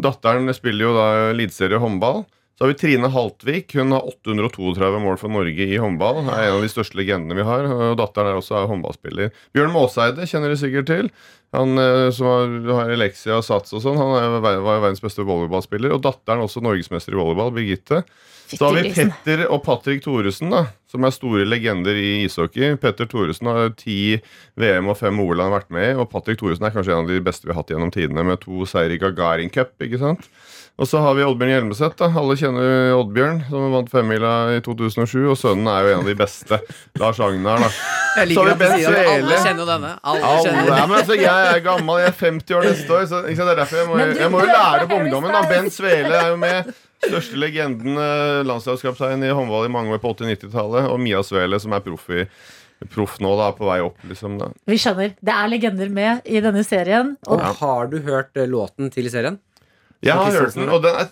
Datteren 0.02 0.52
spiller 0.56 0.90
jo 0.90 0.96
da 0.98 1.06
eliteserie 1.34 1.80
håndball. 1.80 2.26
Så 2.56 2.64
har 2.64 2.72
vi 2.72 2.78
Trine 2.80 3.08
Haltvik. 3.12 3.74
Hun 3.76 3.92
har 3.92 4.06
832 4.08 5.00
mål 5.04 5.18
for 5.20 5.32
Norge 5.32 5.66
i 5.68 5.80
håndball. 5.82 6.22
Er 6.24 6.46
en 6.46 6.60
av 6.62 6.62
de 6.64 6.70
største 6.72 6.96
legendene 6.96 7.36
vi 7.36 7.44
har. 7.44 7.68
Og 7.68 7.98
datteren 8.00 8.32
er 8.32 8.40
også 8.40 8.62
håndballspiller. 8.72 9.34
Bjørn 9.56 9.74
Maaseide 9.74 10.24
kjenner 10.24 10.54
dere 10.54 10.62
sikkert 10.62 10.88
til. 10.88 11.10
Han 11.56 11.76
eh, 11.82 12.08
som 12.16 12.30
har, 12.72 12.94
Elexia 12.96 13.42
og 13.42 13.44
Sats 13.44 13.76
og 13.76 13.84
sånn. 13.84 14.00
Han 14.00 14.40
var 14.40 14.64
verdens 14.64 15.04
beste 15.04 15.28
volleyballspiller. 15.28 15.98
Og 15.98 16.06
datteren 16.08 16.46
også 16.48 16.64
norgesmester 16.64 17.12
i 17.12 17.20
volleyball, 17.20 17.52
Birgitte. 17.58 18.06
Så 18.52 18.68
har 18.68 18.76
vi 18.78 18.92
Petter 18.94 19.46
og 19.50 19.64
Patrick 19.66 20.04
Thoresen, 20.06 20.52
da, 20.54 20.66
som 20.92 21.04
er 21.08 21.14
store 21.16 21.46
legender 21.50 21.98
i 21.98 22.26
ishockey. 22.26 22.76
Petter 22.82 23.10
Thoresen 23.10 23.50
har 23.50 23.72
ti 23.80 24.20
VM 24.60 24.92
og 24.92 25.00
fem 25.00 25.18
OL 25.24 25.40
han 25.42 25.50
har 25.52 25.60
vært 25.62 25.74
med 25.74 25.88
i. 25.90 25.96
Og 26.00 26.10
Patrick 26.12 26.40
Thoresen 26.42 26.68
er 26.68 26.76
kanskje 26.76 26.94
en 26.94 27.06
av 27.06 27.10
de 27.14 27.22
beste 27.26 27.48
vi 27.48 27.54
har 27.54 27.62
hatt 27.64 27.74
gjennom 27.74 27.92
tidene, 27.94 28.24
med 28.28 28.42
to 28.44 28.68
seier 28.70 28.94
i 28.94 29.00
Gagarin 29.02 29.50
Cup. 29.54 29.74
ikke 29.82 30.00
sant? 30.02 30.30
Og 30.76 30.90
så 30.92 31.00
har 31.00 31.14
vi 31.16 31.24
Oddbjørn 31.24 31.54
Hjelmeset. 31.54 31.94
da, 32.02 32.10
Alle 32.20 32.36
kjenner 32.36 32.98
Oddbjørn, 32.98 33.38
som 33.48 33.72
vant 33.72 33.88
femmila 33.92 34.32
i 34.58 34.60
2007. 34.60 35.22
Og 35.32 35.38
sønnen 35.40 35.70
er 35.72 35.86
jo 35.86 35.94
en 35.94 36.02
av 36.04 36.10
de 36.10 36.16
beste. 36.20 36.60
Lars 37.00 37.22
Agnar, 37.24 37.64
da. 37.64 37.70
Jeg 38.20 38.36
Så 38.36 38.44
har 38.44 38.60
vi 38.60 38.68
sier 38.82 38.98
at 39.00 39.12
Alle 39.14 39.38
kjenner 39.44 39.70
denne. 39.72 39.94
Alle 40.04 40.24
Alle, 40.28 40.42
kjenner 40.44 40.68
ja, 40.74 40.82
men 40.88 40.98
altså, 41.00 41.16
jeg 41.20 41.48
er 41.56 41.64
gammel, 41.64 42.02
jeg 42.04 42.12
er 42.12 42.18
50 42.20 42.58
år 42.60 42.68
neste 42.68 42.98
år. 42.98 43.08
Så, 43.08 43.22
ikke 43.24 43.40
sant, 43.40 43.48
det 43.48 43.56
er 43.56 43.62
derfor 43.64 43.80
jeg 43.80 43.88
må, 43.88 43.96
Men 44.02 44.14
jeg 44.20 44.34
må 44.34 44.44
jo 44.44 44.50
på 44.50 44.52
lære 44.52 44.84
opp 44.84 44.92
Harry 44.92 45.06
ungdommen. 45.08 45.32
da. 45.38 45.42
Ben 45.54 45.72
Svele 45.72 46.20
er 46.20 46.28
jo 46.34 46.38
med. 46.44 46.76
Største 47.10 47.40
legenden, 47.40 47.98
eh, 48.02 48.44
landslagskaptein 48.48 49.24
i 49.26 49.34
håndball 49.36 49.68
i 49.68 49.72
mange 49.74 49.94
år 49.96 50.02
på 50.04 50.14
80-90-tallet. 50.16 50.90
Og 50.92 51.00
Mia 51.02 51.22
Svele, 51.26 51.60
som 51.62 51.76
er 51.78 51.84
proff, 51.86 52.08
i, 52.10 52.26
proff 52.94 53.20
nå, 53.24 53.34
da, 53.40 53.52
på 53.56 53.68
vei 53.70 53.80
opp. 53.86 53.98
liksom 54.10 54.40
da. 54.42 54.50
Vi 54.70 54.78
skjønner. 54.82 55.16
Det 55.20 55.36
er 55.36 55.52
legender 55.52 55.92
med 55.94 56.26
i 56.26 56.42
denne 56.44 56.64
serien. 56.68 57.16
Og 57.28 57.40
Og 57.40 57.60
har 57.62 57.92
du 57.92 58.00
hørt 58.08 58.36
eh, 58.38 58.50
låten 58.50 58.92
til 58.94 59.10
serien? 59.14 59.40
Jeg 60.06 60.14
har 60.14 60.32
hørt 60.32 60.54
den, 60.54 60.70
og 60.70 60.84
den 60.84 60.96
er 61.02 61.08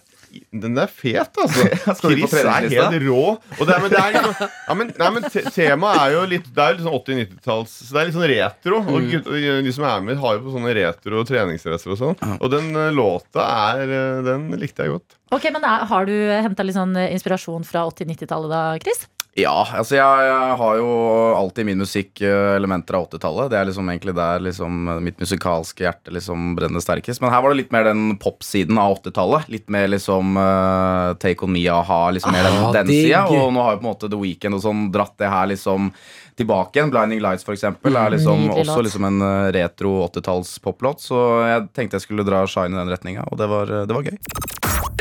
den 0.51 0.77
er 0.79 0.91
fet, 0.91 1.37
altså. 1.39 1.65
Chris 2.01 2.35
er 2.39 2.67
helt 2.67 2.97
rå. 3.03 3.23
Og 3.57 3.63
det 3.67 3.75
er, 3.75 3.81
men 3.83 3.93
det 3.93 3.99
er 3.99 4.15
liksom, 4.15 4.51
ja, 4.67 4.77
men, 4.79 4.91
nei, 4.99 5.09
men 5.15 5.27
te 5.29 5.43
Temaet 5.53 6.01
er 6.01 6.15
jo 6.15 6.23
litt 6.33 6.47
Det 6.49 6.63
er 6.63 6.73
jo 6.73 6.77
litt 6.77 6.85
sånn 6.85 6.97
80-90-talls 6.99 7.73
Så 7.79 7.89
det 7.89 8.01
er 8.01 8.09
litt 8.09 8.17
sånn 8.17 8.27
retro. 8.33 8.81
Mm. 8.83 8.91
Og 8.93 9.09
gutt, 9.11 9.31
de 9.67 9.75
som 9.75 9.87
er 9.89 10.05
med, 10.09 10.21
har 10.23 10.37
jo 10.37 10.45
på 10.45 10.55
sånne 10.55 10.75
retro 10.79 11.25
treningsdresser 11.29 11.95
og 11.95 11.99
sånn. 11.99 12.21
Og 12.39 12.53
den 12.53 12.71
eh, 12.73 12.91
låta 12.95 13.47
er 13.73 13.83
eh, 13.87 14.21
Den 14.27 14.47
likte 14.61 14.87
jeg 14.87 14.95
godt. 14.95 15.17
Ok, 15.33 15.49
men 15.53 15.65
er, 15.65 15.87
Har 15.89 16.09
du 16.09 16.15
henta 16.15 16.65
litt 16.65 16.77
sånn 16.77 16.95
inspirasjon 17.07 17.67
fra 17.67 17.87
80-90-tallet 17.91 18.53
da, 18.53 18.63
Chris? 18.83 19.05
Ja, 19.33 19.63
altså 19.73 19.95
jeg, 19.97 20.25
jeg 20.27 20.57
har 20.59 20.75
jo 20.77 20.89
alltid 21.33 21.65
min 21.65 21.79
musikk 21.81 22.21
eh, 22.21 22.51
elementer 22.53 22.99
av 22.99 23.07
80-tallet. 23.07 23.47
Det 23.49 23.57
er 23.57 23.65
liksom 23.65 23.87
egentlig 23.89 24.13
der 24.19 24.43
liksom 24.45 24.91
eh, 24.93 24.99
mitt 25.07 25.17
musikalske 25.23 25.87
hjerte 25.87 26.13
liksom 26.13 26.51
brenner 26.59 26.83
sterkest. 26.83 27.17
Men 27.23 27.33
her 27.33 27.41
var 27.41 27.49
det 27.49 27.63
litt 27.63 27.73
mer 27.73 27.87
den 27.87 28.11
popsiden 28.21 28.77
av 28.77 28.99
80-tallet. 28.99 29.49
Litt 29.49 29.73
mer 29.73 29.87
liksom 29.89 30.37
uh, 30.37 31.15
Take 31.17 31.47
On 31.47 31.49
Me, 31.55 31.63
a-ha, 31.73 32.01
liksom 32.13 32.35
mer 32.35 32.45
den, 32.45 32.59
Ah, 32.61 32.69
den 32.77 32.91
digg. 32.91 33.07
sida. 33.07 33.23
Og 33.33 33.49
nå 33.57 33.65
har 33.65 33.73
jo 33.73 33.81
på 33.81 33.87
en 33.87 33.89
måte 33.89 34.11
The 34.13 34.21
Weeknd 34.21 34.59
og 34.59 34.61
sånn 34.67 34.85
dratt 34.93 35.17
det 35.17 35.33
her 35.33 35.49
liksom 35.49 35.89
tilbake 36.37 36.77
igjen. 36.77 36.93
Blinding 36.93 37.25
Lights, 37.25 37.45
for 37.47 37.57
eksempel, 37.57 37.97
er 37.97 38.13
liksom 38.13 38.45
mm, 38.51 38.53
også 38.61 38.79
liksom 38.85 39.09
en 39.09 39.17
eh, 39.31 39.49
retro 39.57 39.95
80-talls 40.11 40.59
poplåt. 40.61 41.01
Så 41.09 41.17
jeg 41.49 41.71
tenkte 41.73 41.97
jeg 41.97 42.05
skulle 42.05 42.27
dra 42.29 42.45
Shine 42.45 42.77
i 42.77 42.83
den 42.83 42.93
retninga, 42.93 43.25
og 43.33 43.41
det 43.41 43.49
var, 43.49 43.73
det 43.89 43.97
var 43.97 44.05
gøy. 44.11 44.17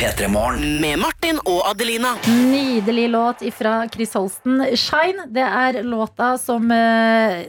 Med 0.03 0.99
Martin 0.99 1.37
og 1.47 1.61
Adelina. 1.71 2.17
Nydelig 2.27 3.05
låt 3.13 3.45
fra 3.55 3.87
Chris 3.87 4.17
Holsten. 4.19 4.59
Shine, 4.75 5.29
det 5.31 5.45
er 5.47 5.79
låta 5.87 6.33
som 6.43 6.67
eh, 6.75 7.47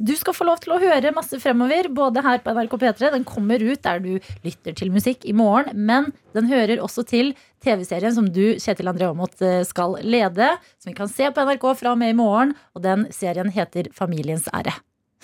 du 0.00 0.14
skal 0.16 0.32
få 0.32 0.46
lov 0.48 0.62
til 0.64 0.72
å 0.72 0.80
høre 0.80 1.12
masse 1.12 1.36
fremover. 1.42 1.90
Både 1.92 2.24
her 2.24 2.40
på 2.40 2.56
NRK 2.56 2.78
P3. 2.80 3.12
Den 3.18 3.28
kommer 3.28 3.60
ut 3.60 3.84
der 3.84 4.00
du 4.00 4.14
lytter 4.16 4.80
til 4.80 4.94
musikk 4.96 5.28
i 5.28 5.36
morgen. 5.36 5.76
Men 5.76 6.08
den 6.32 6.48
hører 6.48 6.80
også 6.80 7.04
til 7.04 7.34
TV-serien 7.60 8.16
som 8.16 8.32
du, 8.32 8.56
Kjetil 8.56 8.88
André 8.88 9.10
Aamodt, 9.10 9.36
eh, 9.44 9.60
skal 9.68 10.00
lede. 10.00 10.54
Som 10.80 10.94
vi 10.94 11.00
kan 11.02 11.12
se 11.12 11.28
på 11.28 11.50
NRK 11.50 11.74
fra 11.82 11.92
og 11.92 12.00
med 12.00 12.16
i 12.16 12.22
morgen. 12.24 12.56
Og 12.72 12.88
den 12.88 13.10
serien 13.12 13.52
heter 13.52 13.92
Familiens 13.92 14.48
ære. 14.56 14.72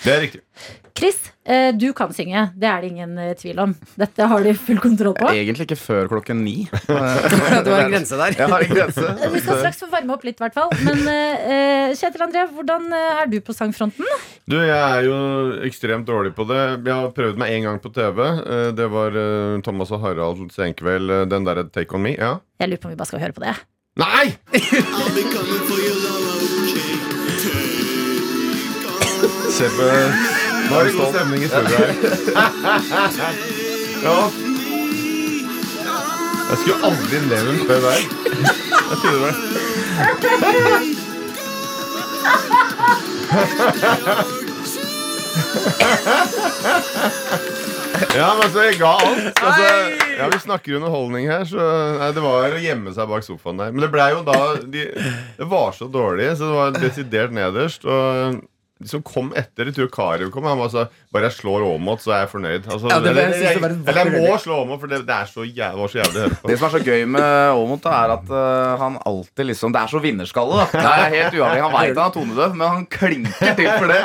Det 0.05 0.13
er 0.13 0.21
riktig. 0.27 0.41
Chris, 0.97 1.17
eh, 1.45 1.71
du 1.77 1.91
kan 1.97 2.09
synge. 2.17 2.47
Det 2.57 2.65
er 2.69 2.81
det 2.85 2.89
ingen 2.93 3.19
eh, 3.21 3.35
tvil 3.37 3.59
om. 3.61 3.73
Dette 4.01 4.27
har 4.29 4.45
du 4.45 4.49
full 4.57 4.79
kontroll 4.81 5.13
på. 5.17 5.29
Egentlig 5.29 5.67
ikke 5.67 5.77
før 5.77 6.09
klokken 6.09 6.41
ni. 6.45 6.55
Du 6.87 6.93
har 6.97 7.83
en 7.83 7.91
grense 7.93 8.17
der. 8.17 8.33
Jeg 8.39 8.49
har 8.53 8.65
en 8.65 8.73
grense. 8.79 9.05
Vi 9.35 9.41
skal 9.45 9.61
straks 9.61 9.81
få 9.83 9.89
varme 9.93 10.15
opp 10.17 10.25
litt, 10.25 10.39
i 10.41 10.45
hvert 10.47 10.57
fall. 10.57 10.73
Men 10.87 11.03
eh, 11.13 11.93
Kjetil 11.97 12.25
André, 12.25 12.47
hvordan 12.57 12.89
eh, 12.97 13.21
er 13.23 13.31
du 13.33 13.39
på 13.45 13.57
sangfronten? 13.57 14.09
Du, 14.49 14.57
jeg 14.57 14.73
er 14.77 15.05
jo 15.09 15.19
ekstremt 15.69 16.09
dårlig 16.09 16.33
på 16.39 16.49
det. 16.49 16.61
Jeg 16.87 16.93
har 16.97 17.13
prøvd 17.17 17.41
meg 17.45 17.53
én 17.59 17.69
gang 17.69 17.81
på 17.85 17.93
TV. 17.97 18.23
Eh, 18.41 18.69
Det 18.81 18.89
var 18.97 19.17
eh, 19.21 19.61
Thomas 19.69 19.93
og 19.97 20.01
Harald 20.05 20.49
Senkveld. 20.57 21.13
eh, 21.13 21.27
Den 21.33 21.45
derre 21.49 21.69
Take 21.73 21.93
On 21.97 22.05
Me. 22.09 22.17
Ja. 22.17 22.39
Jeg 22.61 22.73
lurer 22.73 22.85
på 22.85 22.89
om 22.93 22.97
vi 22.97 23.01
bare 23.05 23.13
skal 23.13 23.25
høre 23.27 23.37
på 23.37 23.45
det. 23.45 23.57
Nei! 24.01 24.27
Se 29.57 29.69
på 29.73 29.85
Nå 30.67 30.75
er 30.77 30.85
det 30.85 30.95
god 30.97 31.09
stemning 31.15 31.41
i 31.43 31.49
studio 31.49 31.77
her. 31.81 31.93
Ja. 34.07 34.19
Jeg 36.47 36.57
skulle 36.61 36.81
aldri 36.89 37.19
med 37.27 37.31
det 37.69 37.79
der. 37.87 38.01
Jeg 38.87 38.97
trodde 39.03 39.21
det. 39.27 39.33
Ja, 48.17 48.35
men 48.35 48.43
altså, 48.45 48.63
jeg 48.65 48.77
ga 48.81 48.91
alt. 49.01 49.41
Altså, 49.41 49.65
ja, 50.19 50.29
Vi 50.33 50.39
snakker 50.43 50.77
underholdning 50.77 51.31
her, 51.31 51.45
så 51.49 51.61
nei, 51.97 52.11
det 52.17 52.25
var 52.25 52.53
å 52.53 52.61
gjemme 52.61 52.93
seg 52.97 53.09
bak 53.11 53.25
sofaen 53.25 53.61
der. 53.61 53.73
Men 53.73 53.85
det 53.87 53.91
ble 53.93 54.07
jo 54.13 54.21
da 54.27 54.37
de, 54.61 54.85
Det 55.39 55.49
var 55.49 55.73
så 55.77 55.89
dårlig, 55.93 56.29
så 56.37 56.51
det 56.51 56.59
var 56.59 56.77
desidert 56.81 57.33
nederst. 57.37 57.89
Og 57.89 58.41
som 58.85 59.01
kom 59.03 59.31
etter, 59.33 59.65
jeg 59.71 59.75
tror 59.79 59.89
Karev 59.89 60.29
kom, 60.35 60.45
han 60.45 60.59
var 60.61 60.69
så 60.69 60.83
Bare 61.15 61.31
jeg 61.31 61.37
slår 61.39 61.63
Aamodt, 61.65 62.03
så 62.05 62.13
er 62.13 62.19
jeg 62.27 62.29
fornøyd. 62.35 62.67
Altså, 62.69 62.91
Ja, 62.93 62.99
det 63.01 63.15
var- 63.15 63.23
jeg 63.23 63.57
eller, 63.57 63.71
jeg, 63.73 63.89
eller 63.89 64.01
jeg 64.05 64.13
må 64.29 64.37
slå 64.43 64.59
Aamodt, 64.61 64.81
for 64.83 64.87
det, 64.93 64.99
det 65.09 65.15
er 65.17 65.25
så 65.31 65.47
jævlig, 65.49 65.89
så 65.89 65.97
jævlig 66.03 66.19
å 66.21 66.21
høre 66.27 66.37
på. 66.43 66.49
Det 66.51 66.59
som 66.59 66.67
er 66.69 66.73
så 66.77 66.83
gøy 66.85 67.07
med 67.09 67.23
Aamodt, 67.23 67.87
er 67.89 68.09
at 68.19 68.29
uh, 68.29 68.77
han 68.83 68.99
alltid 69.07 69.47
liksom 69.49 69.73
Det 69.73 69.81
er 69.81 69.87
så 69.95 70.03
vinnerskalle. 70.05 70.53
da 70.61 70.67
Det 70.77 70.93
er 70.93 71.17
helt 71.17 71.35
uavhengig 71.41 71.65
Han 71.65 71.73
veit 71.73 71.97
han 71.97 72.05
er 72.11 72.15
tonedøv, 72.19 72.55
men 72.55 72.69
han 72.69 72.87
klinker 72.87 73.55
til 73.57 73.71
for 73.81 73.87
det. 73.89 74.03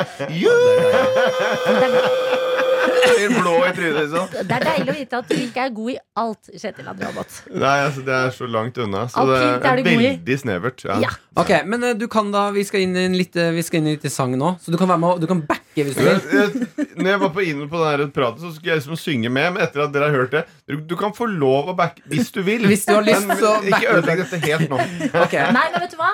Blir 3.22 3.42
blå 3.42 3.54
i 3.64 3.72
trynet. 3.76 3.98
Liksom. 4.02 4.28
Det 4.48 4.56
er 4.58 4.66
deilig 4.68 4.92
å 4.92 4.96
vite 4.98 5.20
at 5.22 5.30
du 5.30 5.34
ikke 5.38 5.64
er 5.66 5.74
god 5.76 5.90
i 5.92 5.96
alt, 6.22 6.50
Kjetil 6.52 6.90
André 6.92 7.08
Aamodt. 7.08 7.38
Nei, 7.54 7.76
altså, 7.86 8.04
det 8.06 8.16
er 8.18 8.34
så 8.36 8.48
langt 8.50 8.80
unna. 8.82 9.06
Så 9.12 9.22
Alpint 9.22 9.62
det 9.62 9.70
er 9.70 9.72
er 9.72 9.82
du 9.82 9.90
veldig 9.90 10.38
snevert. 10.42 10.84
Ja. 10.88 10.98
Ja. 11.06 11.12
Ok, 11.40 11.52
men 11.64 11.84
eh, 11.88 11.94
du 11.96 12.04
kan 12.12 12.28
da 12.34 12.50
Vi 12.52 12.60
skal 12.68 12.82
inn 12.84 12.96
i 12.98 13.06
en 13.08 13.14
litt, 13.16 13.36
eh, 13.40 13.54
vi 13.56 13.62
skal 13.64 13.80
inn 13.80 13.86
i 13.88 13.94
litt 13.96 14.04
sang 14.12 14.34
nå, 14.36 14.50
så 14.60 14.74
du 14.74 14.76
kan 14.76 14.90
være 14.90 15.00
med 15.00 15.14
og 15.14 15.22
Du 15.22 15.26
kan 15.30 15.40
backe 15.48 15.71
hvis 15.74 15.96
du 15.96 16.02
vil. 16.04 16.20
jeg, 16.32 16.88
når 17.00 17.08
jeg 17.14 17.20
var 17.22 17.30
på 17.32 17.42
inn 17.48 17.62
på 17.72 17.80
den 17.98 18.10
praten, 18.12 18.40
så 18.44 18.50
skulle 18.52 18.74
jeg 18.74 18.82
liksom 18.82 18.98
synge 19.00 19.30
med. 19.32 19.54
Men 19.56 19.62
etter 19.64 19.84
at 19.86 19.92
dere 19.94 20.10
har 20.10 20.16
hørt 20.20 20.30
det 20.36 20.42
Du, 20.68 20.76
du 20.92 20.94
kan 21.00 21.12
få 21.16 21.24
lov 21.30 21.70
å 21.72 21.74
backe 21.78 22.02
hvis 22.12 22.28
du 22.34 22.42
vil. 22.44 22.66
Hvis 22.68 22.84
du 22.84 22.92
har 22.94 23.02
lyst, 23.06 23.26
men 23.26 23.40
så 23.40 23.54
ikke 23.62 23.70
backer 23.72 23.88
du. 23.88 23.98
ødelegg 24.02 24.22
dette 24.22 24.40
helt 24.44 24.68
nå. 24.70 24.78
Okay. 25.24 25.46
Nei, 25.56 25.64
men 25.72 25.80
vet 25.86 25.94
du 25.94 25.98
hva? 26.00 26.10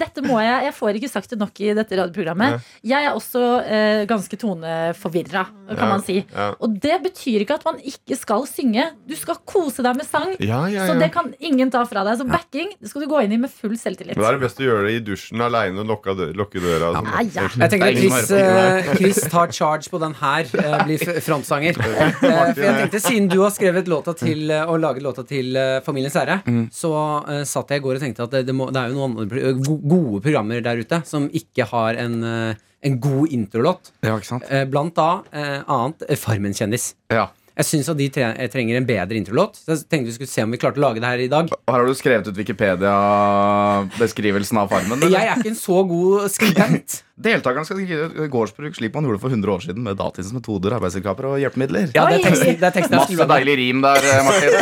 Dette 0.00 0.22
må 0.24 0.40
jeg 0.40 0.64
Jeg 0.70 0.74
får 0.76 0.98
ikke 1.00 1.10
sagt 1.12 1.30
det 1.34 1.38
nok 1.40 1.60
i 1.60 1.70
dette 1.76 1.98
radioprogrammet. 2.00 2.64
Jeg 2.86 3.04
er 3.10 3.12
også 3.16 3.44
eh, 3.64 4.02
ganske 4.08 4.36
toneforvirra, 4.40 5.44
kan 5.68 5.76
Ja, 5.76 5.88
man 5.90 6.02
si. 6.06 6.18
ja. 6.32 6.48
Og 6.62 6.76
det 6.82 6.96
betyr 7.04 7.42
ikke 7.44 7.56
at 7.60 7.64
man 7.66 7.78
ikke 7.84 8.16
skal 8.18 8.46
synge. 8.48 8.88
Du 9.08 9.14
skal 9.18 9.38
kose 9.48 9.82
deg 9.84 9.96
med 9.98 10.06
sang. 10.08 10.34
Ja, 10.40 10.64
ja, 10.72 10.86
Så 10.88 10.96
det 11.00 11.10
kan 11.14 11.32
ingen 11.40 11.70
ta 11.74 11.84
fra 11.88 12.04
deg. 12.06 12.18
Så 12.20 12.26
backing 12.28 12.72
det 12.80 12.90
skal 12.90 13.04
du 13.04 13.08
gå 13.10 13.20
inn 13.24 13.32
i 13.36 13.40
med 13.40 13.50
full 13.52 13.76
selvtillit. 13.78 14.16
Men 14.16 14.22
Da 14.24 14.30
er 14.32 14.38
det 14.38 14.44
best 14.46 14.60
å 14.62 14.66
gjøre 14.66 14.86
det 14.88 14.94
i 14.98 15.02
dusjen 15.10 15.42
aleine 15.44 15.82
og 15.82 15.90
lukke 15.90 16.14
døra. 16.62 16.90
og 16.92 17.00
sånn. 17.00 17.10
Ja, 17.10 17.24
ja. 17.42 17.48
Jeg 17.56 17.70
tenker 17.72 17.86
at 17.86 17.96
Det 17.96 17.96
er 17.96 18.02
ingen 18.02 18.85
Chris, 18.94 19.18
tar 19.32 19.48
charge 19.52 19.90
på 19.90 19.98
den 20.02 20.14
her, 20.20 20.46
eh, 20.62 20.76
blir 20.86 20.98
frontsanger. 21.24 21.74
Eh, 21.86 22.52
For 22.54 22.62
jeg 22.62 22.74
tenkte, 22.80 23.00
Siden 23.02 23.28
du 23.32 23.38
har 23.42 23.50
skrevet 23.54 23.88
låta 23.90 24.12
til 24.18 24.50
eh, 24.50 24.64
og 24.70 24.80
laget 24.82 25.02
låta 25.04 25.22
til 25.26 25.56
eh, 25.56 25.80
Familiens 25.86 26.16
ære, 26.16 26.38
så 26.74 26.92
eh, 27.28 27.42
satt 27.48 27.70
jeg 27.74 27.80
i 27.82 27.84
går 27.86 27.94
og 27.98 28.02
tenkte 28.06 28.22
at 28.26 28.32
det, 28.36 28.44
det, 28.48 28.54
må, 28.56 28.64
det 28.74 28.80
er 28.82 28.88
jo 28.92 28.96
noen 29.00 29.10
andre 29.16 29.26
pro- 29.30 29.54
go- 29.66 29.82
gode 29.96 30.18
programmer 30.28 30.58
der 30.64 30.76
ute 30.84 30.98
som 31.08 31.22
ikke 31.32 31.64
har 31.72 31.92
en, 32.02 32.14
eh, 32.24 32.54
en 32.86 32.94
god 33.02 33.26
introlåt. 33.34 33.82
Ja, 34.06 34.12
ikke 34.20 34.30
sant? 34.34 34.44
Eh, 34.50 34.64
Blant 34.70 34.94
da 34.98 35.10
eh, 35.32 35.60
annet 35.66 35.98
eh, 36.08 36.16
Farmen 36.20 36.54
kjendis. 36.56 36.84
Ja. 37.12 37.26
Jeg 37.56 37.64
syns 37.70 37.86
at 37.88 37.96
de 37.96 38.10
tre 38.12 38.26
eh, 38.36 38.50
trenger 38.52 38.76
en 38.76 38.84
bedre 38.84 39.16
introlåt. 39.16 39.56
Så 39.56 39.72
jeg 39.72 39.86
tenkte 39.88 40.10
vi 40.10 40.14
skulle 40.18 40.28
se 40.28 40.42
om 40.44 40.50
vi 40.52 40.58
klarte 40.60 40.76
å 40.76 40.82
lage 40.84 41.00
det 41.00 41.08
her 41.08 41.22
i 41.24 41.28
dag. 41.32 41.48
Og 41.56 41.72
her 41.72 41.80
har 41.80 41.88
du 41.88 41.94
skrevet 41.96 42.28
ut 42.28 42.36
Wikipedia-beskrivelsen 42.36 44.60
av 44.60 44.68
Farmen. 44.74 44.92
eller? 45.00 45.08
Jeg 45.16 45.24
er 45.32 45.40
ikke 45.40 45.54
en 45.54 45.62
så 45.62 45.78
god 45.88 46.28
skribent. 46.34 46.98
Deltakerne 47.16 47.64
skal 47.64 47.78
skrive 47.80 48.26
gårdsbruk 48.28 48.74
slik 48.76 48.92
man 48.92 49.06
gjorde 49.08 49.20
for 49.22 49.32
100 49.32 49.48
år 49.54 49.62
siden, 49.64 49.80
med 49.86 49.96
datidens 49.96 50.34
metoder, 50.36 50.74
arbeidsselskaper 50.76 51.24
og 51.30 51.36
hjelpemidler. 51.40 51.86
Ja, 51.96 52.02
det 52.10 52.18
er 52.18 52.24
teksten, 52.26 52.58
det 52.60 52.66
er 52.68 52.74
teksten 52.74 52.96
Masse 53.00 53.26
deilig 53.30 53.54
rim 53.56 53.80
der, 53.80 54.04
eh, 54.04 54.20
Martin. 54.26 54.52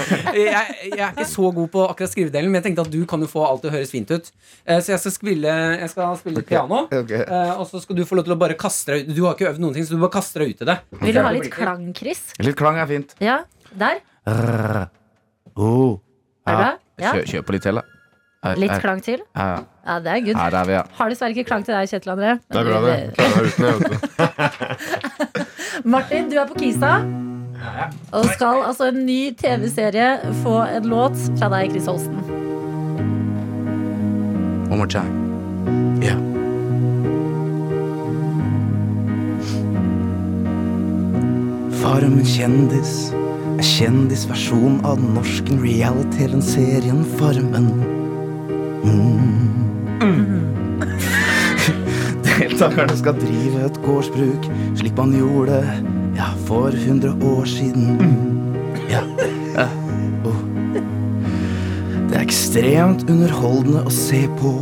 Jeg, 0.40 0.74
jeg 0.90 1.04
er 1.06 1.12
ikke 1.14 1.26
så 1.30 1.52
god 1.54 1.68
på 1.70 1.84
akkurat 1.86 2.10
skrivedelen, 2.10 2.50
men 2.50 2.58
jeg 2.58 2.64
tenkte 2.66 2.82
at 2.82 2.90
du 2.90 2.98
kan 3.06 3.22
jo 3.22 3.28
få 3.30 3.44
alt 3.46 3.62
til 3.62 3.70
å 3.70 3.74
høres 3.76 3.92
fint 3.94 4.10
ut. 4.10 4.26
Eh, 4.66 4.80
Så 4.82 4.90
jeg 4.96 5.02
skal 5.04 5.14
spille, 5.14 5.54
jeg 5.84 5.90
skal 5.94 6.16
spille 6.18 6.42
piano, 6.46 6.82
Ok. 6.90 7.14
eh, 7.14 7.52
og 7.54 7.64
så 7.70 7.80
skal 7.84 7.98
du 7.98 8.04
få 8.06 8.18
lov 8.18 8.26
til 8.26 8.34
å 8.34 8.38
bare 8.42 8.58
kaste 8.58 8.90
deg 8.96 9.06
ut. 9.06 9.14
Du 9.14 9.22
har 9.28 9.38
ikke 9.38 9.48
øvd 9.52 9.62
noen 9.62 9.74
ting, 9.78 9.86
så 9.86 9.94
du 9.94 10.02
bare 10.02 10.14
kaster 10.18 10.42
deg 10.44 10.54
ut 10.56 10.62
i 10.66 10.70
det. 10.72 10.78
Vil 11.06 11.14
du 11.14 11.22
ha 11.22 11.30
litt 11.38 11.50
klang, 11.54 11.86
Chris? 11.94 12.24
Litt 12.42 12.58
klang 12.58 12.78
er 12.82 12.90
fint. 12.90 13.14
Ja, 13.22 13.40
der. 13.70 14.02
Oh. 15.54 15.98
Er 16.46 16.56
du? 16.58 16.66
Ja. 17.00 17.14
Kjør, 17.14 17.24
kjøp 17.36 17.46
på 17.48 17.54
litt 17.56 17.64
til, 17.64 17.78
da. 17.80 17.86
Litt 18.40 18.72
klang 18.80 19.02
til? 19.04 19.20
Ja, 19.36 19.98
det 20.00 20.08
er 20.08 20.20
good. 20.24 20.36
Her 20.38 20.54
er 20.62 20.64
vi, 20.64 20.72
ja. 20.72 20.82
Har 20.96 21.10
dessverre 21.12 21.34
ikke 21.36 21.44
klang 21.44 21.64
til 21.66 21.76
deg, 21.76 21.90
Kjetil 21.90 22.14
André. 22.14 22.38
Det 22.48 22.56
er 22.56 22.64
bra, 22.70 22.78
det. 22.86 22.94
Klarer 23.18 23.36
meg 23.36 23.50
uten, 23.50 23.64
jeg, 23.68 23.74
vet 23.76 23.90
du. 23.90 23.96
Martin, 25.92 26.30
du 26.30 26.38
er 26.40 26.48
på 26.48 26.56
Kisa. 26.62 26.92
Og 28.16 28.24
skal 28.32 28.62
altså 28.64 28.88
en 28.88 29.02
ny 29.04 29.34
TV-serie 29.36 30.32
få 30.40 30.56
en 30.64 30.88
låt 30.88 31.20
fra 31.36 31.52
deg, 31.52 31.74
Chris 31.74 31.90
Holsten. 31.90 32.16
One 34.72 34.80
more 34.80 34.88
time. 34.88 35.12
Yeah. 36.00 36.16
Farmen 41.84 42.24
kjendis. 42.24 43.10
En 43.52 43.64
kjendisversjon 43.76 44.80
av 44.88 44.96
den 44.96 45.12
norske 45.20 45.60
reality-serien 45.60 47.04
Farmen. 47.18 47.99
Mm. 48.84 50.50
Deltakerne 52.26 52.96
skal 52.96 53.18
drive 53.20 53.64
et 53.66 53.80
gårdsbruk 53.84 54.48
slik 54.80 54.96
man 54.96 55.12
gjorde 55.16 55.60
ja, 56.16 56.30
for 56.46 56.74
100 56.74 57.14
år 57.24 57.44
siden. 57.44 57.98
Ja. 58.90 59.02
ja. 59.54 59.66
Oh. 60.24 60.40
Det 62.10 62.16
er 62.16 62.22
ekstremt 62.24 63.04
underholdende 63.10 63.84
å 63.86 63.92
se 63.94 64.24
på. 64.40 64.54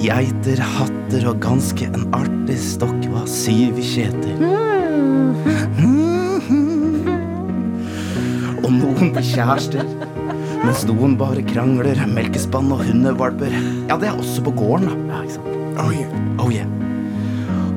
Geiter, 0.00 0.60
hatter 0.60 1.24
og 1.30 1.40
ganske 1.42 1.88
en 1.88 2.06
artig 2.16 2.58
stokk. 2.60 3.00
Hva 3.12 3.24
sier 3.30 3.72
vi, 3.76 3.84
Kjetil? 3.86 4.44
Og 8.66 8.72
noen 8.74 9.12
blir 9.14 9.24
kjærester, 9.24 9.86
mens 10.64 10.86
noen 10.88 11.16
bare 11.20 11.44
krangler. 11.46 12.00
Melkespann 12.10 12.72
og 12.74 12.84
hundevalper. 12.86 13.52
Ja, 13.90 13.98
det 14.00 14.10
er 14.12 14.18
også 14.18 14.44
på 14.46 14.56
gården, 14.56 14.88
da. 14.88 15.16
Ja, 15.16 15.22
ikke 15.26 15.38
sant? 15.38 15.52
Oh 15.76 15.92
yeah. 15.92 16.16
Oh, 16.40 16.52
yeah. 16.52 16.76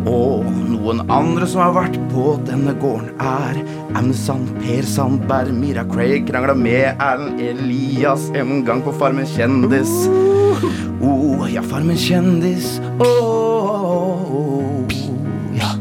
Og 0.09 0.45
noen 0.69 1.03
andre 1.11 1.47
som 1.49 1.61
har 1.61 1.73
vært 1.75 1.97
på 2.13 2.32
denne 2.47 2.73
gården, 2.80 3.11
er 3.19 3.59
Aune 3.99 4.15
Per 4.61 4.88
Sandberg, 4.88 5.51
Mira 5.53 5.84
Craig 5.89 6.27
krangla 6.30 6.55
med 6.55 6.95
Erlend 7.03 7.41
Elias 7.43 8.30
en 8.34 8.63
gang 8.65 8.82
på 8.86 8.93
Farmen 8.95 9.27
kjendis. 9.27 9.91
Oh, 11.01 11.45
ja, 11.51 11.61
Farmen 11.61 11.97
kjendis. 11.99 12.80
Oh, 13.03 14.88
ja. 15.55 15.75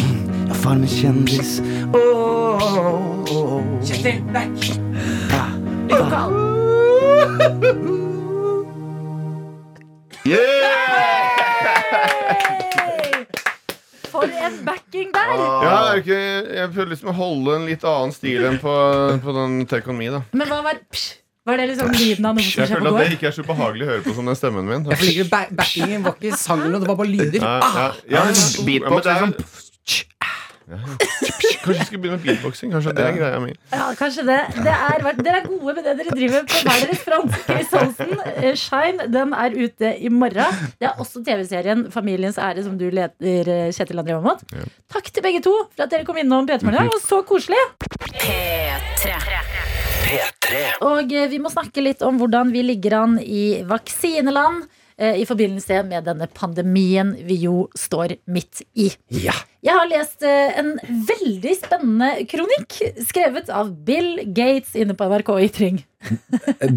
Mm, 0.00 0.48
ja, 0.48 0.58
Farmen 0.64 0.88
kjendis. 0.88 1.58
Oh, 1.92 3.64
Kjetil, 3.84 4.22
back! 4.32 4.87
Ja. 5.88 6.28
For 14.08 14.24
en 14.24 14.64
backing 14.64 15.12
der! 15.14 15.32
Ja, 15.36 15.92
er 15.92 16.00
ikke, 16.02 16.18
jeg 16.56 16.72
prøvde 16.74 16.90
liksom 16.94 17.12
å 17.12 17.16
holde 17.16 17.56
en 17.58 17.64
litt 17.68 17.84
annen 17.86 18.12
stil 18.16 18.44
enn 18.48 18.58
på, 18.62 18.74
på 19.24 19.36
den 19.36 19.62
Take 19.70 19.90
On 19.92 19.98
Me. 19.98 20.10
da 20.12 20.22
Men 20.32 20.50
hva 20.50 20.60
var 20.66 20.80
psh? 20.92 21.16
Var 21.48 21.56
det 21.56 21.66
liksom 21.70 21.92
lyden 21.96 22.26
av 22.28 22.34
noe 22.36 22.44
som 22.44 22.60
Jeg 22.60 22.68
skjer 22.68 22.82
på 22.82 22.84
føler 22.84 22.98
at 22.98 23.08
det 23.08 23.16
ikke 23.16 23.28
er 23.30 23.36
så 23.38 23.44
behagelig 23.48 23.86
å 23.86 23.88
høre 23.88 24.02
på 24.04 24.12
som 24.18 24.26
den 24.28 24.36
stemmen 24.36 24.66
min. 24.68 24.82
Jeg 24.92 25.06
liker 25.06 25.30
ba 25.30 25.38
backingen 25.62 26.04
var 26.04 26.18
ikke 26.18 26.36
sangen, 26.36 26.74
det 26.76 26.88
var 26.90 26.98
bare 26.98 27.08
lyder. 27.08 27.40
Ja, 27.40 27.54
ja, 27.62 27.86
ja, 28.04 28.24
ja, 28.28 28.42
Beatbox, 28.66 29.08
ja, 29.08 29.14
men 29.22 29.32
det 29.32 29.46
Kanskje 31.64 31.80
vi 31.80 31.84
skulle 31.86 32.02
begynne 32.02 32.18
med 32.18 32.24
beatboxing? 32.26 32.72
Kanskje 32.72 32.92
det 32.96 33.04
er 33.04 33.14
greia 33.16 33.38
mi. 33.40 33.54
Ja, 33.72 33.86
kanskje 33.96 34.24
det. 34.28 34.38
det 34.66 34.74
er, 34.74 35.06
dere 35.16 35.40
er 35.40 35.46
gode 35.46 35.74
med 35.78 35.86
det 35.86 35.94
dere 36.00 36.16
driver 36.16 36.44
på 36.48 36.60
hver 36.66 36.82
deres 36.84 37.02
front. 37.06 37.38
Chris 37.46 37.72
eh, 38.36 38.54
Shine, 38.58 39.08
den 39.12 39.32
er 39.32 39.56
ute 39.56 39.94
i 39.96 40.12
morgen. 40.12 40.60
Det 40.80 40.90
er 40.90 41.00
også 41.00 41.22
TV-serien 41.24 41.86
Familiens 41.94 42.38
ære 42.38 42.64
som 42.66 42.76
du 42.80 42.86
leder, 42.90 43.52
eh, 43.54 43.72
Kjetil 43.72 44.02
André 44.02 44.18
Aamodt. 44.18 44.44
Takk 44.92 45.08
til 45.08 45.24
begge 45.24 45.42
to 45.44 45.54
for 45.72 45.86
at 45.86 45.94
dere 45.94 46.04
kom 46.08 46.20
innom 46.20 46.48
P3 46.48 46.68
Morgen. 46.68 46.90
Det 46.90 46.98
var 46.98 47.04
så 47.06 47.22
koselig. 47.28 47.62
Og 50.84 51.12
eh, 51.12 51.30
vi 51.32 51.40
må 51.40 51.52
snakke 51.52 51.84
litt 51.84 52.04
om 52.04 52.20
hvordan 52.20 52.52
vi 52.52 52.66
ligger 52.66 53.00
an 53.02 53.16
i 53.22 53.64
vaksineland 53.68 54.68
i 54.98 55.22
forbindelse 55.22 55.84
med 55.86 56.08
denne 56.08 56.26
pandemien 56.34 57.12
vi 57.22 57.36
jo 57.44 57.68
står 57.78 58.16
midt 58.34 58.64
i. 58.74 58.88
Ja. 59.14 59.36
Jeg 59.58 59.74
har 59.74 59.88
lest 59.90 60.22
eh, 60.22 60.54
en 60.60 60.76
veldig 61.08 61.52
spennende 61.58 62.08
kronikk 62.30 62.76
skrevet 63.08 63.48
av 63.50 63.72
Bill 63.86 64.20
Gates 64.30 64.76
inne 64.78 64.94
på 64.94 65.06
NRK 65.10 65.30
Ytring. 65.48 65.80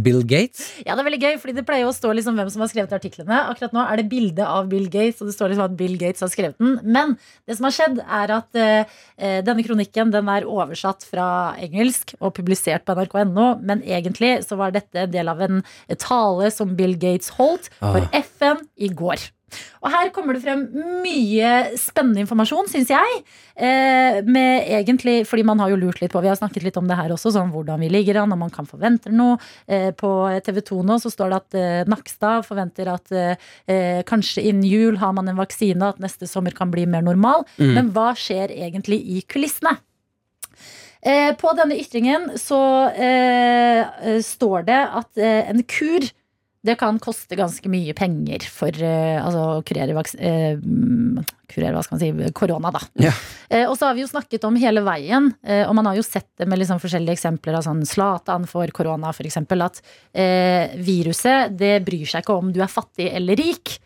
Bill 0.02 0.24
Gates. 0.26 0.64
Ja, 0.86 0.96
det 0.96 1.04
er 1.04 1.08
veldig 1.12 1.20
gøy, 1.22 1.36
fordi 1.44 1.54
det 1.60 1.66
pleier 1.68 1.86
å 1.86 1.94
stå 1.94 2.10
liksom 2.18 2.40
hvem 2.40 2.50
som 2.50 2.64
har 2.64 2.72
skrevet 2.72 2.96
artiklene. 2.98 3.38
Akkurat 3.52 3.76
nå 3.76 3.84
er 3.86 4.02
det 4.02 4.08
bilde 4.10 4.48
av 4.50 4.72
Bill 4.72 4.88
Gates, 4.90 5.20
og 5.22 5.30
det 5.30 5.36
står 5.36 5.52
liksom 5.52 5.68
at 5.68 5.76
Bill 5.78 5.94
Gates 6.02 6.26
har 6.26 6.32
skrevet 6.34 6.58
den. 6.58 6.80
Men 6.82 7.14
det 7.46 7.60
som 7.60 7.68
har 7.68 7.76
skjedd, 7.76 8.02
er 8.02 8.34
at 8.40 8.58
eh, 8.60 8.96
eh, 9.22 9.38
denne 9.46 9.66
kronikken 9.68 10.14
den 10.16 10.32
er 10.34 10.48
oversatt 10.50 11.06
fra 11.06 11.28
engelsk 11.62 12.16
og 12.18 12.34
publisert 12.40 12.88
på 12.88 12.96
nrk.no, 12.98 13.52
men 13.62 13.86
egentlig 13.86 14.40
så 14.48 14.58
var 14.58 14.74
dette 14.74 15.06
en 15.06 15.14
del 15.14 15.30
av 15.30 15.46
en 15.46 15.62
tale 16.02 16.50
som 16.56 16.74
Bill 16.80 16.98
Gates 16.98 17.30
holdt 17.38 17.70
for 17.78 18.10
FN 18.24 18.66
i 18.82 18.90
går. 18.90 19.30
Og 19.82 19.90
her 19.94 20.12
kommer 20.14 20.38
det 20.38 20.44
frem 20.44 20.64
mye 21.04 21.52
spennende 21.80 22.24
informasjon, 22.24 22.70
syns 22.72 22.92
jeg. 22.94 23.22
Eh, 23.56 24.22
med 24.26 24.70
egentlig, 24.72 25.22
fordi 25.28 25.46
man 25.48 25.62
har 25.62 25.72
jo 25.74 25.80
lurt 25.82 26.02
litt 26.02 26.14
på 26.14 26.22
Vi 26.24 26.30
har 26.30 26.40
snakket 26.40 26.64
litt 26.66 26.78
om 26.80 26.88
det 26.90 26.98
her 26.98 27.12
også, 27.14 27.34
sånn 27.36 27.52
hvordan 27.54 27.82
vi 27.84 27.90
ligger 27.92 28.22
an, 28.22 28.32
om 28.34 28.44
man 28.46 28.54
kan 28.54 28.70
forvente 28.70 29.12
noe. 29.14 29.40
Eh, 29.68 29.90
på 29.98 30.12
TV 30.46 30.62
2 30.72 30.82
nå 30.88 31.00
så 31.02 31.12
står 31.14 31.32
det 31.32 31.40
at 31.42 31.60
eh, 31.60 31.90
Nakstad 31.92 32.46
forventer 32.48 32.90
at 32.92 33.10
kanskje 34.08 34.44
innen 34.48 34.66
jul 34.68 34.98
har 35.02 35.14
man 35.16 35.30
en 35.30 35.40
vaksine, 35.40 35.92
at 35.94 36.00
neste 36.02 36.28
sommer 36.30 36.54
kan 36.56 36.72
bli 36.72 36.86
mer 36.90 37.04
normal. 37.06 37.44
Men 37.58 37.92
hva 37.96 38.12
skjer 38.18 38.54
egentlig 38.54 39.02
i 39.02 39.22
kulissene? 39.28 39.76
Eh, 41.02 41.32
på 41.38 41.54
denne 41.58 41.78
ytringen 41.82 42.30
så 42.40 42.62
står 44.26 44.68
det 44.70 44.82
at 45.02 45.22
en 45.22 45.64
kur 45.66 46.06
det 46.66 46.76
kan 46.78 47.00
koste 47.02 47.38
ganske 47.38 47.70
mye 47.74 47.96
penger 47.98 48.46
for 48.46 48.76
uh, 48.84 49.18
altså, 49.24 49.46
å 49.58 49.64
kurere, 49.66 50.04
mm, 50.62 51.22
kurere 51.50 51.74
hva 51.74 51.84
skal 51.86 51.98
man 51.98 52.04
si, 52.04 52.32
korona. 52.38 52.74
Da. 52.76 52.84
Yeah. 53.02 53.22
Uh, 53.50 53.66
og 53.72 53.76
så 53.80 53.90
har 53.90 53.98
vi 53.98 54.06
jo 54.06 54.12
snakket 54.12 54.46
om 54.48 54.60
hele 54.62 54.84
veien, 54.86 55.32
eh, 55.42 55.64
og 55.66 55.74
man 55.78 55.90
har 55.90 55.98
jo 55.98 56.06
sett 56.06 56.30
det 56.40 56.48
med 56.50 56.62
liksom 56.62 56.82
forskjellige 56.84 57.18
eksempler 57.18 57.58
av 57.58 57.66
sånn 57.66 57.82
Zlatan 57.88 58.46
for 58.50 58.70
korona, 58.76 59.14
eksempel, 59.22 59.62
at 59.66 59.82
viruset 60.82 61.54
det 61.58 61.76
bryr 61.86 62.08
seg 62.10 62.24
ikke 62.24 62.38
om 62.40 62.50
du 62.54 62.62
er 62.64 62.72
fattig 62.72 63.10
eller 63.14 63.38
rik. 63.38 63.78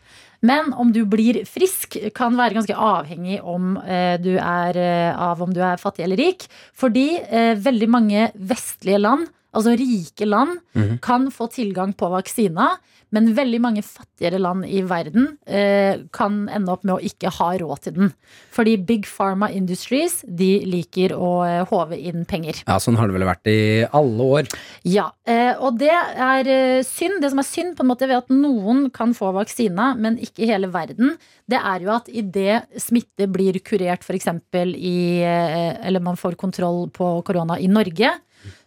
Men 0.44 0.72
om 0.76 0.92
du 0.92 1.02
blir 1.08 1.40
frisk, 1.48 1.96
kan 2.16 2.36
være 2.36 2.58
ganske 2.58 2.76
avhengig 2.76 3.38
om, 3.42 3.76
eh, 3.78 4.16
du 4.20 4.36
er, 4.36 4.78
av 5.16 5.42
om 5.42 5.52
du 5.52 5.62
er 5.64 5.80
fattig 5.80 6.04
eller 6.04 6.20
rik. 6.20 6.46
Fordi 6.76 7.08
eh, 7.24 7.54
veldig 7.56 7.88
mange 7.88 8.28
vestlige 8.36 9.00
land, 9.00 9.30
altså 9.56 9.72
rike 9.80 10.28
land, 10.28 10.60
Mhm. 10.76 10.98
kan 11.00 11.30
få 11.32 11.48
tilgang 11.52 11.94
på 11.96 12.10
vaksina. 12.12 12.76
Men 13.14 13.28
veldig 13.36 13.60
mange 13.62 13.82
fattigere 13.86 14.40
land 14.42 14.64
i 14.66 14.80
verden 14.82 15.38
eh, 15.46 16.00
kan 16.12 16.48
ende 16.50 16.72
opp 16.72 16.82
med 16.84 16.96
å 16.96 17.04
ikke 17.06 17.30
ha 17.36 17.52
råd 17.56 17.80
til 17.84 17.92
den. 17.94 18.08
Fordi 18.52 18.74
Big 18.84 19.06
Pharma 19.06 19.46
Industries 19.54 20.24
de 20.26 20.48
liker 20.66 21.14
å 21.14 21.30
eh, 21.46 21.62
håve 21.70 21.96
inn 22.02 22.24
penger. 22.26 22.58
Ja, 22.66 22.80
Sånn 22.82 22.98
har 22.98 23.06
det 23.06 23.14
vel 23.14 23.28
vært 23.28 23.46
i 23.46 23.86
alle 23.94 24.26
år. 24.40 24.50
Ja, 24.82 25.06
eh, 25.24 25.54
og 25.54 25.78
det 25.78 25.92
er 25.94 26.50
eh, 26.50 26.82
synd. 26.82 27.20
Det 27.22 27.30
som 27.30 27.38
er 27.38 27.46
synd 27.48 27.76
på 27.78 27.86
en 27.86 27.92
måte 27.94 28.08
ved 28.10 28.18
at 28.18 28.28
noen 28.34 28.90
kan 28.92 29.14
få 29.14 29.30
vaksina, 29.38 29.92
men 29.96 30.18
ikke 30.18 30.50
hele 30.50 30.66
verden, 30.74 31.14
det 31.48 31.62
er 31.62 31.86
jo 31.86 31.94
at 31.94 32.10
idet 32.10 32.64
smitte 32.82 33.30
blir 33.30 33.60
kurert 33.62 34.02
f.eks. 34.02 34.26
i 34.74 35.22
eh, 35.22 35.78
Eller 35.86 36.00
man 36.02 36.18
får 36.18 36.34
kontroll 36.36 36.88
på 36.90 37.22
korona 37.24 37.54
i 37.62 37.70
Norge, 37.70 38.10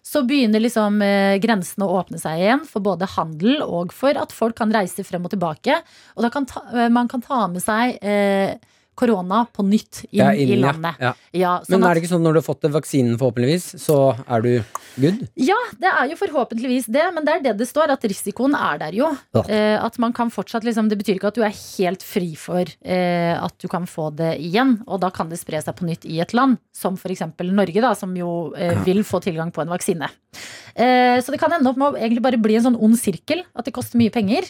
så 0.09 0.23
begynner 0.25 0.63
liksom 0.63 1.01
eh, 1.05 1.37
grensene 1.41 1.85
å 1.85 1.99
åpne 1.99 2.17
seg 2.21 2.41
igjen 2.41 2.65
for 2.65 2.81
både 2.85 3.09
handel 3.13 3.61
og 3.65 3.93
for 3.93 4.17
at 4.17 4.33
folk 4.33 4.57
kan 4.57 4.73
reise 4.73 5.05
frem 5.05 5.27
og 5.27 5.33
tilbake. 5.35 5.75
Og 6.17 6.25
da 6.25 6.31
kan 6.33 6.47
ta, 6.49 6.63
eh, 6.73 6.89
man 6.93 7.11
kan 7.11 7.21
ta 7.21 7.43
med 7.51 7.61
seg 7.61 7.99
eh, 8.01 8.57
korona 8.99 9.45
på 9.55 9.63
nytt 9.65 10.03
inn, 10.09 10.19
Ja, 10.19 10.29
i 10.33 10.43
inn, 10.43 10.57
i 10.57 10.59
landet. 10.61 10.99
Ja. 11.01 11.13
Ja, 11.35 11.53
Men 11.63 11.77
sånn 11.77 11.87
er 11.87 11.95
det 11.95 12.03
ikke 12.03 12.11
sånn 12.11 12.23
når 12.25 12.35
du 12.35 12.41
har 12.41 12.47
fått 12.47 12.67
vaksinen, 12.73 13.15
forhåpentligvis, 13.21 13.67
så 13.81 13.97
er 14.27 14.43
du 14.45 14.51
good? 14.99 15.23
Ja, 15.39 15.57
det 15.79 15.91
er 15.91 16.11
jo 16.11 16.17
forhåpentligvis 16.19 16.89
det, 16.91 17.05
men 17.15 17.27
det 17.27 17.35
er 17.37 17.43
det 17.47 17.55
det 17.61 17.69
står, 17.69 17.93
at 17.95 18.03
risikoen 18.09 18.57
er 18.57 18.81
der 18.81 18.97
jo. 18.97 19.11
Ja. 19.37 19.43
Eh, 19.47 19.77
at 19.79 19.99
man 20.01 20.13
kan 20.15 20.31
fortsatt 20.33 20.65
liksom, 20.67 20.89
Det 20.89 20.97
betyr 20.99 21.19
ikke 21.19 21.31
at 21.31 21.37
du 21.39 21.43
er 21.45 21.55
helt 21.55 22.03
fri 22.05 22.33
for 22.39 22.65
eh, 22.65 23.35
at 23.39 23.55
du 23.61 23.67
kan 23.71 23.85
få 23.89 24.09
det 24.15 24.35
igjen, 24.43 24.79
og 24.87 25.01
da 25.03 25.11
kan 25.13 25.29
det 25.31 25.39
spre 25.41 25.61
seg 25.63 25.77
på 25.79 25.87
nytt 25.87 26.07
i 26.09 26.19
et 26.23 26.33
land, 26.37 26.57
som 26.75 26.97
f.eks. 26.99 27.23
Norge, 27.49 27.81
da, 27.83 27.93
som 27.97 28.15
jo 28.17 28.53
eh, 28.57 28.77
vil 28.87 29.03
få 29.07 29.21
tilgang 29.23 29.53
på 29.55 29.63
en 29.63 29.71
vaksine. 29.71 30.09
Eh, 30.75 31.17
så 31.23 31.33
det 31.33 31.39
kan 31.41 31.53
ende 31.55 31.69
opp 31.71 31.79
med 31.79 31.93
å 31.93 31.99
egentlig 31.99 32.23
bare 32.23 32.39
bli 32.41 32.57
en 32.59 32.67
sånn 32.69 32.79
ond 32.79 32.97
sirkel, 32.99 33.43
at 33.57 33.67
det 33.67 33.73
koster 33.75 33.99
mye 33.99 34.13
penger. 34.13 34.47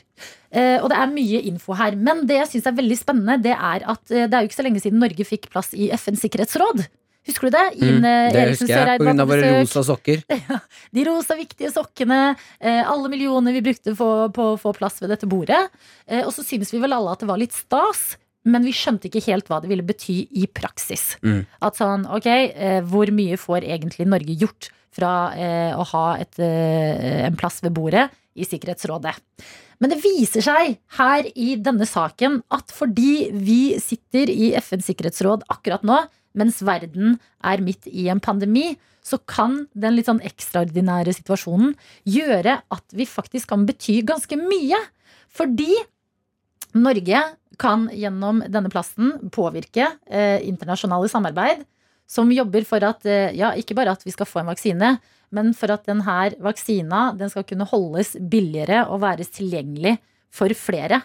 Eh, 0.51 0.77
og 0.81 0.89
det 0.91 0.97
er 0.97 1.11
mye 1.13 1.41
info 1.49 1.75
her. 1.77 1.95
Men 1.97 2.23
det 2.29 2.39
jeg 2.41 2.51
syns 2.53 2.69
er 2.69 2.77
veldig 2.79 2.97
spennende, 2.99 3.37
det 3.43 3.53
er 3.55 3.85
at 3.93 4.13
eh, 4.13 4.27
det 4.29 4.37
er 4.37 4.38
jo 4.43 4.49
ikke 4.49 4.59
så 4.59 4.65
lenge 4.65 4.81
siden 4.83 5.01
Norge 5.01 5.27
fikk 5.27 5.49
plass 5.53 5.73
i 5.75 5.91
FNs 5.95 6.23
sikkerhetsråd. 6.25 6.85
Husker 7.29 7.49
du 7.49 7.53
det? 7.53 7.65
Mm, 7.77 7.99
det 8.01 8.39
Eriksen 8.39 8.65
husker 8.65 8.89
jeg, 8.93 9.01
pga. 9.03 9.25
våre 9.27 9.51
rosa 9.59 9.83
sokker. 9.85 10.23
De 10.95 11.03
rosa, 11.05 11.35
viktige 11.37 11.69
sokkene, 11.73 12.21
eh, 12.57 12.79
alle 12.79 13.11
millioner 13.11 13.53
vi 13.53 13.63
brukte 13.65 13.93
på, 13.97 14.07
på 14.33 14.47
å 14.53 14.57
få 14.61 14.73
plass 14.77 14.97
ved 15.03 15.11
dette 15.13 15.29
bordet. 15.29 15.59
Eh, 16.07 16.23
og 16.23 16.31
så 16.33 16.45
synes 16.47 16.73
vi 16.73 16.81
vel 16.81 16.95
alle 16.95 17.13
at 17.13 17.21
det 17.21 17.29
var 17.29 17.41
litt 17.41 17.53
stas, 17.53 18.15
men 18.49 18.65
vi 18.65 18.73
skjønte 18.73 19.09
ikke 19.09 19.25
helt 19.27 19.49
hva 19.51 19.59
det 19.61 19.69
ville 19.71 19.85
bety 19.85 20.21
i 20.41 20.47
praksis. 20.47 21.11
Mm. 21.25 21.43
At 21.65 21.79
sånn, 21.79 22.07
ok, 22.07 22.29
eh, 22.31 22.81
hvor 22.87 23.11
mye 23.13 23.37
får 23.39 23.67
egentlig 23.67 24.07
Norge 24.09 24.37
gjort 24.39 24.71
fra 24.95 25.13
eh, 25.37 25.71
å 25.77 25.85
ha 25.91 26.05
et, 26.21 26.39
eh, 26.41 27.25
en 27.27 27.37
plass 27.39 27.59
ved 27.65 27.75
bordet 27.75 28.07
i 28.39 28.47
Sikkerhetsrådet? 28.47 29.17
Men 29.79 29.93
det 29.93 30.01
viser 30.03 30.43
seg 30.43 30.77
her 30.99 31.27
i 31.39 31.53
denne 31.63 31.87
saken 31.87 32.41
at 32.51 32.73
fordi 32.75 33.29
vi 33.31 33.77
sitter 33.79 34.31
i 34.31 34.51
FNs 34.59 34.89
sikkerhetsråd 34.91 35.45
akkurat 35.51 35.85
nå, 35.87 36.01
mens 36.37 36.59
verden 36.65 37.17
er 37.41 37.63
midt 37.63 37.87
i 37.87 38.09
en 38.11 38.21
pandemi, 38.23 38.73
så 39.01 39.17
kan 39.23 39.63
den 39.73 39.95
litt 39.95 40.09
sånn 40.09 40.21
ekstraordinære 40.25 41.15
situasjonen 41.15 41.73
gjøre 42.07 42.59
at 42.61 42.95
vi 42.95 43.07
faktisk 43.09 43.49
kan 43.53 43.63
bety 43.67 44.01
ganske 44.05 44.37
mye. 44.39 44.77
Fordi 45.31 45.71
Norge 46.77 47.23
kan 47.59 47.87
gjennom 47.95 48.43
denne 48.47 48.71
plassen 48.71 49.15
påvirke 49.33 49.87
eh, 50.05 50.39
internasjonale 50.47 51.09
samarbeid 51.11 51.63
som 52.09 52.31
jobber 52.33 52.65
for 52.67 52.83
at 52.85 53.07
eh, 53.09 53.33
ja, 53.37 53.53
ikke 53.57 53.75
bare 53.77 53.95
at 53.95 54.05
vi 54.05 54.13
skal 54.13 54.29
få 54.29 54.43
en 54.43 54.51
vaksine, 54.51 54.97
men 55.35 55.53
for 55.57 55.71
at 55.73 55.85
denne 55.89 56.17
vaksina 56.41 57.09
den 57.19 57.31
skal 57.31 57.45
kunne 57.47 57.67
holdes 57.69 58.15
billigere 58.31 58.85
og 58.89 59.03
væres 59.03 59.31
tilgjengelig 59.35 59.97
for 60.33 60.53
flere. 60.57 61.03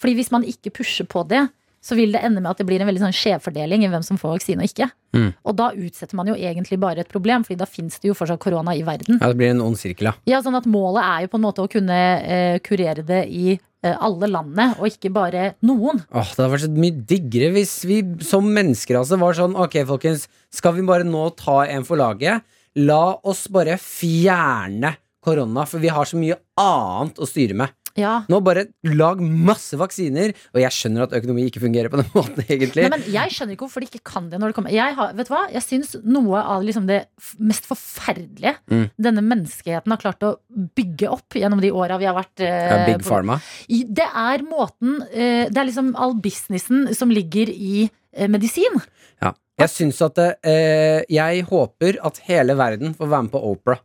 Fordi 0.00 0.16
hvis 0.18 0.32
man 0.34 0.46
ikke 0.48 0.74
pusher 0.74 1.06
på 1.08 1.24
det, 1.30 1.46
så 1.82 1.96
vil 1.98 2.14
det 2.14 2.22
ende 2.22 2.38
med 2.38 2.52
at 2.52 2.60
det 2.60 2.66
blir 2.68 2.82
en 2.82 2.86
veldig 2.86 3.02
sånn 3.02 3.16
skjevfordeling 3.16 3.82
i 3.82 3.90
hvem 3.90 4.04
som 4.06 4.18
får 4.20 4.36
vaksine 4.36 4.62
og 4.62 4.70
ikke. 4.70 4.86
Mm. 5.16 5.32
Og 5.42 5.56
da 5.58 5.72
utsetter 5.74 6.18
man 6.18 6.30
jo 6.30 6.36
egentlig 6.38 6.78
bare 6.80 7.02
et 7.02 7.10
problem, 7.10 7.42
Fordi 7.44 7.58
da 7.58 7.66
fins 7.66 7.98
det 7.98 8.08
jo 8.08 8.14
fortsatt 8.14 8.40
korona 8.40 8.76
i 8.78 8.84
verden. 8.86 9.18
Ja, 9.18 9.32
det 9.32 9.40
blir 9.40 9.50
en 9.50 9.64
ond 9.64 9.78
sirkel, 9.80 10.12
ja. 10.12 10.14
Ja, 10.30 10.40
sånn 10.44 10.56
at 10.58 10.68
Målet 10.70 11.02
er 11.02 11.24
jo 11.24 11.32
på 11.32 11.40
en 11.40 11.44
måte 11.48 11.64
å 11.64 11.70
kunne 11.70 11.98
eh, 12.22 12.60
kurere 12.62 13.02
det 13.06 13.24
i 13.26 13.56
eh, 13.56 13.96
alle 13.98 14.30
landene, 14.30 14.76
og 14.78 14.92
ikke 14.92 15.10
bare 15.12 15.56
noen. 15.66 16.04
Åh, 16.06 16.30
det 16.30 16.38
hadde 16.38 16.52
vært 16.54 16.66
så 16.68 16.72
mye 16.76 17.02
diggere 17.14 17.50
hvis 17.58 17.74
vi 17.88 17.98
som 18.30 18.46
menneskerase 18.46 19.18
var 19.18 19.36
sånn 19.38 19.58
Ok, 19.58 19.80
folkens, 19.88 20.28
skal 20.54 20.78
vi 20.78 20.86
bare 20.86 21.08
nå 21.08 21.28
ta 21.34 21.64
en 21.66 21.86
for 21.88 21.98
laget? 21.98 22.46
La 22.80 23.02
oss 23.28 23.46
bare 23.52 23.76
fjerne 23.80 24.94
korona, 25.22 25.66
for 25.68 25.78
vi 25.82 25.90
har 25.92 26.08
så 26.08 26.18
mye 26.18 26.38
annet 26.58 27.20
å 27.22 27.28
styre 27.28 27.54
med. 27.54 27.70
Ja. 27.92 28.22
Nå 28.32 28.38
bare 28.40 28.62
lag 28.88 29.18
masse 29.20 29.76
vaksiner, 29.76 30.30
og 30.54 30.58
jeg 30.62 30.72
skjønner 30.72 31.04
at 31.04 31.12
økonomi 31.18 31.42
ikke 31.50 31.60
fungerer 31.60 31.92
på 31.92 31.98
den 32.00 32.08
måten, 32.16 32.40
egentlig. 32.46 32.86
Nei, 32.86 32.92
men 32.94 33.04
jeg 33.12 33.34
skjønner 33.34 33.52
ikke 33.52 33.66
hvorfor 33.66 33.84
de 33.84 33.88
ikke 33.90 34.00
kan 34.08 34.30
det 34.32 34.40
når 34.40 34.50
det 34.50 34.56
kommer. 34.56 34.72
Jeg, 34.72 34.94
har, 34.96 35.12
vet 35.18 35.28
du 35.28 35.32
hva? 35.34 35.42
jeg 35.52 35.64
syns 35.66 35.92
noe 36.00 36.40
av 36.40 36.64
liksom 36.64 36.88
det 36.88 37.02
mest 37.38 37.68
forferdelige 37.68 38.54
Mm. 38.72 38.86
denne 39.04 39.22
menneskeheten 39.26 39.92
har 39.92 40.00
klart 40.00 40.24
å 40.24 40.30
bygge 40.48 41.10
opp 41.12 41.34
gjennom 41.36 41.60
de 41.60 41.68
åra 41.76 41.98
vi 42.00 42.06
har 42.08 42.16
vært 42.16 42.40
eh, 42.44 42.70
ja, 42.70 42.78
Big 42.88 43.04
Pharma. 43.04 43.36
Det 43.68 44.06
er 44.08 44.44
måten 44.46 45.02
eh, 45.12 45.50
Det 45.52 45.60
er 45.60 45.68
liksom 45.68 45.90
all 46.00 46.14
businessen 46.24 46.86
som 46.96 47.12
ligger 47.12 47.50
i 47.52 47.84
eh, 47.84 48.28
medisin. 48.32 48.80
Ja. 49.20 49.34
Jeg 49.60 49.70
syns 49.70 49.98
at 50.04 50.18
eh, 50.22 51.02
Jeg 51.12 51.42
håper 51.48 51.98
at 52.04 52.20
hele 52.26 52.56
verden 52.58 52.94
får 52.96 53.10
være 53.10 53.26
med 53.26 53.34
på 53.34 53.42
Opera, 53.52 53.76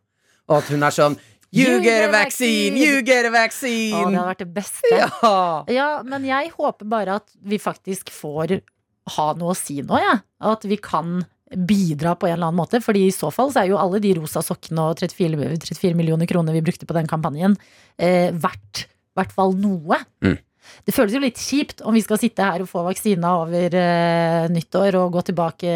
og 0.47 0.61
at 0.61 0.71
hun 0.71 0.85
er 0.87 0.95
sånn 0.95 1.17
You 1.55 1.79
get 1.79 2.03
a 2.03 2.11
vaccine! 2.11 2.75
You 2.75 3.01
get 3.07 3.25
a 3.27 3.31
vaccine! 3.31 3.95
Å, 3.95 4.09
det 4.11 4.19
hadde 4.19 4.31
vært 4.33 4.43
det 4.43 4.49
beste. 4.57 4.91
Ja. 4.91 5.07
Ja, 5.71 5.87
men 6.03 6.25
jeg 6.27 6.51
håper 6.57 6.89
bare 6.91 7.21
at 7.21 7.31
vi 7.39 7.59
faktisk 7.61 8.11
får 8.11 8.59
ha 9.15 9.27
noe 9.39 9.53
å 9.53 9.57
si 9.57 9.79
nå, 9.79 9.95
jeg. 10.03 10.19
At 10.43 10.67
vi 10.67 10.75
kan 10.83 11.21
bidra 11.47 12.17
på 12.19 12.27
en 12.27 12.35
eller 12.35 12.49
annen 12.49 12.59
måte. 12.59 12.81
Fordi 12.83 13.05
i 13.07 13.15
så 13.15 13.31
fall 13.31 13.53
så 13.53 13.63
er 13.63 13.71
jo 13.71 13.79
alle 13.79 14.01
de 14.03 14.11
rosa 14.17 14.43
sokkene 14.43 14.89
og 14.89 14.99
34, 14.99 15.39
34 15.63 15.95
millioner 15.97 16.27
kroner 16.29 16.55
vi 16.57 16.65
brukte 16.65 16.87
på 16.89 16.97
den 16.97 17.07
kampanjen, 17.07 17.55
eh, 17.95 18.33
verdt 18.35 18.83
i 18.83 19.21
hvert 19.21 19.33
fall 19.33 19.55
noe. 19.57 20.01
Mm. 20.25 20.37
Det 20.87 20.95
føles 20.95 21.15
jo 21.15 21.21
litt 21.23 21.39
kjipt 21.41 21.81
om 21.87 21.95
vi 21.97 22.03
skal 22.05 22.19
sitte 22.21 22.45
her 22.45 22.63
og 22.63 22.69
få 22.71 22.83
vaksina 22.85 23.33
over 23.43 23.77
uh, 23.77 24.47
nyttår 24.53 24.99
og 24.99 25.17
gå 25.17 25.25
tilbake 25.31 25.73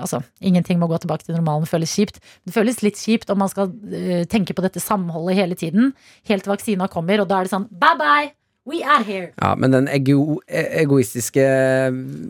Altså, 0.00 0.20
ingenting 0.40 0.80
må 0.80 0.88
gå 0.90 0.98
tilbake 1.02 1.26
til 1.26 1.36
normalen, 1.36 1.68
føles 1.68 1.92
kjipt. 1.96 2.20
Det 2.46 2.54
føles 2.54 2.82
litt 2.84 2.98
kjipt 3.00 3.30
om 3.32 3.40
man 3.42 3.52
skal 3.52 3.70
uh, 3.70 4.24
tenke 4.30 4.56
på 4.56 4.64
dette 4.64 4.82
samholdet 4.82 5.38
hele 5.38 5.58
tiden, 5.58 5.94
helt 6.28 6.46
til 6.46 6.54
vaksina 6.54 6.88
kommer, 6.92 7.22
og 7.22 7.30
da 7.30 7.40
er 7.40 7.48
det 7.48 7.54
sånn 7.54 7.70
bye 7.70 7.96
bye! 8.00 8.28
We 8.68 8.82
are 8.84 9.02
here! 9.02 9.30
Ja, 9.40 9.54
men 9.56 9.72
den 9.72 9.88
ego 9.88 10.40
e- 10.44 10.66
egoistiske 10.82 11.44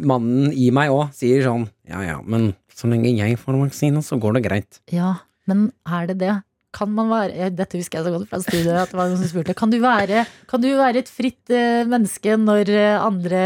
mannen 0.06 0.52
i 0.54 0.70
meg 0.74 0.92
òg 0.94 1.10
sier 1.16 1.42
sånn 1.44 1.66
Ja 1.90 2.04
ja, 2.06 2.20
men 2.22 2.52
så 2.74 2.88
lenge 2.88 3.10
jeg 3.12 3.36
får 3.40 3.58
vaksine, 3.60 4.00
så 4.06 4.16
går 4.20 4.38
det 4.38 4.44
greit. 4.46 4.78
Ja, 4.94 5.16
men 5.50 5.68
er 5.84 6.06
det 6.08 6.20
det? 6.22 6.36
Kan 6.74 6.92
man 6.94 7.10
være 7.10 7.50
Dette 7.54 7.78
husker 7.80 7.98
jeg 7.98 8.06
så 8.06 8.12
godt 8.14 8.30
fra 8.30 8.40
studiet. 8.44 8.76
At 8.78 8.92
det 8.92 8.98
var 8.98 9.10
noen 9.10 9.20
som 9.20 9.30
spurte 9.30 9.56
Kan 9.58 9.72
du 9.72 9.78
være, 9.82 10.24
kan 10.50 10.62
du 10.62 10.68
være 10.78 11.02
et 11.02 11.10
fritt 11.10 11.52
eh, 11.54 11.82
menneske 11.88 12.36
når 12.38 12.70
eh, 12.74 12.96
andre 13.02 13.42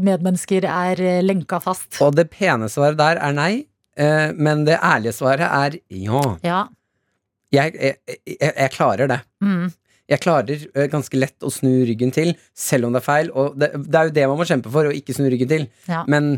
medmennesker 0.00 0.66
er 0.70 1.02
eh, 1.02 1.22
lenka 1.24 1.60
fast? 1.64 1.90
Og 2.04 2.14
det 2.16 2.28
pene 2.32 2.70
svaret 2.72 2.98
der 3.00 3.20
er 3.22 3.36
nei, 3.36 3.52
men 4.36 4.66
det 4.66 4.74
ærlige 4.84 5.14
svaret 5.16 5.46
er 5.46 5.76
ja. 5.88 6.22
Ja. 6.44 6.58
Jeg, 7.54 7.72
jeg, 7.80 7.94
jeg, 8.28 8.50
jeg 8.50 8.72
klarer 8.74 9.08
det. 9.08 9.16
Mm. 9.40 9.70
Jeg 10.12 10.20
klarer 10.20 10.66
ganske 10.92 11.16
lett 11.16 11.46
å 11.46 11.48
snu 11.50 11.70
ryggen 11.88 12.12
til, 12.12 12.34
selv 12.52 12.86
om 12.88 12.92
det 12.92 13.00
er 13.00 13.06
feil. 13.06 13.30
Og 13.32 13.56
det, 13.56 13.70
det 13.86 13.96
er 13.96 14.10
jo 14.10 14.14
det 14.18 14.26
man 14.28 14.36
må 14.42 14.46
kjempe 14.48 14.72
for, 14.74 14.90
å 14.90 14.92
ikke 14.92 15.16
snu 15.16 15.30
ryggen 15.32 15.48
til. 15.48 15.64
Ja. 15.88 16.02
Men 16.12 16.34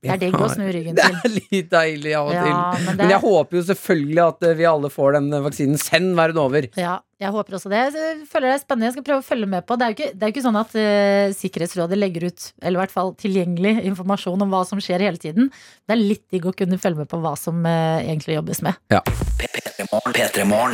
Det 0.00 0.14
er 0.14 0.20
digg 0.22 0.36
å 0.40 0.46
snu 0.48 0.64
ryggen 0.72 0.96
til. 0.96 1.16
Det 1.20 1.28
er 1.28 1.32
litt 1.36 1.70
deilig 1.74 2.12
av 2.16 2.30
og 2.30 2.32
Ja, 2.32 2.44
til. 2.46 2.84
men 2.86 2.96
Men, 2.96 3.10
jeg 3.12 3.20
håper 3.20 3.58
jo 3.58 3.62
selvfølgelig 3.68 4.22
at 4.24 4.46
eh, 4.48 4.56
vi 4.56 4.66
alle 4.70 4.90
får 4.92 5.16
den 5.18 5.28
vaksinen. 5.44 5.80
Send 5.80 6.14
verden 6.16 6.40
over. 6.40 6.68
Ja, 6.80 6.94
jeg 7.20 7.34
håper 7.34 7.58
også 7.58 7.68
det. 7.68 7.82
Jeg 7.92 8.22
føler 8.30 8.48
det 8.48 8.54
er 8.54 8.62
spennende. 8.62 8.88
Jeg 8.88 8.94
skal 8.96 9.04
prøve 9.10 9.20
å 9.20 9.26
følge 9.26 9.48
med 9.52 9.66
på. 9.68 9.76
Det 9.76 9.84
er 9.84 9.92
jo 9.92 9.96
ikke, 9.98 10.08
det 10.14 10.24
er 10.24 10.30
jo 10.30 10.34
ikke 10.34 10.44
sånn 10.46 10.60
at 10.60 10.76
uh, 10.78 11.34
Sikkerhetsrådet 11.36 11.98
legger 12.00 12.26
ut, 12.30 12.46
eller 12.62 12.78
i 12.78 12.80
hvert 12.80 12.94
fall 12.94 13.12
tilgjengelig 13.20 13.74
informasjon 13.90 14.46
om 14.46 14.54
hva 14.54 14.62
som 14.68 14.80
skjer 14.80 15.04
hele 15.04 15.20
tiden. 15.20 15.50
Det 15.84 15.96
er 15.96 16.00
litt 16.00 16.24
digg 16.32 16.48
å 16.48 16.54
kunne 16.56 16.80
følge 16.80 17.02
med 17.02 17.10
på 17.12 17.20
hva 17.20 17.34
som 17.36 17.60
uh, 17.68 18.00
egentlig 18.00 18.38
jobbes 18.38 18.64
med. 18.64 18.80
Ja. 18.94 19.02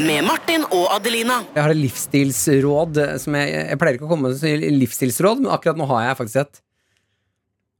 Med 0.07 0.23
Martin 0.27 0.67
og 0.71 0.87
Adelina. 0.95 1.41
Jeg 1.55 1.63
har 1.67 1.75
et 1.75 1.83
livsstilsråd 1.83 3.03
eh, 3.03 3.13
som 3.23 3.37
jeg, 3.39 3.53
jeg 3.73 3.79
pleier 3.81 3.99
ikke 3.99 4.07
å 4.07 4.11
komme 4.11 4.31
med 4.31 4.71
livsstilsråd, 4.83 5.43
men 5.43 5.53
akkurat 5.55 5.79
nå 5.79 5.87
har 5.91 6.09
jeg 6.09 6.19
faktisk 6.23 6.43
et. 6.45 6.63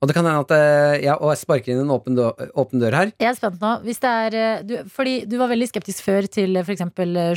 Og 0.03 0.11
det 0.11 0.17
kan 0.17 0.27
hende 0.29 0.43
at 0.45 0.53
ja, 0.53 1.15
jeg 1.15 1.17
og 1.17 1.31
jeg 1.33 1.41
sparker 1.41 1.73
inn 1.73 1.81
en 1.87 1.95
åpen 1.95 2.19
dør, 2.19 2.37
åpen 2.59 2.83
dør 2.83 2.97
her. 2.99 3.15
Jeg 3.23 3.31
er 3.31 3.39
spent 3.39 3.63
nå. 3.63 3.73
Er, 4.11 4.37
eh, 4.37 4.61
du, 4.67 4.77
fordi 4.93 5.17
du 5.25 5.39
var 5.41 5.49
veldig 5.53 5.71
skeptisk 5.71 6.05
før 6.05 6.29
til 6.29 6.61
f.eks. 6.61 6.85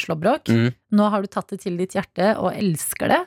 slåbrok. 0.03 0.51
Mm. 0.51 0.69
Nå 0.99 1.09
har 1.13 1.23
du 1.23 1.31
tatt 1.31 1.55
det 1.55 1.61
til 1.63 1.79
ditt 1.79 1.95
hjerte 1.95 2.33
og 2.35 2.51
elsker 2.51 3.13
det. 3.15 3.21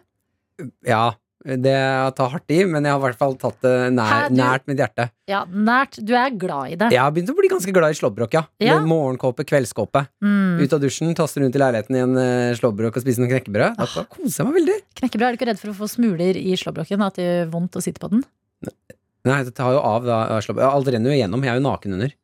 Ja, 0.87 1.07
det 1.43 1.75
tar 2.15 2.29
hardt 2.31 2.53
i, 2.55 2.61
men 2.69 2.85
jeg 2.87 2.93
har 2.93 3.01
i 3.01 3.05
hvert 3.09 3.19
fall 3.19 3.33
tatt 3.41 3.57
det 3.65 3.73
nær, 3.97 4.13
Hæ, 4.13 4.29
du- 4.29 4.37
nært 4.39 4.69
mitt 4.71 4.79
hjerte. 4.79 5.09
Ja, 5.27 5.41
nært. 5.49 5.97
Du 5.99 6.13
er 6.15 6.31
glad 6.31 6.71
i 6.71 6.77
det. 6.77 6.93
Jeg 6.93 7.01
har 7.03 7.11
begynt 7.11 7.33
å 7.33 7.39
bli 7.41 7.51
ganske 7.51 7.75
glad 7.75 7.97
i 7.97 7.99
slåbrok, 7.99 8.37
ja. 8.37 8.45
Ja. 8.63 8.79
Med 8.79 8.93
morgenkåpe, 8.93 9.49
kveldskåpe. 9.49 10.05
Mm. 10.23 10.61
Ut 10.61 10.77
av 10.77 10.85
dusjen, 10.85 11.17
taste 11.17 11.41
rundt 11.43 11.57
i 11.57 11.63
leiligheten 11.65 11.97
i 11.97 12.05
en 12.05 12.15
slåbråk 12.15 12.61
slåbrok 12.61 13.01
og 13.01 13.03
spise 13.03 13.25
noen 13.25 13.33
knekkebrød. 13.33 13.81
Da 13.81 14.05
koser 14.13 14.45
jeg 14.45 14.47
meg 14.47 14.61
veldig. 14.61 14.79
Knekkebrød, 15.01 15.27
er 15.27 15.33
du 15.33 15.41
ikke 15.41 15.51
redd 15.51 15.63
for 15.65 15.73
å 15.73 15.79
få 15.81 15.89
smuler 15.91 16.37
i 16.39 16.53
slåbroken? 16.55 17.03
At 17.09 17.17
det 17.19 17.27
gjør 17.27 17.55
vondt 17.57 17.81
å 17.81 17.83
sitte 17.83 17.99
på 18.05 18.13
den? 18.13 18.23
Nei, 19.28 19.39
det 19.47 19.55
tar 19.55 19.77
jo 19.77 19.82
av 19.86 20.07
da. 20.09 20.16
Alt 20.66 20.89
renner 20.90 21.12
jo 21.12 21.19
igjennom. 21.19 21.44
Jeg 21.47 21.53
er 21.55 21.61
jo 21.61 21.66
naken 21.69 21.94
under. 21.99 22.15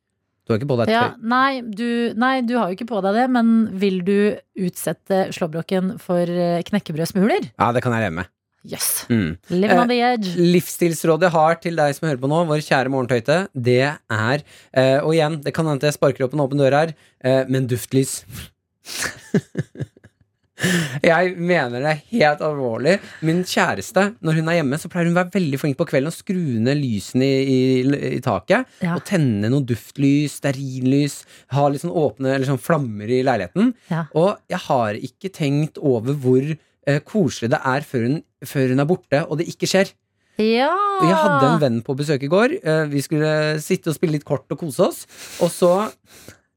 Du 0.43 0.51
har 0.53 0.57
ikke 0.59 0.67
på 0.71 0.77
deg 0.79 0.89
et 0.89 0.95
Ja, 0.95 1.03
tøy? 1.13 1.27
nei, 1.29 1.61
du, 1.61 1.87
nei, 2.17 2.33
du 2.41 2.55
har 2.57 2.71
jo 2.71 2.75
ikke 2.79 2.87
på 2.89 2.99
deg 3.05 3.13
det, 3.19 3.27
men 3.29 3.51
vil 3.79 3.99
du 4.03 4.15
utsette 4.65 5.27
slåbroken 5.35 5.93
for 6.01 6.25
eh, 6.25 6.63
knekkebrødsmuler? 6.65 7.51
Ja, 7.53 7.67
det 7.75 7.83
kan 7.85 7.93
jeg 7.93 8.07
leve 8.07 8.15
med. 8.23 8.31
Jøss. 8.67 8.87
Mm. 9.07 9.37
Living 9.53 9.71
Eh, 9.77 9.81
on 9.83 9.87
the 9.93 9.99
edge. 10.03 10.33
Livsstilsrådet 10.35 11.29
jeg 11.29 11.35
har 11.37 11.59
til 11.63 11.77
deg 11.79 11.93
som 11.95 12.09
hører 12.09 12.19
på 12.19 12.27
nå, 12.33 12.41
vår 12.49 12.65
kjære 12.65 12.91
morgentøyte, 12.91 13.37
det 13.55 13.77
er 13.93 14.41
eh, 14.73 14.97
Og 15.05 15.13
igjen, 15.15 15.37
det 15.45 15.53
kan 15.55 15.69
hende 15.69 15.87
jeg 15.87 15.95
sparker 15.95 16.25
opp 16.25 16.33
en 16.35 16.43
åpen 16.43 16.59
dør 16.59 16.75
her, 16.81 16.91
eh, 17.23 17.45
men 17.47 17.69
duftlys. 17.71 18.23
jeg 21.05 21.35
mener 21.37 21.83
det 21.85 21.93
helt 22.11 22.41
alvorlig. 22.45 22.97
Min 23.25 23.43
kjæreste, 23.47 24.05
når 24.25 24.39
hun 24.39 24.49
er 24.51 24.57
hjemme, 24.59 24.79
så 24.81 24.89
pleier 24.91 25.07
hun 25.09 25.15
å 25.15 25.19
være 25.21 25.33
veldig 25.37 25.59
flink 25.61 25.77
på 25.79 25.87
kvelden 25.89 26.11
å 26.11 26.15
skru 26.15 26.41
ned 26.65 26.79
lysene 26.81 27.27
i, 27.29 27.59
i, 27.83 28.01
i 28.17 28.21
taket. 28.25 28.67
Ja. 28.83 28.95
Og 28.97 29.05
tenne 29.07 29.51
noe 29.53 29.65
duftlys, 29.69 30.39
stearinlys, 30.41 31.21
ha 31.55 31.67
litt 31.71 31.85
sånn 31.85 31.95
åpne 31.95 32.33
eller 32.35 32.49
sånn 32.49 32.61
flammer 32.61 33.09
i 33.11 33.21
leiligheten. 33.27 33.73
Ja. 33.91 34.05
Og 34.19 34.35
jeg 34.51 34.61
har 34.67 34.99
ikke 34.99 35.31
tenkt 35.35 35.79
over 35.79 36.17
hvor 36.19 36.43
eh, 36.51 36.99
koselig 37.07 37.53
det 37.55 37.61
er 37.75 37.87
før 37.87 38.07
hun, 38.09 38.19
før 38.47 38.73
hun 38.75 38.83
er 38.83 38.89
borte, 38.89 39.23
og 39.27 39.39
det 39.41 39.47
ikke 39.51 39.69
skjer. 39.69 39.93
Ja! 40.39 40.71
Jeg 41.03 41.15
hadde 41.19 41.47
en 41.49 41.59
venn 41.59 41.79
på 41.83 41.95
besøk 41.99 42.21
i 42.23 42.29
går. 42.31 42.53
Eh, 42.63 42.85
Vi 42.91 43.01
skulle 43.03 43.31
sitte 43.63 43.91
og 43.91 43.97
spille 43.97 44.15
litt 44.15 44.27
kort 44.27 44.47
og 44.55 44.61
kose 44.61 44.85
oss. 44.85 45.01
Og 45.43 45.51
så 45.51 45.71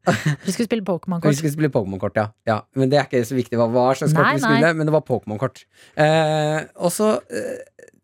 Du 0.44 0.50
skulle 0.50 0.66
spille 0.68 0.82
Vi 0.82 0.88
Pokémon-kort. 0.88 1.36
skulle 1.38 1.54
spille 1.54 1.72
Pokémon-kort, 1.72 2.18
ja. 2.18 2.28
ja. 2.48 2.60
Men 2.78 2.90
det 2.92 2.98
er 3.00 3.08
ikke 3.08 3.24
så 3.28 3.36
viktig 3.38 3.58
hva, 3.60 3.68
hva 3.72 3.90
slags 3.98 4.14
kort 4.16 4.34
vi 4.34 4.42
skulle, 4.42 4.72
men 4.78 4.88
det 4.88 4.94
var 4.94 5.04
Pokémon-kort. 5.06 5.64
Eh, 6.00 6.58
og 6.82 6.92
så 6.94 7.14
eh, 7.30 7.60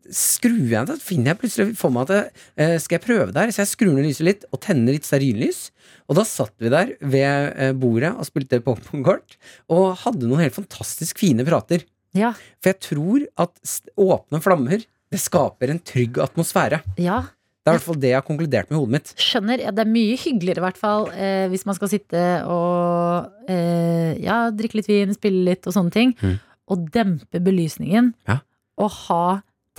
skrur 0.09 0.63
jeg 0.71 0.87
Så 0.89 0.95
finner 1.03 1.33
jeg 1.33 1.39
plutselig 1.43 1.75
for 1.77 1.93
meg 1.93 2.09
at 2.09 2.39
eh, 2.57 2.77
skal 2.81 2.97
jeg 2.97 3.05
prøve 3.05 3.33
der? 3.35 3.51
Så 3.53 3.63
jeg 3.63 3.71
skrur 3.73 3.93
ned 3.93 4.07
lyset 4.07 4.25
litt 4.25 4.45
og 4.49 4.61
tenner 4.63 4.95
litt 4.95 5.07
stearinlys. 5.07 5.69
Og 6.09 6.17
da 6.17 6.25
satt 6.25 6.55
vi 6.61 6.71
der 6.73 6.95
ved 7.01 7.53
eh, 7.53 7.73
bordet 7.77 8.13
og 8.15 8.27
spilte 8.27 8.61
Pokémon-kort, 8.65 9.37
og 9.69 9.91
hadde 10.05 10.29
noen 10.29 10.45
helt 10.45 10.57
fantastisk 10.57 11.21
fine 11.21 11.45
prater. 11.47 11.85
Ja. 12.17 12.31
For 12.57 12.71
jeg 12.71 12.79
tror 12.87 13.27
at 13.45 13.81
åpne 13.99 14.41
flammer, 14.41 14.81
det 15.09 15.21
skaper 15.21 15.73
en 15.73 15.81
trygg 15.81 16.21
atmosfære. 16.21 16.81
ja. 17.01 17.25
Det 17.59 17.67
er 17.67 17.75
i 17.75 17.77
hvert 17.77 17.85
fall 17.89 17.99
det 17.99 18.09
jeg 18.13 18.17
har 18.17 18.25
konkludert 18.25 18.69
med 18.69 18.77
i 18.77 18.79
hodet 18.79 18.93
mitt. 18.95 19.09
Skjønner. 19.19 19.59
Ja, 19.65 19.71
det 19.75 19.83
er 19.83 19.89
mye 19.91 20.15
hyggeligere, 20.17 20.61
i 20.61 20.65
hvert 20.65 20.77
fall, 20.79 21.09
eh, 21.11 21.47
hvis 21.51 21.65
man 21.67 21.75
skal 21.75 21.89
sitte 21.91 22.21
og 22.47 23.51
eh, 23.51 24.15
ja, 24.23 24.37
drikke 24.55 24.79
litt 24.79 24.87
vin, 24.89 25.11
spille 25.13 25.43
litt 25.51 25.67
og 25.67 25.75
sånne 25.75 25.91
ting. 25.93 26.13
Mm. 26.23 26.37
Og 26.71 26.87
dempe 26.95 27.41
belysningen. 27.43 28.13
Ja. 28.29 28.39
Og 28.79 28.89
ha 29.09 29.23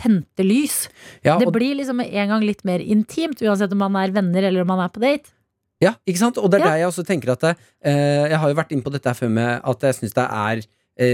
tente 0.00 0.44
lys. 0.46 0.86
Ja, 1.24 1.34
det 1.40 1.50
blir 1.52 1.74
liksom 1.76 2.00
en 2.04 2.30
gang 2.34 2.44
litt 2.44 2.62
mer 2.68 2.80
intimt, 2.80 3.40
uansett 3.44 3.72
om 3.74 3.82
man 3.82 3.96
er 4.00 4.12
venner 4.16 4.46
eller 4.48 4.62
om 4.64 4.70
man 4.72 4.80
er 4.84 4.92
på 4.92 5.00
date. 5.02 5.32
ja, 5.80 5.94
ikke 6.08 6.20
sant? 6.20 6.38
Og 6.38 6.50
det 6.52 6.60
er 6.60 6.64
Ja. 6.64 6.70
der 6.70 6.76
jeg 6.84 6.88
også 6.92 7.04
tenker 7.08 7.32
at 7.32 7.42
eh, 7.44 8.28
Jeg 8.28 8.38
har 8.38 8.48
jo 8.48 8.54
vært 8.54 8.72
inne 8.72 8.82
på 8.84 8.92
dette 8.92 9.08
her 9.08 9.14
før 9.16 9.30
med 9.32 9.60
at 9.64 9.80
jeg 9.80 9.94
syns 9.96 10.14
det 10.14 10.24
er 10.28 10.62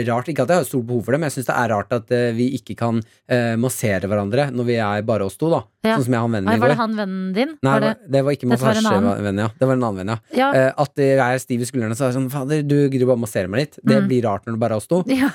rart 0.08 0.28
Ikke 0.32 0.42
at 0.44 0.50
jeg 0.52 0.60
har 0.62 0.66
stort 0.68 0.86
behov 0.88 1.04
for 1.06 1.14
det, 1.14 1.20
men 1.22 1.30
jeg 1.30 1.36
syns 1.38 1.48
det 1.50 1.56
er 1.56 1.70
rart 1.72 1.92
at 1.94 2.10
eh, 2.16 2.28
vi 2.36 2.46
ikke 2.58 2.74
kan 2.80 2.98
eh, 3.30 3.54
massere 3.60 4.08
hverandre 4.10 4.48
når 4.54 4.66
vi 4.68 4.76
er 4.82 5.04
bare 5.06 5.26
oss 5.28 5.36
to, 5.38 5.50
da. 5.52 5.60
Ja. 5.86 5.94
Sånn 5.96 6.08
som 6.08 6.16
jeg 6.16 6.22
har 6.24 6.30
vennen 6.32 6.50
min 6.50 6.62
var 6.64 6.72
det 6.72 6.78
han 6.80 6.96
vennen 6.98 7.28
din? 7.36 7.52
Nei, 7.62 7.72
var 7.76 7.84
det, 7.84 7.92
det 8.10 8.22
var 8.26 8.34
ikke 8.36 8.48
massasjevenn, 8.50 9.38
ja. 9.44 9.48
Det 9.60 9.68
var 9.70 9.78
en 9.78 9.84
annen 9.86 10.00
venn, 10.02 10.14
ja. 10.14 10.18
ja. 10.40 10.48
Uh, 10.50 10.82
at 10.86 11.02
jeg 11.06 11.18
er 11.22 11.38
stiv 11.44 11.62
i 11.62 11.68
skuldrene, 11.70 11.94
så 11.98 12.08
er 12.08 12.10
det 12.14 12.18
sånn 12.18 12.30
Fader, 12.34 12.64
du 12.66 12.76
gidder 12.90 13.06
bare 13.12 13.22
massere 13.22 13.48
meg 13.52 13.62
litt. 13.66 13.78
Det 13.82 14.00
Mm. 14.02 14.08
blir 14.10 14.26
rart 14.26 14.44
når 14.46 14.56
det 14.58 14.62
bare 14.66 14.74
er 14.74 14.82
oss 14.82 14.90
to. 14.90 15.02
ja. 15.06 15.30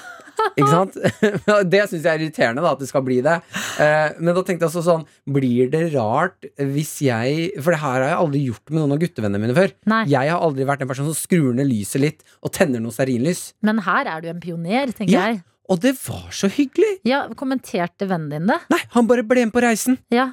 Ikke 0.57 0.69
sant? 0.72 0.95
det 1.73 1.81
syns 1.89 2.03
jeg 2.03 2.11
er 2.11 2.19
irriterende, 2.26 2.61
da, 2.65 2.72
at 2.76 2.80
det 2.84 2.89
skal 2.89 3.03
bli 3.05 3.19
det. 3.26 3.38
Eh, 3.81 4.09
men 4.19 4.35
da 4.35 4.41
tenkte 4.43 4.65
jeg 4.65 4.69
også 4.72 4.84
sånn 4.85 5.05
Blir 5.31 5.69
det 5.72 5.84
rart 5.93 6.45
hvis 6.57 6.93
jeg 7.05 7.51
For 7.63 7.72
det 7.76 7.80
her 7.81 7.97
har 8.01 8.07
jeg 8.09 8.18
aldri 8.19 8.41
gjort 8.49 8.69
med 8.73 8.81
noen 8.81 8.95
av 8.97 9.01
guttevennene 9.03 9.41
mine 9.45 9.55
før. 9.57 9.72
Nei. 9.91 10.01
Jeg 10.11 10.31
har 10.34 10.41
aldri 10.43 10.68
vært 10.68 10.84
en 10.85 10.91
person 10.91 11.07
som 11.11 11.18
skrur 11.18 11.53
ned 11.57 11.69
lyset 11.72 12.01
litt 12.03 12.23
og 12.41 12.51
tenner 12.55 12.84
noe 12.84 12.91
stearinlys. 12.95 13.51
Men 13.65 13.80
her 13.88 14.09
er 14.11 14.22
du 14.26 14.30
en 14.34 14.41
pioner, 14.43 14.91
tenker 14.95 15.13
Ja. 15.15 15.26
jeg. 15.31 15.41
Og 15.72 15.80
det 15.80 15.93
var 16.03 16.27
så 16.35 16.49
hyggelig! 16.51 16.97
Ja, 17.07 17.23
Kommenterte 17.39 18.03
vennen 18.09 18.30
din 18.34 18.47
det? 18.49 18.57
Nei, 18.73 18.80
han 18.91 19.07
bare 19.07 19.23
ble 19.23 19.45
med 19.47 19.53
på 19.55 19.61
reisen. 19.63 19.97
Ja. 20.11 20.31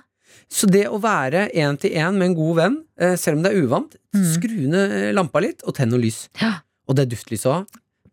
Så 0.51 0.67
det 0.67 0.87
å 0.91 0.99
være 1.01 1.47
én 1.55 1.77
til 1.81 1.93
én 1.95 2.17
med 2.19 2.31
en 2.33 2.35
god 2.39 2.57
venn, 2.59 2.77
eh, 2.99 3.15
selv 3.21 3.39
om 3.39 3.45
det 3.45 3.53
er 3.55 3.63
uvant, 3.63 3.95
Mm. 4.17 4.25
skru 4.33 4.57
ned 4.73 5.15
lampa 5.15 5.39
litt 5.45 5.61
og 5.69 5.75
tenn 5.77 5.91
noe 5.93 6.01
lys. 6.01 6.29
Ja. 6.41 6.55
Og 6.89 6.97
det 6.97 7.11
duftlyset 7.13 7.47
òg. 7.53 7.67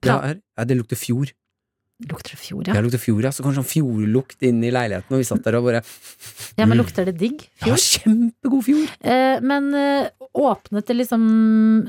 Er- 0.06 0.38
ja, 0.58 0.64
det 0.68 0.76
lukter 0.78 1.00
fjord. 1.00 1.32
Lukter 2.04 2.36
det 2.36 2.40
fjord, 2.42 2.68
Ja. 2.68 2.74
ja? 2.76 2.82
Lukter 2.84 3.00
fjord, 3.00 3.24
ja. 3.24 3.30
Så 3.32 3.44
kanskje 3.46 3.62
sånn 3.62 3.70
fjordlukt 3.72 4.42
inn 4.44 4.58
i 4.68 4.72
leiligheten, 4.76 5.14
og 5.16 5.22
vi 5.22 5.28
satt 5.28 5.44
der 5.46 5.56
og 5.56 5.64
bare 5.70 5.82
Ja, 6.60 6.66
men 6.68 6.78
lukter 6.78 7.06
det 7.08 7.14
digg? 7.22 7.46
Fjord? 7.64 7.72
Ja, 7.72 7.78
kjempegod 7.80 8.66
fjord! 8.68 8.90
Eh, 9.00 9.40
men 9.42 9.70
eh, 9.80 10.10
åpnet 10.36 10.86
det 10.90 10.98
liksom 11.00 11.24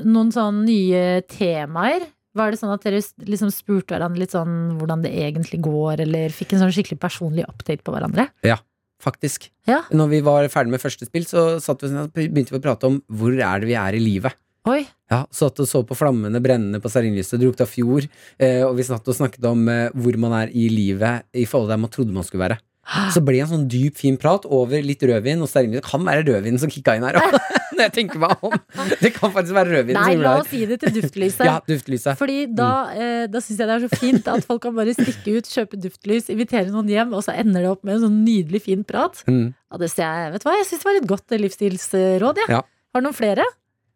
noen 0.07 0.31
sånn 0.31 0.63
nye 0.67 1.21
temaer? 1.27 2.05
Var 2.37 2.51
det 2.53 2.59
sånn 2.61 2.71
at 2.71 2.83
dere 2.85 3.01
liksom 3.25 3.49
spurte 3.51 3.95
hverandre 3.97 4.21
litt 4.23 4.31
sånn 4.35 4.77
hvordan 4.77 5.01
det 5.03 5.11
egentlig 5.11 5.59
går, 5.65 6.03
eller 6.05 6.29
fikk 6.29 6.53
en 6.53 6.63
sånn 6.63 6.71
skikkelig 6.75 6.99
personlig 7.01 7.43
update 7.49 7.83
på 7.83 7.91
hverandre? 7.95 8.29
Ja, 8.47 8.59
Faktisk. 8.97 9.51
Ja. 9.69 9.83
Når 9.93 10.07
vi 10.09 10.19
var 10.25 10.47
ferdig 10.49 10.71
med 10.73 10.81
første 10.81 11.05
spill, 11.05 11.21
så 11.29 11.59
satt 11.61 11.83
vi, 11.83 11.91
sånn- 11.91 12.07
begynte 12.09 12.49
vi 12.49 12.57
å 12.57 12.63
prate 12.63 12.87
om 12.89 12.95
hvor 13.13 13.29
er 13.35 13.59
det 13.61 13.67
vi 13.69 13.75
er 13.77 13.93
i 13.93 13.99
livet. 14.01 14.33
Oi, 14.67 14.83
Ja, 15.07 15.21
Satt 15.31 15.59
og 15.63 15.67
så 15.69 15.83
på 15.87 15.95
flammene 15.95 16.41
brennende 16.43 16.81
på 16.83 16.89
stearinlyset, 16.91 17.39
drukte 17.39 17.63
av 17.63 17.71
fjord, 17.71 18.09
eh, 18.43 18.63
og 18.67 18.73
vi 18.75 18.83
satt 18.83 19.07
og 19.07 19.15
snakket 19.15 19.45
om 19.47 19.61
eh, 19.71 19.89
hvor 19.95 20.17
man 20.19 20.33
er 20.41 20.49
i 20.51 20.67
livet 20.73 21.23
i 21.31 21.45
forhold 21.47 21.69
til 21.69 21.75
der 21.77 21.83
man 21.85 21.93
trodde 21.93 22.15
man 22.15 22.25
skulle 22.27 22.43
være. 22.49 22.57
Så 23.15 23.19
ble 23.23 23.37
det 23.37 23.45
en 23.45 23.53
sånn 23.53 23.67
dyp, 23.71 23.95
fin 23.99 24.17
prat 24.19 24.45
over 24.47 24.83
litt 24.83 25.01
rødvin 25.03 25.41
og 25.43 25.49
stearinlys. 25.51 25.81
Det 25.81 25.87
kan 25.89 26.03
være 26.07 26.25
rødvin 26.27 26.59
som 26.59 26.71
kicka 26.71 26.97
inn 26.99 27.05
her 27.07 27.19
òg, 27.19 27.37
når 27.77 27.81
jeg 27.85 27.93
tenker 27.97 28.21
meg 28.23 28.43
om. 28.47 28.55
Det 29.01 29.11
kan 29.15 29.31
faktisk 29.35 29.55
være 29.57 29.73
rødvin 29.77 29.99
Nei, 29.99 30.13
la 30.19 30.37
oss 30.41 30.47
si 30.51 30.61
det 30.69 30.79
til 30.83 30.95
duftlyset. 30.99 31.43
Ja, 31.49 31.57
duftlyset. 31.67 32.15
Fordi 32.19 32.39
da, 32.55 32.71
eh, 32.95 33.25
da 33.31 33.43
syns 33.43 33.59
jeg 33.63 33.67
det 33.69 33.75
er 33.77 33.85
så 33.87 33.99
fint 34.03 34.27
at 34.31 34.47
folk 34.47 34.63
kan 34.67 34.75
bare 34.75 34.95
stikke 34.95 35.37
ut, 35.37 35.51
kjøpe 35.51 35.79
duftlys, 35.83 36.27
invitere 36.33 36.71
noen 36.71 36.91
hjem, 36.91 37.15
og 37.15 37.23
så 37.27 37.35
ender 37.35 37.63
det 37.63 37.71
opp 37.75 37.83
med 37.87 37.95
en 37.99 38.07
sånn 38.09 38.19
nydelig 38.27 38.63
fin 38.67 38.83
prat. 38.87 39.23
Mm. 39.27 39.53
Ja, 39.55 39.79
det 39.83 39.91
ser 39.95 40.07
jeg, 40.07 40.33
vet 40.35 40.43
du 40.43 40.49
hva, 40.51 40.57
jeg 40.59 40.67
syns 40.71 40.83
det 40.83 40.89
var 40.91 40.99
et 41.03 41.09
godt 41.11 41.37
livsstilsråd. 41.43 42.43
jeg. 42.43 42.51
Ja. 42.57 42.63
Har 42.95 43.03
du 43.03 43.07
noen 43.07 43.15
flere? 43.19 43.47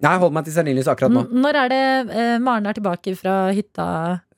Nei, 0.02 0.16
hold 0.18 0.34
meg 0.34 0.46
til 0.48 0.56
stearinlys 0.56 0.88
akkurat 0.90 1.14
nå. 1.14 1.22
N- 1.30 1.42
Når 1.44 1.58
er 1.64 1.72
det 1.74 1.82
eh, 2.18 2.36
Maren 2.42 2.66
er 2.72 2.78
tilbake 2.78 3.14
fra 3.20 3.36
hytta? 3.54 3.86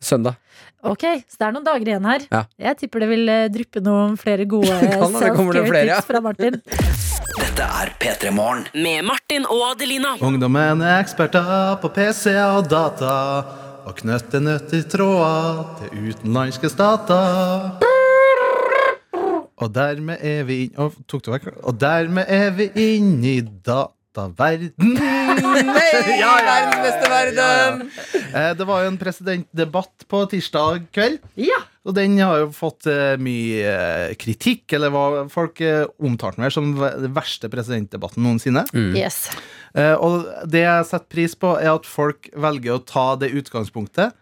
Søndag. 0.03 0.35
Ok, 0.83 1.05
så 1.31 1.39
det 1.39 1.45
er 1.47 1.53
noen 1.55 1.63
dager 1.63 1.87
igjen 1.93 2.07
her. 2.09 2.25
Ja. 2.33 2.41
Jeg 2.59 2.77
tipper 2.81 3.05
det 3.05 3.07
vil 3.13 3.29
eh, 3.31 3.45
dryppe 3.53 3.79
noen 3.85 4.17
flere 4.19 4.43
gode 4.51 4.67
flere, 4.83 4.99
ja. 4.99 5.07
self-care-tips 5.15 6.09
fra 6.09 6.19
Martin. 6.25 6.57
Dette 7.33 7.67
er 7.79 7.93
P3 8.01 8.33
Morgen. 8.35 8.65
Med 8.75 9.07
Martin 9.07 9.47
og 9.47 9.63
Adelina. 9.71 10.17
Ungdommen 10.21 10.83
er 10.83 10.99
eksperter 10.99 11.77
på 11.81 11.89
PC 11.95 12.33
og 12.43 12.67
data 12.71 13.13
og 13.87 13.95
knytter 13.99 14.43
nøtter 14.43 14.83
tråder 14.91 15.63
til 15.79 16.11
utenlandske 16.11 16.69
stater. 16.71 17.79
Og 19.63 19.71
dermed 19.71 20.19
er 20.25 20.43
vi 20.47 20.59
inn... 20.65 20.75
Å, 20.81 20.89
tok 21.07 21.23
du 21.23 21.31
vekk? 21.31 21.49
Og 21.63 21.77
dermed 21.79 22.27
er 22.31 22.51
vi 22.57 22.67
inne 22.97 23.35
i 23.37 23.41
dataverden. 23.43 24.97
Ja, 25.41 26.31
verdens 26.45 26.79
beste 26.83 27.09
verden! 27.11 27.83
Eh, 28.33 28.49
Det 28.57 28.67
var 28.67 28.83
jo 28.83 28.91
en 28.91 28.97
presidentdebatt 29.01 30.05
på 30.09 30.23
tirsdag 30.31 30.87
kveld. 30.95 31.19
Ja. 31.39 31.59
Og 31.83 31.95
den 31.97 32.15
har 32.21 32.45
jo 32.45 32.51
fått 32.55 32.87
eh, 32.87 33.15
mye 33.19 33.63
eh, 33.67 34.13
kritikk, 34.19 34.65
eller 34.77 34.93
hva 34.93 35.05
folk 35.31 35.59
eh, 35.65 35.83
omtalte 36.03 36.39
den 36.43 36.53
som 36.53 36.71
den 36.79 37.13
verste 37.15 37.49
presidentdebatten 37.51 38.23
noensinne. 38.23 38.63
Yes. 38.95 39.25
Eh, 39.75 39.93
og 39.97 40.29
det 40.47 40.63
jeg 40.63 40.87
setter 40.89 41.11
pris 41.11 41.35
på, 41.35 41.55
er 41.59 41.73
at 41.73 41.89
folk 41.89 42.29
velger 42.39 42.77
å 42.77 42.83
ta 42.87 43.07
det 43.19 43.33
utgangspunktet 43.35 44.15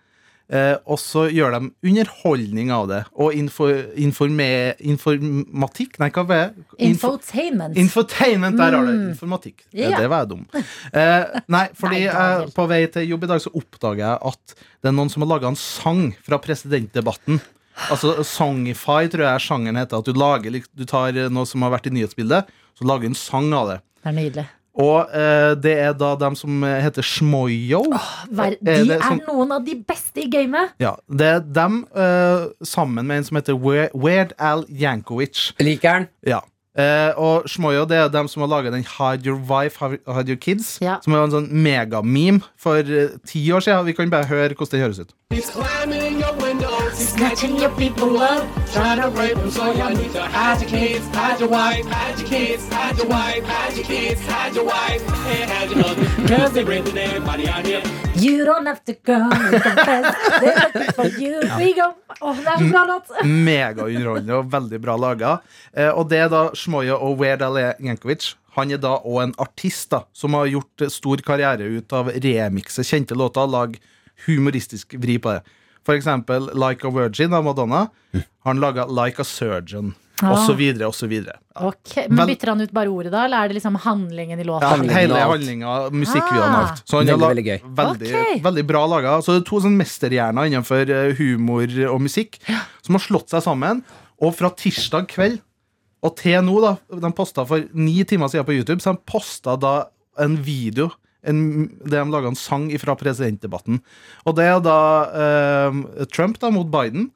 Eh, 0.51 0.73
og 0.83 0.97
så 0.99 1.29
gjør 1.31 1.53
de 1.55 1.59
underholdning 1.87 2.73
av 2.75 2.89
det. 2.89 2.97
Og 3.15 3.31
info, 3.39 3.69
informe, 3.95 4.47
informatikk 4.83 5.95
Nei, 6.01 6.09
hva 6.11 6.25
var 6.27 6.41
det? 6.41 6.65
Info, 6.89 7.13
Infotainment. 7.15 7.77
Infotainment, 7.79 8.57
der 8.59 8.75
har 8.75 8.83
du 8.85 8.91
det. 8.91 9.13
Informatikk. 9.13 9.63
Eh, 9.71 9.85
Ja. 9.91 9.97
Det 10.01 10.09
var 10.11 10.25
jeg 10.25 10.29
dum. 10.33 10.43
Eh, 10.91 11.39
nei, 11.47 11.63
fordi 11.79 12.01
Daniel. 12.11 12.51
på 12.57 12.67
vei 12.67 12.81
til 12.91 13.07
jobb 13.13 13.23
i 13.23 13.31
dag 13.31 13.41
så 13.45 13.53
oppdager 13.55 14.03
jeg 14.03 14.19
at 14.33 14.55
det 14.83 14.91
er 14.91 14.97
noen 14.97 15.09
som 15.13 15.23
har 15.23 15.31
laga 15.37 15.47
en 15.53 15.55
sang 15.55 16.09
fra 16.25 16.37
presidentdebatten. 16.43 17.39
Altså 17.89 18.17
Songify, 18.27 19.07
tror 19.09 19.23
jeg 19.29 19.45
sjangeren 19.47 19.79
heter. 19.79 20.01
At 20.03 20.05
du 20.11 20.13
lager 20.19 20.59
Du 20.75 20.83
tar 20.85 21.15
eh, 21.15 21.29
noe 21.31 21.47
som 21.47 21.63
har 21.63 21.71
vært 21.77 21.87
i 21.87 21.95
nyhetsbildet, 21.95 22.51
så 22.75 22.87
lager 22.87 23.07
du 23.07 23.13
en 23.13 23.15
sang 23.15 23.53
av 23.55 23.71
det. 23.71 23.79
Det 24.03 24.09
er 24.11 24.17
nydelig. 24.19 24.47
Og 24.79 25.09
eh, 25.11 25.51
det 25.59 25.73
er 25.83 25.95
da 25.99 26.13
dem 26.15 26.35
som 26.39 26.63
eh, 26.63 26.77
heter 26.85 27.03
Shmoyo. 27.03 27.81
Oh, 27.91 28.11
De 28.31 28.45
Er 28.47 28.55
det 28.61 28.99
er 29.01 29.17
noen 29.27 29.51
av 29.57 29.65
de 29.65 29.75
beste 29.75 30.23
i 30.23 30.29
gamet. 30.31 30.71
Ja, 30.79 30.93
det 31.11 31.27
er 31.27 31.41
dem 31.43 31.81
eh, 31.91 32.47
sammen 32.63 33.05
med 33.07 33.19
en 33.19 33.27
som 33.27 33.41
heter 33.41 33.59
Weird 33.59 34.31
Al 34.39 34.63
Jankovic. 34.69 35.51
Liker. 35.59 36.07
Ja. 36.27 36.39
Eh, 36.71 37.11
og 37.19 37.49
Shmoyo 37.51 37.83
det 37.83 37.97
er 37.99 38.07
dem 38.13 38.29
som 38.31 38.45
har 38.45 38.51
laga 38.53 38.71
den 38.71 38.85
Hide 38.87 39.27
Your 39.27 39.41
Wife, 39.49 39.83
Hide 39.83 40.31
Your 40.31 40.39
Kids. 40.39 40.77
Ja. 40.79 41.01
Som 41.03 41.17
var 41.17 41.27
en 41.27 41.35
sånn 41.35 41.51
megameme 41.51 42.39
for 42.55 42.79
eh, 42.79 43.17
ti 43.27 43.43
år 43.51 43.65
siden. 43.67 43.85
Vi 43.91 43.97
kan 43.97 44.13
bare 44.13 44.31
høre 44.31 44.55
hvordan 44.55 44.77
den 44.77 44.87
høres 44.87 45.03
ut. 45.03 46.50
Snatching 46.93 47.57
your 47.57 47.69
people 47.71 48.17
up. 48.19 48.47
Trying 48.73 49.01
to 49.01 49.09
rape 49.19 49.35
them, 49.35 49.51
so 49.51 49.71
y'all 49.73 49.89
need 49.93 50.11
to 50.13 50.21
hide 50.21 50.61
your 50.61 50.69
kids, 50.69 51.05
hide 51.15 51.39
your 51.39 51.49
wife, 51.49 51.85
hide 51.85 52.19
your 52.19 52.27
kids, 52.27 52.67
hide 52.69 52.97
your 52.97 53.07
wife, 53.07 53.43
hide 53.43 53.75
your 53.77 53.85
kids, 53.85 54.21
hide 54.27 54.55
your 54.55 54.65
wife, 54.65 55.01
and 55.27 55.51
hide 55.51 55.69
your 55.71 55.83
husband. 55.83 56.27
Cause 56.29 56.53
they're 56.53 56.65
raping 56.65 56.97
everybody 56.97 57.47
out 57.47 57.65
here. 57.65 57.81
You 58.15 58.45
don't 58.45 58.65
have 58.65 58.83
to 58.85 58.93
confess. 58.93 60.15
They're 60.39 60.55
looking 60.55 60.93
for 60.93 61.07
you. 61.19 61.39
We 61.57 61.73
go. 61.73 61.93
Det 62.21 62.47
er 62.47 62.57
så 62.57 62.69
bra 62.71 62.83
låt. 62.85 63.25
Megaunderholdende 63.25 64.35
og 64.35 64.51
veldig 64.51 64.81
bra 64.81 64.95
laga. 64.97 65.37
Eh, 65.73 65.89
og 65.89 66.09
det 66.09 66.19
er 66.19 66.29
da 66.29 66.49
Shmoya 66.53 66.99
og 66.99 67.17
Weird 67.19 67.41
Al 67.41 67.57
Yankovic. 67.79 68.35
Han 68.57 68.71
er 68.71 68.77
da 68.83 68.97
òg 68.99 69.23
en 69.23 69.33
artist 69.39 69.89
da 69.91 70.03
som 70.13 70.35
har 70.37 70.49
gjort 70.51 70.85
stor 70.91 71.23
karriere 71.25 71.69
ut 71.77 71.93
av 71.93 72.11
remikse 72.11 72.83
kjente 72.83 73.15
låter. 73.15 73.47
Lag 73.47 73.79
humoristisk 74.27 74.93
vri 75.01 75.17
på 75.17 75.33
det. 75.37 75.41
For 75.87 75.95
eksempel 75.97 76.49
Like 76.53 76.85
a 76.87 76.91
Virgin 76.93 77.33
av 77.33 77.43
Madonna. 77.43 77.87
Har 78.13 78.53
han 78.53 78.59
laga 78.61 78.85
Like 78.89 79.21
a 79.21 79.25
Surgeon, 79.25 79.93
Ah. 80.21 80.31
og 80.35 80.37
så 80.45 80.53
videre 80.53 80.85
og 80.85 80.93
så 80.93 81.07
videre. 81.09 81.39
Okay. 81.57 82.03
Men 82.07 82.27
bytter 82.29 82.51
han 82.51 82.61
ut 82.61 82.71
bare 82.71 82.91
ordet, 82.93 83.09
da? 83.11 83.23
Eller 83.25 83.41
er 83.41 83.47
det 83.49 83.55
liksom 83.57 83.75
handlingen 83.81 84.39
i 84.39 84.43
låta? 84.45 84.67
Ja, 84.77 84.93
hele 84.93 85.15
handlinga, 85.17 85.89
musikkvideoen 85.89 86.45
og 86.45 86.59
Ah. 86.59 86.69
alt. 86.69 86.83
Så 86.85 86.97
han 86.99 87.07
Veldig, 87.07 87.29
veldig 87.31 87.45
gøy. 87.47 87.59
Veldig, 87.79 88.11
okay. 88.11 88.39
veldig 88.45 88.65
bra 88.67 88.85
laga. 88.85 89.15
Så 89.25 89.33
det 89.33 89.41
er 89.41 89.49
to 89.49 89.59
sånn 89.65 89.77
mesterhjerner 89.79 90.45
innenfor 90.51 90.89
eh, 90.93 91.15
humor 91.17 91.65
og 91.89 92.01
musikk 92.05 92.37
som 92.83 92.93
har 92.93 93.01
slått 93.01 93.29
seg 93.33 93.41
sammen. 93.41 93.81
Og 94.21 94.35
fra 94.37 94.51
tirsdag 94.51 95.07
kveld 95.09 95.39
og 96.03 96.15
til 96.17 96.39
nå, 96.45 96.61
da 96.61 96.99
de 96.99 97.11
posta 97.13 97.43
for 97.47 97.65
ni 97.73 98.03
timer 98.03 98.29
siden 98.29 98.45
på 98.45 98.53
YouTube, 98.53 98.79
så 98.81 98.93
de 98.93 99.01
posta 99.05 99.57
da 99.59 99.85
en 100.19 100.37
video. 100.37 100.91
En, 101.27 101.41
det 101.85 101.93
de 101.93 102.03
laga 102.09 102.31
en 102.31 102.37
sang 102.39 102.69
fra 102.81 102.95
presidentdebatten. 102.97 103.81
Og 104.25 104.37
det 104.37 104.47
er 104.49 104.61
da 104.65 104.77
eh, 105.13 105.81
Trump 106.13 106.39
da 106.41 106.49
mot 106.53 106.69
Biden. 106.71 107.11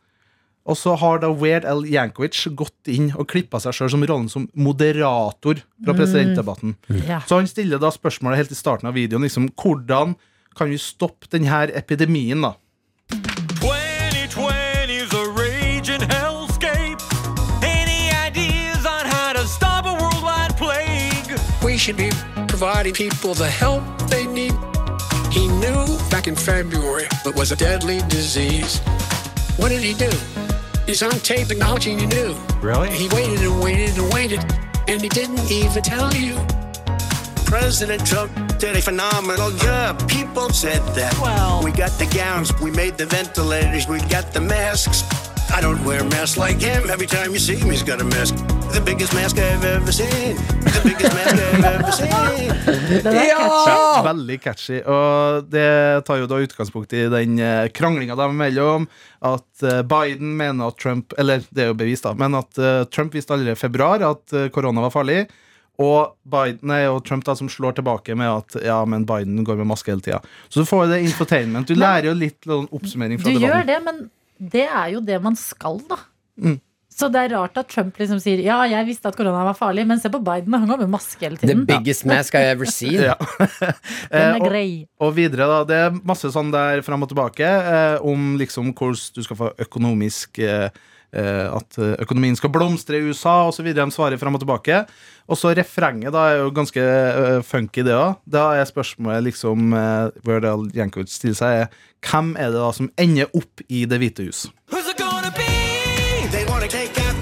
Og 0.65 0.77
så 0.77 0.95
har 0.97 1.19
da 1.21 1.29
Weird 1.29 1.65
Al 1.69 1.83
Yankovic 1.85 2.39
gått 2.57 2.89
inn 2.89 3.11
og 3.13 3.27
klippa 3.29 3.59
seg 3.61 3.75
sjøl 3.77 3.91
som 3.93 4.05
rollen 4.09 4.29
som 4.31 4.47
moderator 4.57 5.61
fra 5.61 5.93
presidentdebatten. 5.93 6.73
Ja. 7.05 7.19
Så 7.29 7.37
han 7.37 7.49
stiller 7.49 7.81
da 7.81 7.91
spørsmålet 7.93 8.41
helt 8.41 8.55
i 8.55 8.57
starten 8.57 8.89
av 8.89 8.97
videoen 8.97 9.27
liksom, 9.27 9.51
hvordan 9.61 10.15
kan 10.57 10.71
vi 10.71 10.79
stoppe 10.81 11.29
denne 11.29 11.67
epidemien. 11.77 12.41
da? 12.41 12.55
2020's 14.35 15.13
a 15.13 15.29
raging 15.37 16.01
hellscape. 16.09 17.01
Any 17.61 18.09
ideas 18.09 18.85
on 18.85 19.05
how 19.05 19.33
to 19.33 19.45
stop 19.45 19.85
a 19.85 19.93
worldwide 19.93 20.57
plague? 20.57 21.39
We 21.63 21.77
should 21.77 21.97
be 21.97 22.09
providing 22.57 22.93
people 22.93 23.33
the 23.33 23.49
help 23.49 23.83
they 24.07 24.25
need. 24.25 24.53
He 25.29 25.45
knew 25.45 25.85
back 26.09 26.25
in 26.25 26.37
February 26.37 27.05
it 27.25 27.35
was 27.35 27.51
a 27.51 27.55
deadly 27.57 27.99
disease. 28.07 28.79
What 29.57 29.69
did 29.69 29.81
he 29.81 29.93
do? 29.93 30.09
He's 30.85 31.03
on 31.03 31.19
tape 31.19 31.51
acknowledging 31.51 31.99
he 31.99 32.05
knew. 32.05 32.33
Really? 32.61 32.89
He 32.91 33.09
waited 33.09 33.41
and 33.41 33.61
waited 33.61 33.97
and 33.97 34.13
waited, 34.13 34.39
and 34.87 35.01
he 35.01 35.09
didn't 35.09 35.51
even 35.51 35.83
tell 35.83 36.13
you. 36.13 36.35
President 37.43 38.07
Trump 38.07 38.31
did 38.57 38.77
a 38.77 38.81
phenomenal 38.81 39.51
job. 39.57 40.07
People 40.07 40.49
said 40.51 40.81
that. 40.95 41.13
Well- 41.19 41.61
we 41.61 41.73
got 41.73 41.91
the 41.99 42.05
gowns, 42.05 42.57
we 42.61 42.71
made 42.71 42.97
the 42.97 43.05
ventilators, 43.05 43.85
we 43.89 43.99
got 44.07 44.31
the 44.31 44.39
masks. 44.39 45.03
I 45.51 45.59
don't 45.59 45.83
wear 45.83 46.05
masks 46.05 46.37
like 46.37 46.61
him. 46.61 46.89
Every 46.89 47.07
time 47.07 47.33
you 47.33 47.39
see 47.39 47.57
him, 47.57 47.69
he's 47.69 47.83
got 47.83 47.99
a 47.99 48.05
mask. 48.05 48.35
The 48.73 48.81
biggest 48.85 49.13
mask 49.13 49.37
I've 49.37 49.63
ever 49.63 49.91
seen. 49.91 50.35
The 50.61 50.81
biggest 50.83 51.13
mask 51.15 51.35
I've 51.35 51.65
ever 51.65 51.91
seen. 51.91 52.51
Er 53.05 53.27
Ja! 53.29 54.01
Veldig 54.05 54.37
catchy. 54.43 54.81
Og 54.81 55.47
det 55.51 56.05
tar 56.07 56.19
jo 56.21 56.27
da 56.29 56.39
utgangspunkt 56.43 56.93
i 56.93 57.05
den 57.11 57.39
eh, 57.39 57.67
kranglinga 57.75 58.17
dem 58.19 58.35
imellom. 58.35 58.87
At 59.25 59.63
eh, 59.63 59.81
Biden 59.81 60.35
mener 60.37 60.69
at 60.71 60.77
Trump 60.81 61.13
Eller 61.17 61.45
det 61.49 61.65
er 61.65 61.71
jo 61.71 61.77
bevist, 61.79 62.05
da. 62.07 62.13
Men 62.17 62.37
at 62.39 62.57
eh, 62.57 62.83
Trump 62.93 63.15
visste 63.15 63.33
allerede 63.35 63.57
i 63.57 63.63
februar 63.65 64.03
at 64.05 64.35
korona 64.55 64.83
var 64.87 64.93
farlig. 64.93 65.25
Og, 65.81 66.15
Biden, 66.23 66.69
nei, 66.71 66.85
og 66.87 67.01
Trump 67.07 67.25
da 67.27 67.35
som 67.35 67.49
slår 67.51 67.75
tilbake 67.79 68.15
med 68.15 68.29
at 68.31 68.59
ja, 68.63 68.77
men 68.87 69.03
Biden 69.07 69.43
går 69.43 69.59
med 69.59 69.67
maske 69.73 69.91
hele 69.91 70.03
tida. 70.03 70.21
Så 70.47 70.63
du 70.63 70.69
får 70.69 70.87
det 70.93 71.01
infotainment. 71.03 71.67
Du 71.67 71.75
lærer 71.75 72.09
jo 72.11 72.15
litt 72.15 72.45
oppsummering 72.47 72.69
oppsummering 72.71 73.19
Du 73.19 73.27
fra 73.27 73.33
gjør 73.35 73.67
det, 73.67 73.79
men 73.83 74.05
det 74.39 74.67
er 74.67 74.93
jo 74.95 75.01
det 75.03 75.19
man 75.23 75.35
skal, 75.39 75.81
da. 75.89 75.99
Mm. 76.39 76.59
Så 76.95 77.09
det 77.11 77.25
er 77.25 77.33
rart 77.35 77.57
at 77.59 77.67
Trump 77.67 77.97
liksom 77.99 78.21
sier 78.23 78.39
ja, 78.39 78.61
jeg 78.71 78.85
visste 78.87 79.09
at 79.11 79.17
korona 79.19 79.41
var 79.49 79.57
farlig, 79.59 79.83
men 79.89 79.99
se 79.99 80.07
på 80.13 80.21
Biden, 80.23 80.53
han 80.55 80.69
går 80.69 80.85
med 80.85 80.93
maske 80.93 81.19
hele 81.25 81.35
The 81.41 81.49
tiden. 81.49 81.65
biggest 81.67 82.05
mask 82.07 82.37
I 82.39 82.45
ever 82.53 82.65
seen. 82.71 83.01
Ja. 83.09 83.15
Den 83.59 83.75
Eh, 84.11 84.29
er 84.29 84.39
og- 84.39 84.47
grei. 84.47 84.87
Og 85.03 85.11
videre, 85.17 85.47
da. 85.51 85.63
Det 85.67 85.75
er 85.89 85.97
masse 86.07 86.31
sånn 86.31 86.51
der 86.55 86.79
fram 86.87 87.03
og 87.03 87.09
tilbake 87.11 87.43
eh, 87.45 87.97
om 88.01 88.37
liksom 88.39 88.71
hvordan 88.73 89.11
du 89.17 89.23
skal 89.27 89.39
få 89.41 89.49
økonomisk 89.59 90.39
eh, 90.39 90.69
eh, 91.15 91.47
At 91.51 91.77
eh, 91.83 91.95
økonomien 92.05 92.35
skal 92.39 92.49
blomstre 92.55 92.95
i 93.01 93.09
USA, 93.11 93.41
osv. 93.49 93.67
De 93.75 93.85
svarer 93.91 94.17
fram 94.21 94.35
og 94.39 94.45
tilbake. 94.45 94.85
Og 95.27 95.35
så 95.41 95.51
refrenget 95.57 96.13
da 96.13 96.29
er 96.31 96.37
jo 96.43 96.51
ganske 96.53 96.79
uh, 96.79 97.41
funky, 97.41 97.81
det 97.83 97.95
òg. 97.97 98.19
Da 98.29 98.53
er 98.59 98.67
spørsmålet 98.69 99.23
liksom 99.31 99.71
uh, 99.73 100.11
Werdal 100.23 100.67
Jankovic 100.75 101.09
stiller 101.11 101.35
seg, 101.39 101.63
er 101.65 101.67
hvem 102.05 102.35
er 102.37 102.51
det 102.53 102.59
da 102.61 102.67
som 102.77 102.91
ender 103.01 103.31
opp 103.33 103.63
i 103.67 103.85
Det 103.89 103.97
hvite 104.03 104.27
hus? 104.27 104.43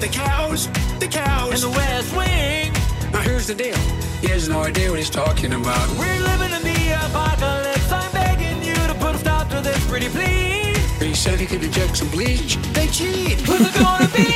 The 0.04 0.10
cows, 0.10 0.68
the 1.00 1.06
In 1.06 1.12
cows. 1.12 1.62
the 1.62 1.70
West 1.70 2.16
Wing, 2.16 2.72
Now 3.14 3.22
here's 3.22 3.48
the 3.48 3.56
deal. 3.56 3.78
He 4.22 4.28
has 4.36 4.48
no 4.50 4.62
idea 4.64 4.90
what 4.90 5.00
he's 5.00 5.10
talking 5.10 5.54
about. 5.54 5.88
we're 6.00 6.20
living 6.32 6.52
in 6.58 6.64
the 6.72 6.82
apocalypse. 7.08 7.92
I'm 7.92 8.12
begging 8.12 8.62
you 8.64 8.76
to 8.92 8.96
put 9.04 9.16
a 9.16 9.18
stop 9.18 9.50
to 9.50 9.62
this, 9.62 9.80
pretty 9.90 10.10
please. 10.10 10.78
He 11.00 11.14
said 11.14 11.40
he 11.40 11.46
could 11.46 11.64
inject 11.64 11.98
some 11.98 12.10
bleach. 12.10 12.58
They 12.74 12.88
cheat. 12.88 13.40
Who's 13.48 13.62
it 13.70 13.76
gonna 13.84 14.10
be? 14.16 14.28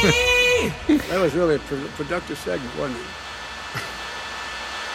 That 1.09 1.19
was 1.21 1.33
really 1.35 1.55
a 1.55 1.59
pro- 1.59 1.89
productive 1.97 2.37
segment, 2.37 2.71
wasn't 2.79 2.97
it? 2.99 3.05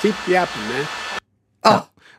Keep 0.03 0.15
yapping, 0.29 0.63
man. 0.73 0.87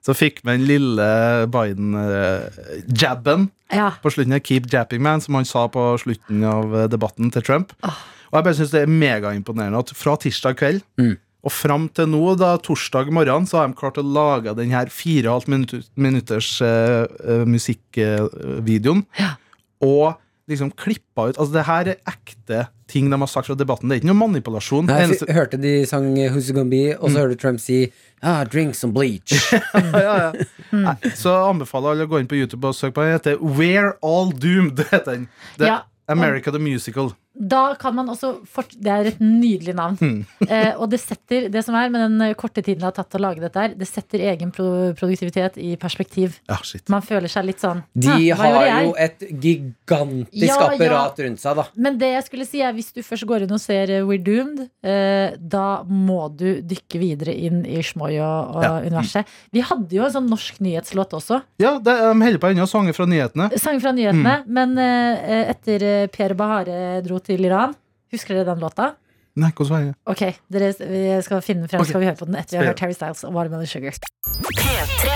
Så 0.05 0.13
fikk 0.13 0.39
vi 0.43 0.51
den 0.51 0.65
lille 0.67 1.47
Biden-jabben 1.47 3.49
Ja. 3.71 3.91
på 4.03 4.09
slutten 4.11 4.33
av 4.33 4.39
Keep 4.39 4.73
Japping 4.73 5.01
Man, 5.01 5.21
som 5.21 5.35
han 5.35 5.45
sa 5.45 5.67
på 5.67 5.97
slutten 5.97 6.43
av 6.43 6.89
debatten 6.91 7.31
til 7.31 7.41
Trump. 7.41 7.71
Og 8.33 8.39
jeg 8.39 8.47
bare 8.47 8.57
synes 8.57 8.71
det 8.73 8.81
er 8.81 8.89
megaimponerende 8.89 9.77
at 9.85 9.91
fra 9.93 10.15
tirsdag 10.17 10.57
kveld 10.57 10.81
og 11.43 11.51
fram 11.51 11.85
til 11.91 12.07
nå, 12.09 12.21
da 12.39 12.55
torsdag 12.63 13.11
morgen, 13.13 13.45
så 13.45 13.59
har 13.59 13.67
de 13.69 13.75
klart 13.77 13.97
å 13.99 14.03
lage 14.07 14.53
den 14.57 14.71
her 14.73 14.89
fire 14.89 15.27
og 15.29 15.43
halvt 15.43 15.51
minutters 15.99 16.49
uh, 16.63 17.43
musikkvideoen. 17.45 19.03
Og 19.83 20.15
liksom 20.49 20.71
klippa 20.75 21.29
ut 21.29 21.37
Altså, 21.39 21.53
det 21.53 21.65
her 21.67 21.89
er 21.93 21.99
ekte 22.09 22.63
ting 22.91 23.09
de 23.11 23.17
har 23.19 23.29
sagt 23.31 23.47
fra 23.47 23.55
debatten. 23.57 23.89
Det 23.89 23.95
er 23.95 24.01
ikke 24.01 24.09
noe 24.11 24.19
manipulasjon. 24.21 24.85
Nei, 24.89 24.97
jeg 25.01 25.09
Eneste- 25.11 25.33
hørte 25.35 25.59
de 25.61 25.73
sang 25.89 26.09
Who's 26.17 26.49
It 26.49 26.55
Gonna 26.57 26.69
Be, 26.69 26.83
og 26.97 27.11
så 27.11 27.23
hørte 27.23 27.39
Trump 27.41 27.59
si 27.63 27.79
ah, 28.21 28.43
drink 28.45 28.75
some 28.75 28.93
bleach. 28.93 29.33
ja, 29.73 30.13
ja. 30.19 30.29
Nei, 30.71 30.95
Så 31.17 31.33
anbefaler 31.49 31.93
alle 31.95 32.07
å 32.07 32.11
gå 32.11 32.21
inn 32.21 32.29
på 32.29 32.37
YouTube 32.39 32.69
og 32.69 32.77
søke 32.77 32.95
på 32.97 33.03
den. 33.05 33.15
Den 33.15 33.19
heter 33.19 33.43
We're 33.59 33.95
All 34.03 34.31
Doomed. 34.31 34.83
heter 34.91 35.11
den. 35.11 35.27
Ja. 35.59 35.81
America 36.07 36.51
the 36.51 36.59
Musical. 36.59 37.13
Da 37.33 37.73
kan 37.81 37.95
man 37.97 38.09
også 38.13 38.43
fort 38.45 38.75
Det 38.77 38.91
er 38.93 39.07
et 39.09 39.21
nydelig 39.21 39.73
navn. 39.77 39.97
Eh, 40.43 40.75
og 40.75 40.89
det 40.91 40.99
setter 40.99 41.45
det 41.49 41.61
som 41.63 41.73
er 41.77 41.87
med 41.89 42.01
den 42.03 42.21
eh, 42.21 42.33
korte 42.37 42.61
tiden 42.61 42.81
det 42.81 42.85
har 42.89 42.93
tatt 42.97 43.15
å 43.15 43.19
lage 43.21 43.39
dette 43.41 43.57
her, 43.61 43.71
det 43.79 43.87
setter 43.87 44.19
egen 44.27 44.51
pro 44.53 44.91
produktivitet 44.97 45.55
i 45.61 45.71
perspektiv. 45.79 46.35
Ja, 46.51 46.57
shit. 46.67 46.83
Man 46.91 47.01
føler 47.05 47.31
seg 47.31 47.47
litt 47.47 47.63
sånn 47.63 47.79
De 47.95 48.27
har 48.35 48.67
jo 48.83 48.91
et 48.99 49.23
gigantisk 49.31 50.43
Ja, 50.43 50.57
ja. 50.57 50.67
apparat 50.67 51.21
rundt 51.23 51.41
seg, 51.41 51.55
da. 51.61 51.65
Men 51.79 51.97
det 52.01 52.09
jeg 52.11 52.25
skulle 52.27 52.47
si 52.49 52.61
er 52.65 52.75
hvis 52.75 52.91
du 52.93 52.99
først 53.05 53.25
går 53.29 53.45
inn 53.45 53.55
og 53.55 53.61
ser 53.63 53.93
eh, 53.95 54.03
We're 54.05 54.21
Doomed, 54.23 54.65
eh, 54.83 55.37
da 55.39 55.83
må 55.87 56.27
du 56.35 56.59
dykke 56.59 57.01
videre 57.01 57.33
inn 57.33 57.63
i 57.63 57.79
Shmoyo-universet. 57.87 59.31
Vi 59.55 59.63
hadde 59.71 59.95
jo 59.97 60.03
en 60.05 60.15
sånn 60.17 60.29
norsk 60.31 60.59
nyhetslåt 60.63 61.15
også. 61.17 61.39
Ja, 61.63 61.77
de 61.83 61.95
holder 62.11 62.41
på 62.43 62.51
ennå. 62.51 62.67
Sanger 62.69 62.95
fra 62.97 63.07
nyhetene. 63.09 63.49
Sanger 63.61 63.83
fra 63.87 63.95
nyhetene. 63.95 64.35
Men 64.59 64.75
eh, 64.81 65.49
etter 65.53 65.87
eh, 65.87 66.05
Per 66.13 66.35
Bahare 66.39 66.99
dro 67.05 67.22
til 67.25 67.43
Iran 67.47 67.73
Husker 68.13 68.37
dere 68.37 68.53
den 68.53 68.61
låta? 68.61 68.91
Nei, 69.41 69.49
hvordan 69.57 69.73
var 69.73 69.85
det? 69.87 69.93
Ok, 70.13 70.21
dere 70.53 70.69
vi 70.77 71.03
skal 71.25 71.41
finne 71.41 71.65
den 71.65 71.71
frem, 71.71 71.81
okay. 71.81 71.89
skal 71.89 72.03
vi 72.03 72.09
høre 72.11 72.19
på 72.19 72.29
den 72.29 72.37
etter 72.37 72.59
vi 72.59 72.61
har 72.61 72.69
hørt 72.69 72.85
Harry 72.85 72.93
Styles 72.93 73.25
og 73.25 73.33
Watermelon 73.33 73.65
Sugar. 73.65 73.97
P3. 74.53 75.15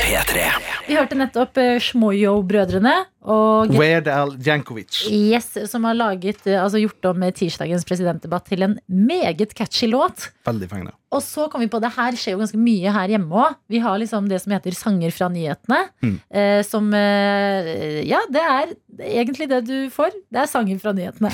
P3. 0.00 0.46
Vi 0.90 0.96
hørte 0.98 1.14
nettopp 1.14 1.58
uh, 1.60 1.76
Shmoyo-brødrene 1.78 2.96
og 3.30 3.74
Weird 3.76 4.08
Al 4.10 4.32
Jankovic. 4.42 5.04
Yes, 5.12 5.52
som 5.70 5.84
har 5.86 5.94
laget, 5.94 6.40
eh, 6.48 6.56
altså 6.56 6.80
gjort 6.80 7.10
om 7.10 7.22
eh, 7.26 7.34
tirsdagens 7.36 7.84
presidentdebatt 7.84 8.46
til 8.48 8.64
en 8.64 8.78
meget 8.88 9.52
catchy 9.54 9.90
låt. 9.92 10.30
Veldig 10.48 10.68
fengende. 10.70 10.94
Og 11.12 11.20
så 11.22 11.44
kom 11.52 11.60
vi 11.60 11.68
på 11.70 11.82
det 11.82 11.90
her 11.98 12.16
skjer 12.16 12.34
jo 12.34 12.40
ganske 12.40 12.60
mye 12.60 12.94
her 12.94 13.12
hjemme 13.12 13.42
òg. 13.42 13.58
Vi 13.68 13.82
har 13.84 14.00
liksom 14.00 14.30
det 14.30 14.40
som 14.40 14.54
heter 14.54 14.76
Sanger 14.78 15.12
fra 15.12 15.28
nyhetene. 15.30 15.82
Mm. 16.00 16.16
Eh, 16.32 16.60
som 16.64 16.88
eh, 16.96 18.00
Ja, 18.08 18.22
det 18.32 18.46
er 18.46 18.72
egentlig 19.04 19.50
det 19.52 19.60
du 19.68 19.76
får. 19.92 20.16
Det 20.32 20.42
er 20.42 20.50
sanger 20.50 20.80
fra 20.80 20.94
nyhetene. 20.96 21.30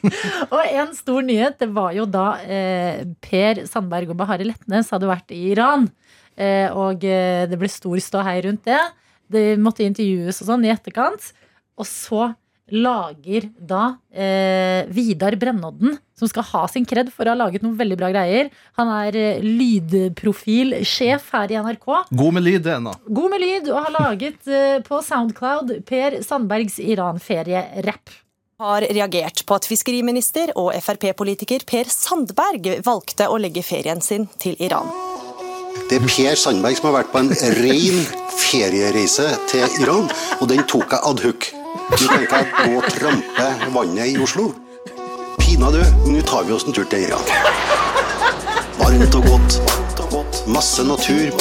og 0.54 0.62
en 0.62 0.94
stor 0.94 1.26
nyhet, 1.26 1.58
det 1.58 1.70
var 1.74 1.92
jo 1.98 2.06
da 2.06 2.28
eh, 2.46 3.02
Per 3.24 3.64
Sandberg 3.68 4.14
og 4.14 4.22
Bahare 4.22 4.46
Letnes 4.46 4.94
hadde 4.94 5.10
vært 5.10 5.34
i 5.34 5.48
Iran. 5.50 5.90
Eh, 6.36 6.68
og 6.70 7.04
eh, 7.06 7.44
det 7.50 7.58
ble 7.60 7.70
stor 7.70 7.98
ståhei 8.02 8.40
rundt 8.46 8.64
det. 8.68 8.80
Det 9.30 9.44
måtte 9.60 9.86
intervjues 9.86 10.42
og 10.42 10.50
sånn 10.50 10.66
i 10.66 10.72
etterkant. 10.74 11.32
Og 11.78 11.86
så 11.88 12.32
lager 12.72 13.48
da 13.60 13.96
eh, 14.10 14.88
Vidar 14.88 15.36
Brennodden, 15.36 15.98
som 16.16 16.28
skal 16.30 16.46
ha 16.48 16.62
sin 16.70 16.86
kred 16.88 17.10
for 17.12 17.26
å 17.26 17.34
ha 17.34 17.38
laget 17.44 17.64
noen 17.64 17.76
veldig 17.76 17.98
bra 18.00 18.10
greier. 18.14 18.50
Han 18.80 18.90
er 19.02 19.18
eh, 19.20 19.44
lydprofilsjef 19.44 21.28
her 21.34 21.52
i 21.52 21.60
NRK. 21.60 21.88
God 22.10 22.36
med 22.38 22.46
lyd, 22.46 22.62
det 22.64 22.76
ennå. 22.78 22.94
God 23.04 23.34
med 23.34 23.44
lyd 23.44 23.70
og 23.70 23.80
har 23.86 23.96
laget 23.98 24.48
eh, 24.48 24.78
på 24.86 25.00
Soundcloud 25.04 25.76
Per 25.88 26.20
Sandbergs 26.24 26.80
Iran-ferie-rapp. 26.80 28.20
har 28.64 28.86
reagert 28.86 29.44
på 29.44 29.56
at 29.58 29.66
fiskeriminister 29.68 30.54
og 30.56 30.72
Frp-politiker 30.80 31.66
Per 31.68 31.90
Sandberg 31.90 32.78
valgte 32.86 33.28
å 33.28 33.36
legge 33.36 33.66
ferien 33.66 34.00
sin 34.00 34.28
til 34.40 34.56
Iran. 34.62 34.88
Det 35.88 35.98
er 36.00 36.06
Per 36.08 36.36
Sandberg 36.40 36.78
som 36.78 36.88
har 36.88 36.94
vært 37.02 37.10
på 37.12 37.20
en 37.20 37.30
ren 37.58 37.98
feriereise 38.38 39.26
til 39.50 39.80
Iran, 39.82 40.08
og 40.40 40.48
den 40.48 40.62
tok 40.70 40.94
jeg 40.94 41.04
ad 41.10 41.20
hoc. 41.26 41.48
Nå 41.90 41.98
tenker 42.00 42.38
jeg 42.38 42.46
gå 42.56 42.78
og 42.78 42.88
trampe 42.94 43.48
vannet 43.74 44.14
i 44.14 44.16
Oslo. 44.24 44.46
Pinadø, 45.42 45.82
nå 46.08 46.22
tar 46.24 46.48
vi 46.48 46.56
oss 46.56 46.64
en 46.64 46.76
tur 46.76 46.88
til 46.88 47.04
Iran. 47.10 47.28
Varmt 48.80 49.18
og 49.20 49.28
godt. 49.28 49.60
Masse 50.48 50.84
natur. 50.88 51.36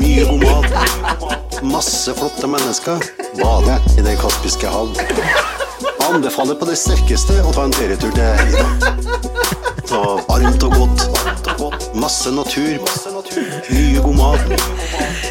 Mye 0.00 0.24
god 0.28 0.44
mat. 0.46 1.62
Masse 1.62 2.16
flotte 2.16 2.48
mennesker. 2.48 3.04
Bade 3.36 3.76
i 3.98 4.04
Det 4.08 4.16
kaspiske 4.20 4.72
hav. 4.72 4.96
Jeg 6.10 6.16
anbefaler 6.16 6.56
på 6.58 6.66
det 6.66 6.72
sterkeste 6.74 7.36
å 7.46 7.52
ta 7.54 7.68
en 7.68 7.74
ferietur 7.76 8.10
til 8.16 8.48
Iran. 8.50 8.80
Så 9.86 10.00
varmt 10.26 10.64
og 10.66 10.74
godt. 10.74 11.04
Masse 11.94 12.32
natur. 12.34 12.82
Mye 13.70 14.02
god 14.02 14.18
mat. 14.18 14.66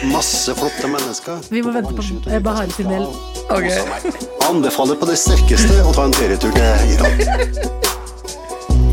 Masse 0.07 0.55
flotte 0.55 0.87
mennesker. 0.87 1.43
Vi 1.51 1.65
må 1.67 1.75
vente 1.75 1.91
på 1.91 2.31
eh, 2.31 2.39
Bahare 2.39 2.71
sin 2.71 2.87
del. 2.87 3.09
Okay. 3.51 4.15
anbefaler 4.47 4.95
på 4.95 5.11
det 5.11 5.19
sterkeste 5.19 5.83
å 5.83 5.91
ta 5.91 6.07
en 6.07 6.15
ferietur 6.15 6.55
til 6.55 6.95
Iran. 6.95 7.97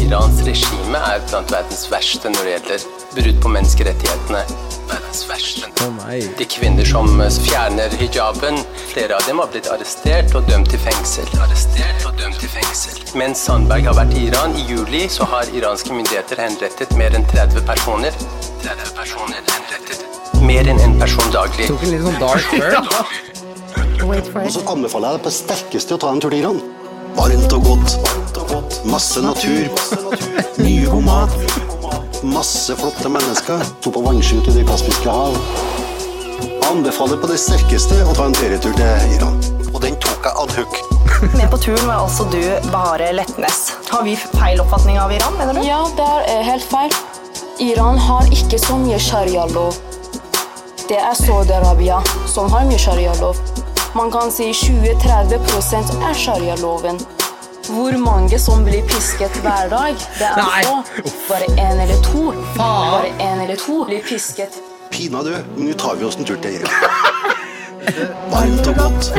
Irans 0.07 0.39
regime 0.47 0.99
er 1.03 1.23
blant 1.27 1.51
verdens 1.51 1.87
verste 1.91 2.31
når 2.31 2.45
det 2.47 2.51
gjelder 2.53 2.83
brudd 3.17 3.39
på 3.43 3.51
menneskerettighetene. 3.57 4.43
Verdens 4.87 5.23
verste. 5.27 5.71
De 6.39 6.47
kvinner 6.53 6.87
som 6.87 7.09
eh, 7.25 7.39
fjerner 7.43 7.97
hijaben, 7.99 8.61
flere 8.93 9.17
av 9.17 9.27
dem 9.27 9.43
har 9.43 9.51
blitt 9.51 9.67
arrestert 9.73 10.31
og 10.39 10.47
dømt 10.47 10.71
til 10.71 10.79
fengsel. 10.85 11.27
Arrestert 11.43 12.07
og 12.07 12.15
dømt 12.21 12.39
til 12.39 12.53
fengsel. 12.55 13.03
Mens 13.19 13.43
Sandberg 13.49 13.91
har 13.91 13.99
vært 13.99 14.15
i 14.15 14.29
Iran 14.29 14.55
i 14.55 14.63
juli, 14.71 15.03
så 15.11 15.27
har 15.33 15.51
iranske 15.51 15.91
myndigheter 15.97 16.45
henrettet 16.45 16.95
mer 17.01 17.19
enn 17.19 17.27
30 17.35 17.67
personer. 17.67 18.23
30 18.63 18.95
personer 19.01 19.43
henrettet. 19.57 20.07
Mer 20.47 20.71
enn 20.71 20.87
en 20.87 20.99
person 21.03 21.35
daglig. 21.35 21.67
Tok 21.73 21.83
en 21.83 21.97
litt 21.97 22.07
sånn 22.07 22.23
dark 22.23 22.55
turn. 22.55 24.07
Og 24.07 24.55
så 24.55 24.63
anbefaler 24.71 25.17
jeg 25.17 25.19
deg 25.19 25.27
på 25.27 25.39
sterkeste 25.43 25.99
å 25.99 26.05
ta 26.07 26.15
en 26.15 26.23
tur 26.23 26.31
til 26.31 26.45
Iran. 26.45 26.63
Varmt 27.17 27.53
og 27.53 27.65
godt. 27.65 27.97
Masse 28.85 29.23
natur. 29.23 29.69
Mye 30.61 30.87
god 30.91 31.03
mat. 31.07 31.33
Masse 32.23 32.77
flotte 32.77 33.09
mennesker. 33.09 33.63
To 33.83 33.93
på 33.95 34.03
vannskjut 34.05 34.49
i 34.51 34.57
Det 34.59 34.67
kaspiske 34.69 35.11
hav. 35.11 35.37
Anbefaler 36.71 37.21
på 37.23 37.31
det 37.31 37.39
sterkeste 37.41 38.03
å 38.05 38.15
ta 38.17 38.29
en 38.29 38.37
ferietur 38.37 38.75
til 38.77 39.17
Iran. 39.17 39.41
Og 39.73 39.81
den 39.85 39.97
tok 40.03 40.29
jeg 40.29 40.43
ad 40.43 40.55
hoc. 40.59 40.79
Med 41.39 41.49
på 41.53 41.61
turen 41.63 41.87
var 41.89 42.05
altså 42.05 42.27
du, 42.33 42.41
Bahare 42.73 43.13
Letnes. 43.17 43.61
Har 43.89 44.05
vi 44.05 44.17
feil 44.37 44.61
oppfatning 44.61 44.99
av 45.01 45.15
Iran, 45.17 45.39
mener 45.41 45.57
du? 45.57 45.65
Ja, 45.65 45.83
det 45.97 46.09
er 46.13 46.33
eh, 46.35 46.43
helt 46.51 46.67
feil. 46.69 46.93
Iran 47.65 47.97
har 47.99 48.29
ikke 48.35 48.61
så 48.61 48.77
mye 48.83 48.99
sharia-lov. 49.01 49.79
Det 50.87 50.99
er 51.01 51.17
Saudi-Arabia 51.19 52.03
som 52.29 52.53
har 52.53 52.69
mye 52.69 52.79
sharia-lov. 52.79 53.41
Man 53.97 54.11
kan 54.13 54.29
si 54.33 54.51
20-30 54.53 56.03
er 56.05 56.15
sharia-loven. 56.21 56.99
Hvor 57.67 57.97
mange 57.97 58.37
som 58.39 58.61
blir 58.67 58.85
pisket 58.91 59.33
hver 59.41 59.71
dag? 59.73 59.97
Det 60.19 60.27
er 60.27 60.37
Nei. 60.37 60.65
få. 60.67 61.15
Bare 61.31 61.49
én 61.57 61.81
eller 61.81 62.03
to. 62.05 62.27
Bare 62.59 63.09
én 63.17 63.41
eller 63.47 63.57
to 63.57 63.79
blir 63.89 64.05
pisket. 64.05 64.59
Pinadø, 64.93 65.39
nå 65.57 65.73
tar 65.81 65.97
vi 65.97 66.05
oss 66.05 66.21
en 66.21 66.29
tur 66.29 66.37
til 66.45 66.59
Iran. 66.59 66.77
Varmt 68.35 68.69
og 68.69 68.83
godt. 68.83 69.11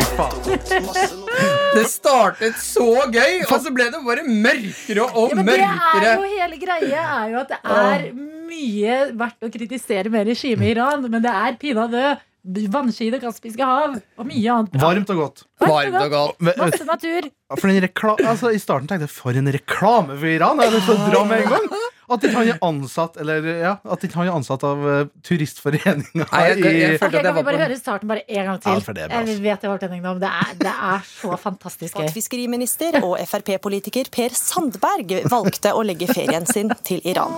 Det 1.74 1.88
startet 1.90 2.62
så 2.62 2.88
gøy, 3.10 3.42
og 3.50 3.58
så 3.64 3.74
ble 3.74 3.90
det 3.90 4.06
bare 4.06 4.30
mørkere 4.30 5.10
og 5.10 5.34
Ja, 5.34 5.42
men 5.42 5.52
det 5.56 5.58
er 5.66 6.08
jo 6.22 6.30
hele 6.38 6.62
greia 6.62 7.10
er 7.18 7.34
jo 7.34 7.42
at 7.42 7.54
det 7.56 7.60
er 7.82 8.08
mye 8.14 9.02
verdt 9.18 9.50
å 9.50 9.54
kritisere 9.58 10.14
med 10.14 10.30
regimet 10.30 10.70
i 10.70 10.74
Iran, 10.78 11.10
men 11.10 11.26
det 11.26 11.34
er 11.34 11.58
pinadø 11.62 12.06
vannski 12.48 13.10
i 13.12 13.20
kaspiske 13.20 13.66
hav 13.68 13.98
og 14.18 14.26
mye 14.28 14.54
annet 14.54 14.72
bra. 14.72 14.82
Varmt 14.88 15.10
og 15.14 15.18
godt. 15.22 15.44
Varmt 15.60 16.00
og 16.00 16.10
godt. 16.12 16.42
Men- 16.42 16.54
Masse 16.58 16.86
natur. 16.88 17.30
For 17.60 17.68
en 17.68 17.82
rekla 17.84 18.16
altså, 18.24 18.54
I 18.54 18.60
starten 18.60 18.88
tenkte 18.88 19.08
jeg 19.08 19.14
for 19.14 19.32
en 19.32 19.52
reklame 19.52 20.18
for 20.18 20.26
Iran. 20.28 20.58
Jeg 20.60 20.72
hadde 20.72 20.80
lyst 20.80 20.88
til 20.88 20.96
å 20.96 21.12
dra 21.12 21.24
med 21.28 21.42
en 21.44 21.50
gang 21.50 21.68
At 22.10 22.24
ikke 22.24 22.38
han 22.40 22.48
er 22.54 22.60
ansatt 22.64 23.18
Eller 23.20 23.44
ja, 23.60 23.72
at 23.84 24.04
ikke 24.08 24.16
han 24.16 24.30
er 24.30 24.36
ansatt 24.38 24.62
av 24.64 24.80
uh, 24.80 25.10
turistforeninga 25.28 26.24
Nei, 26.32 26.44
jeg- 26.48 26.62
jeg 26.64 26.78
jeg 26.80 27.00
følte 27.02 27.18
Ok, 27.20 27.26
kan 27.26 27.36
vi 27.36 27.44
bare 27.50 27.60
høre 27.66 27.76
starten 27.80 28.08
bare 28.08 28.24
en 28.28 28.46
gang 28.48 28.62
til? 28.64 28.72
Ja, 28.78 28.80
for 28.86 28.94
det 28.96 29.04
er 29.10 29.16
jeg 29.28 29.42
vet 29.44 29.66
jeg 29.66 29.70
har 29.70 29.74
hørt 29.76 29.82
den. 29.82 30.20
Det 30.22 30.30
er, 30.30 30.54
det 30.62 30.72
er 30.92 31.04
så 31.10 31.36
fantastisk 31.42 31.98
At 32.00 32.06
gøy. 32.08 32.14
fiskeriminister 32.16 33.00
og 33.04 33.18
Frp-politiker 33.28 34.08
Per 34.16 34.30
Sandberg 34.40 35.12
valgte 35.30 35.74
å 35.76 35.84
legge 35.84 36.08
ferien 36.08 36.46
sin 36.48 36.72
til 36.88 37.02
Iran. 37.04 37.36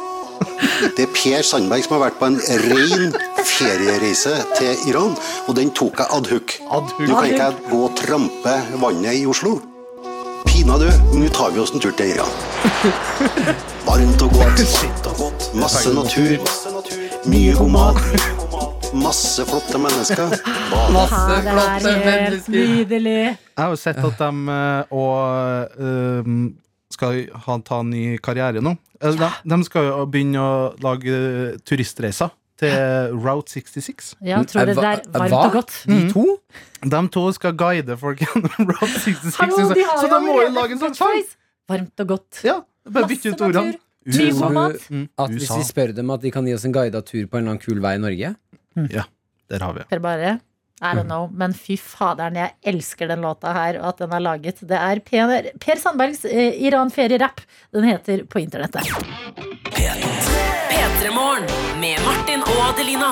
Det 0.95 1.07
er 1.07 1.11
Per 1.17 1.41
Sandberg 1.43 1.83
som 1.87 1.97
har 1.97 2.05
vært 2.11 2.19
på 2.21 2.29
en 2.29 2.37
ren 2.69 3.09
feriereise 3.49 4.35
til 4.55 4.85
Iran, 4.91 5.17
og 5.49 5.55
den 5.57 5.73
tok 5.75 5.97
jeg 6.03 6.13
ad 6.15 6.29
hoc. 6.31 6.55
Nå 6.69 7.17
kan 7.17 7.25
ikke 7.33 7.49
jeg 7.49 7.57
gå 7.71 7.81
og 7.89 7.97
trampe 7.99 8.55
vannet 8.85 9.17
i 9.19 9.25
Oslo. 9.25 9.57
Pinadø, 10.45 10.87
nå 11.17 11.27
tar 11.35 11.51
vi 11.51 11.59
oss 11.65 11.73
en 11.75 11.81
tur 11.83 11.91
til 11.99 12.13
Iran. 12.13 12.31
Varmt 13.89 14.21
og 14.21 14.33
godt. 14.37 15.45
Masse 15.57 15.89
natur. 15.95 16.37
Mye 17.29 17.53
god 17.57 17.71
mat. 17.73 18.01
Masse 18.93 19.45
flotte 19.49 19.79
mennesker. 19.81 20.29
Ja, 20.89 21.77
det 21.81 21.91
er 21.93 22.23
helt 22.29 22.47
nydelig. 22.53 23.13
Jeg 23.13 23.37
har 23.57 23.71
jo 23.73 23.77
sett 23.79 23.97
at 23.97 24.19
de 24.21 24.53
eh, 24.53 24.93
og, 24.93 25.81
eh, 25.81 26.29
skal 26.93 27.19
ha, 27.45 27.57
ta 27.65 27.79
en 27.83 27.89
ny 27.93 28.03
karriere 28.23 28.61
nå. 28.65 28.75
Eh, 29.01 29.17
De, 29.17 29.29
de 29.53 29.59
skal 29.67 29.89
jo 29.89 30.05
begynne 30.11 30.41
å 30.41 30.53
lage 30.85 31.13
eh, 31.17 31.57
turistreiser 31.65 32.29
til 32.59 33.17
Route 33.25 33.53
66. 33.57 34.13
Ja, 34.25 34.43
tror 34.45 34.69
det 34.69 34.77
er 34.77 35.03
varmt 35.15 35.37
og 35.39 35.53
godt? 35.61 35.77
De 35.89 35.99
to? 36.13 36.25
De 36.85 37.03
to 37.17 37.25
skal 37.37 37.57
guide 37.57 37.97
folk 38.01 38.21
gjennom 38.25 38.69
Route 38.73 38.95
66. 39.01 39.37
Hallo, 39.41 39.69
de 39.73 39.85
så 39.89 40.05
jo 40.05 40.13
de 40.13 40.23
må 40.27 40.41
jo 40.43 40.49
lage 40.61 40.77
en 40.77 40.83
sånn 40.87 40.97
sang! 40.97 41.21
Varmt 41.69 42.05
og 42.05 42.13
godt. 42.15 42.41
Ja, 42.45 42.59
bare 42.93 43.07
bytte 43.09 43.33
ut 43.33 43.41
ordene. 43.47 43.77
Mm, 44.09 45.07
At 45.19 45.29
hvis 45.35 45.49
vi 45.51 45.63
spør 45.67 45.91
dem 45.93 46.09
at 46.09 46.21
de 46.23 46.31
kan 46.31 46.45
gi 46.47 46.53
oss 46.55 46.63
en 46.65 46.73
guida 46.73 47.01
tur 47.05 47.25
på 47.27 47.37
en 47.37 47.43
eller 47.43 47.51
annen 47.57 47.61
kul 47.61 47.81
vei 47.83 47.95
i 47.97 48.01
Norge 48.01 48.31
Ja, 48.89 49.03
der 49.51 49.59
har 49.65 49.73
vi 49.75 49.83
Per 49.89 49.99
bare 49.99 50.39
I 50.81 50.93
don't 50.95 51.09
know, 51.11 51.27
men 51.35 51.51
fy 51.53 51.75
faderen, 51.75 52.37
jeg 52.39 52.53
elsker 52.71 53.09
den 53.11 53.19
låta 53.19 53.51
her, 53.51 53.81
og 53.81 53.89
at 53.89 53.97
den 53.99 54.13
er 54.15 54.21
laget. 54.23 54.61
Det 54.63 54.77
er 54.79 55.01
Per, 55.03 55.49
per 55.59 55.75
Sandbergs 55.75 56.23
eh, 56.23 56.55
Iran-ferierapp. 56.69 57.41
Den 57.75 57.83
heter 57.83 58.23
På 58.23 58.39
internettet. 58.39 58.87
P3morgen 59.75 61.51
med 61.83 61.99
Martin 62.07 62.47
og 62.47 62.63
Adelina. 62.69 63.11